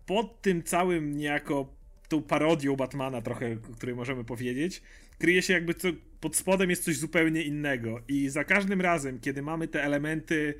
pod 0.05 0.41
tym 0.41 0.63
całym 0.63 1.17
niejako 1.17 1.73
tą 2.07 2.21
parodią 2.21 2.75
Batmana 2.75 3.21
trochę, 3.21 3.57
o 3.71 3.75
której 3.75 3.95
możemy 3.95 4.23
powiedzieć, 4.23 4.81
kryje 5.19 5.41
się 5.41 5.53
jakby 5.53 5.73
co, 5.73 5.87
pod 6.19 6.35
spodem 6.35 6.69
jest 6.69 6.83
coś 6.83 6.97
zupełnie 6.97 7.43
innego. 7.43 8.01
I 8.07 8.29
za 8.29 8.43
każdym 8.43 8.81
razem, 8.81 9.19
kiedy 9.19 9.41
mamy 9.41 9.67
te 9.67 9.83
elementy 9.83 10.53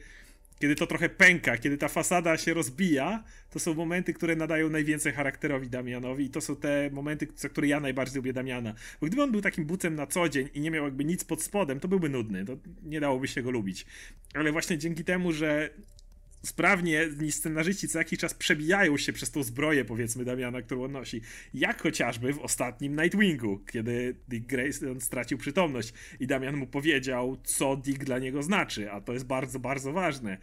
kiedy 0.60 0.76
to 0.76 0.88
trochę 0.88 1.10
pęka, 1.10 1.58
kiedy 1.58 1.78
ta 1.78 1.88
fasada 1.88 2.38
się 2.38 2.54
rozbija, 2.54 3.24
to 3.50 3.60
są 3.60 3.74
momenty, 3.74 4.14
które 4.14 4.36
nadają 4.36 4.70
najwięcej 4.70 5.14
charakterowi 5.14 5.70
Damianowi 5.70 6.26
i 6.26 6.30
to 6.30 6.42
są 6.42 6.56
te 6.56 6.90
momenty, 6.94 7.28
za 7.36 7.50
które 7.50 7.68
ja 7.68 7.80
najbardziej 7.80 8.16
lubię 8.16 8.34
Damiana. 8.34 8.74
Bo 9.02 9.08
gdyby 9.08 9.24
on 9.24 9.32
był 9.32 9.42
takim 9.42 9.66
bucem 9.66 9.96
na 9.96 10.08
co 10.08 10.30
dzień 10.30 10.50
i 10.54 10.62
nie 10.62 10.72
miał 10.72 10.86
jakby 10.86 11.06
nic 11.06 11.24
pod 11.24 11.42
spodem, 11.42 11.80
to 11.80 11.88
byłby 11.88 12.10
nudny, 12.10 12.46
to 12.46 12.58
nie 12.84 13.00
dałoby 13.00 13.28
się 13.28 13.42
go 13.42 13.52
lubić. 13.52 13.86
Ale 14.34 14.52
właśnie 14.52 14.78
dzięki 14.78 15.04
temu, 15.04 15.32
że 15.32 15.70
sprawnie 16.44 17.08
scenarzyści 17.30 17.88
co 17.88 18.00
jakiś 18.00 18.20
czas 18.20 18.34
przebijają 18.34 18.98
się 18.98 19.14
przez 19.14 19.32
tą 19.32 19.44
zbroję, 19.44 19.86
powiedzmy, 19.86 20.26
Damiana, 20.26 20.62
którą 20.62 20.84
on 20.84 20.92
nosi. 20.92 21.22
Jak 21.54 21.82
chociażby 21.82 22.34
w 22.34 22.40
ostatnim 22.40 23.02
Nightwingu, 23.02 23.60
kiedy 23.72 24.16
Dick 24.28 24.46
Grayson 24.46 25.02
stracił 25.02 25.38
przytomność 25.38 25.94
i 26.20 26.28
Damian 26.28 26.58
mu 26.58 26.68
powiedział, 26.68 27.38
co 27.44 27.76
Dick 27.76 28.04
dla 28.04 28.20
niego 28.20 28.44
znaczy, 28.44 28.92
a 28.92 29.02
to 29.02 29.14
jest 29.14 29.26
bardzo, 29.26 29.60
bardzo 29.60 29.94
ważne 29.94 30.38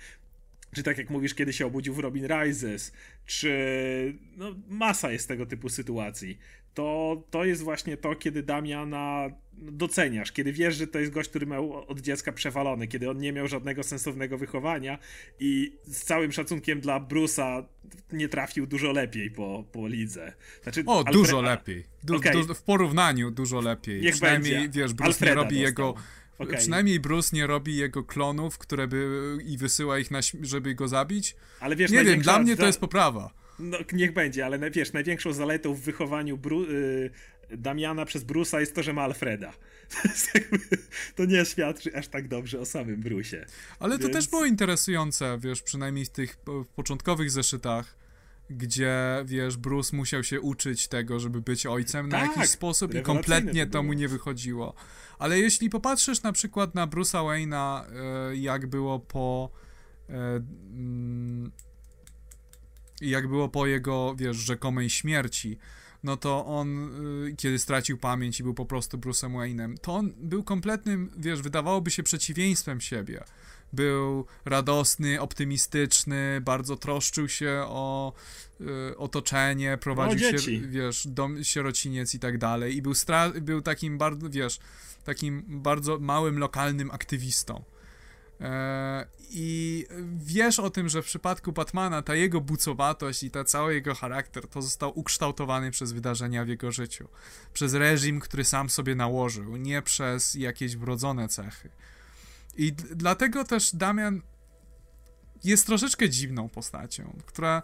czy 0.74 0.82
tak 0.82 0.98
jak 0.98 1.10
mówisz, 1.10 1.34
kiedy 1.34 1.52
się 1.52 1.66
obudził 1.66 1.94
w 1.94 1.98
Robin 1.98 2.26
Rises, 2.26 2.92
czy 3.26 4.18
no, 4.36 4.54
masa 4.68 5.12
jest 5.12 5.28
tego 5.28 5.46
typu 5.46 5.68
sytuacji. 5.68 6.38
To, 6.76 7.22
to 7.30 7.44
jest 7.44 7.62
właśnie 7.62 7.96
to, 7.96 8.14
kiedy 8.14 8.42
Damiana 8.42 9.28
doceniasz, 9.52 10.32
kiedy 10.32 10.52
wiesz, 10.52 10.76
że 10.76 10.86
to 10.86 10.98
jest 10.98 11.12
gość, 11.12 11.30
który 11.30 11.46
miał 11.46 11.72
od 11.72 12.00
dziecka 12.00 12.32
przewalony, 12.32 12.88
kiedy 12.88 13.10
on 13.10 13.18
nie 13.18 13.32
miał 13.32 13.48
żadnego 13.48 13.82
sensownego 13.82 14.38
wychowania 14.38 14.98
i 15.40 15.72
z 15.84 16.04
całym 16.04 16.32
szacunkiem 16.32 16.80
dla 16.80 17.00
Bruce'a 17.00 17.64
nie 18.12 18.28
trafił 18.28 18.66
dużo 18.66 18.92
lepiej 18.92 19.30
po, 19.30 19.64
po 19.72 19.88
lidze. 19.88 20.32
Znaczy, 20.62 20.82
o, 20.86 21.04
dużo 21.04 21.40
lepiej. 21.40 21.84
Du, 22.04 22.16
okay. 22.16 22.32
du, 22.32 22.54
w 22.54 22.62
porównaniu 22.62 23.30
dużo 23.30 23.60
lepiej. 23.60 24.00
Niech 24.00 24.14
Przynajmniej, 24.14 24.54
będzie. 24.54 24.80
wiesz, 24.80 24.92
Bruce 24.92 25.06
Alfreda 25.08 25.34
nie 25.34 25.36
robi 25.36 25.54
dostał. 25.54 25.66
jego 25.66 25.94
Okay. 26.38 26.56
Przynajmniej 26.56 27.00
Bruce 27.00 27.36
nie 27.36 27.46
robi 27.46 27.76
jego 27.76 28.04
klonów, 28.04 28.58
które 28.58 28.88
by 28.88 29.38
i 29.44 29.58
wysyła 29.58 29.98
ich, 29.98 30.10
na, 30.10 30.20
żeby 30.42 30.74
go 30.74 30.88
zabić. 30.88 31.36
Ale 31.60 31.76
wiesz, 31.76 31.90
nie 31.90 32.04
wiem, 32.04 32.20
dla 32.20 32.38
mnie 32.38 32.56
to 32.56 32.66
jest 32.66 32.80
poprawa. 32.80 33.45
No, 33.58 33.78
niech 33.92 34.12
będzie, 34.12 34.46
ale 34.46 34.70
wiesz, 34.70 34.92
największą 34.92 35.32
zaletą 35.32 35.74
w 35.74 35.80
wychowaniu 35.80 36.38
Bru 36.38 36.62
y 36.62 37.10
Damiana 37.50 38.04
przez 38.04 38.24
Bruce'a 38.24 38.60
jest 38.60 38.74
to, 38.74 38.82
że 38.82 38.92
ma 38.92 39.02
Alfreda. 39.02 39.52
to 41.16 41.24
nie 41.24 41.44
świadczy 41.44 41.96
aż 41.96 42.08
tak 42.08 42.28
dobrze 42.28 42.60
o 42.60 42.64
samym 42.64 43.02
Bruce'ie. 43.02 43.44
Ale 43.78 43.98
Więc... 43.98 44.06
to 44.06 44.18
też 44.18 44.28
było 44.28 44.44
interesujące, 44.44 45.38
wiesz, 45.40 45.62
przynajmniej 45.62 46.04
w 46.04 46.10
tych 46.10 46.36
początkowych 46.76 47.30
zeszytach 47.30 47.96
gdzie, 48.50 48.94
wiesz, 49.24 49.56
Bruce 49.56 49.96
musiał 49.96 50.24
się 50.24 50.40
uczyć 50.40 50.88
tego, 50.88 51.20
żeby 51.20 51.40
być 51.40 51.66
ojcem 51.66 52.10
tak, 52.10 52.20
na 52.20 52.26
jakiś 52.26 52.50
sposób 52.50 52.94
i 52.94 53.02
kompletnie 53.02 53.66
to 53.66 53.82
mu 53.82 53.92
nie 53.92 54.08
wychodziło. 54.08 54.74
Ale 55.18 55.38
jeśli 55.38 55.70
popatrzysz 55.70 56.22
na 56.22 56.32
przykład 56.32 56.74
na 56.74 56.86
Bruce'a 56.86 57.24
Wayne'a, 57.24 57.84
e, 58.30 58.36
jak 58.36 58.66
było 58.66 58.98
po 58.98 59.50
mm, 63.02 63.12
jak 63.12 63.28
było 63.28 63.48
po 63.48 63.66
jego, 63.66 64.14
wiesz, 64.18 64.36
rzekomej 64.36 64.90
śmierci, 64.90 65.58
no 66.04 66.16
to 66.16 66.46
on, 66.46 66.90
y, 67.26 67.36
kiedy 67.36 67.58
stracił 67.58 67.98
pamięć 67.98 68.40
i 68.40 68.42
był 68.42 68.54
po 68.54 68.66
prostu 68.66 68.98
Bruce'em 68.98 69.32
Wayne'em, 69.32 69.74
to 69.80 69.94
on 69.94 70.12
był 70.16 70.44
kompletnym, 70.44 71.12
wiesz, 71.16 71.42
wydawałoby 71.42 71.90
się 71.90 72.02
przeciwieństwem 72.02 72.80
siebie. 72.80 73.24
Był 73.72 74.26
radosny, 74.44 75.20
optymistyczny, 75.20 76.40
bardzo 76.40 76.76
troszczył 76.76 77.28
się 77.28 77.64
o 77.66 78.12
y, 78.60 78.96
otoczenie, 78.96 79.78
prowadził 79.80 80.32
no, 80.32 80.38
się, 80.38 80.60
wiesz, 80.60 81.06
dom, 81.06 81.44
sierociniec 81.44 82.14
i 82.14 82.18
tak 82.18 82.38
dalej. 82.38 82.76
I 82.76 82.82
był, 82.82 82.92
stra- 82.92 83.40
był 83.40 83.62
takim 83.62 83.98
bardzo, 83.98 84.30
wiesz, 84.30 84.58
takim 85.04 85.44
bardzo 85.48 85.98
małym, 85.98 86.38
lokalnym 86.38 86.90
aktywistą. 86.90 87.64
E, 88.40 89.06
I 89.30 89.86
wiesz 90.16 90.58
o 90.58 90.70
tym, 90.70 90.88
że 90.88 91.02
w 91.02 91.06
przypadku 91.06 91.52
Batmana 91.52 92.02
ta 92.02 92.14
jego 92.14 92.40
bucowatość 92.40 93.22
i 93.22 93.30
ta 93.30 93.44
cały 93.44 93.74
jego 93.74 93.94
charakter 93.94 94.48
to 94.48 94.62
został 94.62 94.98
ukształtowany 94.98 95.70
przez 95.70 95.92
wydarzenia 95.92 96.44
w 96.44 96.48
jego 96.48 96.72
życiu. 96.72 97.08
Przez 97.52 97.74
reżim, 97.74 98.20
który 98.20 98.44
sam 98.44 98.70
sobie 98.70 98.94
nałożył, 98.94 99.56
nie 99.56 99.82
przez 99.82 100.34
jakieś 100.34 100.76
wrodzone 100.76 101.28
cechy. 101.28 101.70
I 102.56 102.72
dlatego 102.72 103.44
też 103.44 103.74
Damian 103.74 104.22
jest 105.44 105.66
troszeczkę 105.66 106.08
dziwną 106.08 106.48
postacią, 106.48 107.16
która 107.26 107.62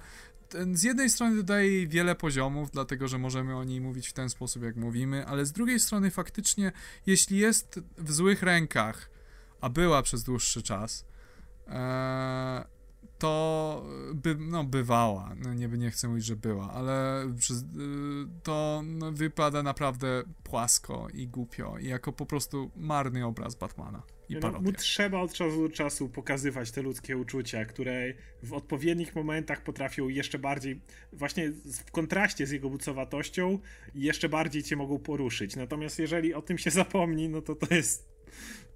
z 0.72 0.82
jednej 0.82 1.10
strony 1.10 1.36
dodaje 1.36 1.68
jej 1.68 1.88
wiele 1.88 2.14
poziomów, 2.14 2.70
dlatego 2.70 3.08
że 3.08 3.18
możemy 3.18 3.56
o 3.56 3.64
niej 3.64 3.80
mówić 3.80 4.08
w 4.08 4.12
ten 4.12 4.30
sposób, 4.30 4.62
jak 4.62 4.76
mówimy, 4.76 5.26
ale 5.26 5.46
z 5.46 5.52
drugiej 5.52 5.80
strony 5.80 6.10
faktycznie, 6.10 6.72
jeśli 7.06 7.38
jest 7.38 7.80
w 7.98 8.12
złych 8.12 8.42
rękach, 8.42 9.10
a 9.62 9.68
była 9.68 10.02
przez 10.02 10.22
dłuższy 10.22 10.62
czas, 10.62 11.06
e, 11.68 12.64
to 13.18 13.84
by, 14.14 14.36
no, 14.38 14.64
bywała. 14.64 15.34
No, 15.36 15.54
nie, 15.54 15.68
nie 15.68 15.90
chcę 15.90 16.08
mówić, 16.08 16.24
że 16.24 16.36
była, 16.36 16.72
ale 16.72 17.26
to 18.42 18.82
no, 18.84 19.12
wypada 19.12 19.62
naprawdę 19.62 20.22
płasko 20.44 21.08
i 21.14 21.28
głupio 21.28 21.78
i 21.78 21.86
jako 21.86 22.12
po 22.12 22.26
prostu 22.26 22.70
marny 22.76 23.26
obraz 23.26 23.54
Batmana. 23.54 24.02
I 24.28 24.36
no, 24.36 24.60
mu 24.60 24.72
trzeba 24.72 25.20
od 25.20 25.32
czasu 25.32 25.68
do 25.68 25.74
czasu 25.74 26.08
pokazywać 26.08 26.70
te 26.70 26.82
ludzkie 26.82 27.16
uczucia, 27.16 27.64
które 27.64 28.14
w 28.42 28.52
odpowiednich 28.52 29.14
momentach 29.14 29.62
potrafią 29.62 30.08
jeszcze 30.08 30.38
bardziej, 30.38 30.80
właśnie 31.12 31.50
w 31.50 31.90
kontraście 31.90 32.46
z 32.46 32.50
jego 32.50 32.70
bucowatością, 32.70 33.58
jeszcze 33.94 34.28
bardziej 34.28 34.62
cię 34.62 34.76
mogą 34.76 34.98
poruszyć. 34.98 35.56
Natomiast 35.56 35.98
jeżeli 35.98 36.34
o 36.34 36.42
tym 36.42 36.58
się 36.58 36.70
zapomni, 36.70 37.28
no 37.28 37.42
to 37.42 37.54
to 37.54 37.74
jest 37.74 38.12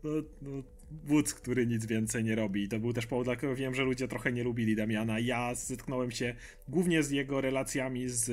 no, 0.05 0.11
no, 0.43 0.63
Woods, 1.05 1.35
który 1.35 1.67
nic 1.67 1.87
więcej 1.87 2.25
nie 2.25 2.35
robi. 2.35 2.63
I 2.63 2.69
to 2.69 2.79
był 2.79 2.93
też 2.93 3.07
powód, 3.07 3.27
dla 3.27 3.37
którego 3.37 3.57
wiem, 3.57 3.75
że 3.75 3.83
ludzie 3.83 4.09
trochę 4.09 4.33
nie 4.33 4.45
lubili 4.45 4.77
Damiana. 4.77 5.19
Ja 5.19 5.55
zetknąłem 5.55 6.11
się 6.11 6.35
głównie 6.69 7.03
z 7.03 7.11
jego 7.11 7.41
relacjami 7.41 8.09
z 8.09 8.31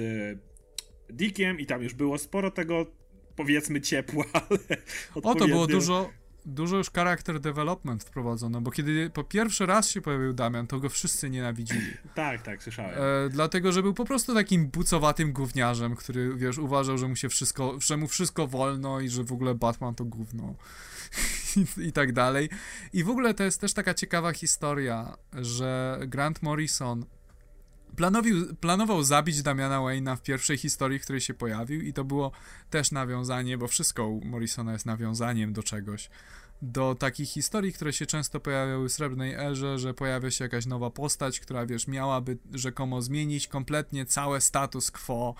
Dickiem 1.09 1.59
i 1.59 1.65
tam 1.65 1.83
już 1.83 1.93
było 1.93 2.17
sporo 2.17 2.51
tego, 2.51 2.85
powiedzmy, 3.35 3.81
ciepła, 3.81 4.25
ale 4.33 4.59
O, 5.15 5.35
to 5.35 5.47
było 5.47 5.67
dużo, 5.67 6.09
dużo 6.45 6.77
już 6.77 6.91
charakter 6.91 7.39
development 7.39 8.03
wprowadzono, 8.03 8.61
bo 8.61 8.71
kiedy 8.71 9.09
po 9.09 9.23
pierwszy 9.23 9.65
raz 9.65 9.89
się 9.89 10.01
pojawił 10.01 10.33
Damian, 10.33 10.67
to 10.67 10.79
go 10.79 10.89
wszyscy 10.89 11.29
nienawidzili. 11.29 11.93
tak, 12.15 12.41
tak, 12.41 12.63
słyszałem. 12.63 12.95
E, 12.95 13.29
dlatego, 13.29 13.71
że 13.71 13.83
był 13.83 13.93
po 13.93 14.05
prostu 14.05 14.33
takim 14.33 14.67
bucowatym 14.67 15.33
gówniarzem, 15.33 15.95
który, 15.95 16.35
wiesz, 16.35 16.57
uważał, 16.57 16.97
że 16.97 17.07
mu 17.07 17.15
się 17.15 17.29
wszystko, 17.29 17.77
że 17.81 17.97
mu 17.97 18.07
wszystko 18.07 18.47
wolno 18.47 18.99
i 18.99 19.09
że 19.09 19.23
w 19.23 19.31
ogóle 19.31 19.55
Batman 19.55 19.95
to 19.95 20.05
gówno. 20.05 20.55
I, 21.77 21.87
I 21.87 21.91
tak 21.91 22.13
dalej. 22.13 22.49
I 22.93 23.03
w 23.03 23.09
ogóle 23.09 23.33
to 23.33 23.43
jest 23.43 23.61
też 23.61 23.73
taka 23.73 23.93
ciekawa 23.93 24.33
historia, 24.33 25.17
że 25.33 25.99
Grant 26.07 26.43
Morrison 26.43 27.05
Planowił, 27.95 28.55
planował 28.55 29.03
zabić 29.03 29.41
Damiana 29.41 29.77
Wayne'a 29.77 30.17
w 30.17 30.21
pierwszej 30.21 30.57
historii, 30.57 30.99
w 30.99 31.03
której 31.03 31.21
się 31.21 31.33
pojawił 31.33 31.81
i 31.81 31.93
to 31.93 32.03
było 32.03 32.31
też 32.69 32.91
nawiązanie, 32.91 33.57
bo 33.57 33.67
wszystko 33.67 34.07
u 34.07 34.25
Morrisona 34.25 34.73
jest 34.73 34.85
nawiązaniem 34.85 35.53
do 35.53 35.63
czegoś. 35.63 36.09
Do 36.61 36.95
takich 36.95 37.29
historii, 37.29 37.73
które 37.73 37.93
się 37.93 38.05
często 38.05 38.39
pojawiały 38.39 38.89
w 38.89 38.91
Srebrnej 38.91 39.33
Erze, 39.33 39.79
że 39.79 39.93
pojawia 39.93 40.31
się 40.31 40.45
jakaś 40.45 40.65
nowa 40.65 40.89
postać, 40.89 41.39
która, 41.39 41.65
wiesz, 41.65 41.87
miałaby 41.87 42.37
rzekomo 42.53 43.01
zmienić 43.01 43.47
kompletnie 43.47 44.05
całe 44.05 44.41
status 44.41 44.91
quo, 44.91 45.35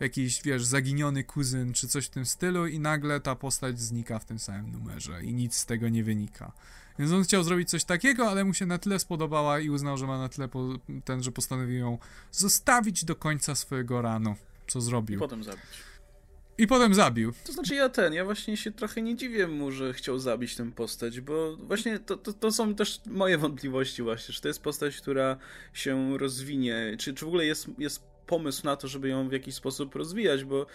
jakiś, 0.00 0.42
wiesz, 0.42 0.64
zaginiony 0.64 1.24
kuzyn 1.24 1.72
czy 1.72 1.88
coś 1.88 2.06
w 2.06 2.10
tym 2.10 2.26
stylu 2.26 2.66
i 2.66 2.80
nagle 2.80 3.20
ta 3.20 3.34
postać 3.34 3.80
znika 3.80 4.18
w 4.18 4.24
tym 4.24 4.38
samym 4.38 4.72
numerze 4.72 5.24
i 5.24 5.34
nic 5.34 5.56
z 5.56 5.66
tego 5.66 5.88
nie 5.88 6.04
wynika. 6.04 6.52
Więc 6.98 7.12
on 7.12 7.22
chciał 7.22 7.42
zrobić 7.42 7.70
coś 7.70 7.84
takiego, 7.84 8.30
ale 8.30 8.44
mu 8.44 8.54
się 8.54 8.66
na 8.66 8.78
tyle 8.78 8.98
spodobała 8.98 9.60
i 9.60 9.70
uznał, 9.70 9.98
że 9.98 10.06
ma 10.06 10.18
na 10.18 10.28
tyle 10.28 10.48
po, 10.48 10.68
ten, 11.04 11.22
że 11.22 11.32
postanowił 11.32 11.78
ją 11.78 11.98
zostawić 12.30 13.04
do 13.04 13.16
końca 13.16 13.54
swojego 13.54 14.02
ranu, 14.02 14.34
co 14.66 14.80
zrobił. 14.80 15.16
I 15.16 15.20
potem 15.20 15.44
zabić. 15.44 15.62
I 16.58 16.66
potem 16.66 16.94
zabił. 16.94 17.32
To 17.44 17.52
znaczy 17.52 17.74
ja 17.74 17.88
ten, 17.88 18.12
ja 18.12 18.24
właśnie 18.24 18.56
się 18.56 18.72
trochę 18.72 19.02
nie 19.02 19.16
dziwię 19.16 19.48
mu, 19.48 19.72
że 19.72 19.92
chciał 19.92 20.18
zabić 20.18 20.56
tę 20.56 20.72
postać, 20.72 21.20
bo 21.20 21.56
właśnie 21.56 21.98
to, 21.98 22.16
to, 22.16 22.32
to 22.32 22.52
są 22.52 22.74
też 22.74 23.00
moje 23.06 23.38
wątpliwości 23.38 24.02
właśnie, 24.02 24.34
czy 24.34 24.42
to 24.42 24.48
jest 24.48 24.62
postać, 24.62 24.96
która 24.96 25.36
się 25.72 26.18
rozwinie, 26.18 26.96
czy, 26.98 27.14
czy 27.14 27.24
w 27.24 27.28
ogóle 27.28 27.44
jest, 27.44 27.66
jest 27.78 28.02
pomysł 28.26 28.64
na 28.64 28.76
to, 28.76 28.88
żeby 28.88 29.08
ją 29.08 29.28
w 29.28 29.32
jakiś 29.32 29.54
sposób 29.54 29.94
rozwijać, 29.94 30.44
bo 30.44 30.66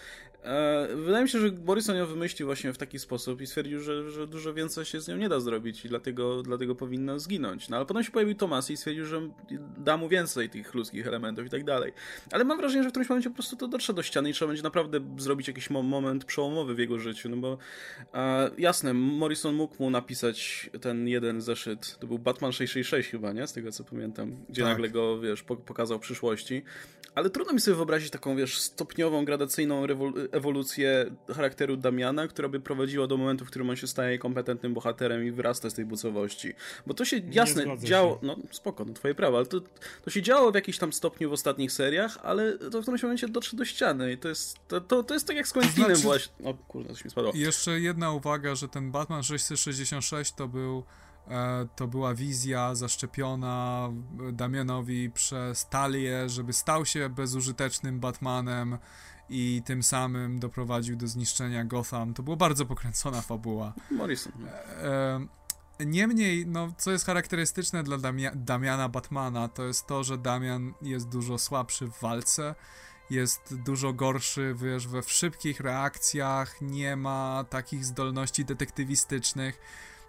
wydaje 1.04 1.22
mi 1.22 1.28
się, 1.28 1.38
że 1.38 1.50
Morrison 1.64 1.96
ją 1.96 2.06
wymyślił 2.06 2.48
właśnie 2.48 2.72
w 2.72 2.78
taki 2.78 2.98
sposób 2.98 3.40
i 3.40 3.46
stwierdził, 3.46 3.80
że, 3.80 4.10
że 4.10 4.26
dużo 4.26 4.54
więcej 4.54 4.84
się 4.84 5.00
z 5.00 5.08
nią 5.08 5.16
nie 5.16 5.28
da 5.28 5.40
zrobić 5.40 5.84
i 5.84 5.88
dlatego, 5.88 6.42
dlatego 6.42 6.74
powinna 6.74 7.18
zginąć. 7.18 7.68
No 7.68 7.76
ale 7.76 7.86
potem 7.86 8.04
się 8.04 8.10
pojawił 8.10 8.34
Thomas 8.34 8.70
i 8.70 8.76
stwierdził, 8.76 9.04
że 9.04 9.30
da 9.78 9.96
mu 9.96 10.08
więcej 10.08 10.50
tych 10.50 10.74
ludzkich 10.74 11.06
elementów 11.06 11.46
i 11.46 11.50
tak 11.50 11.64
dalej. 11.64 11.92
Ale 12.32 12.44
mam 12.44 12.58
wrażenie, 12.58 12.82
że 12.82 12.88
w 12.88 12.92
którymś 12.92 13.08
momencie 13.08 13.30
po 13.30 13.34
prostu 13.34 13.56
to 13.56 13.68
dotrze 13.68 13.94
do 13.94 14.02
ściany 14.02 14.30
i 14.30 14.32
trzeba 14.32 14.48
będzie 14.48 14.62
naprawdę 14.62 15.00
zrobić 15.18 15.48
jakiś 15.48 15.70
moment 15.70 16.24
przełomowy 16.24 16.74
w 16.74 16.78
jego 16.78 16.98
życiu, 16.98 17.28
no 17.28 17.36
bo 17.36 17.58
e, 18.14 18.50
jasne, 18.58 18.94
Morrison 18.94 19.54
mógł 19.54 19.82
mu 19.82 19.90
napisać 19.90 20.70
ten 20.80 21.08
jeden 21.08 21.40
zeszyt, 21.40 21.98
to 21.98 22.06
był 22.06 22.18
Batman 22.18 22.52
666 22.52 23.10
chyba, 23.10 23.32
nie? 23.32 23.46
Z 23.46 23.52
tego 23.52 23.72
co 23.72 23.84
pamiętam, 23.84 24.36
gdzie 24.48 24.62
tak. 24.62 24.70
nagle 24.70 24.88
go, 24.88 25.20
wiesz, 25.20 25.42
pokazał 25.42 25.98
w 25.98 26.00
przyszłości, 26.00 26.62
ale 27.14 27.30
trudno 27.30 27.52
mi 27.52 27.60
sobie 27.60 27.74
wyobrazić 27.74 28.10
taką, 28.10 28.36
wiesz, 28.36 28.58
stopniową, 28.58 29.24
gradacyjną 29.24 29.86
ewolucję 30.32 31.06
charakteru 31.34 31.76
Damiana, 31.76 32.28
która 32.28 32.48
by 32.48 32.60
prowadziła 32.60 33.06
do 33.06 33.16
momentu, 33.16 33.44
w 33.44 33.48
którym 33.48 33.70
on 33.70 33.76
się 33.76 33.86
staje 33.86 34.18
kompetentnym 34.18 34.74
bohaterem 34.74 35.24
i 35.24 35.30
wyrasta 35.30 35.70
z 35.70 35.74
tej 35.74 35.84
bucowości. 35.84 36.54
Bo 36.86 36.94
to 36.94 37.04
się 37.04 37.20
jasne 37.30 37.78
działo. 37.78 38.14
Się. 38.14 38.26
No 38.26 38.36
spoko, 38.50 38.84
no 38.84 38.94
twoje 38.94 39.14
prawo, 39.14 39.36
ale 39.36 39.46
to, 39.46 39.60
to 40.04 40.10
się 40.10 40.22
działo 40.22 40.52
w 40.52 40.54
jakimś 40.54 40.78
tam 40.78 40.92
stopniu 40.92 41.30
w 41.30 41.32
ostatnich 41.32 41.72
seriach, 41.72 42.18
ale 42.22 42.58
to 42.58 42.78
w 42.78 42.82
którymś 42.82 43.02
momencie 43.02 43.28
dotrze 43.28 43.56
do 43.56 43.64
ściany 43.64 44.12
i 44.12 44.18
to 44.18 44.28
jest, 44.28 44.56
to, 44.68 44.80
to, 44.80 45.02
to 45.02 45.14
jest 45.14 45.26
tak 45.26 45.36
jak 45.36 45.48
z 45.48 45.52
Quentinem 45.52 45.96
znaczy... 45.96 46.02
właśnie. 46.02 46.32
O 46.44 46.54
kurde, 46.54 46.88
coś 46.88 47.04
mi 47.04 47.10
spadło. 47.10 47.32
Jeszcze 47.34 47.80
jedna 47.80 48.12
uwaga, 48.12 48.54
że 48.54 48.68
ten 48.68 48.90
Batman 48.90 49.22
666 49.22 50.32
to 50.32 50.48
był 50.48 50.84
E, 51.28 51.66
to 51.76 51.88
była 51.88 52.14
wizja 52.14 52.74
zaszczepiona 52.74 53.88
Damianowi 54.32 55.10
przez 55.10 55.68
Talię, 55.68 56.28
żeby 56.28 56.52
stał 56.52 56.86
się 56.86 57.08
bezużytecznym 57.08 58.00
Batmanem 58.00 58.78
i 59.32 59.62
tym 59.64 59.82
samym 59.82 60.38
doprowadził 60.38 60.96
do 60.96 61.06
zniszczenia 61.06 61.64
Gotham. 61.64 62.14
To 62.14 62.22
była 62.22 62.36
bardzo 62.36 62.66
pokręcona 62.66 63.20
fabuła. 63.20 63.72
Morrison. 63.90 64.32
E, 64.82 65.26
niemniej, 65.86 66.46
no, 66.46 66.72
co 66.78 66.90
jest 66.90 67.06
charakterystyczne 67.06 67.82
dla 67.82 67.98
Damia 67.98 68.30
Damiana 68.34 68.88
Batmana, 68.88 69.48
to 69.48 69.64
jest 69.64 69.86
to, 69.86 70.04
że 70.04 70.18
Damian 70.18 70.74
jest 70.82 71.08
dużo 71.08 71.38
słabszy 71.38 71.86
w 71.86 72.00
walce, 72.00 72.54
jest 73.10 73.54
dużo 73.66 73.92
gorszy 73.92 74.54
wiesz, 74.58 74.88
we 74.88 75.02
szybkich 75.02 75.60
reakcjach, 75.60 76.60
nie 76.60 76.96
ma 76.96 77.44
takich 77.50 77.84
zdolności 77.84 78.44
detektywistycznych 78.44 79.58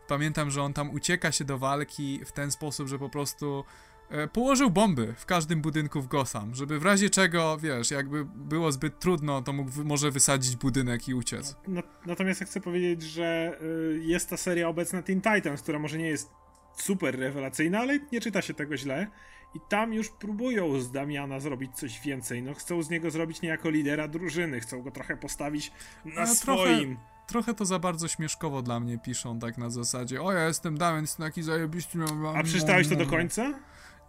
Pamiętam, 0.07 0.51
że 0.51 0.63
on 0.63 0.73
tam 0.73 0.89
ucieka 0.89 1.31
się 1.31 1.45
do 1.45 1.57
walki 1.57 2.25
w 2.25 2.31
ten 2.31 2.51
sposób, 2.51 2.87
że 2.87 2.99
po 2.99 3.09
prostu 3.09 3.63
e, 3.65 3.92
położył 4.33 4.69
bomby 4.69 5.13
w 5.17 5.25
każdym 5.25 5.61
budynku 5.61 6.01
w 6.01 6.07
Gotham, 6.07 6.55
żeby 6.55 6.79
w 6.79 6.83
razie 6.83 7.09
czego, 7.09 7.57
wiesz, 7.57 7.91
jakby 7.91 8.25
było 8.25 8.71
zbyt 8.71 8.99
trudno, 8.99 9.41
to 9.41 9.53
mógł 9.53 9.71
może 9.83 10.11
wysadzić 10.11 10.55
budynek 10.55 11.07
i 11.07 11.13
uciec. 11.13 11.55
No, 11.67 11.81
natomiast 12.05 12.41
ja 12.41 12.47
chcę 12.47 12.61
powiedzieć, 12.61 13.01
że 13.01 13.57
y, 13.61 13.99
jest 14.03 14.29
ta 14.29 14.37
seria 14.37 14.67
obecna 14.67 15.01
Teen 15.01 15.21
Titans, 15.21 15.61
która 15.61 15.79
może 15.79 15.97
nie 15.97 16.07
jest 16.07 16.31
super 16.77 17.19
rewelacyjna, 17.19 17.79
ale 17.79 17.99
nie 18.11 18.21
czyta 18.21 18.41
się 18.41 18.53
tego 18.53 18.77
źle. 18.77 19.07
I 19.55 19.59
tam 19.69 19.93
już 19.93 20.09
próbują 20.09 20.81
z 20.81 20.91
Damiana 20.91 21.39
zrobić 21.39 21.75
coś 21.75 21.99
więcej. 21.99 22.43
No 22.43 22.53
chcą 22.53 22.83
z 22.83 22.89
niego 22.89 23.11
zrobić 23.11 23.41
niejako 23.41 23.69
lidera 23.69 24.07
drużyny, 24.07 24.59
chcą 24.59 24.81
go 24.81 24.91
trochę 24.91 25.17
postawić 25.17 25.71
na 26.05 26.25
no, 26.25 26.35
swoim. 26.35 26.95
Trochę 26.95 27.13
trochę 27.27 27.53
to 27.53 27.65
za 27.65 27.79
bardzo 27.79 28.07
śmieszkowo 28.07 28.61
dla 28.61 28.79
mnie 28.79 28.97
piszą, 28.97 29.39
tak 29.39 29.57
na 29.57 29.69
zasadzie, 29.69 30.21
o 30.21 30.31
ja 30.31 30.47
jestem 30.47 30.77
Damian, 30.77 31.01
jestem 31.01 31.27
taki 31.27 31.43
zajebisty. 31.43 31.99
A 32.35 32.43
przeczytałeś 32.43 32.87
to 32.87 32.95
do 32.95 33.05
końca? 33.05 33.53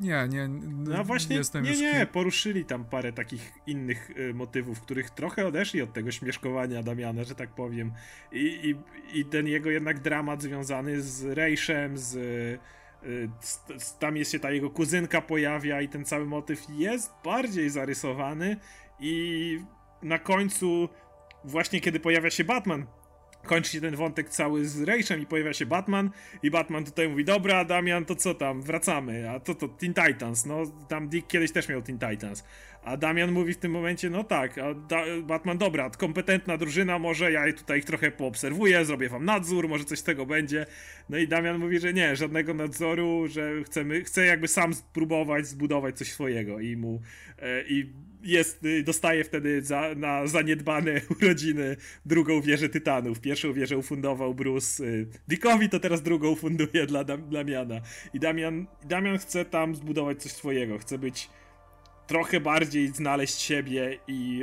Nie, 0.01 0.29
nie. 0.29 0.49
No 0.49 1.05
właśnie, 1.05 1.37
jestem 1.37 1.65
nie, 1.65 1.71
już... 1.71 1.81
nie, 1.81 2.07
poruszyli 2.07 2.65
tam 2.65 2.85
parę 2.85 3.13
takich 3.13 3.53
innych 3.67 4.11
y, 4.11 4.35
motywów, 4.35 4.81
których 4.81 5.11
trochę 5.11 5.47
odeszli 5.47 5.83
od 5.83 5.93
tego 5.93 6.11
śmieszkowania 6.11 6.83
Damiana, 6.83 7.25
że 7.25 7.35
tak 7.35 7.51
powiem. 7.51 7.93
I, 8.33 8.75
i, 9.13 9.21
i 9.21 9.25
ten 9.25 9.47
jego 9.47 9.71
jednak 9.71 10.01
dramat 10.01 10.43
związany 10.43 11.03
z 11.03 11.25
Rejszem, 11.25 11.99
z, 11.99 12.15
y, 12.15 12.59
z, 13.41 13.61
z, 13.79 13.99
tam 13.99 14.17
jest 14.17 14.33
się 14.33 14.39
ta 14.39 14.51
jego 14.51 14.71
kuzynka 14.71 15.21
pojawia 15.21 15.81
i 15.81 15.89
ten 15.89 16.05
cały 16.05 16.27
motyw 16.27 16.63
jest 16.69 17.13
bardziej 17.25 17.71
zarysowany 17.71 18.57
i 19.01 19.59
na 20.03 20.19
końcu 20.19 20.89
właśnie 21.45 21.81
kiedy 21.81 22.01
pojawia 22.01 22.31
się 22.31 22.45
Batman 22.45 22.87
kończy 23.45 23.71
się 23.71 23.81
ten 23.81 23.97
wątek 23.97 24.29
cały 24.29 24.65
z 24.65 24.83
Rejszem 24.83 25.21
i 25.21 25.27
pojawia 25.27 25.53
się 25.53 25.67
Batman 25.67 26.11
i 26.43 26.51
Batman 26.51 26.85
tutaj 26.85 27.09
mówi, 27.09 27.25
dobra 27.25 27.65
Damian, 27.65 28.05
to 28.05 28.15
co 28.15 28.35
tam, 28.35 28.63
wracamy, 28.63 29.31
a 29.31 29.41
to 29.41 29.55
to 29.55 29.69
Teen 29.69 29.95
Titans, 29.95 30.47
no 30.47 30.63
tam 30.89 31.09
Dick 31.09 31.29
kiedyś 31.29 31.53
też 31.53 31.69
miał 31.69 31.83
Teen 31.83 31.99
Titans, 31.99 32.45
a 32.85 32.97
Damian 32.97 33.33
mówi 33.33 33.55
w 33.55 33.57
tym 33.57 33.73
momencie, 33.73 34.11
no 34.11 34.25
tak, 34.25 34.59
a 34.59 34.75
da 34.75 35.03
Batman, 35.23 35.59
dobra, 35.59 35.91
kompetentna 35.91 36.57
drużyna, 36.57 36.99
może 36.99 37.33
ja 37.33 37.53
tutaj 37.53 37.79
ich 37.79 37.85
trochę 37.85 38.11
poobserwuję, 38.11 38.85
zrobię 38.85 39.09
wam 39.09 39.25
nadzór, 39.25 39.69
może 39.69 39.85
coś 39.85 39.99
z 39.99 40.03
tego 40.03 40.27
będzie, 40.27 40.67
no 41.09 41.19
i 41.19 41.29
Damian 41.29 41.59
mówi, 41.59 41.79
że 41.79 41.93
nie, 41.93 42.17
żadnego 42.17 42.55
nadzoru, 42.55 43.29
że 43.29 43.65
chcemy, 43.65 44.05
chce 44.05 44.27
jakby 44.27 44.49
sam 44.49 44.75
spróbować 44.75 45.47
zbudować 45.47 45.99
coś 45.99 46.13
swojego 46.13 46.61
i 46.61 46.77
mu, 46.77 47.01
e, 47.39 47.63
i 47.69 47.93
jest, 48.25 48.65
y, 48.65 48.83
dostaje 48.83 49.25
wtedy 49.25 49.63
za, 49.63 49.95
na 49.97 50.27
zaniedbane 50.27 51.01
urodziny 51.21 51.77
drugą 52.07 52.41
wieżę 52.41 52.69
Tytanów. 52.69 53.21
Pierwszą 53.21 53.53
wieżę 53.53 53.79
ufundował 53.79 54.35
Bruce 54.35 54.85
y, 54.85 55.07
Dickowi, 55.29 55.69
to 55.69 55.81
teraz 55.81 56.03
drugą 56.03 56.35
funduje 56.35 56.87
dla 56.87 57.05
Damiana. 57.05 57.81
I 58.15 58.21
Damian, 58.21 58.67
Damian 58.85 59.19
chce 59.19 59.45
tam 59.45 59.75
zbudować 59.75 60.23
coś 60.23 60.33
swojego, 60.33 60.79
chce 60.79 60.99
być 60.99 61.29
trochę 62.07 62.41
bardziej 62.41 62.89
znaleźć 62.89 63.41
siebie 63.41 63.99
i 64.07 64.43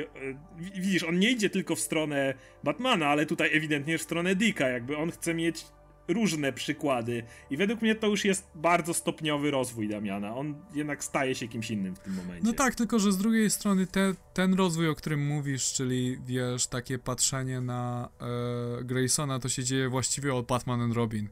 y, 0.69 0.81
widzisz, 0.81 1.03
on 1.03 1.19
nie 1.19 1.31
idzie 1.31 1.49
tylko 1.49 1.75
w 1.75 1.79
stronę 1.79 2.33
Batmana, 2.63 3.07
ale 3.07 3.25
tutaj 3.25 3.57
ewidentnie 3.57 3.97
w 3.97 4.01
stronę 4.01 4.35
Dicka, 4.35 4.67
jakby 4.67 4.97
on 4.97 5.11
chce 5.11 5.33
mieć 5.33 5.65
różne 6.07 6.53
przykłady 6.53 7.23
i 7.49 7.57
według 7.57 7.81
mnie 7.81 7.95
to 7.95 8.07
już 8.07 8.25
jest 8.25 8.47
bardzo 8.55 8.93
stopniowy 8.93 9.51
rozwój 9.51 9.87
Damiana. 9.87 10.35
On 10.35 10.55
jednak 10.73 11.03
staje 11.03 11.35
się 11.35 11.47
kimś 11.47 11.71
innym 11.71 11.95
w 11.95 11.99
tym 11.99 12.13
momencie. 12.13 12.47
No 12.47 12.53
tak, 12.53 12.75
tylko 12.75 12.99
że 12.99 13.11
z 13.11 13.17
drugiej 13.17 13.49
strony 13.49 13.87
te, 13.87 14.13
ten 14.33 14.53
rozwój, 14.53 14.89
o 14.89 14.95
którym 14.95 15.27
mówisz, 15.27 15.73
czyli 15.73 16.17
wiesz, 16.25 16.67
takie 16.67 16.99
patrzenie 16.99 17.61
na 17.61 18.09
e, 18.79 18.83
Graysona, 18.83 19.39
to 19.39 19.49
się 19.49 19.63
dzieje 19.63 19.89
właściwie 19.89 20.35
od 20.35 20.45
Batman 20.45 20.81
and 20.81 20.95
Robin. 20.95 21.29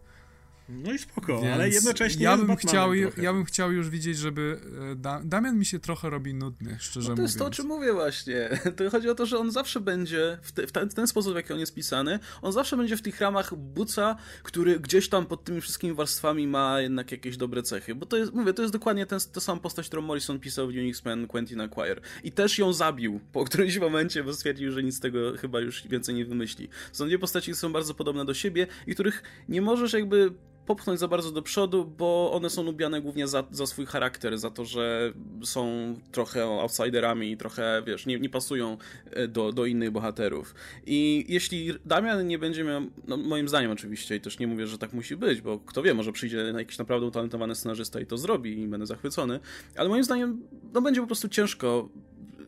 No 0.70 0.94
i 0.94 0.98
spoko, 0.98 1.42
Więc 1.42 1.54
ale 1.54 1.70
jednocześnie 1.70 2.24
ja 2.24 2.38
bym 2.38 2.56
chciał, 2.56 2.94
ja 2.94 3.34
bym 3.34 3.46
chciał 3.46 3.72
już 3.72 3.90
widzieć, 3.90 4.18
żeby 4.18 4.60
e, 4.92 4.96
da 4.96 5.22
Damian 5.24 5.60
mi 5.60 5.66
się 5.66 5.80
trochę 5.80 6.10
robi 6.10 6.34
nudny, 6.34 6.78
szczerze 6.80 7.10
no 7.10 7.16
to 7.16 7.16
mówiąc. 7.16 7.18
To 7.18 7.22
jest 7.22 7.40
to, 7.40 7.46
o 7.46 7.50
czym 7.50 7.68
mówię 7.68 7.94
właśnie. 7.94 8.50
To 8.78 8.90
chodzi 8.90 9.10
o 9.10 9.16
to, 9.16 9.26
że 9.26 9.38
on 9.38 9.52
zawsze 9.52 9.80
będzie, 9.80 10.38
w, 10.42 10.52
te, 10.52 10.68
w, 10.68 10.72
ten, 10.72 10.90
w, 10.90 10.94
ten, 10.94 11.08
sposób, 11.08 11.34
w 11.34 11.36
jaki 11.36 11.54
on 11.54 11.60
jest 11.60 11.76
pisany, 11.76 12.20
on 12.42 12.52
zawsze 12.52 12.78
będzie 12.78 12.98
w 12.98 13.02
tych 13.02 13.20
ramach 13.20 13.56
buca, 13.56 14.16
który 14.44 14.80
gdzieś 14.80 15.10
tam 15.10 15.26
pod 15.26 15.44
tymi 15.44 15.62
wszystkimi 15.62 15.94
warstwami 15.94 16.48
ma 16.48 16.82
jednak 16.82 17.12
jakieś 17.12 17.38
dobre 17.38 17.64
cechy. 17.64 17.96
Bo 17.96 18.06
to 18.06 18.18
jest, 18.18 18.34
mówię, 18.34 18.54
to 18.54 18.62
jest 18.62 18.74
dokładnie 18.74 19.06
ten, 19.06 19.20
ta 19.34 19.40
sama 19.40 19.62
postać, 19.62 19.88
którą 19.88 20.02
Morrison 20.02 20.40
pisał 20.40 20.68
w 20.68 20.72
Unix-Men 20.72 21.28
Quentin 21.28 21.62
Acquire. 21.62 22.02
I 22.24 22.32
też 22.32 22.58
ją 22.58 22.74
zabił 22.74 23.20
po 23.32 23.46
którymś 23.46 23.78
momencie, 23.78 24.24
bo 24.24 24.34
stwierdził, 24.34 24.72
że 24.72 24.84
nic 24.84 24.96
z 24.96 25.00
tego 25.00 25.38
chyba 25.38 25.60
już 25.60 25.88
więcej 25.88 26.16
nie 26.16 26.26
wymyśli. 26.26 26.70
Są 26.92 27.08
dwie 27.08 27.20
postaci, 27.20 27.52
które 27.52 27.56
są 27.56 27.74
bardzo 27.74 27.94
podobne 27.94 28.26
do 28.26 28.34
siebie 28.34 28.68
i 28.88 28.94
których 28.94 29.24
nie 29.50 29.62
możesz 29.62 29.94
jakby 29.94 30.34
popchnąć 30.70 31.00
za 31.00 31.08
bardzo 31.08 31.32
do 31.32 31.42
przodu, 31.42 31.86
bo 31.98 32.32
one 32.34 32.50
są 32.50 32.64
lubiane 32.64 33.02
głównie 33.02 33.28
za, 33.28 33.44
za 33.52 33.68
swój 33.68 33.86
charakter, 33.86 34.38
za 34.38 34.50
to, 34.50 34.66
że 34.66 35.14
są 35.44 35.96
trochę 36.12 36.44
outsiderami 36.44 37.32
i 37.32 37.38
trochę, 37.38 37.84
wiesz, 37.88 38.06
nie, 38.06 38.20
nie 38.20 38.30
pasują 38.30 38.78
e, 39.12 39.28
do, 39.28 39.52
do 39.52 39.66
innych 39.66 39.92
bohaterów. 39.92 40.56
I 40.86 41.26
jeśli 41.30 41.74
Damian 41.86 42.28
nie 42.28 42.40
będzie 42.40 42.64
miał, 42.64 42.82
no 43.08 43.18
moim 43.18 43.48
zdaniem 43.50 43.72
oczywiście, 43.72 44.16
i 44.16 44.22
też 44.22 44.40
nie 44.40 44.48
mówię, 44.48 44.68
że 44.68 44.78
tak 44.78 44.94
musi 44.94 45.16
być, 45.16 45.42
bo 45.42 45.60
kto 45.60 45.82
wie, 45.82 45.94
może 45.94 46.12
przyjdzie 46.12 46.54
na 46.54 46.60
jakiś 46.60 46.78
naprawdę 46.78 47.08
utalentowany 47.08 47.56
scenarzysta 47.56 48.00
i 48.00 48.06
to 48.06 48.18
zrobi 48.18 48.62
i 48.62 48.68
będę 48.68 48.86
zachwycony, 48.86 49.40
ale 49.76 49.90
moim 49.90 50.04
zdaniem 50.04 50.42
no 50.74 50.82
będzie 50.82 51.02
po 51.02 51.08
prostu 51.08 51.30
ciężko 51.30 51.90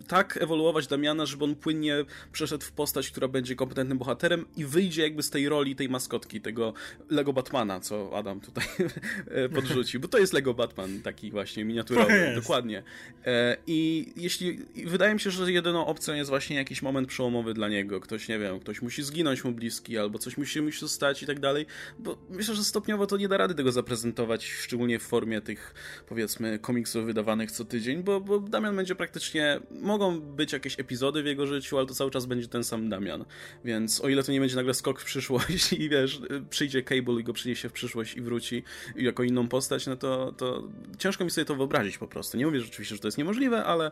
tak 0.07 0.37
ewoluować 0.37 0.87
Damiana, 0.87 1.25
żeby 1.25 1.43
on 1.43 1.55
płynnie 1.55 2.05
przeszedł 2.31 2.65
w 2.65 2.71
postać, 2.71 3.11
która 3.11 3.27
będzie 3.27 3.55
kompetentnym 3.55 3.97
bohaterem 3.97 4.45
i 4.57 4.65
wyjdzie 4.65 5.01
jakby 5.01 5.23
z 5.23 5.29
tej 5.29 5.49
roli 5.49 5.75
tej 5.75 5.89
maskotki, 5.89 6.41
tego 6.41 6.73
Lego 7.09 7.33
Batmana, 7.33 7.79
co 7.79 8.17
Adam 8.17 8.41
tutaj 8.41 8.65
podrzucił, 9.55 9.99
bo 9.99 10.07
to 10.07 10.17
jest 10.17 10.33
Lego 10.33 10.53
Batman 10.53 11.01
taki 11.01 11.31
właśnie 11.31 11.65
miniaturowy, 11.65 12.31
dokładnie. 12.35 12.83
E, 13.25 13.57
I 13.67 14.07
jeśli 14.15 14.59
wydaje 14.85 15.13
mi 15.13 15.19
się, 15.19 15.31
że 15.31 15.51
jedyną 15.51 15.85
opcją 15.85 16.13
jest 16.13 16.29
właśnie 16.29 16.55
jakiś 16.55 16.81
moment 16.81 17.07
przełomowy 17.07 17.53
dla 17.53 17.69
niego, 17.69 17.99
ktoś, 17.99 18.27
nie 18.27 18.39
wiem, 18.39 18.59
ktoś 18.59 18.81
musi 18.81 19.03
zginąć 19.03 19.43
mu 19.43 19.51
bliski, 19.51 19.97
albo 19.97 20.19
coś 20.19 20.37
musi 20.37 20.61
musi 20.61 20.89
stać 20.89 21.23
i 21.23 21.25
tak 21.25 21.39
dalej, 21.39 21.65
bo 21.99 22.17
myślę, 22.29 22.55
że 22.55 22.63
stopniowo 22.63 23.07
to 23.07 23.17
nie 23.17 23.27
da 23.27 23.37
rady 23.37 23.55
tego 23.55 23.71
zaprezentować, 23.71 24.45
szczególnie 24.45 24.99
w 24.99 25.03
formie 25.03 25.41
tych, 25.41 25.73
powiedzmy, 26.07 26.59
komiksów 26.59 27.05
wydawanych 27.05 27.51
co 27.51 27.65
tydzień, 27.65 28.03
bo, 28.03 28.21
bo 28.21 28.39
Damian 28.39 28.75
będzie 28.75 28.95
praktycznie 28.95 29.59
mogą 29.81 30.00
być 30.11 30.53
jakieś 30.53 30.79
epizody 30.79 31.23
w 31.23 31.25
jego 31.25 31.47
życiu, 31.47 31.77
ale 31.77 31.87
to 31.87 31.93
cały 31.93 32.11
czas 32.11 32.25
będzie 32.25 32.47
ten 32.47 32.63
sam 32.63 32.89
Damian. 32.89 33.25
Więc 33.65 34.01
o 34.01 34.09
ile 34.09 34.23
to 34.23 34.31
nie 34.31 34.39
będzie 34.39 34.55
nagle 34.55 34.73
skok 34.73 34.99
w 34.99 35.05
przyszłość 35.05 35.73
i 35.83 35.89
wiesz, 35.89 36.21
przyjdzie 36.49 36.83
Cable 36.83 37.19
i 37.19 37.23
go 37.23 37.33
przyniesie 37.33 37.69
w 37.69 37.71
przyszłość 37.71 38.17
i 38.17 38.21
wróci 38.21 38.63
jako 38.95 39.23
inną 39.23 39.47
postać, 39.47 39.87
no 39.87 39.95
to, 39.95 40.31
to 40.31 40.67
ciężko 40.97 41.23
mi 41.23 41.31
sobie 41.31 41.45
to 41.45 41.55
wyobrazić 41.55 41.97
po 41.97 42.07
prostu. 42.07 42.37
Nie 42.37 42.45
mówię 42.45 42.61
rzeczywiście, 42.61 42.95
że 42.95 43.01
to 43.01 43.07
jest 43.07 43.17
niemożliwe, 43.17 43.65
ale, 43.65 43.91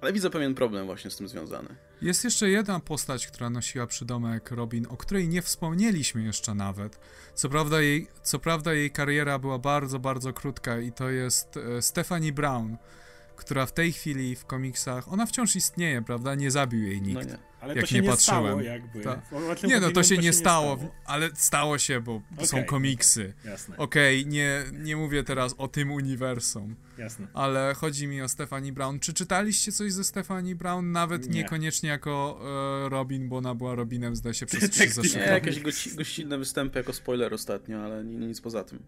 ale 0.00 0.12
widzę 0.12 0.30
pewien 0.30 0.54
problem 0.54 0.86
właśnie 0.86 1.10
z 1.10 1.16
tym 1.16 1.28
związany. 1.28 1.68
Jest 2.02 2.24
jeszcze 2.24 2.50
jedna 2.50 2.80
postać, 2.80 3.26
która 3.26 3.50
nosiła 3.50 3.86
przydomek 3.86 4.50
Robin, 4.50 4.86
o 4.90 4.96
której 4.96 5.28
nie 5.28 5.42
wspomnieliśmy 5.42 6.22
jeszcze 6.22 6.54
nawet. 6.54 7.00
Co 7.34 7.48
prawda 7.48 7.80
jej, 7.80 8.06
co 8.22 8.38
prawda 8.38 8.74
jej 8.74 8.90
kariera 8.90 9.38
była 9.38 9.58
bardzo, 9.58 9.98
bardzo 9.98 10.32
krótka 10.32 10.80
i 10.80 10.92
to 10.92 11.10
jest 11.10 11.56
e, 11.56 11.82
Stephanie 11.82 12.32
Brown 12.32 12.76
która 13.40 13.66
w 13.66 13.72
tej 13.72 13.92
chwili 13.92 14.36
w 14.36 14.44
komiksach, 14.44 15.12
ona 15.12 15.26
wciąż 15.26 15.56
istnieje, 15.56 16.02
prawda? 16.02 16.34
Nie 16.34 16.50
zabił 16.50 16.82
jej 16.82 17.02
nikt. 17.02 17.14
No 17.14 17.32
nie. 17.32 17.38
Ale 17.60 17.74
jak 17.74 17.84
to 17.84 17.86
się 17.86 17.94
nie, 17.94 18.02
nie 18.02 18.08
patrzyłem. 18.08 18.44
Stało 18.44 18.60
jakby. 18.60 19.00
Ta. 19.00 19.22
Nie, 19.68 19.80
no 19.80 19.90
to 19.90 20.02
się, 20.02 20.16
to 20.16 20.22
nie, 20.22 20.32
stało, 20.32 20.76
nie, 20.76 20.82
stało, 20.82 20.94
ale 21.04 21.30
stało 21.34 21.78
się, 21.78 22.00
bo 22.00 22.22
okay. 22.34 22.46
są 22.46 22.64
komiksy. 22.64 23.34
Jasne. 23.44 23.76
Okej, 23.76 24.20
okay, 24.20 24.32
nie, 24.32 24.64
nie 24.72 24.96
mówię 24.96 25.24
teraz 25.24 25.54
o 25.58 25.68
tym 25.68 25.92
uniwersum. 25.92 26.76
Jasne. 26.98 27.26
Ale 27.34 27.74
chodzi 27.74 28.06
mi 28.06 28.22
o 28.22 28.28
Stephanie 28.28 28.72
Brown. 28.72 29.00
Czy 29.00 29.12
czytaliście 29.14 29.72
coś 29.72 29.92
ze 29.92 30.04
Stephanie 30.04 30.56
Brown? 30.56 30.92
Nawet 30.92 31.28
nie. 31.28 31.34
niekoniecznie 31.42 31.88
jako 31.88 32.40
e, 32.86 32.88
Robin, 32.88 33.28
bo 33.28 33.36
ona 33.36 33.54
była 33.54 33.74
Robinem, 33.74 34.16
zdaje 34.16 34.34
się, 34.34 34.46
przez 34.46 34.70
trzy 34.70 34.88
zeszyty. 34.88 35.18
Nie, 35.18 35.24
jakieś 35.24 35.60
gościnne 35.96 36.38
występy 36.38 36.78
jako 36.78 36.92
spoiler 36.92 37.34
ostatnio, 37.34 37.84
ale 37.84 38.04
nic 38.04 38.40
poza 38.40 38.64
tym. 38.64 38.82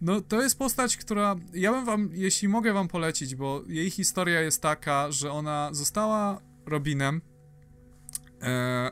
No 0.00 0.20
to 0.20 0.42
jest 0.42 0.58
postać, 0.58 0.96
która 0.96 1.36
ja 1.54 1.72
bym 1.72 1.84
wam, 1.84 2.10
jeśli 2.12 2.48
mogę 2.48 2.72
wam 2.72 2.88
polecić, 2.88 3.34
bo 3.34 3.62
jej 3.66 3.90
historia 3.90 4.40
jest 4.40 4.62
taka, 4.62 5.12
że 5.12 5.32
ona 5.32 5.68
została 5.72 6.40
Robinem. 6.66 7.20
E, 8.42 8.90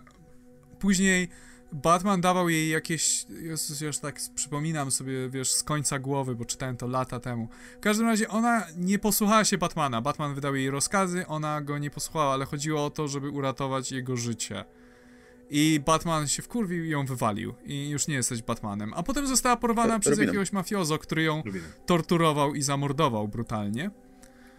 później 0.78 1.28
Batman 1.72 2.20
dawał 2.20 2.48
jej 2.48 2.68
jakieś. 2.68 3.26
Jezus, 3.42 3.80
już 3.80 3.98
tak 3.98 4.20
przypominam 4.34 4.90
sobie, 4.90 5.28
wiesz, 5.30 5.52
z 5.52 5.62
końca 5.62 5.98
głowy, 5.98 6.34
bo 6.34 6.44
czytałem 6.44 6.76
to 6.76 6.86
lata 6.86 7.20
temu. 7.20 7.48
W 7.76 7.80
każdym 7.80 8.06
razie 8.06 8.28
ona 8.28 8.66
nie 8.76 8.98
posłuchała 8.98 9.44
się 9.44 9.58
Batmana. 9.58 10.00
Batman 10.00 10.34
wydał 10.34 10.54
jej 10.54 10.70
rozkazy, 10.70 11.26
ona 11.26 11.60
go 11.60 11.78
nie 11.78 11.90
posłuchała, 11.90 12.32
ale 12.34 12.44
chodziło 12.44 12.84
o 12.84 12.90
to, 12.90 13.08
żeby 13.08 13.30
uratować 13.30 13.92
jego 13.92 14.16
życie. 14.16 14.64
I 15.54 15.80
Batman 15.80 16.28
się 16.28 16.42
wkurwił 16.42 16.84
i 16.84 16.88
ją 16.88 17.06
wywalił. 17.06 17.54
I 17.64 17.88
już 17.88 18.08
nie 18.08 18.14
jesteś 18.14 18.42
Batmanem. 18.42 18.94
A 18.94 19.02
potem 19.02 19.26
została 19.26 19.56
porwana 19.56 19.98
przez 19.98 20.18
jakiegoś 20.18 20.52
mafiozo, 20.52 20.98
który 20.98 21.22
ją 21.22 21.42
torturował 21.86 22.54
i 22.54 22.62
zamordował 22.62 23.28
brutalnie. 23.28 23.90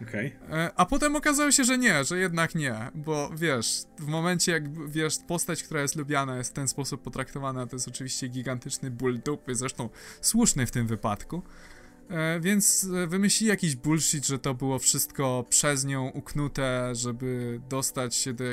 Okay. 0.02 0.32
E, 0.50 0.70
a 0.76 0.86
potem 0.86 1.16
okazało 1.16 1.50
się, 1.50 1.64
że 1.64 1.78
nie, 1.78 2.04
że 2.04 2.18
jednak 2.18 2.54
nie, 2.54 2.74
bo 2.94 3.30
wiesz, 3.36 3.82
w 3.98 4.06
momencie 4.06 4.52
jak 4.52 4.90
wiesz, 4.90 5.18
postać, 5.26 5.62
która 5.62 5.82
jest 5.82 5.96
lubiana, 5.96 6.36
jest 6.36 6.50
w 6.50 6.54
ten 6.54 6.68
sposób 6.68 7.02
potraktowana, 7.02 7.66
to 7.66 7.76
jest 7.76 7.88
oczywiście 7.88 8.28
gigantyczny 8.28 8.90
ból 8.90 9.20
dupy, 9.20 9.54
zresztą 9.54 9.88
słuszny 10.20 10.66
w 10.66 10.70
tym 10.70 10.86
wypadku. 10.86 11.42
E, 12.10 12.40
więc 12.40 12.88
wymyślili 13.06 13.48
jakiś 13.48 13.76
bullshit, 13.76 14.26
że 14.26 14.38
to 14.38 14.54
było 14.54 14.78
wszystko 14.78 15.44
przez 15.48 15.84
nią 15.84 16.08
uknute, 16.08 16.94
żeby 16.94 17.60
dostać 17.68 18.14
się 18.14 18.32
do. 18.32 18.44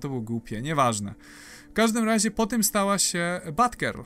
To 0.00 0.08
było 0.08 0.20
głupie, 0.20 0.62
nieważne. 0.62 1.14
W 1.70 1.72
każdym 1.72 2.04
razie 2.04 2.30
po 2.30 2.46
tym 2.46 2.64
stała 2.64 2.98
się 2.98 3.40
Batgirl. 3.52 4.00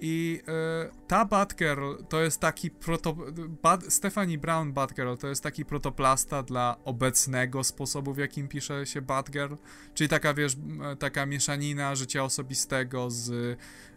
I 0.00 0.40
y, 0.88 1.06
ta 1.06 1.24
Batgirl 1.24 1.94
to 2.08 2.22
jest 2.22 2.40
taki 2.40 2.70
proto... 2.70 3.16
Bad, 3.62 3.84
Stephanie 3.92 4.38
Brown 4.38 4.72
Batgirl 4.72 5.14
to 5.14 5.28
jest 5.28 5.42
taki 5.42 5.64
protoplasta 5.64 6.42
dla 6.42 6.76
obecnego 6.84 7.64
sposobu, 7.64 8.14
w 8.14 8.18
jakim 8.18 8.48
pisze 8.48 8.86
się 8.86 9.02
Batgirl. 9.02 9.54
Czyli 9.94 10.08
taka, 10.08 10.34
wiesz, 10.34 10.56
taka 10.98 11.26
mieszanina 11.26 11.94
życia 11.94 12.24
osobistego 12.24 13.10
z 13.10 13.28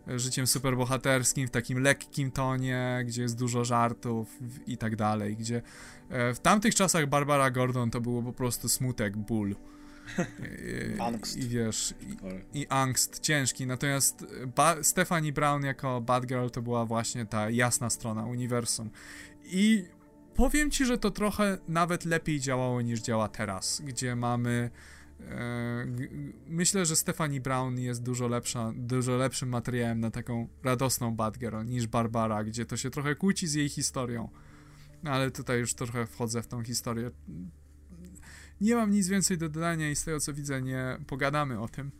y, 0.07 0.19
życiem 0.19 0.47
superbohaterskim 0.47 1.47
w 1.47 1.51
takim 1.51 1.79
lekkim 1.79 2.31
tonie, 2.31 3.03
gdzie 3.05 3.21
jest 3.21 3.37
dużo 3.39 3.65
żartów 3.65 4.37
i 4.67 4.77
tak 4.77 4.95
dalej. 4.95 5.37
Gdzie 5.37 5.61
w 6.09 6.39
tamtych 6.41 6.75
czasach 6.75 7.07
Barbara 7.07 7.51
Gordon 7.51 7.91
to 7.91 8.01
było 8.01 8.23
po 8.23 8.33
prostu 8.33 8.69
smutek, 8.69 9.17
ból. 9.17 9.55
Angst. 10.99 11.37
I 11.37 11.47
wiesz, 11.47 11.93
i, 12.01 12.59
i, 12.59 12.67
angst 12.67 13.19
ciężki. 13.19 13.67
Natomiast 13.67 14.25
ba 14.55 14.83
Stephanie 14.83 15.33
Brown 15.33 15.63
jako 15.63 16.01
Batgirl 16.01 16.47
to 16.47 16.61
była 16.61 16.85
właśnie 16.85 17.25
ta 17.25 17.49
jasna 17.49 17.89
strona 17.89 18.25
uniwersum. 18.25 18.89
I 19.45 19.85
powiem 20.35 20.71
ci, 20.71 20.85
że 20.85 20.97
to 20.97 21.11
trochę 21.11 21.57
nawet 21.67 22.05
lepiej 22.05 22.39
działało 22.39 22.81
niż 22.81 23.01
działa 23.01 23.27
teraz, 23.27 23.81
gdzie 23.85 24.15
mamy. 24.15 24.69
E, 25.19 25.85
myślę, 26.47 26.85
że 26.85 26.95
Stephanie 26.95 27.41
Brown 27.41 27.79
jest 27.79 28.03
dużo 28.03 28.27
lepsza, 28.27 28.73
dużo 28.75 29.17
lepszym 29.17 29.49
materiałem 29.49 29.99
na 29.99 30.11
taką 30.11 30.47
radosną 30.63 31.15
Batgirl 31.15 31.65
niż 31.65 31.87
Barbara, 31.87 32.43
gdzie 32.43 32.65
to 32.65 32.77
się 32.77 32.89
trochę 32.89 33.15
kłóci 33.15 33.47
z 33.47 33.53
jej 33.53 33.69
historią. 33.69 34.29
Ale 35.03 35.31
tutaj 35.31 35.59
już 35.59 35.73
trochę 35.73 36.05
wchodzę 36.05 36.41
w 36.41 36.47
tą 36.47 36.63
historię 36.63 37.11
nie 38.61 38.75
mam 38.75 38.91
nic 38.91 39.07
więcej 39.07 39.37
do 39.37 39.49
dodania 39.49 39.91
i 39.91 39.95
z 39.95 40.03
tego 40.03 40.19
co 40.19 40.33
widzę 40.33 40.61
nie 40.61 40.97
pogadamy 41.07 41.59
o 41.59 41.67
tym. 41.67 41.91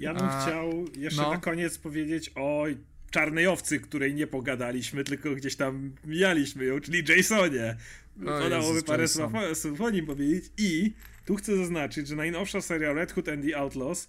Ja 0.00 0.14
bym 0.14 0.24
A, 0.24 0.42
chciał 0.42 0.84
jeszcze 0.96 1.22
no. 1.22 1.30
na 1.30 1.38
koniec 1.38 1.78
powiedzieć 1.78 2.30
o 2.34 2.64
czarnej 3.10 3.46
owcy, 3.46 3.80
której 3.80 4.14
nie 4.14 4.26
pogadaliśmy, 4.26 5.04
tylko 5.04 5.34
gdzieś 5.34 5.56
tam 5.56 5.92
mijaliśmy 6.04 6.64
ją, 6.64 6.80
czyli 6.80 7.02
Jasonie. 7.16 7.76
Podałoby 8.24 8.82
parę 8.82 9.08
słów 9.54 9.80
o 9.80 9.90
nim 9.90 10.06
powiedzieć 10.06 10.44
i 10.58 10.92
tu 11.26 11.36
chcę 11.36 11.56
zaznaczyć, 11.56 12.08
że 12.08 12.16
najnowsza 12.16 12.60
seria 12.60 12.92
Red 12.92 13.12
Hood 13.12 13.28
and 13.28 13.44
the 13.44 13.56
Outlaws 13.56 14.08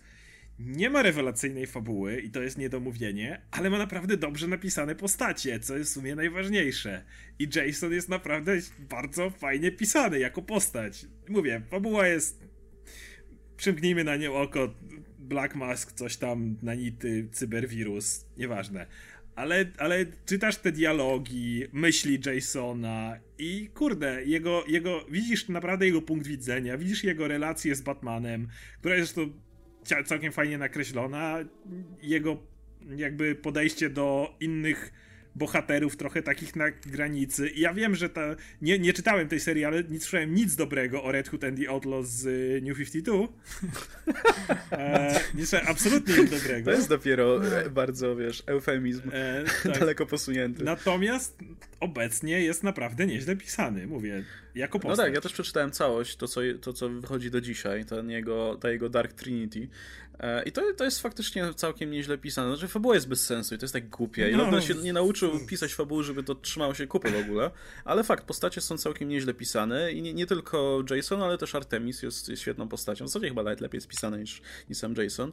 nie 0.60 0.90
ma 0.90 1.02
rewelacyjnej 1.02 1.68
fabuły 1.68 2.22
i 2.22 2.30
to 2.30 2.42
jest 2.42 2.58
niedomówienie, 2.58 3.42
ale 3.52 3.70
ma 3.70 3.78
naprawdę 3.78 4.18
dobrze 4.18 4.48
napisane 4.48 4.96
postacie, 4.96 5.60
co 5.60 5.78
jest 5.78 5.92
w 5.92 5.94
sumie 5.94 6.16
najważniejsze. 6.16 7.04
I 7.40 7.48
Jason 7.56 7.94
jest 7.94 8.10
naprawdę 8.10 8.58
bardzo 8.80 9.30
fajnie 9.30 9.72
pisany 9.72 10.20
jako 10.20 10.42
postać. 10.42 11.06
Mówię, 11.30 11.62
fabuła 11.70 12.08
jest. 12.08 12.48
Przymknijmy 13.58 14.04
na 14.04 14.16
nią 14.16 14.36
oko. 14.36 14.76
Black 15.20 15.56
Mask, 15.56 15.92
coś 15.92 16.18
tam, 16.18 16.58
nanity, 16.62 17.28
cyberwirus, 17.32 18.26
nieważne. 18.38 18.88
ale, 19.36 19.66
ale 19.78 20.06
czytasz 20.26 20.58
te 20.58 20.72
dialogi, 20.72 21.64
myśli 21.74 22.20
Jasona 22.26 23.20
i 23.38 23.70
kurde, 23.74 24.26
jego, 24.26 24.64
jego, 24.68 25.06
widzisz 25.10 25.50
naprawdę 25.50 25.86
jego 25.86 26.02
punkt 26.02 26.28
widzenia, 26.28 26.78
widzisz 26.78 27.04
jego 27.04 27.28
relację 27.28 27.76
z 27.76 27.82
Batmanem, 27.82 28.48
która 28.80 28.96
jest 28.96 29.16
to 29.16 29.22
całkiem 30.06 30.32
fajnie 30.32 30.58
nakreślona, 30.58 31.38
jego 32.02 32.38
jakby 32.96 33.36
podejście 33.36 33.90
do 33.90 34.36
innych 34.40 34.92
bohaterów 35.36 35.98
trochę 35.98 36.22
takich 36.22 36.56
na 36.56 36.72
granicy. 36.72 37.50
I 37.50 37.60
ja 37.60 37.74
wiem, 37.74 37.96
że 37.96 38.10
ta. 38.10 38.36
Nie, 38.62 38.80
nie 38.80 38.94
czytałem 38.94 39.28
tej 39.28 39.40
serii, 39.40 39.66
ale 39.66 39.84
nie 39.84 40.00
słyszałem 40.00 40.36
nic 40.36 40.56
dobrego 40.56 41.04
o 41.04 41.12
Red 41.12 41.30
Hood 41.30 41.44
and 41.44 41.60
the 41.60 41.70
Outlaws 41.70 42.08
z 42.08 42.26
y, 42.26 42.62
New 42.64 42.78
52. 42.78 43.28
e, 44.72 45.20
nie 45.34 45.46
słyszałem 45.46 45.68
absolutnie 45.68 46.18
nic 46.18 46.32
dobrego. 46.32 46.72
To 46.72 46.78
jest 46.78 46.90
dopiero 46.90 47.60
e, 47.60 47.70
bardzo, 47.70 48.16
wiesz, 48.16 48.44
eufemizm. 48.46 49.10
E, 49.14 49.44
tak. 49.64 49.80
Daleko 49.80 50.06
posunięty. 50.06 50.64
Natomiast 50.64 51.38
obecnie 51.80 52.42
jest 52.42 52.64
naprawdę 52.64 53.08
nieźle 53.08 53.36
pisany, 53.36 53.88
mówię, 53.88 54.24
jako 54.56 54.80
postać. 54.80 54.98
No 54.98 55.04
tak, 55.04 55.14
ja 55.14 55.22
też 55.22 55.34
przeczytałem 55.34 55.72
całość, 55.72 56.16
to 56.16 56.28
co, 56.28 56.42
to, 56.62 56.74
co 56.74 56.90
wychodzi 56.90 57.32
do 57.32 57.42
dzisiaj, 57.42 57.86
ten 57.86 58.10
jego, 58.10 58.58
ta 58.62 58.70
jego 58.70 58.90
Dark 58.90 59.14
Trinity. 59.14 59.68
E, 60.20 60.44
I 60.44 60.52
to, 60.52 60.62
to 60.78 60.84
jest 60.84 61.02
faktycznie 61.02 61.54
całkiem 61.54 61.92
nieźle 61.92 62.18
pisane. 62.18 62.50
Znaczy, 62.50 62.68
fabuła 62.68 62.96
jest 62.96 63.08
bez 63.08 63.26
sensu 63.26 63.56
i 63.56 63.58
to 63.58 63.64
jest 63.64 63.74
tak 63.74 63.90
głupie. 63.90 64.32
I 64.32 64.36
no. 64.36 64.62
się 64.62 64.74
nie 64.74 64.94
nauczył 64.94 65.46
pisać 65.48 65.74
fabuły, 65.74 66.04
żeby 66.04 66.24
to 66.24 66.36
trzymało 66.36 66.74
się 66.74 66.88
kupy 66.88 67.12
w 67.12 67.26
ogóle. 67.26 67.52
Ale 67.86 68.04
fakt, 68.04 68.26
postacie 68.26 68.62
są 68.62 68.78
całkiem 68.78 69.10
nieźle 69.10 69.34
pisane 69.34 69.92
i 69.92 70.02
nie, 70.02 70.14
nie 70.14 70.26
tylko 70.26 70.84
Jason, 70.90 71.22
ale 71.22 71.38
też 71.38 71.56
Artemis 71.56 72.04
jest, 72.04 72.30
jest 72.30 72.42
świetną 72.42 72.68
postacią. 72.68 73.06
W 73.06 73.08
zasadzie 73.08 73.30
chyba 73.30 73.44
nawet 73.44 73.62
lepiej 73.62 73.78
jest 73.78 73.88
pisane 73.88 74.20
niż, 74.20 74.42
niż 74.70 74.78
sam 74.78 74.94
Jason. 74.98 75.32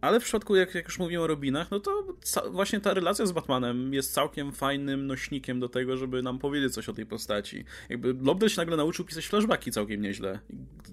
Ale 0.00 0.20
w 0.20 0.24
przypadku, 0.24 0.56
jak, 0.56 0.74
jak 0.74 0.84
już 0.84 0.98
mówimy 0.98 1.22
o 1.22 1.26
Robinach, 1.26 1.70
no 1.70 1.80
to 1.80 2.16
właśnie 2.50 2.80
ta 2.80 2.94
relacja 2.94 3.26
z 3.26 3.32
Batmanem 3.32 3.94
jest 3.94 4.12
całkiem 4.12 4.52
fajnym 4.52 5.06
nośnikiem 5.06 5.60
do 5.60 5.68
tego, 5.68 5.96
żeby 5.96 6.22
nam 6.22 6.38
powiedzieć 6.38 6.74
coś 6.74 6.88
o 6.88 6.92
tej 6.92 7.06
postaci. 7.06 7.64
Jakby 7.88 8.14
Lobdell 8.22 8.48
się 8.48 8.56
nagle 8.60 8.76
nauczył 8.76 9.04
pisać 9.04 9.26
flashbacki 9.26 9.72
całkiem 9.72 10.02
nieźle. 10.02 10.38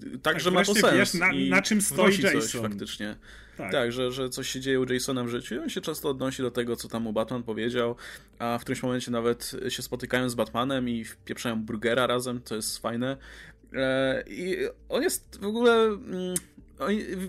Tak, 0.00 0.22
tak 0.22 0.40
że 0.40 0.50
ma 0.50 0.64
to 0.64 0.74
sens. 0.74 0.94
Wiesz, 0.94 1.14
na, 1.14 1.32
na 1.48 1.62
czym 1.62 1.82
stoi 1.82 2.20
Jason. 2.20 2.40
Coś 2.40 2.60
faktycznie. 2.60 3.16
Tak, 3.56 3.72
tak 3.72 3.92
że, 3.92 4.12
że 4.12 4.28
coś 4.30 4.48
się 4.48 4.60
dzieje 4.60 4.80
u 4.80 4.92
Jasona 4.92 5.24
w 5.24 5.28
życiu 5.28 5.54
i 5.54 5.58
on 5.58 5.68
się 5.68 5.80
często 5.80 6.08
odnosi 6.08 6.42
do 6.42 6.50
tego, 6.50 6.76
co 6.76 6.88
tam 6.88 7.02
mu 7.02 7.12
Batman 7.12 7.42
powiedział, 7.42 7.96
a 8.38 8.58
w 8.58 8.60
którymś 8.60 8.82
momencie 8.82 9.10
nawet 9.10 9.52
się 9.68 9.82
spotykają 9.82 10.28
z 10.28 10.34
Batmanem 10.34 10.88
i 10.88 11.04
wpieprzają 11.04 11.62
burgera 11.62 12.06
razem, 12.06 12.40
to 12.40 12.54
jest 12.54 12.78
fajne. 12.78 13.16
E, 13.74 14.24
I 14.26 14.56
on 14.88 15.02
jest 15.02 15.38
w 15.40 15.46
ogóle 15.46 15.84
mm, 15.84 16.34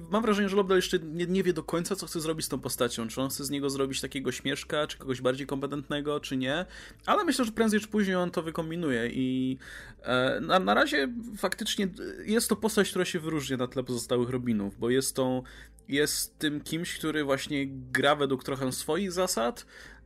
Mam 0.10 0.22
wrażenie, 0.22 0.49
że 0.49 0.56
Lobdell 0.56 0.78
jeszcze 0.78 0.99
nie, 0.99 1.26
nie, 1.26 1.44
wie 1.44 1.53
do 1.53 1.64
końca, 1.64 1.95
co 1.95 2.07
chce 2.07 2.22
zrobić 2.22 2.45
z 2.45 2.49
tą 2.49 2.60
postacią. 2.60 3.07
Czy 3.07 3.22
on 3.22 3.30
chce 3.30 3.45
z 3.45 3.49
niego 3.49 3.69
zrobić 3.69 4.02
takiego 4.02 4.32
śmieszka, 4.32 4.88
czy 4.88 4.98
kogoś 4.98 5.22
bardziej 5.22 5.48
kompetentnego, 5.48 6.19
czy 6.19 6.38
nie. 6.38 6.65
Ale 7.06 7.24
myślę, 7.24 7.45
że 7.45 7.52
prędzej 7.52 7.80
czy 7.80 7.88
później 7.88 8.15
on 8.15 8.32
to 8.32 8.41
wykombinuje. 8.41 9.10
I 9.10 9.57
e, 10.02 10.40
na, 10.41 10.60
na 10.60 10.74
razie 10.74 11.14
faktycznie 11.38 11.88
jest 12.26 12.49
to 12.49 12.56
postać, 12.56 12.90
która 12.90 13.06
się 13.06 13.19
wyróżnia 13.19 13.57
na 13.57 13.68
tle 13.68 13.84
pozostałych 13.84 14.30
Robinów, 14.30 14.80
bo 14.80 14.90
jest 14.90 15.15
tą, 15.15 15.44
jest 15.88 16.40
tym 16.40 16.61
kimś, 16.61 16.98
który 16.98 17.24
właśnie 17.24 17.68
gra 17.68 18.15
według 18.15 18.44
trochę 18.44 18.72
swoich 18.72 19.11
zasad, 19.11 19.65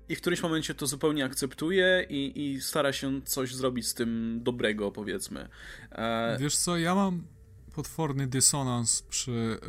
i 0.09 0.15
w 0.15 0.21
którymś 0.21 0.43
momencie 0.43 0.75
to 0.75 0.87
zupełnie 0.87 1.25
akceptuje 1.25 2.05
i, 2.09 2.45
i 2.45 2.61
stara 2.61 2.93
się 2.93 3.21
coś 3.21 3.55
zrobić 3.55 3.87
z 3.87 3.93
tym 3.93 4.39
dobrego, 4.43 4.91
powiedzmy. 4.91 5.49
E... 5.91 6.37
Wiesz 6.39 6.57
co, 6.57 6.77
ja 6.77 6.95
mam 6.95 7.23
potworny 7.71 8.27
dysonans 8.27 9.01
przy 9.01 9.59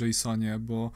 e, 0.00 0.06
Jasonie, 0.06 0.58
bo 0.58 0.90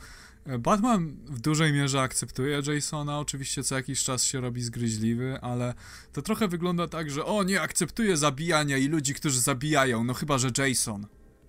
e, 0.47 0.59
Batman 0.59 1.17
w 1.27 1.41
dużej 1.41 1.73
mierze 1.73 2.01
akceptuje 2.01 2.62
Jasona, 2.75 3.19
oczywiście 3.19 3.62
co 3.62 3.77
jakiś 3.77 4.05
czas 4.05 4.25
się 4.25 4.41
robi 4.41 4.62
zgryźliwy, 4.62 5.39
ale 5.41 5.75
to 6.12 6.23
trochę 6.23 6.49
wygląda 6.49 6.89
tak, 6.89 7.11
że 7.11 7.25
o 7.25 7.43
nie, 7.43 7.61
akceptuje 7.61 8.17
zabijania 8.17 8.77
i 8.77 8.89
ludzi, 8.89 9.15
którzy 9.15 9.41
zabijają, 9.41 10.05
no 10.05 10.15
chyba, 10.15 10.39
że 10.39 10.51
Jason. 10.59 11.07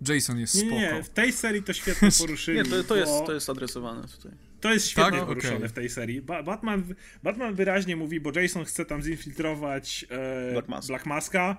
Jason 0.07 0.39
jest 0.39 0.59
spoko. 0.59 0.75
Nie, 0.75 0.93
nie, 0.93 1.03
w 1.03 1.09
tej 1.09 1.33
serii 1.33 1.63
to 1.63 1.73
świetnie 1.73 2.09
poruszyli. 2.19 2.57
nie, 2.57 2.65
to, 2.65 2.83
to, 2.83 2.95
jest, 2.95 3.11
to 3.25 3.33
jest 3.33 3.49
adresowane 3.49 4.07
tutaj. 4.07 4.31
To 4.61 4.73
jest 4.73 4.87
świetnie 4.87 5.17
tak? 5.19 5.27
poruszone 5.27 5.55
okay. 5.55 5.69
w 5.69 5.71
tej 5.71 5.89
serii. 5.89 6.21
Ba 6.21 6.43
Batman, 6.43 6.95
Batman 7.23 7.55
wyraźnie 7.55 7.95
mówi, 7.95 8.19
bo 8.19 8.39
Jason 8.39 8.65
chce 8.65 8.85
tam 8.85 9.01
zinfiltrować 9.01 10.05
e, 10.09 10.51
Black, 10.51 10.67
Mask. 10.67 10.87
Black 10.87 11.05
Maska, 11.05 11.57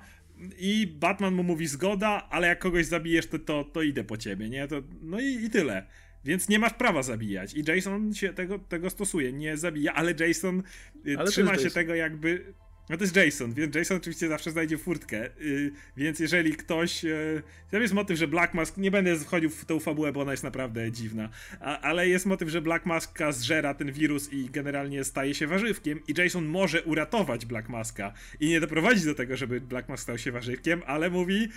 i 0.59 0.87
Batman 0.87 1.35
mu 1.35 1.43
mówi 1.43 1.67
zgoda, 1.67 2.29
ale 2.31 2.49
jak 2.49 2.59
kogoś 2.59 2.87
zabijesz, 2.87 3.27
to, 3.27 3.39
to, 3.39 3.65
to 3.65 3.83
idę 3.83 4.05
po 4.05 4.17
ciebie, 4.17 4.49
nie? 4.49 4.69
To, 4.69 4.83
no 5.03 5.21
i, 5.21 5.45
i 5.45 5.51
tyle. 5.51 5.87
Więc 6.25 6.49
nie 6.49 6.59
masz 6.59 6.73
prawa 6.73 7.03
zabijać. 7.03 7.55
I 7.55 7.65
Jason 7.69 8.15
się 8.15 8.33
tego, 8.33 8.59
tego 8.59 8.91
stosuje. 8.91 9.33
Nie 9.33 9.57
zabija, 9.57 9.95
ale 9.95 10.15
Jason 10.21 10.63
y, 11.07 11.19
ale 11.19 11.31
trzyma 11.31 11.55
się 11.55 11.63
Jason. 11.63 11.73
tego 11.73 11.95
jakby 11.95 12.55
no 12.89 12.97
to 12.97 13.05
jest 13.05 13.17
Jason, 13.17 13.55
więc 13.55 13.75
Jason 13.75 13.97
oczywiście 13.97 14.29
zawsze 14.29 14.51
znajdzie 14.51 14.79
furtkę, 14.79 15.29
yy, 15.41 15.73
więc 15.97 16.21
jeżeli 16.21 16.53
ktoś... 16.53 17.05
Yy, 17.05 17.43
tam 17.71 17.83
jest 17.83 17.95
motyw, 17.95 18.19
że 18.19 18.29
Black 18.29 18.55
Mask, 18.55 18.77
nie 18.77 18.91
będę 18.91 19.19
wchodził 19.19 19.51
w 19.51 19.65
tą 19.65 19.81
fabułę, 19.81 20.13
bo 20.13 20.21
ona 20.21 20.31
jest 20.31 20.45
naprawdę 20.45 20.93
dziwna, 20.93 21.29
a, 21.61 21.81
ale 21.81 22.09
jest 22.09 22.27
motyw, 22.27 22.49
że 22.49 22.61
Black 22.61 22.87
Maska 22.87 23.33
zżera 23.33 23.75
ten 23.75 23.93
wirus 23.93 24.33
i 24.33 24.51
generalnie 24.51 25.05
staje 25.05 25.35
się 25.35 25.47
warzywkiem 25.47 26.01
i 26.09 26.15
Jason 26.21 26.45
może 26.45 26.83
uratować 26.83 27.47
Black 27.47 27.69
Maska 27.69 28.13
i 28.41 28.49
nie 28.49 28.61
doprowadzić 28.61 29.05
do 29.05 29.15
tego, 29.15 29.37
żeby 29.37 29.61
Black 29.61 29.89
Mask 29.89 30.03
stał 30.03 30.19
się 30.19 30.33
warzywkiem, 30.33 30.83
ale 30.87 31.11
mówi, 31.11 31.49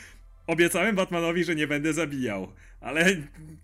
Obiecałem 0.47 0.95
Batmanowi, 0.95 1.43
że 1.43 1.55
nie 1.55 1.67
będę 1.67 1.93
zabijał, 1.93 2.51
ale 2.81 3.05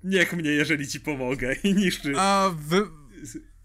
niech 0.03 0.33
mnie, 0.33 0.51
jeżeli 0.51 0.87
ci 0.87 0.99
pomogę 0.99 1.55
i 1.63 1.73
niszczy. 1.73 2.13
A 2.17 2.55
wy, 2.57 2.81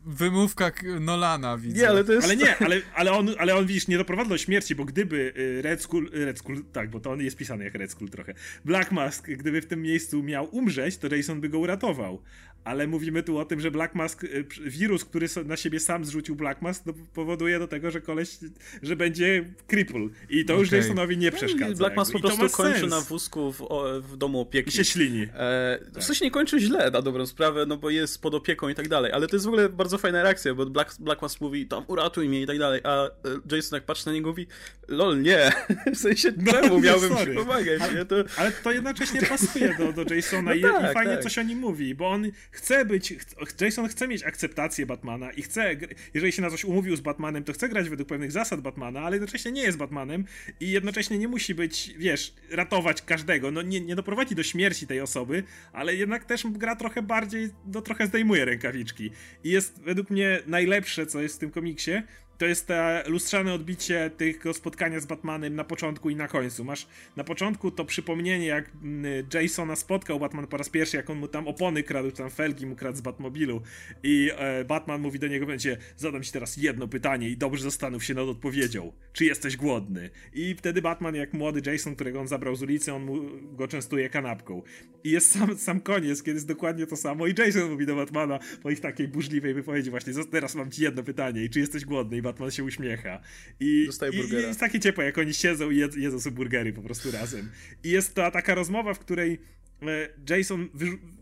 Wymówka 0.07 0.73
Nolana, 1.01 1.59
widzę. 1.59 1.81
Nie, 1.81 1.89
ale 1.89 2.05
to 2.05 2.13
jest... 2.13 2.25
Ale 2.25 2.37
nie, 2.37 2.59
ale, 2.59 2.81
ale, 2.95 3.13
on, 3.13 3.29
ale 3.39 3.57
on, 3.57 3.67
widzisz, 3.67 3.89
nie 3.89 3.99
doprowadza 3.99 4.29
do 4.29 4.39
śmierci, 4.39 4.75
bo 4.75 4.85
gdyby 4.85 5.33
y, 5.37 5.63
Red 5.63 5.83
Skull, 5.83 6.11
y, 6.15 6.25
Red 6.25 6.39
Skull, 6.39 6.65
tak, 6.73 6.91
bo 6.91 7.01
to 7.01 7.13
on 7.13 7.21
jest 7.21 7.37
pisany 7.37 7.65
jak 7.65 7.75
Red 7.75 7.91
Skull 7.91 8.09
trochę, 8.09 8.35
Black 8.65 8.93
Mask, 8.93 9.29
gdyby 9.31 9.61
w 9.63 9.67
tym 9.67 9.83
miejscu 9.83 10.23
miał 10.23 10.57
umrzeć, 10.57 10.97
to 10.97 11.17
Jason 11.17 11.41
by 11.41 11.49
go 11.49 11.59
uratował 11.59 12.23
ale 12.67 12.87
mówimy 12.87 13.23
tu 13.23 13.39
o 13.39 13.45
tym, 13.45 13.61
że 13.61 13.71
Black 13.71 13.95
Mask, 13.95 14.25
y, 14.25 14.47
wirus, 14.61 15.05
który 15.05 15.27
na 15.45 15.57
siebie 15.57 15.81
sam 15.81 16.05
zrzucił 16.05 16.37
Black 16.37 16.63
Mask, 16.63 16.83
no, 16.87 16.93
powoduje 17.15 17.59
do 17.59 17.69
tego, 17.69 17.91
że 17.91 18.01
koleś, 18.01 18.39
że 18.83 18.97
będzie 18.97 19.45
cripple. 19.67 20.09
I 20.31 20.45
to 20.45 20.53
okay. 20.53 20.61
już 20.61 20.73
Jasonowi 20.73 21.19
nie 21.19 21.31
no 21.31 21.37
przeszkadza. 21.37 21.75
Black 21.75 21.97
Mask 21.97 22.13
po 22.13 22.21
prostu 22.21 22.49
kończy 22.49 22.81
sens. 22.81 22.91
na 22.91 23.01
wózku 23.01 23.53
w, 23.53 23.63
w, 24.01 24.17
domu 24.17 24.41
opieki. 24.41 24.69
I 24.69 24.73
się 24.73 24.85
ślini. 24.85 25.23
E, 25.35 25.79
tak. 25.95 26.03
W 26.03 26.07
sensie 26.07 26.25
nie 26.25 26.31
kończy 26.31 26.61
źle, 26.61 26.91
na 26.91 27.03
dobrą 27.03 27.27
sprawę, 27.27 27.67
no 27.67 27.77
bo 27.77 27.91
jest 27.91 28.23
pod 28.23 28.35
opieką 28.35 28.69
i 28.69 28.75
tak 28.75 28.89
dalej, 28.89 29.13
ale 29.13 29.27
to 29.27 29.37
jest 29.37 29.45
w 29.47 29.49
ogóle 29.49 29.69
bardzo 29.69 29.99
fajna 29.99 30.23
reakcja, 30.23 30.55
bo 30.55 30.67
Black, 30.67 31.01
Black 31.01 31.23
Mask 31.23 31.41
mówi, 31.41 31.67
tam 31.67 31.85
uratuj 31.87 32.29
mnie 32.29 32.43
i 32.43 32.47
tak 32.47 32.59
dalej, 32.59 32.81
a 32.85 33.07
e, 33.07 33.11
Jason 33.57 33.77
jak 33.77 33.85
patrzy 33.85 34.07
na 34.07 34.13
niego 34.13 34.29
mówi, 34.29 34.47
lol, 34.89 35.23
nie, 35.23 35.53
w 35.95 35.97
sensie 35.97 36.33
no, 36.37 36.53
czemu 36.53 36.81
miałbym 36.81 37.09
sorry. 37.09 37.33
ci 37.33 37.39
pomagać? 37.39 37.81
Ale, 37.81 38.05
to... 38.05 38.17
ale 38.37 38.53
to 38.53 38.73
jednocześnie 38.73 39.23
pasuje 39.23 39.77
do, 39.79 40.05
do 40.05 40.15
Jasona 40.15 40.43
no 40.51 40.55
i, 40.55 40.63
tak, 40.63 40.91
i 40.91 40.95
fajnie 40.95 41.13
tak. 41.13 41.23
coś 41.23 41.39
o 41.39 41.43
nim 41.43 41.59
mówi, 41.59 41.95
bo 41.95 42.11
on 42.11 42.31
chce 42.57 42.85
być, 42.85 43.15
Jason 43.61 43.89
chce 43.89 44.09
mieć 44.09 44.23
akceptację 44.23 44.87
Batmana 44.87 45.31
i 45.31 45.43
chce, 45.43 45.77
jeżeli 46.15 46.33
się 46.33 46.43
na 46.43 46.51
coś 46.51 46.65
umówił 46.65 46.97
z 46.97 47.01
Batmanem, 47.01 47.45
to 47.45 47.53
chce 47.53 47.69
grać 47.69 47.89
według 47.89 48.09
pewnych 48.09 48.33
zasad 48.33 48.61
Batmana, 48.61 49.01
ale 49.01 49.17
jednocześnie 49.17 49.53
nie 49.53 49.63
jest 49.63 49.79
Batmanem 49.79 50.25
i 50.61 50.71
jednocześnie 50.71 51.19
nie 51.19 51.29
musi 51.29 51.55
być, 51.55 51.95
wiesz, 51.99 52.35
ratować 52.51 53.03
każdego. 53.03 53.51
No 53.51 53.63
nie, 53.63 53.81
nie 53.81 53.97
doprowadzi 53.97 54.35
do 54.35 54.43
śmierci 54.43 54.87
tej 54.87 55.01
osoby, 55.01 55.43
ale 55.73 55.95
jednak 55.95 56.25
też 56.25 56.47
gra 56.47 56.77
trochę 56.77 57.03
bardziej, 57.03 57.49
no 57.75 57.83
trochę 57.83 58.07
zdejmuje 58.07 58.45
rękawiczki. 58.45 59.11
I 59.45 59.51
jest 59.51 59.83
według 59.83 60.11
mnie 60.11 60.41
najlepsze, 60.47 61.07
co 61.07 61.23
jest 61.23 61.37
w 61.37 61.39
tym 61.39 61.51
komiksie, 61.51 62.03
to 62.39 62.47
jest 62.47 62.67
te 62.67 63.05
lustrzane 63.07 63.55
odbicie 63.55 64.11
tego 64.17 64.55
spotkania 64.55 65.01
z 65.01 65.07
Batmanem 65.07 65.55
na 65.55 65.65
początku 65.65 66.11
i 66.11 66.17
na 66.17 66.29
końcu. 66.29 66.65
Masz 66.65 66.87
na 67.17 67.25
początku 67.25 67.71
to 67.71 67.85
przypomnienie, 67.85 68.47
jak 68.47 68.71
mm, 68.83 69.27
Jasona 69.35 69.77
spotkał 69.77 70.21
Batman 70.21 70.47
po 70.47 70.57
raz 70.57 70.69
pierwszy, 70.69 70.97
jak 70.97 71.11
on 71.11 71.19
mu 71.19 71.29
tam 71.29 71.49
opony 71.49 71.83
kradł, 71.83 72.11
tam 72.11 72.31
felgi 72.31 72.67
mu 72.67 72.77
kradł 72.77 72.99
z 72.99 73.01
Batmobilu 73.01 73.63
i 74.03 74.31
e, 74.37 74.65
Batman 74.65 75.01
mówi 75.01 75.19
do 75.19 75.29
niego, 75.29 75.47
będzie 75.47 75.77
zadam 75.97 76.23
ci 76.23 76.33
teraz 76.33 76.57
jedno 76.57 76.89
pytanie 76.89 77.29
i 77.29 77.37
dobrze 77.37 77.65
zastanów 77.65 78.05
się 78.05 78.15
nad 78.15 78.29
odpowiedzią. 78.29 78.93
Czy 79.13 79.25
jesteś 79.25 79.57
głodny? 79.57 80.11
I 80.33 80.55
wtedy 80.55 80.83
Batman, 80.83 81.15
jak 81.15 81.33
młody 81.33 81.71
Jason, 81.71 81.95
którego 81.95 82.21
on 82.21 82.29
zabrał 82.29 82.57
z 82.57 82.63
ulicy, 82.63 82.93
on 82.93 83.05
mu, 83.05 83.23
go 83.53 83.69
częstuje 83.69 84.09
kanapką. 84.09 84.63
I 85.05 85.11
jest 85.11 85.33
sam, 85.33 85.59
sam 85.59 85.81
koniec, 85.81 86.23
kiedy 86.23 86.37
jest 86.37 86.49
dokładnie 86.49 86.87
to 86.87 86.97
samo 86.97 87.27
i 87.27 87.35
Jason 87.39 87.71
mówi 87.71 87.87
do 87.87 87.97
Batmana 87.97 88.39
po 88.63 88.71
ich 88.71 88.81
takiej 88.81 89.09
burzliwej 89.09 89.55
wypowiedzi 89.55 89.91
właśnie, 89.91 90.13
teraz 90.31 90.55
mam 90.55 90.71
ci 90.71 90.83
jedno 90.83 91.03
pytanie 91.03 91.45
i 91.45 91.51
czy 91.51 91.61
jesteś 91.61 91.85
głodny? 91.85 92.17
I 92.17 92.23
Batman 92.27 92.51
się 92.51 92.65
uśmiecha. 92.65 93.21
I, 93.61 93.89
i, 94.13 94.17
i 94.17 94.33
jest 94.33 94.61
takie 94.61 94.81
ciepłe, 94.81 95.05
jak 95.05 95.19
oni 95.19 95.35
siedzą 95.35 95.71
i 95.71 95.77
jedzą, 95.77 95.99
jedzą 95.99 96.21
sobie 96.21 96.37
burgery 96.37 96.73
po 96.73 96.83
prostu 96.83 97.11
razem. 97.11 97.51
I 97.85 97.91
jest 97.91 98.15
to 98.15 98.31
taka 98.31 98.55
rozmowa, 98.55 98.95
w 98.95 98.99
której 98.99 99.39
e, 99.83 100.09
Jason 100.31 100.69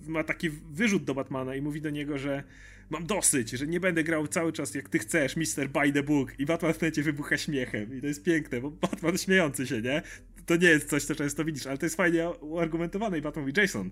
ma 0.07 0.25
taki 0.25 0.51
wyrzut 0.51 1.05
do 1.05 1.15
Batmana 1.15 1.55
i 1.55 1.61
mówi 1.61 1.81
do 1.81 1.91
niego, 1.91 2.19
że 2.19 2.45
mam 2.91 3.07
dosyć, 3.07 3.51
że 3.51 3.67
nie 3.67 3.81
będę 3.81 4.05
grał 4.05 4.27
cały 4.27 4.53
czas 4.53 4.75
jak 4.75 4.89
ty 4.89 4.99
chcesz, 4.99 5.37
Mister 5.37 5.69
By 5.69 5.93
the 5.93 6.03
Book. 6.03 6.33
I 6.39 6.47
Batman 6.47 6.75
w 6.75 6.81
momencie 6.81 7.03
wybucha 7.03 7.37
śmiechem. 7.37 7.99
I 7.99 8.01
to 8.01 8.07
jest 8.07 8.23
piękne, 8.23 8.61
bo 8.61 8.71
Batman 8.71 9.19
śmiejący 9.19 9.67
się, 9.67 9.83
nie? 9.83 10.03
To 10.47 10.57
nie 10.57 10.69
jest 10.69 10.89
coś, 10.89 11.05
co 11.05 11.15
często 11.15 11.45
widzisz, 11.45 11.67
ale 11.67 11.79
to 11.79 11.87
jest 11.87 11.97
fajnie 11.97 12.31
uargumentowane 12.31 13.19
i 13.19 13.23
Batman 13.23 13.47
mówi, 13.47 13.61
Jason, 13.61 13.91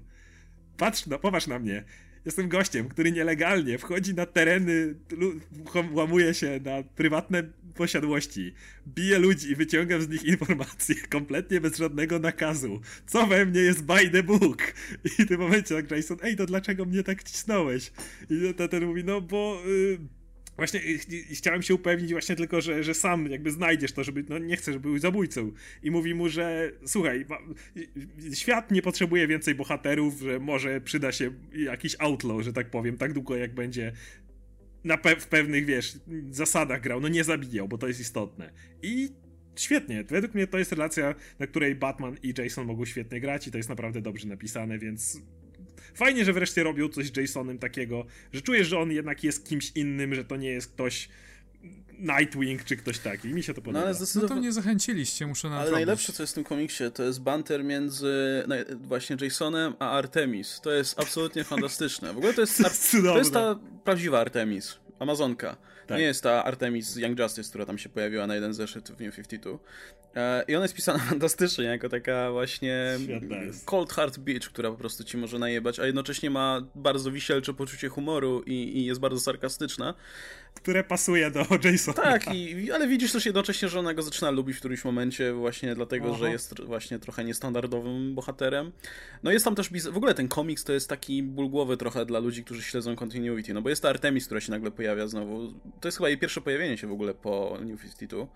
patrz, 0.76 1.06
no, 1.06 1.18
popatrz 1.18 1.46
na 1.46 1.58
mnie 1.58 1.84
jestem 2.24 2.48
gościem, 2.48 2.88
który 2.88 3.12
nielegalnie 3.12 3.78
wchodzi 3.78 4.14
na 4.14 4.26
tereny, 4.26 4.94
łamuje 5.92 6.34
się 6.34 6.60
na 6.64 6.82
prywatne 6.82 7.42
posiadłości, 7.74 8.54
bije 8.88 9.18
ludzi 9.18 9.50
i 9.50 9.56
wyciągam 9.56 10.02
z 10.02 10.08
nich 10.08 10.24
informacje 10.24 10.94
kompletnie 11.08 11.60
bez 11.60 11.76
żadnego 11.76 12.18
nakazu. 12.18 12.80
Co 13.06 13.26
we 13.26 13.46
mnie 13.46 13.60
jest 13.60 13.84
by 13.84 14.10
the 14.10 14.22
book? 14.22 14.74
I 15.04 15.22
w 15.22 15.28
tym 15.28 15.40
momencie 15.40 15.74
tak 15.74 15.90
Jason, 15.90 16.18
ej, 16.22 16.36
to 16.36 16.46
dlaczego 16.46 16.84
mnie 16.84 17.02
tak 17.02 17.22
cisnąłeś? 17.22 17.92
I 18.30 18.54
ten 18.70 18.86
mówi, 18.86 19.04
no 19.04 19.20
bo... 19.20 19.62
Yy, 19.66 20.21
Właśnie 20.56 20.80
chciałem 21.32 21.62
się 21.62 21.74
upewnić 21.74 22.12
właśnie 22.12 22.36
tylko, 22.36 22.60
że, 22.60 22.84
że 22.84 22.94
sam 22.94 23.26
jakby 23.26 23.50
znajdziesz 23.50 23.92
to, 23.92 24.04
żeby, 24.04 24.24
no 24.28 24.38
nie 24.38 24.56
chcę, 24.56 24.72
żeby 24.72 24.88
był 24.88 24.98
zabójcą. 24.98 25.52
I 25.82 25.90
mówi 25.90 26.14
mu, 26.14 26.28
że 26.28 26.72
słuchaj, 26.86 27.26
świat 28.34 28.70
nie 28.70 28.82
potrzebuje 28.82 29.26
więcej 29.26 29.54
bohaterów, 29.54 30.20
że 30.20 30.38
może 30.38 30.80
przyda 30.80 31.12
się 31.12 31.30
jakiś 31.52 31.96
outlaw, 31.98 32.42
że 32.42 32.52
tak 32.52 32.70
powiem, 32.70 32.96
tak 32.96 33.12
długo 33.12 33.36
jak 33.36 33.54
będzie 33.54 33.92
na 34.84 34.98
pe 34.98 35.16
w 35.16 35.26
pewnych, 35.26 35.64
wiesz, 35.64 35.98
zasadach 36.30 36.80
grał, 36.80 37.00
no 37.00 37.08
nie 37.08 37.24
zabijał, 37.24 37.68
bo 37.68 37.78
to 37.78 37.88
jest 37.88 38.00
istotne. 38.00 38.52
I 38.82 39.08
świetnie, 39.56 40.04
według 40.04 40.34
mnie 40.34 40.46
to 40.46 40.58
jest 40.58 40.72
relacja, 40.72 41.14
na 41.38 41.46
której 41.46 41.74
Batman 41.74 42.16
i 42.22 42.34
Jason 42.38 42.66
mogą 42.66 42.84
świetnie 42.84 43.20
grać 43.20 43.46
i 43.46 43.50
to 43.50 43.56
jest 43.56 43.68
naprawdę 43.68 44.00
dobrze 44.00 44.28
napisane, 44.28 44.78
więc 44.78 45.22
fajnie, 45.94 46.24
że 46.24 46.32
wreszcie 46.32 46.62
robią 46.62 46.88
coś 46.88 47.06
z 47.06 47.16
Jasonem 47.16 47.58
takiego, 47.58 48.06
że 48.32 48.42
czujesz, 48.42 48.68
że 48.68 48.78
on 48.78 48.92
jednak 48.92 49.24
jest 49.24 49.48
kimś 49.48 49.72
innym, 49.74 50.14
że 50.14 50.24
to 50.24 50.36
nie 50.36 50.50
jest 50.50 50.72
ktoś 50.72 51.08
Nightwing 51.98 52.64
czy 52.64 52.76
ktoś 52.76 52.98
taki. 52.98 53.28
Mi 53.28 53.42
się 53.42 53.54
to 53.54 53.62
podoba. 53.62 53.78
No, 53.78 53.84
ale 53.84 53.94
zdecydowa... 53.94 54.34
no 54.34 54.40
to 54.40 54.46
nie 54.46 54.52
zachęciliście, 54.52 55.26
muszę 55.26 55.48
nadrobić. 55.48 55.68
Ale 55.68 55.76
najlepsze, 55.76 56.12
co 56.12 56.22
jest 56.22 56.32
w 56.32 56.34
tym 56.34 56.44
komiksie, 56.44 56.84
to 56.94 57.02
jest 57.02 57.20
banter 57.20 57.64
między 57.64 58.44
właśnie 58.76 59.16
Jasonem 59.20 59.74
a 59.78 59.90
Artemis. 59.90 60.60
To 60.62 60.70
jest 60.70 61.00
absolutnie 61.00 61.44
fantastyczne. 61.44 62.12
W 62.12 62.16
ogóle 62.16 62.34
to 62.34 62.40
jest, 62.40 62.62
to 63.02 63.18
jest 63.18 63.32
ta 63.32 63.58
prawdziwa 63.84 64.20
Artemis, 64.20 64.78
Amazonka. 64.98 65.56
Tak. 65.92 66.00
Nie 66.00 66.06
jest 66.06 66.22
ta 66.22 66.44
Artemis 66.44 66.96
Young 66.96 67.18
Justice, 67.18 67.48
która 67.48 67.66
tam 67.66 67.78
się 67.78 67.88
pojawiła 67.88 68.26
na 68.26 68.34
jeden 68.34 68.54
zeszyt 68.54 68.88
w 68.88 69.00
New 69.00 69.14
52. 69.16 69.58
E, 70.16 70.44
I 70.48 70.54
ona 70.54 70.64
jest 70.64 70.74
pisana 70.74 70.98
fantastycznie, 71.10 71.64
jako 71.64 71.88
taka 71.88 72.30
właśnie 72.30 72.98
cold 73.64 73.92
heart 73.92 74.18
bitch, 74.18 74.48
która 74.48 74.70
po 74.70 74.76
prostu 74.76 75.04
ci 75.04 75.16
może 75.16 75.38
najebać, 75.38 75.78
a 75.80 75.86
jednocześnie 75.86 76.30
ma 76.30 76.66
bardzo 76.74 77.10
wisielcze 77.10 77.54
poczucie 77.54 77.88
humoru 77.88 78.42
i, 78.46 78.52
i 78.52 78.84
jest 78.84 79.00
bardzo 79.00 79.20
sarkastyczna. 79.20 79.94
Które 80.54 80.84
pasuje 80.84 81.30
do 81.30 81.46
Jasona. 81.70 81.96
Tak, 81.96 82.34
i, 82.34 82.72
ale 82.72 82.88
widzisz 82.88 83.12
też 83.12 83.26
jednocześnie, 83.26 83.68
że 83.68 83.78
ona 83.78 83.94
go 83.94 84.02
zaczyna 84.02 84.30
lubić 84.30 84.56
w 84.56 84.58
którymś 84.58 84.84
momencie 84.84 85.32
właśnie 85.32 85.74
dlatego, 85.74 86.06
Aha. 86.08 86.18
że 86.18 86.30
jest 86.30 86.60
właśnie 86.60 86.98
trochę 86.98 87.24
niestandardowym 87.24 88.14
bohaterem. 88.14 88.72
No 89.22 89.30
jest 89.30 89.44
tam 89.44 89.54
też, 89.54 89.70
w 89.90 89.96
ogóle 89.96 90.14
ten 90.14 90.28
komiks 90.28 90.64
to 90.64 90.72
jest 90.72 90.88
taki 90.88 91.22
ból 91.22 91.48
głowy 91.48 91.76
trochę 91.76 92.06
dla 92.06 92.18
ludzi, 92.18 92.44
którzy 92.44 92.62
śledzą 92.62 92.96
continuity, 92.96 93.54
no 93.54 93.62
bo 93.62 93.68
jest 93.68 93.82
ta 93.82 93.88
Artemis, 93.88 94.26
która 94.26 94.40
się 94.40 94.50
nagle 94.50 94.70
pojawia 94.70 95.06
znowu. 95.06 95.52
To 95.80 95.88
jest 95.88 95.98
chyba 95.98 96.08
jej 96.08 96.18
pierwsze 96.18 96.40
pojawienie 96.40 96.78
się 96.78 96.86
w 96.86 96.92
ogóle 96.92 97.14
po 97.14 97.58
New 97.60 97.80
52. 97.80 98.26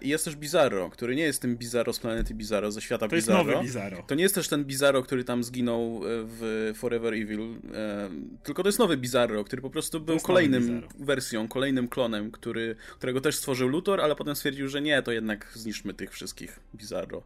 I 0.00 0.08
jest 0.08 0.24
też 0.24 0.36
Bizarro, 0.36 0.90
który 0.90 1.16
nie 1.16 1.22
jest 1.22 1.42
tym 1.42 1.56
Bizarro 1.56 1.92
z 1.92 1.98
planety 1.98 2.34
Bizarro, 2.34 2.72
ze 2.72 2.80
świata 2.80 3.08
to 3.08 3.16
Bizarro. 3.16 3.44
To 3.44 3.48
jest 3.48 3.56
nowy 3.56 3.66
Bizarro. 3.66 4.04
To 4.06 4.14
nie 4.14 4.22
jest 4.22 4.34
też 4.34 4.48
ten 4.48 4.64
Bizarro, 4.64 5.02
który 5.02 5.24
tam 5.24 5.44
zginął 5.44 5.96
e, 5.96 6.08
w 6.08 6.72
Forever 6.76 7.14
Evil, 7.14 7.40
e, 7.74 8.10
tylko 8.42 8.62
to 8.62 8.68
jest 8.68 8.78
nowy 8.78 8.96
Bizarro, 8.96 9.44
który 9.44 9.62
po 9.62 9.70
prostu 9.70 10.00
był 10.00 10.20
kolejnym 10.20 10.82
wersją, 10.98 11.48
kolejnym 11.48 11.88
klonem, 11.88 12.30
który, 12.30 12.76
którego 12.98 13.20
też 13.20 13.36
stworzył 13.36 13.68
Luthor, 13.68 14.00
ale 14.00 14.16
potem 14.16 14.36
stwierdził, 14.36 14.68
że 14.68 14.80
nie, 14.80 15.02
to 15.02 15.12
jednak 15.12 15.50
zniszczmy 15.54 15.94
tych 15.94 16.12
wszystkich 16.12 16.60
Bizarro. 16.74 17.22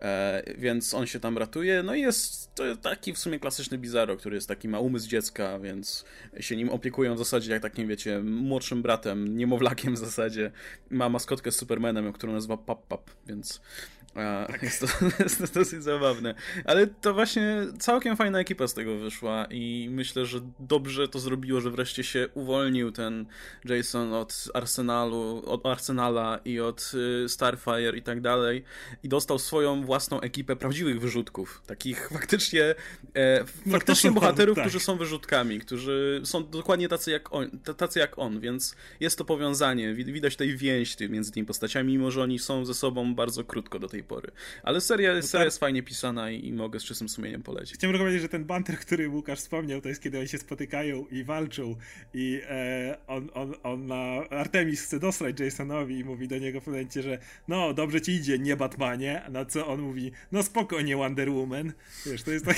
E, 0.00 0.42
więc 0.58 0.94
on 0.94 1.06
się 1.06 1.20
tam 1.20 1.38
ratuje. 1.38 1.82
No 1.82 1.94
i 1.94 2.00
jest 2.00 2.54
to 2.54 2.76
taki 2.76 3.12
w 3.12 3.18
sumie 3.18 3.38
klasyczny 3.38 3.78
Bizarro, 3.78 4.16
który 4.16 4.34
jest 4.34 4.48
taki 4.48 4.68
ma 4.68 4.80
umysł 4.80 5.08
dziecka, 5.08 5.58
więc 5.58 6.04
się 6.40 6.56
nim 6.56 6.68
opiekują 6.68 7.14
w 7.14 7.18
zasadzie 7.18 7.52
jak 7.52 7.62
takim, 7.62 7.88
wiecie, 7.88 8.20
młodszym 8.22 8.82
bratem, 8.82 9.36
niemowlakiem 9.36 9.94
w 9.94 9.98
zasadzie. 9.98 10.50
Ma 10.90 11.08
maskotkę 11.08 11.52
z 11.52 11.56
Supermanem, 11.56 12.12
którą 12.12 12.32
nazywa 12.32 12.56
Pap 12.56 12.86
Pap, 12.86 13.10
więc 13.26 13.60
tak. 14.14 14.62
Jest, 14.62 14.80
to, 14.80 14.86
jest 15.24 15.38
to 15.38 15.58
dosyć 15.58 15.82
zabawne. 15.82 16.34
Ale 16.64 16.86
to 16.86 17.14
właśnie 17.14 17.56
całkiem 17.78 18.16
fajna 18.16 18.40
ekipa 18.40 18.68
z 18.68 18.74
tego 18.74 18.98
wyszła 18.98 19.46
i 19.50 19.88
myślę, 19.90 20.26
że 20.26 20.40
dobrze 20.60 21.08
to 21.08 21.18
zrobiło, 21.18 21.60
że 21.60 21.70
wreszcie 21.70 22.04
się 22.04 22.28
uwolnił 22.34 22.92
ten 22.92 23.26
Jason 23.64 24.12
od 24.12 24.44
Arsenalu, 24.54 25.42
od 25.46 25.66
Arsenala 25.66 26.40
i 26.44 26.60
od 26.60 26.92
y, 27.24 27.28
Starfire 27.28 27.96
i 27.96 28.02
tak 28.02 28.20
dalej 28.20 28.64
i 29.02 29.08
dostał 29.08 29.38
swoją 29.38 29.84
własną 29.84 30.20
ekipę 30.20 30.56
prawdziwych 30.56 31.00
wyrzutków. 31.00 31.62
Takich 31.66 32.08
faktycznie 32.18 32.74
e, 33.14 33.44
no 33.66 33.72
faktycznie 33.72 34.10
bohaterów, 34.10 34.56
tak. 34.56 34.64
którzy 34.64 34.84
są 34.84 34.96
wyrzutkami, 34.96 35.60
którzy 35.60 36.20
są 36.24 36.50
dokładnie 36.50 36.88
tacy 36.88 37.10
jak 37.10 37.32
on, 37.32 37.50
tacy 37.76 37.98
jak 37.98 38.18
on, 38.18 38.40
więc 38.40 38.76
jest 39.00 39.18
to 39.18 39.24
powiązanie. 39.24 39.94
Widać 39.94 40.32
tutaj 40.32 40.56
więź 40.56 40.96
między 41.08 41.32
tymi 41.32 41.46
postaciami, 41.46 41.92
mimo 41.92 42.10
że 42.10 42.22
oni 42.22 42.38
są 42.38 42.64
ze 42.64 42.74
sobą 42.74 43.14
bardzo 43.14 43.44
krótko 43.44 43.78
do 43.78 43.88
tej 43.88 43.99
tej 44.00 44.08
pory. 44.08 44.32
Ale 44.62 44.80
seria, 44.80 45.14
no 45.14 45.22
seria 45.22 45.40
tak. 45.40 45.46
jest 45.46 45.58
fajnie 45.58 45.82
pisana 45.82 46.30
i, 46.30 46.46
i, 46.46 46.52
mogę 46.52 46.80
z 46.80 46.84
czystym 46.84 47.08
sumieniem 47.08 47.42
polecić. 47.42 47.74
Chciałem 47.74 47.98
powiedzieć, 47.98 48.22
że 48.22 48.28
ten 48.28 48.44
banter, 48.44 48.78
który 48.78 49.08
Łukasz 49.08 49.38
wspomniał, 49.38 49.80
to 49.80 49.88
jest 49.88 50.02
kiedy 50.02 50.18
oni 50.18 50.28
się 50.28 50.38
spotykają 50.38 51.06
i 51.06 51.24
walczą 51.24 51.76
i 52.14 52.40
e, 52.48 52.98
on, 53.06 53.30
on, 53.34 53.54
on 53.62 53.86
na 53.86 54.28
Artemis 54.30 54.82
chce 54.82 54.98
dostać 54.98 55.40
Jasonowi 55.40 55.98
i 55.98 56.04
mówi 56.04 56.28
do 56.28 56.38
niego 56.38 56.60
w 56.60 56.66
momencie, 56.66 57.02
że 57.02 57.18
no, 57.48 57.74
dobrze 57.74 58.00
ci 58.00 58.12
idzie, 58.12 58.38
nie 58.38 58.56
Batmanie, 58.56 59.22
na 59.30 59.44
co 59.44 59.66
on 59.66 59.80
mówi, 59.80 60.12
no 60.32 60.42
spokojnie 60.42 60.96
Wonder 60.96 61.30
Woman. 61.30 61.72
Wiesz, 62.06 62.22
to 62.22 62.30
jest 62.30 62.44
tak, 62.44 62.56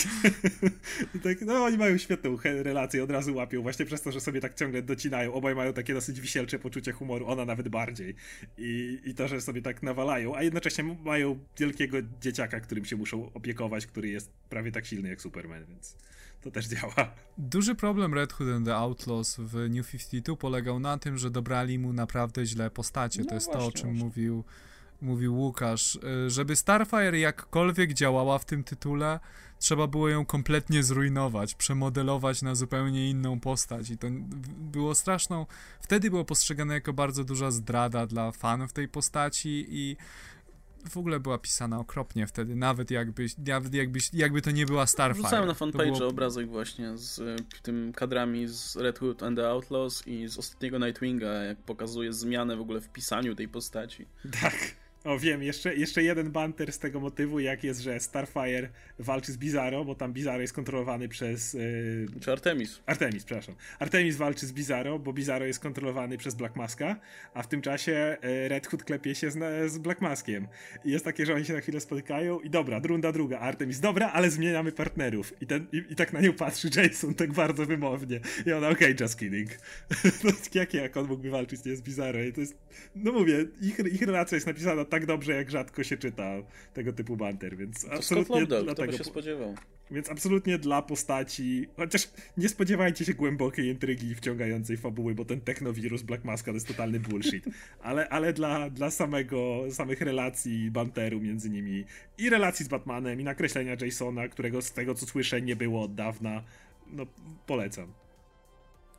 tak 1.24 1.40
no 1.40 1.64
oni 1.64 1.78
mają 1.78 1.98
świetną 1.98 2.36
relację, 2.44 3.04
od 3.04 3.10
razu 3.10 3.34
łapią, 3.34 3.62
właśnie 3.62 3.86
przez 3.86 4.02
to, 4.02 4.12
że 4.12 4.20
sobie 4.20 4.40
tak 4.40 4.54
ciągle 4.54 4.82
docinają. 4.82 5.32
Obaj 5.32 5.54
mają 5.54 5.72
takie 5.72 5.94
dosyć 5.94 6.20
wisielcze 6.20 6.58
poczucie 6.58 6.92
humoru, 6.92 7.26
ona 7.26 7.44
nawet 7.44 7.68
bardziej. 7.68 8.14
I, 8.58 9.00
i 9.04 9.14
to, 9.14 9.28
że 9.28 9.40
sobie 9.40 9.62
tak 9.62 9.82
nawalają, 9.82 10.36
a 10.36 10.42
jednocześnie 10.42 10.84
mają 11.04 11.31
wielkiego 11.58 11.98
dzieciaka, 12.20 12.60
którym 12.60 12.84
się 12.84 12.96
muszą 12.96 13.32
opiekować, 13.32 13.86
który 13.86 14.08
jest 14.08 14.30
prawie 14.48 14.72
tak 14.72 14.86
silny 14.86 15.08
jak 15.08 15.22
Superman, 15.22 15.64
więc 15.64 15.96
to 16.40 16.50
też 16.50 16.66
działa. 16.66 16.94
Duży 17.38 17.74
problem 17.74 18.14
Red 18.14 18.32
Hood 18.32 18.50
and 18.50 18.66
the 18.66 18.76
Outlaws 18.76 19.36
w 19.38 19.70
New 19.70 19.90
52 19.90 20.36
polegał 20.36 20.80
na 20.80 20.98
tym, 20.98 21.18
że 21.18 21.30
dobrali 21.30 21.78
mu 21.78 21.92
naprawdę 21.92 22.46
źle 22.46 22.70
postacie. 22.70 23.20
No 23.20 23.26
to 23.26 23.34
jest 23.34 23.46
właśnie, 23.46 23.60
to, 23.62 23.66
o 23.66 23.72
czym 23.72 23.90
właśnie. 23.90 24.04
mówił 24.04 24.44
mówił 25.02 25.36
Łukasz, 25.36 25.94
y, 26.26 26.30
żeby 26.30 26.56
Starfire 26.56 27.18
jakkolwiek 27.18 27.92
działała 27.92 28.38
w 28.38 28.44
tym 28.44 28.64
tytule, 28.64 29.20
trzeba 29.58 29.86
było 29.86 30.08
ją 30.08 30.26
kompletnie 30.26 30.82
zrujnować, 30.82 31.54
przemodelować 31.54 32.42
na 32.42 32.54
zupełnie 32.54 33.10
inną 33.10 33.40
postać 33.40 33.90
i 33.90 33.98
to 33.98 34.06
było 34.58 34.94
straszną, 34.94 35.46
wtedy 35.80 36.10
było 36.10 36.24
postrzegane 36.24 36.74
jako 36.74 36.92
bardzo 36.92 37.24
duża 37.24 37.50
zdrada 37.50 38.06
dla 38.06 38.32
fanów 38.32 38.72
tej 38.72 38.88
postaci 38.88 39.66
i 39.68 39.96
w 40.90 40.96
ogóle 40.96 41.20
była 41.20 41.38
pisana 41.38 41.78
okropnie 41.78 42.26
wtedy, 42.26 42.56
nawet 42.56 42.90
jakby, 42.90 43.26
nawet 43.38 43.74
jakby, 43.74 43.98
jakby 44.12 44.42
to 44.42 44.50
nie 44.50 44.66
była 44.66 44.86
Starfire. 44.86 45.22
Wrzucałem 45.22 45.48
na 45.48 45.54
fanpage 45.54 45.92
było... 45.92 46.08
obrazek 46.08 46.48
właśnie 46.48 46.98
z 46.98 47.18
y, 47.18 47.36
tym 47.62 47.92
kadrami 47.92 48.48
z 48.48 48.76
Red 48.76 48.98
Hood 48.98 49.22
and 49.22 49.38
the 49.38 49.48
Outlaws 49.48 50.06
i 50.06 50.28
z 50.28 50.38
ostatniego 50.38 50.78
Nightwinga, 50.78 51.28
jak 51.28 51.58
pokazuje 51.58 52.12
zmianę 52.12 52.56
w 52.56 52.60
ogóle 52.60 52.80
w 52.80 52.88
pisaniu 52.88 53.34
tej 53.34 53.48
postaci. 53.48 54.06
Tak. 54.40 54.81
O, 55.04 55.18
wiem, 55.18 55.42
jeszcze, 55.42 55.74
jeszcze 55.74 56.02
jeden 56.02 56.30
banter 56.30 56.72
z 56.72 56.78
tego 56.78 57.00
motywu, 57.00 57.40
jak 57.40 57.64
jest, 57.64 57.80
że 57.80 58.00
Starfire 58.00 58.68
walczy 58.98 59.32
z 59.32 59.38
Bizarro, 59.38 59.84
bo 59.84 59.94
tam 59.94 60.12
Bizarro 60.12 60.40
jest 60.40 60.52
kontrolowany 60.52 61.08
przez... 61.08 61.54
Yy... 61.54 62.06
Czy 62.20 62.32
Artemis. 62.32 62.80
Artemis, 62.86 63.24
przepraszam. 63.24 63.54
Artemis 63.78 64.16
walczy 64.16 64.46
z 64.46 64.52
Bizarro, 64.52 64.98
bo 64.98 65.12
Bizarro 65.12 65.46
jest 65.46 65.60
kontrolowany 65.60 66.18
przez 66.18 66.34
Black 66.34 66.56
Maska, 66.56 66.96
a 67.34 67.42
w 67.42 67.48
tym 67.48 67.62
czasie 67.62 68.16
yy, 68.22 68.48
Red 68.48 68.66
Hood 68.66 68.84
klepie 68.84 69.14
się 69.14 69.30
z, 69.30 69.72
z 69.72 69.78
Black 69.78 70.00
Maskiem. 70.00 70.48
I 70.84 70.90
jest 70.90 71.04
takie, 71.04 71.26
że 71.26 71.34
oni 71.34 71.44
się 71.44 71.52
na 71.52 71.60
chwilę 71.60 71.80
spotykają 71.80 72.40
i 72.40 72.50
dobra, 72.50 72.80
runda 72.84 73.12
druga, 73.12 73.38
Artemis, 73.38 73.80
dobra, 73.80 74.10
ale 74.12 74.30
zmieniamy 74.30 74.72
partnerów. 74.72 75.42
I, 75.42 75.46
ten, 75.46 75.66
i, 75.72 75.82
i 75.90 75.96
tak 75.96 76.12
na 76.12 76.20
nią 76.20 76.32
patrzy 76.32 76.70
Jason 76.76 77.14
tak 77.14 77.32
bardzo 77.32 77.66
wymownie. 77.66 78.20
I 78.46 78.52
ona, 78.52 78.68
okej, 78.68 78.92
okay, 78.94 79.06
just 79.06 79.18
kidding. 79.18 79.50
no, 80.24 80.30
jak, 80.54 80.74
jak 80.74 80.96
on 80.96 81.06
mógłby 81.06 81.30
walczyć 81.30 81.64
nie 81.64 81.76
z 81.76 81.82
Bizarro? 81.82 82.22
I 82.22 82.32
to 82.32 82.40
jest, 82.40 82.56
no 82.96 83.12
mówię, 83.12 83.46
ich, 83.60 83.78
ich 83.78 84.02
relacja 84.02 84.36
jest 84.36 84.46
napisana 84.46 84.84
tak 84.92 85.06
dobrze, 85.06 85.32
jak 85.32 85.50
rzadko 85.50 85.84
się 85.84 85.96
czyta 85.96 86.32
tego 86.74 86.92
typu 86.92 87.16
banter, 87.16 87.56
więc 87.56 87.84
to 87.84 87.92
absolutnie 87.92 88.40
Lobdell, 88.40 88.64
dlatego... 88.64 88.92
się 88.92 89.04
spodziewał. 89.04 89.54
Więc 89.90 90.10
absolutnie 90.10 90.58
dla 90.58 90.82
postaci, 90.82 91.68
chociaż 91.76 92.10
nie 92.36 92.48
spodziewajcie 92.48 93.04
się 93.04 93.14
głębokiej 93.14 93.66
intrygi 93.66 94.06
i 94.06 94.14
wciągającej 94.14 94.76
fabuły, 94.76 95.14
bo 95.14 95.24
ten 95.24 95.40
technowirus 95.40 96.02
Black 96.02 96.24
Maska 96.24 96.50
to 96.50 96.54
jest 96.54 96.68
totalny 96.68 97.00
bullshit, 97.00 97.44
ale, 97.82 98.08
ale 98.08 98.32
dla, 98.32 98.70
dla 98.70 98.90
samego, 98.90 99.64
samych 99.70 100.00
relacji 100.00 100.70
banteru 100.70 101.20
między 101.20 101.50
nimi 101.50 101.84
i 102.18 102.30
relacji 102.30 102.64
z 102.64 102.68
Batmanem 102.68 103.20
i 103.20 103.24
nakreślenia 103.24 103.76
Jasona, 103.80 104.28
którego 104.28 104.62
z 104.62 104.72
tego 104.72 104.94
co 104.94 105.06
słyszę 105.06 105.42
nie 105.42 105.56
było 105.56 105.82
od 105.82 105.94
dawna, 105.94 106.42
no 106.86 107.06
polecam. 107.46 107.92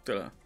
Tyle. 0.04 0.43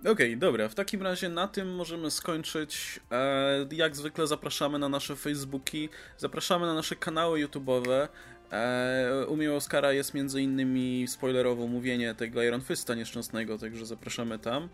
Okej, 0.00 0.12
okay, 0.12 0.36
dobra, 0.36 0.68
w 0.68 0.74
takim 0.74 1.02
razie 1.02 1.28
na 1.28 1.48
tym 1.48 1.74
możemy 1.74 2.10
skończyć. 2.10 3.00
E, 3.10 3.66
jak 3.72 3.96
zwykle 3.96 4.26
zapraszamy 4.26 4.78
na 4.78 4.88
nasze 4.88 5.16
Facebooki, 5.16 5.88
zapraszamy 6.18 6.66
na 6.66 6.74
nasze 6.74 6.96
kanały 6.96 7.46
YouTube'owe. 7.46 8.08
E, 8.52 9.26
u 9.28 9.36
mnie 9.36 9.52
Oscara 9.52 9.92
jest 9.92 10.14
między 10.14 10.42
innymi 10.42 11.06
spoilerowo 11.08 11.66
mówienie 11.66 12.14
tego 12.14 12.42
Iron 12.42 12.60
Fista 12.60 12.94
nieszczęsnego, 12.94 13.58
także 13.58 13.86
zapraszamy 13.86 14.38
tam. 14.38 14.68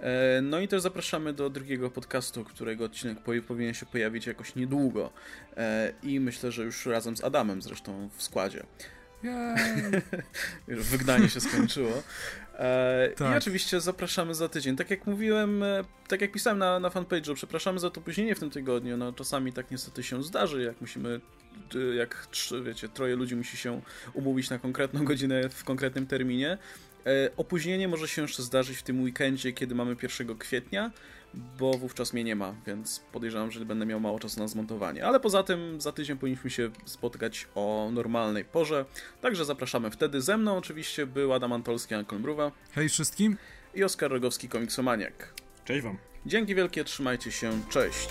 E, 0.00 0.40
no 0.42 0.60
i 0.60 0.68
też 0.68 0.82
zapraszamy 0.82 1.32
do 1.32 1.50
drugiego 1.50 1.90
podcastu, 1.90 2.44
którego 2.44 2.84
odcinek 2.84 3.18
powinien 3.46 3.74
się 3.74 3.86
pojawić 3.86 4.26
jakoś 4.26 4.54
niedługo. 4.54 5.10
I 6.02 6.20
myślę, 6.20 6.52
że 6.52 6.64
już 6.64 6.86
razem 6.86 7.16
z 7.16 7.24
Adamem 7.24 7.62
zresztą 7.62 8.08
w 8.16 8.22
składzie. 8.22 8.66
Wygnanie 10.68 11.28
się 11.28 11.40
skończyło. 11.40 12.02
E, 12.56 13.08
tak. 13.16 13.34
I 13.34 13.38
oczywiście 13.38 13.80
zapraszamy 13.80 14.34
za 14.34 14.48
tydzień. 14.48 14.76
Tak 14.76 14.90
jak 14.90 15.06
mówiłem, 15.06 15.62
e, 15.62 15.84
tak 16.08 16.20
jak 16.20 16.32
pisałem 16.32 16.58
na, 16.58 16.80
na 16.80 16.88
fanpage'u, 16.88 17.34
przepraszamy 17.34 17.78
za 17.78 17.90
to 17.90 18.00
opóźnienie 18.00 18.34
w 18.34 18.40
tym 18.40 18.50
tygodniu. 18.50 18.96
No 18.96 19.12
czasami 19.12 19.52
tak 19.52 19.70
niestety 19.70 20.02
się 20.02 20.22
zdarzy, 20.22 20.62
jak 20.62 20.80
musimy, 20.80 21.20
jak 21.96 22.28
wiecie, 22.64 22.88
troje 22.88 23.16
ludzi 23.16 23.36
musi 23.36 23.56
się 23.56 23.80
umówić 24.14 24.50
na 24.50 24.58
konkretną 24.58 25.04
godzinę 25.10 25.48
w 25.48 25.64
konkretnym 25.64 26.06
terminie. 26.06 26.58
E, 27.06 27.30
opóźnienie 27.36 27.88
może 27.88 28.08
się 28.08 28.22
jeszcze 28.22 28.42
zdarzyć 28.42 28.78
w 28.78 28.82
tym 28.82 29.02
weekendzie, 29.02 29.52
kiedy 29.52 29.74
mamy 29.74 29.96
1 30.02 30.38
kwietnia, 30.38 30.90
bo 31.34 31.72
wówczas 31.72 32.12
mnie 32.12 32.24
nie 32.24 32.36
ma, 32.36 32.54
więc 32.66 33.00
podejrzewam, 33.12 33.50
że 33.50 33.64
będę 33.64 33.86
miał 33.86 34.00
mało 34.00 34.18
czasu 34.18 34.40
na 34.40 34.48
zmontowanie. 34.48 35.06
Ale 35.06 35.20
poza 35.20 35.42
tym 35.42 35.80
za 35.80 35.92
tydzień 35.92 36.18
powinniśmy 36.18 36.50
się 36.50 36.70
spotkać 36.84 37.48
o 37.54 37.90
normalnej 37.92 38.44
porze, 38.44 38.84
także 39.20 39.44
zapraszamy 39.44 39.90
wtedy. 39.90 40.20
Ze 40.20 40.36
mną 40.36 40.56
oczywiście 40.56 41.06
był 41.06 41.32
Adam 41.32 41.52
Antolski, 41.52 41.94
Ankon 41.94 42.20
Mruwa. 42.20 42.52
Hej 42.72 42.88
wszystkim. 42.88 43.36
I 43.74 43.84
Oskar 43.84 44.10
Rogowski, 44.10 44.48
komiksomaniak. 44.48 45.34
Cześć 45.64 45.82
wam. 45.82 45.98
Dzięki 46.26 46.54
wielkie, 46.54 46.84
trzymajcie 46.84 47.32
się, 47.32 47.50
cześć. 47.70 48.08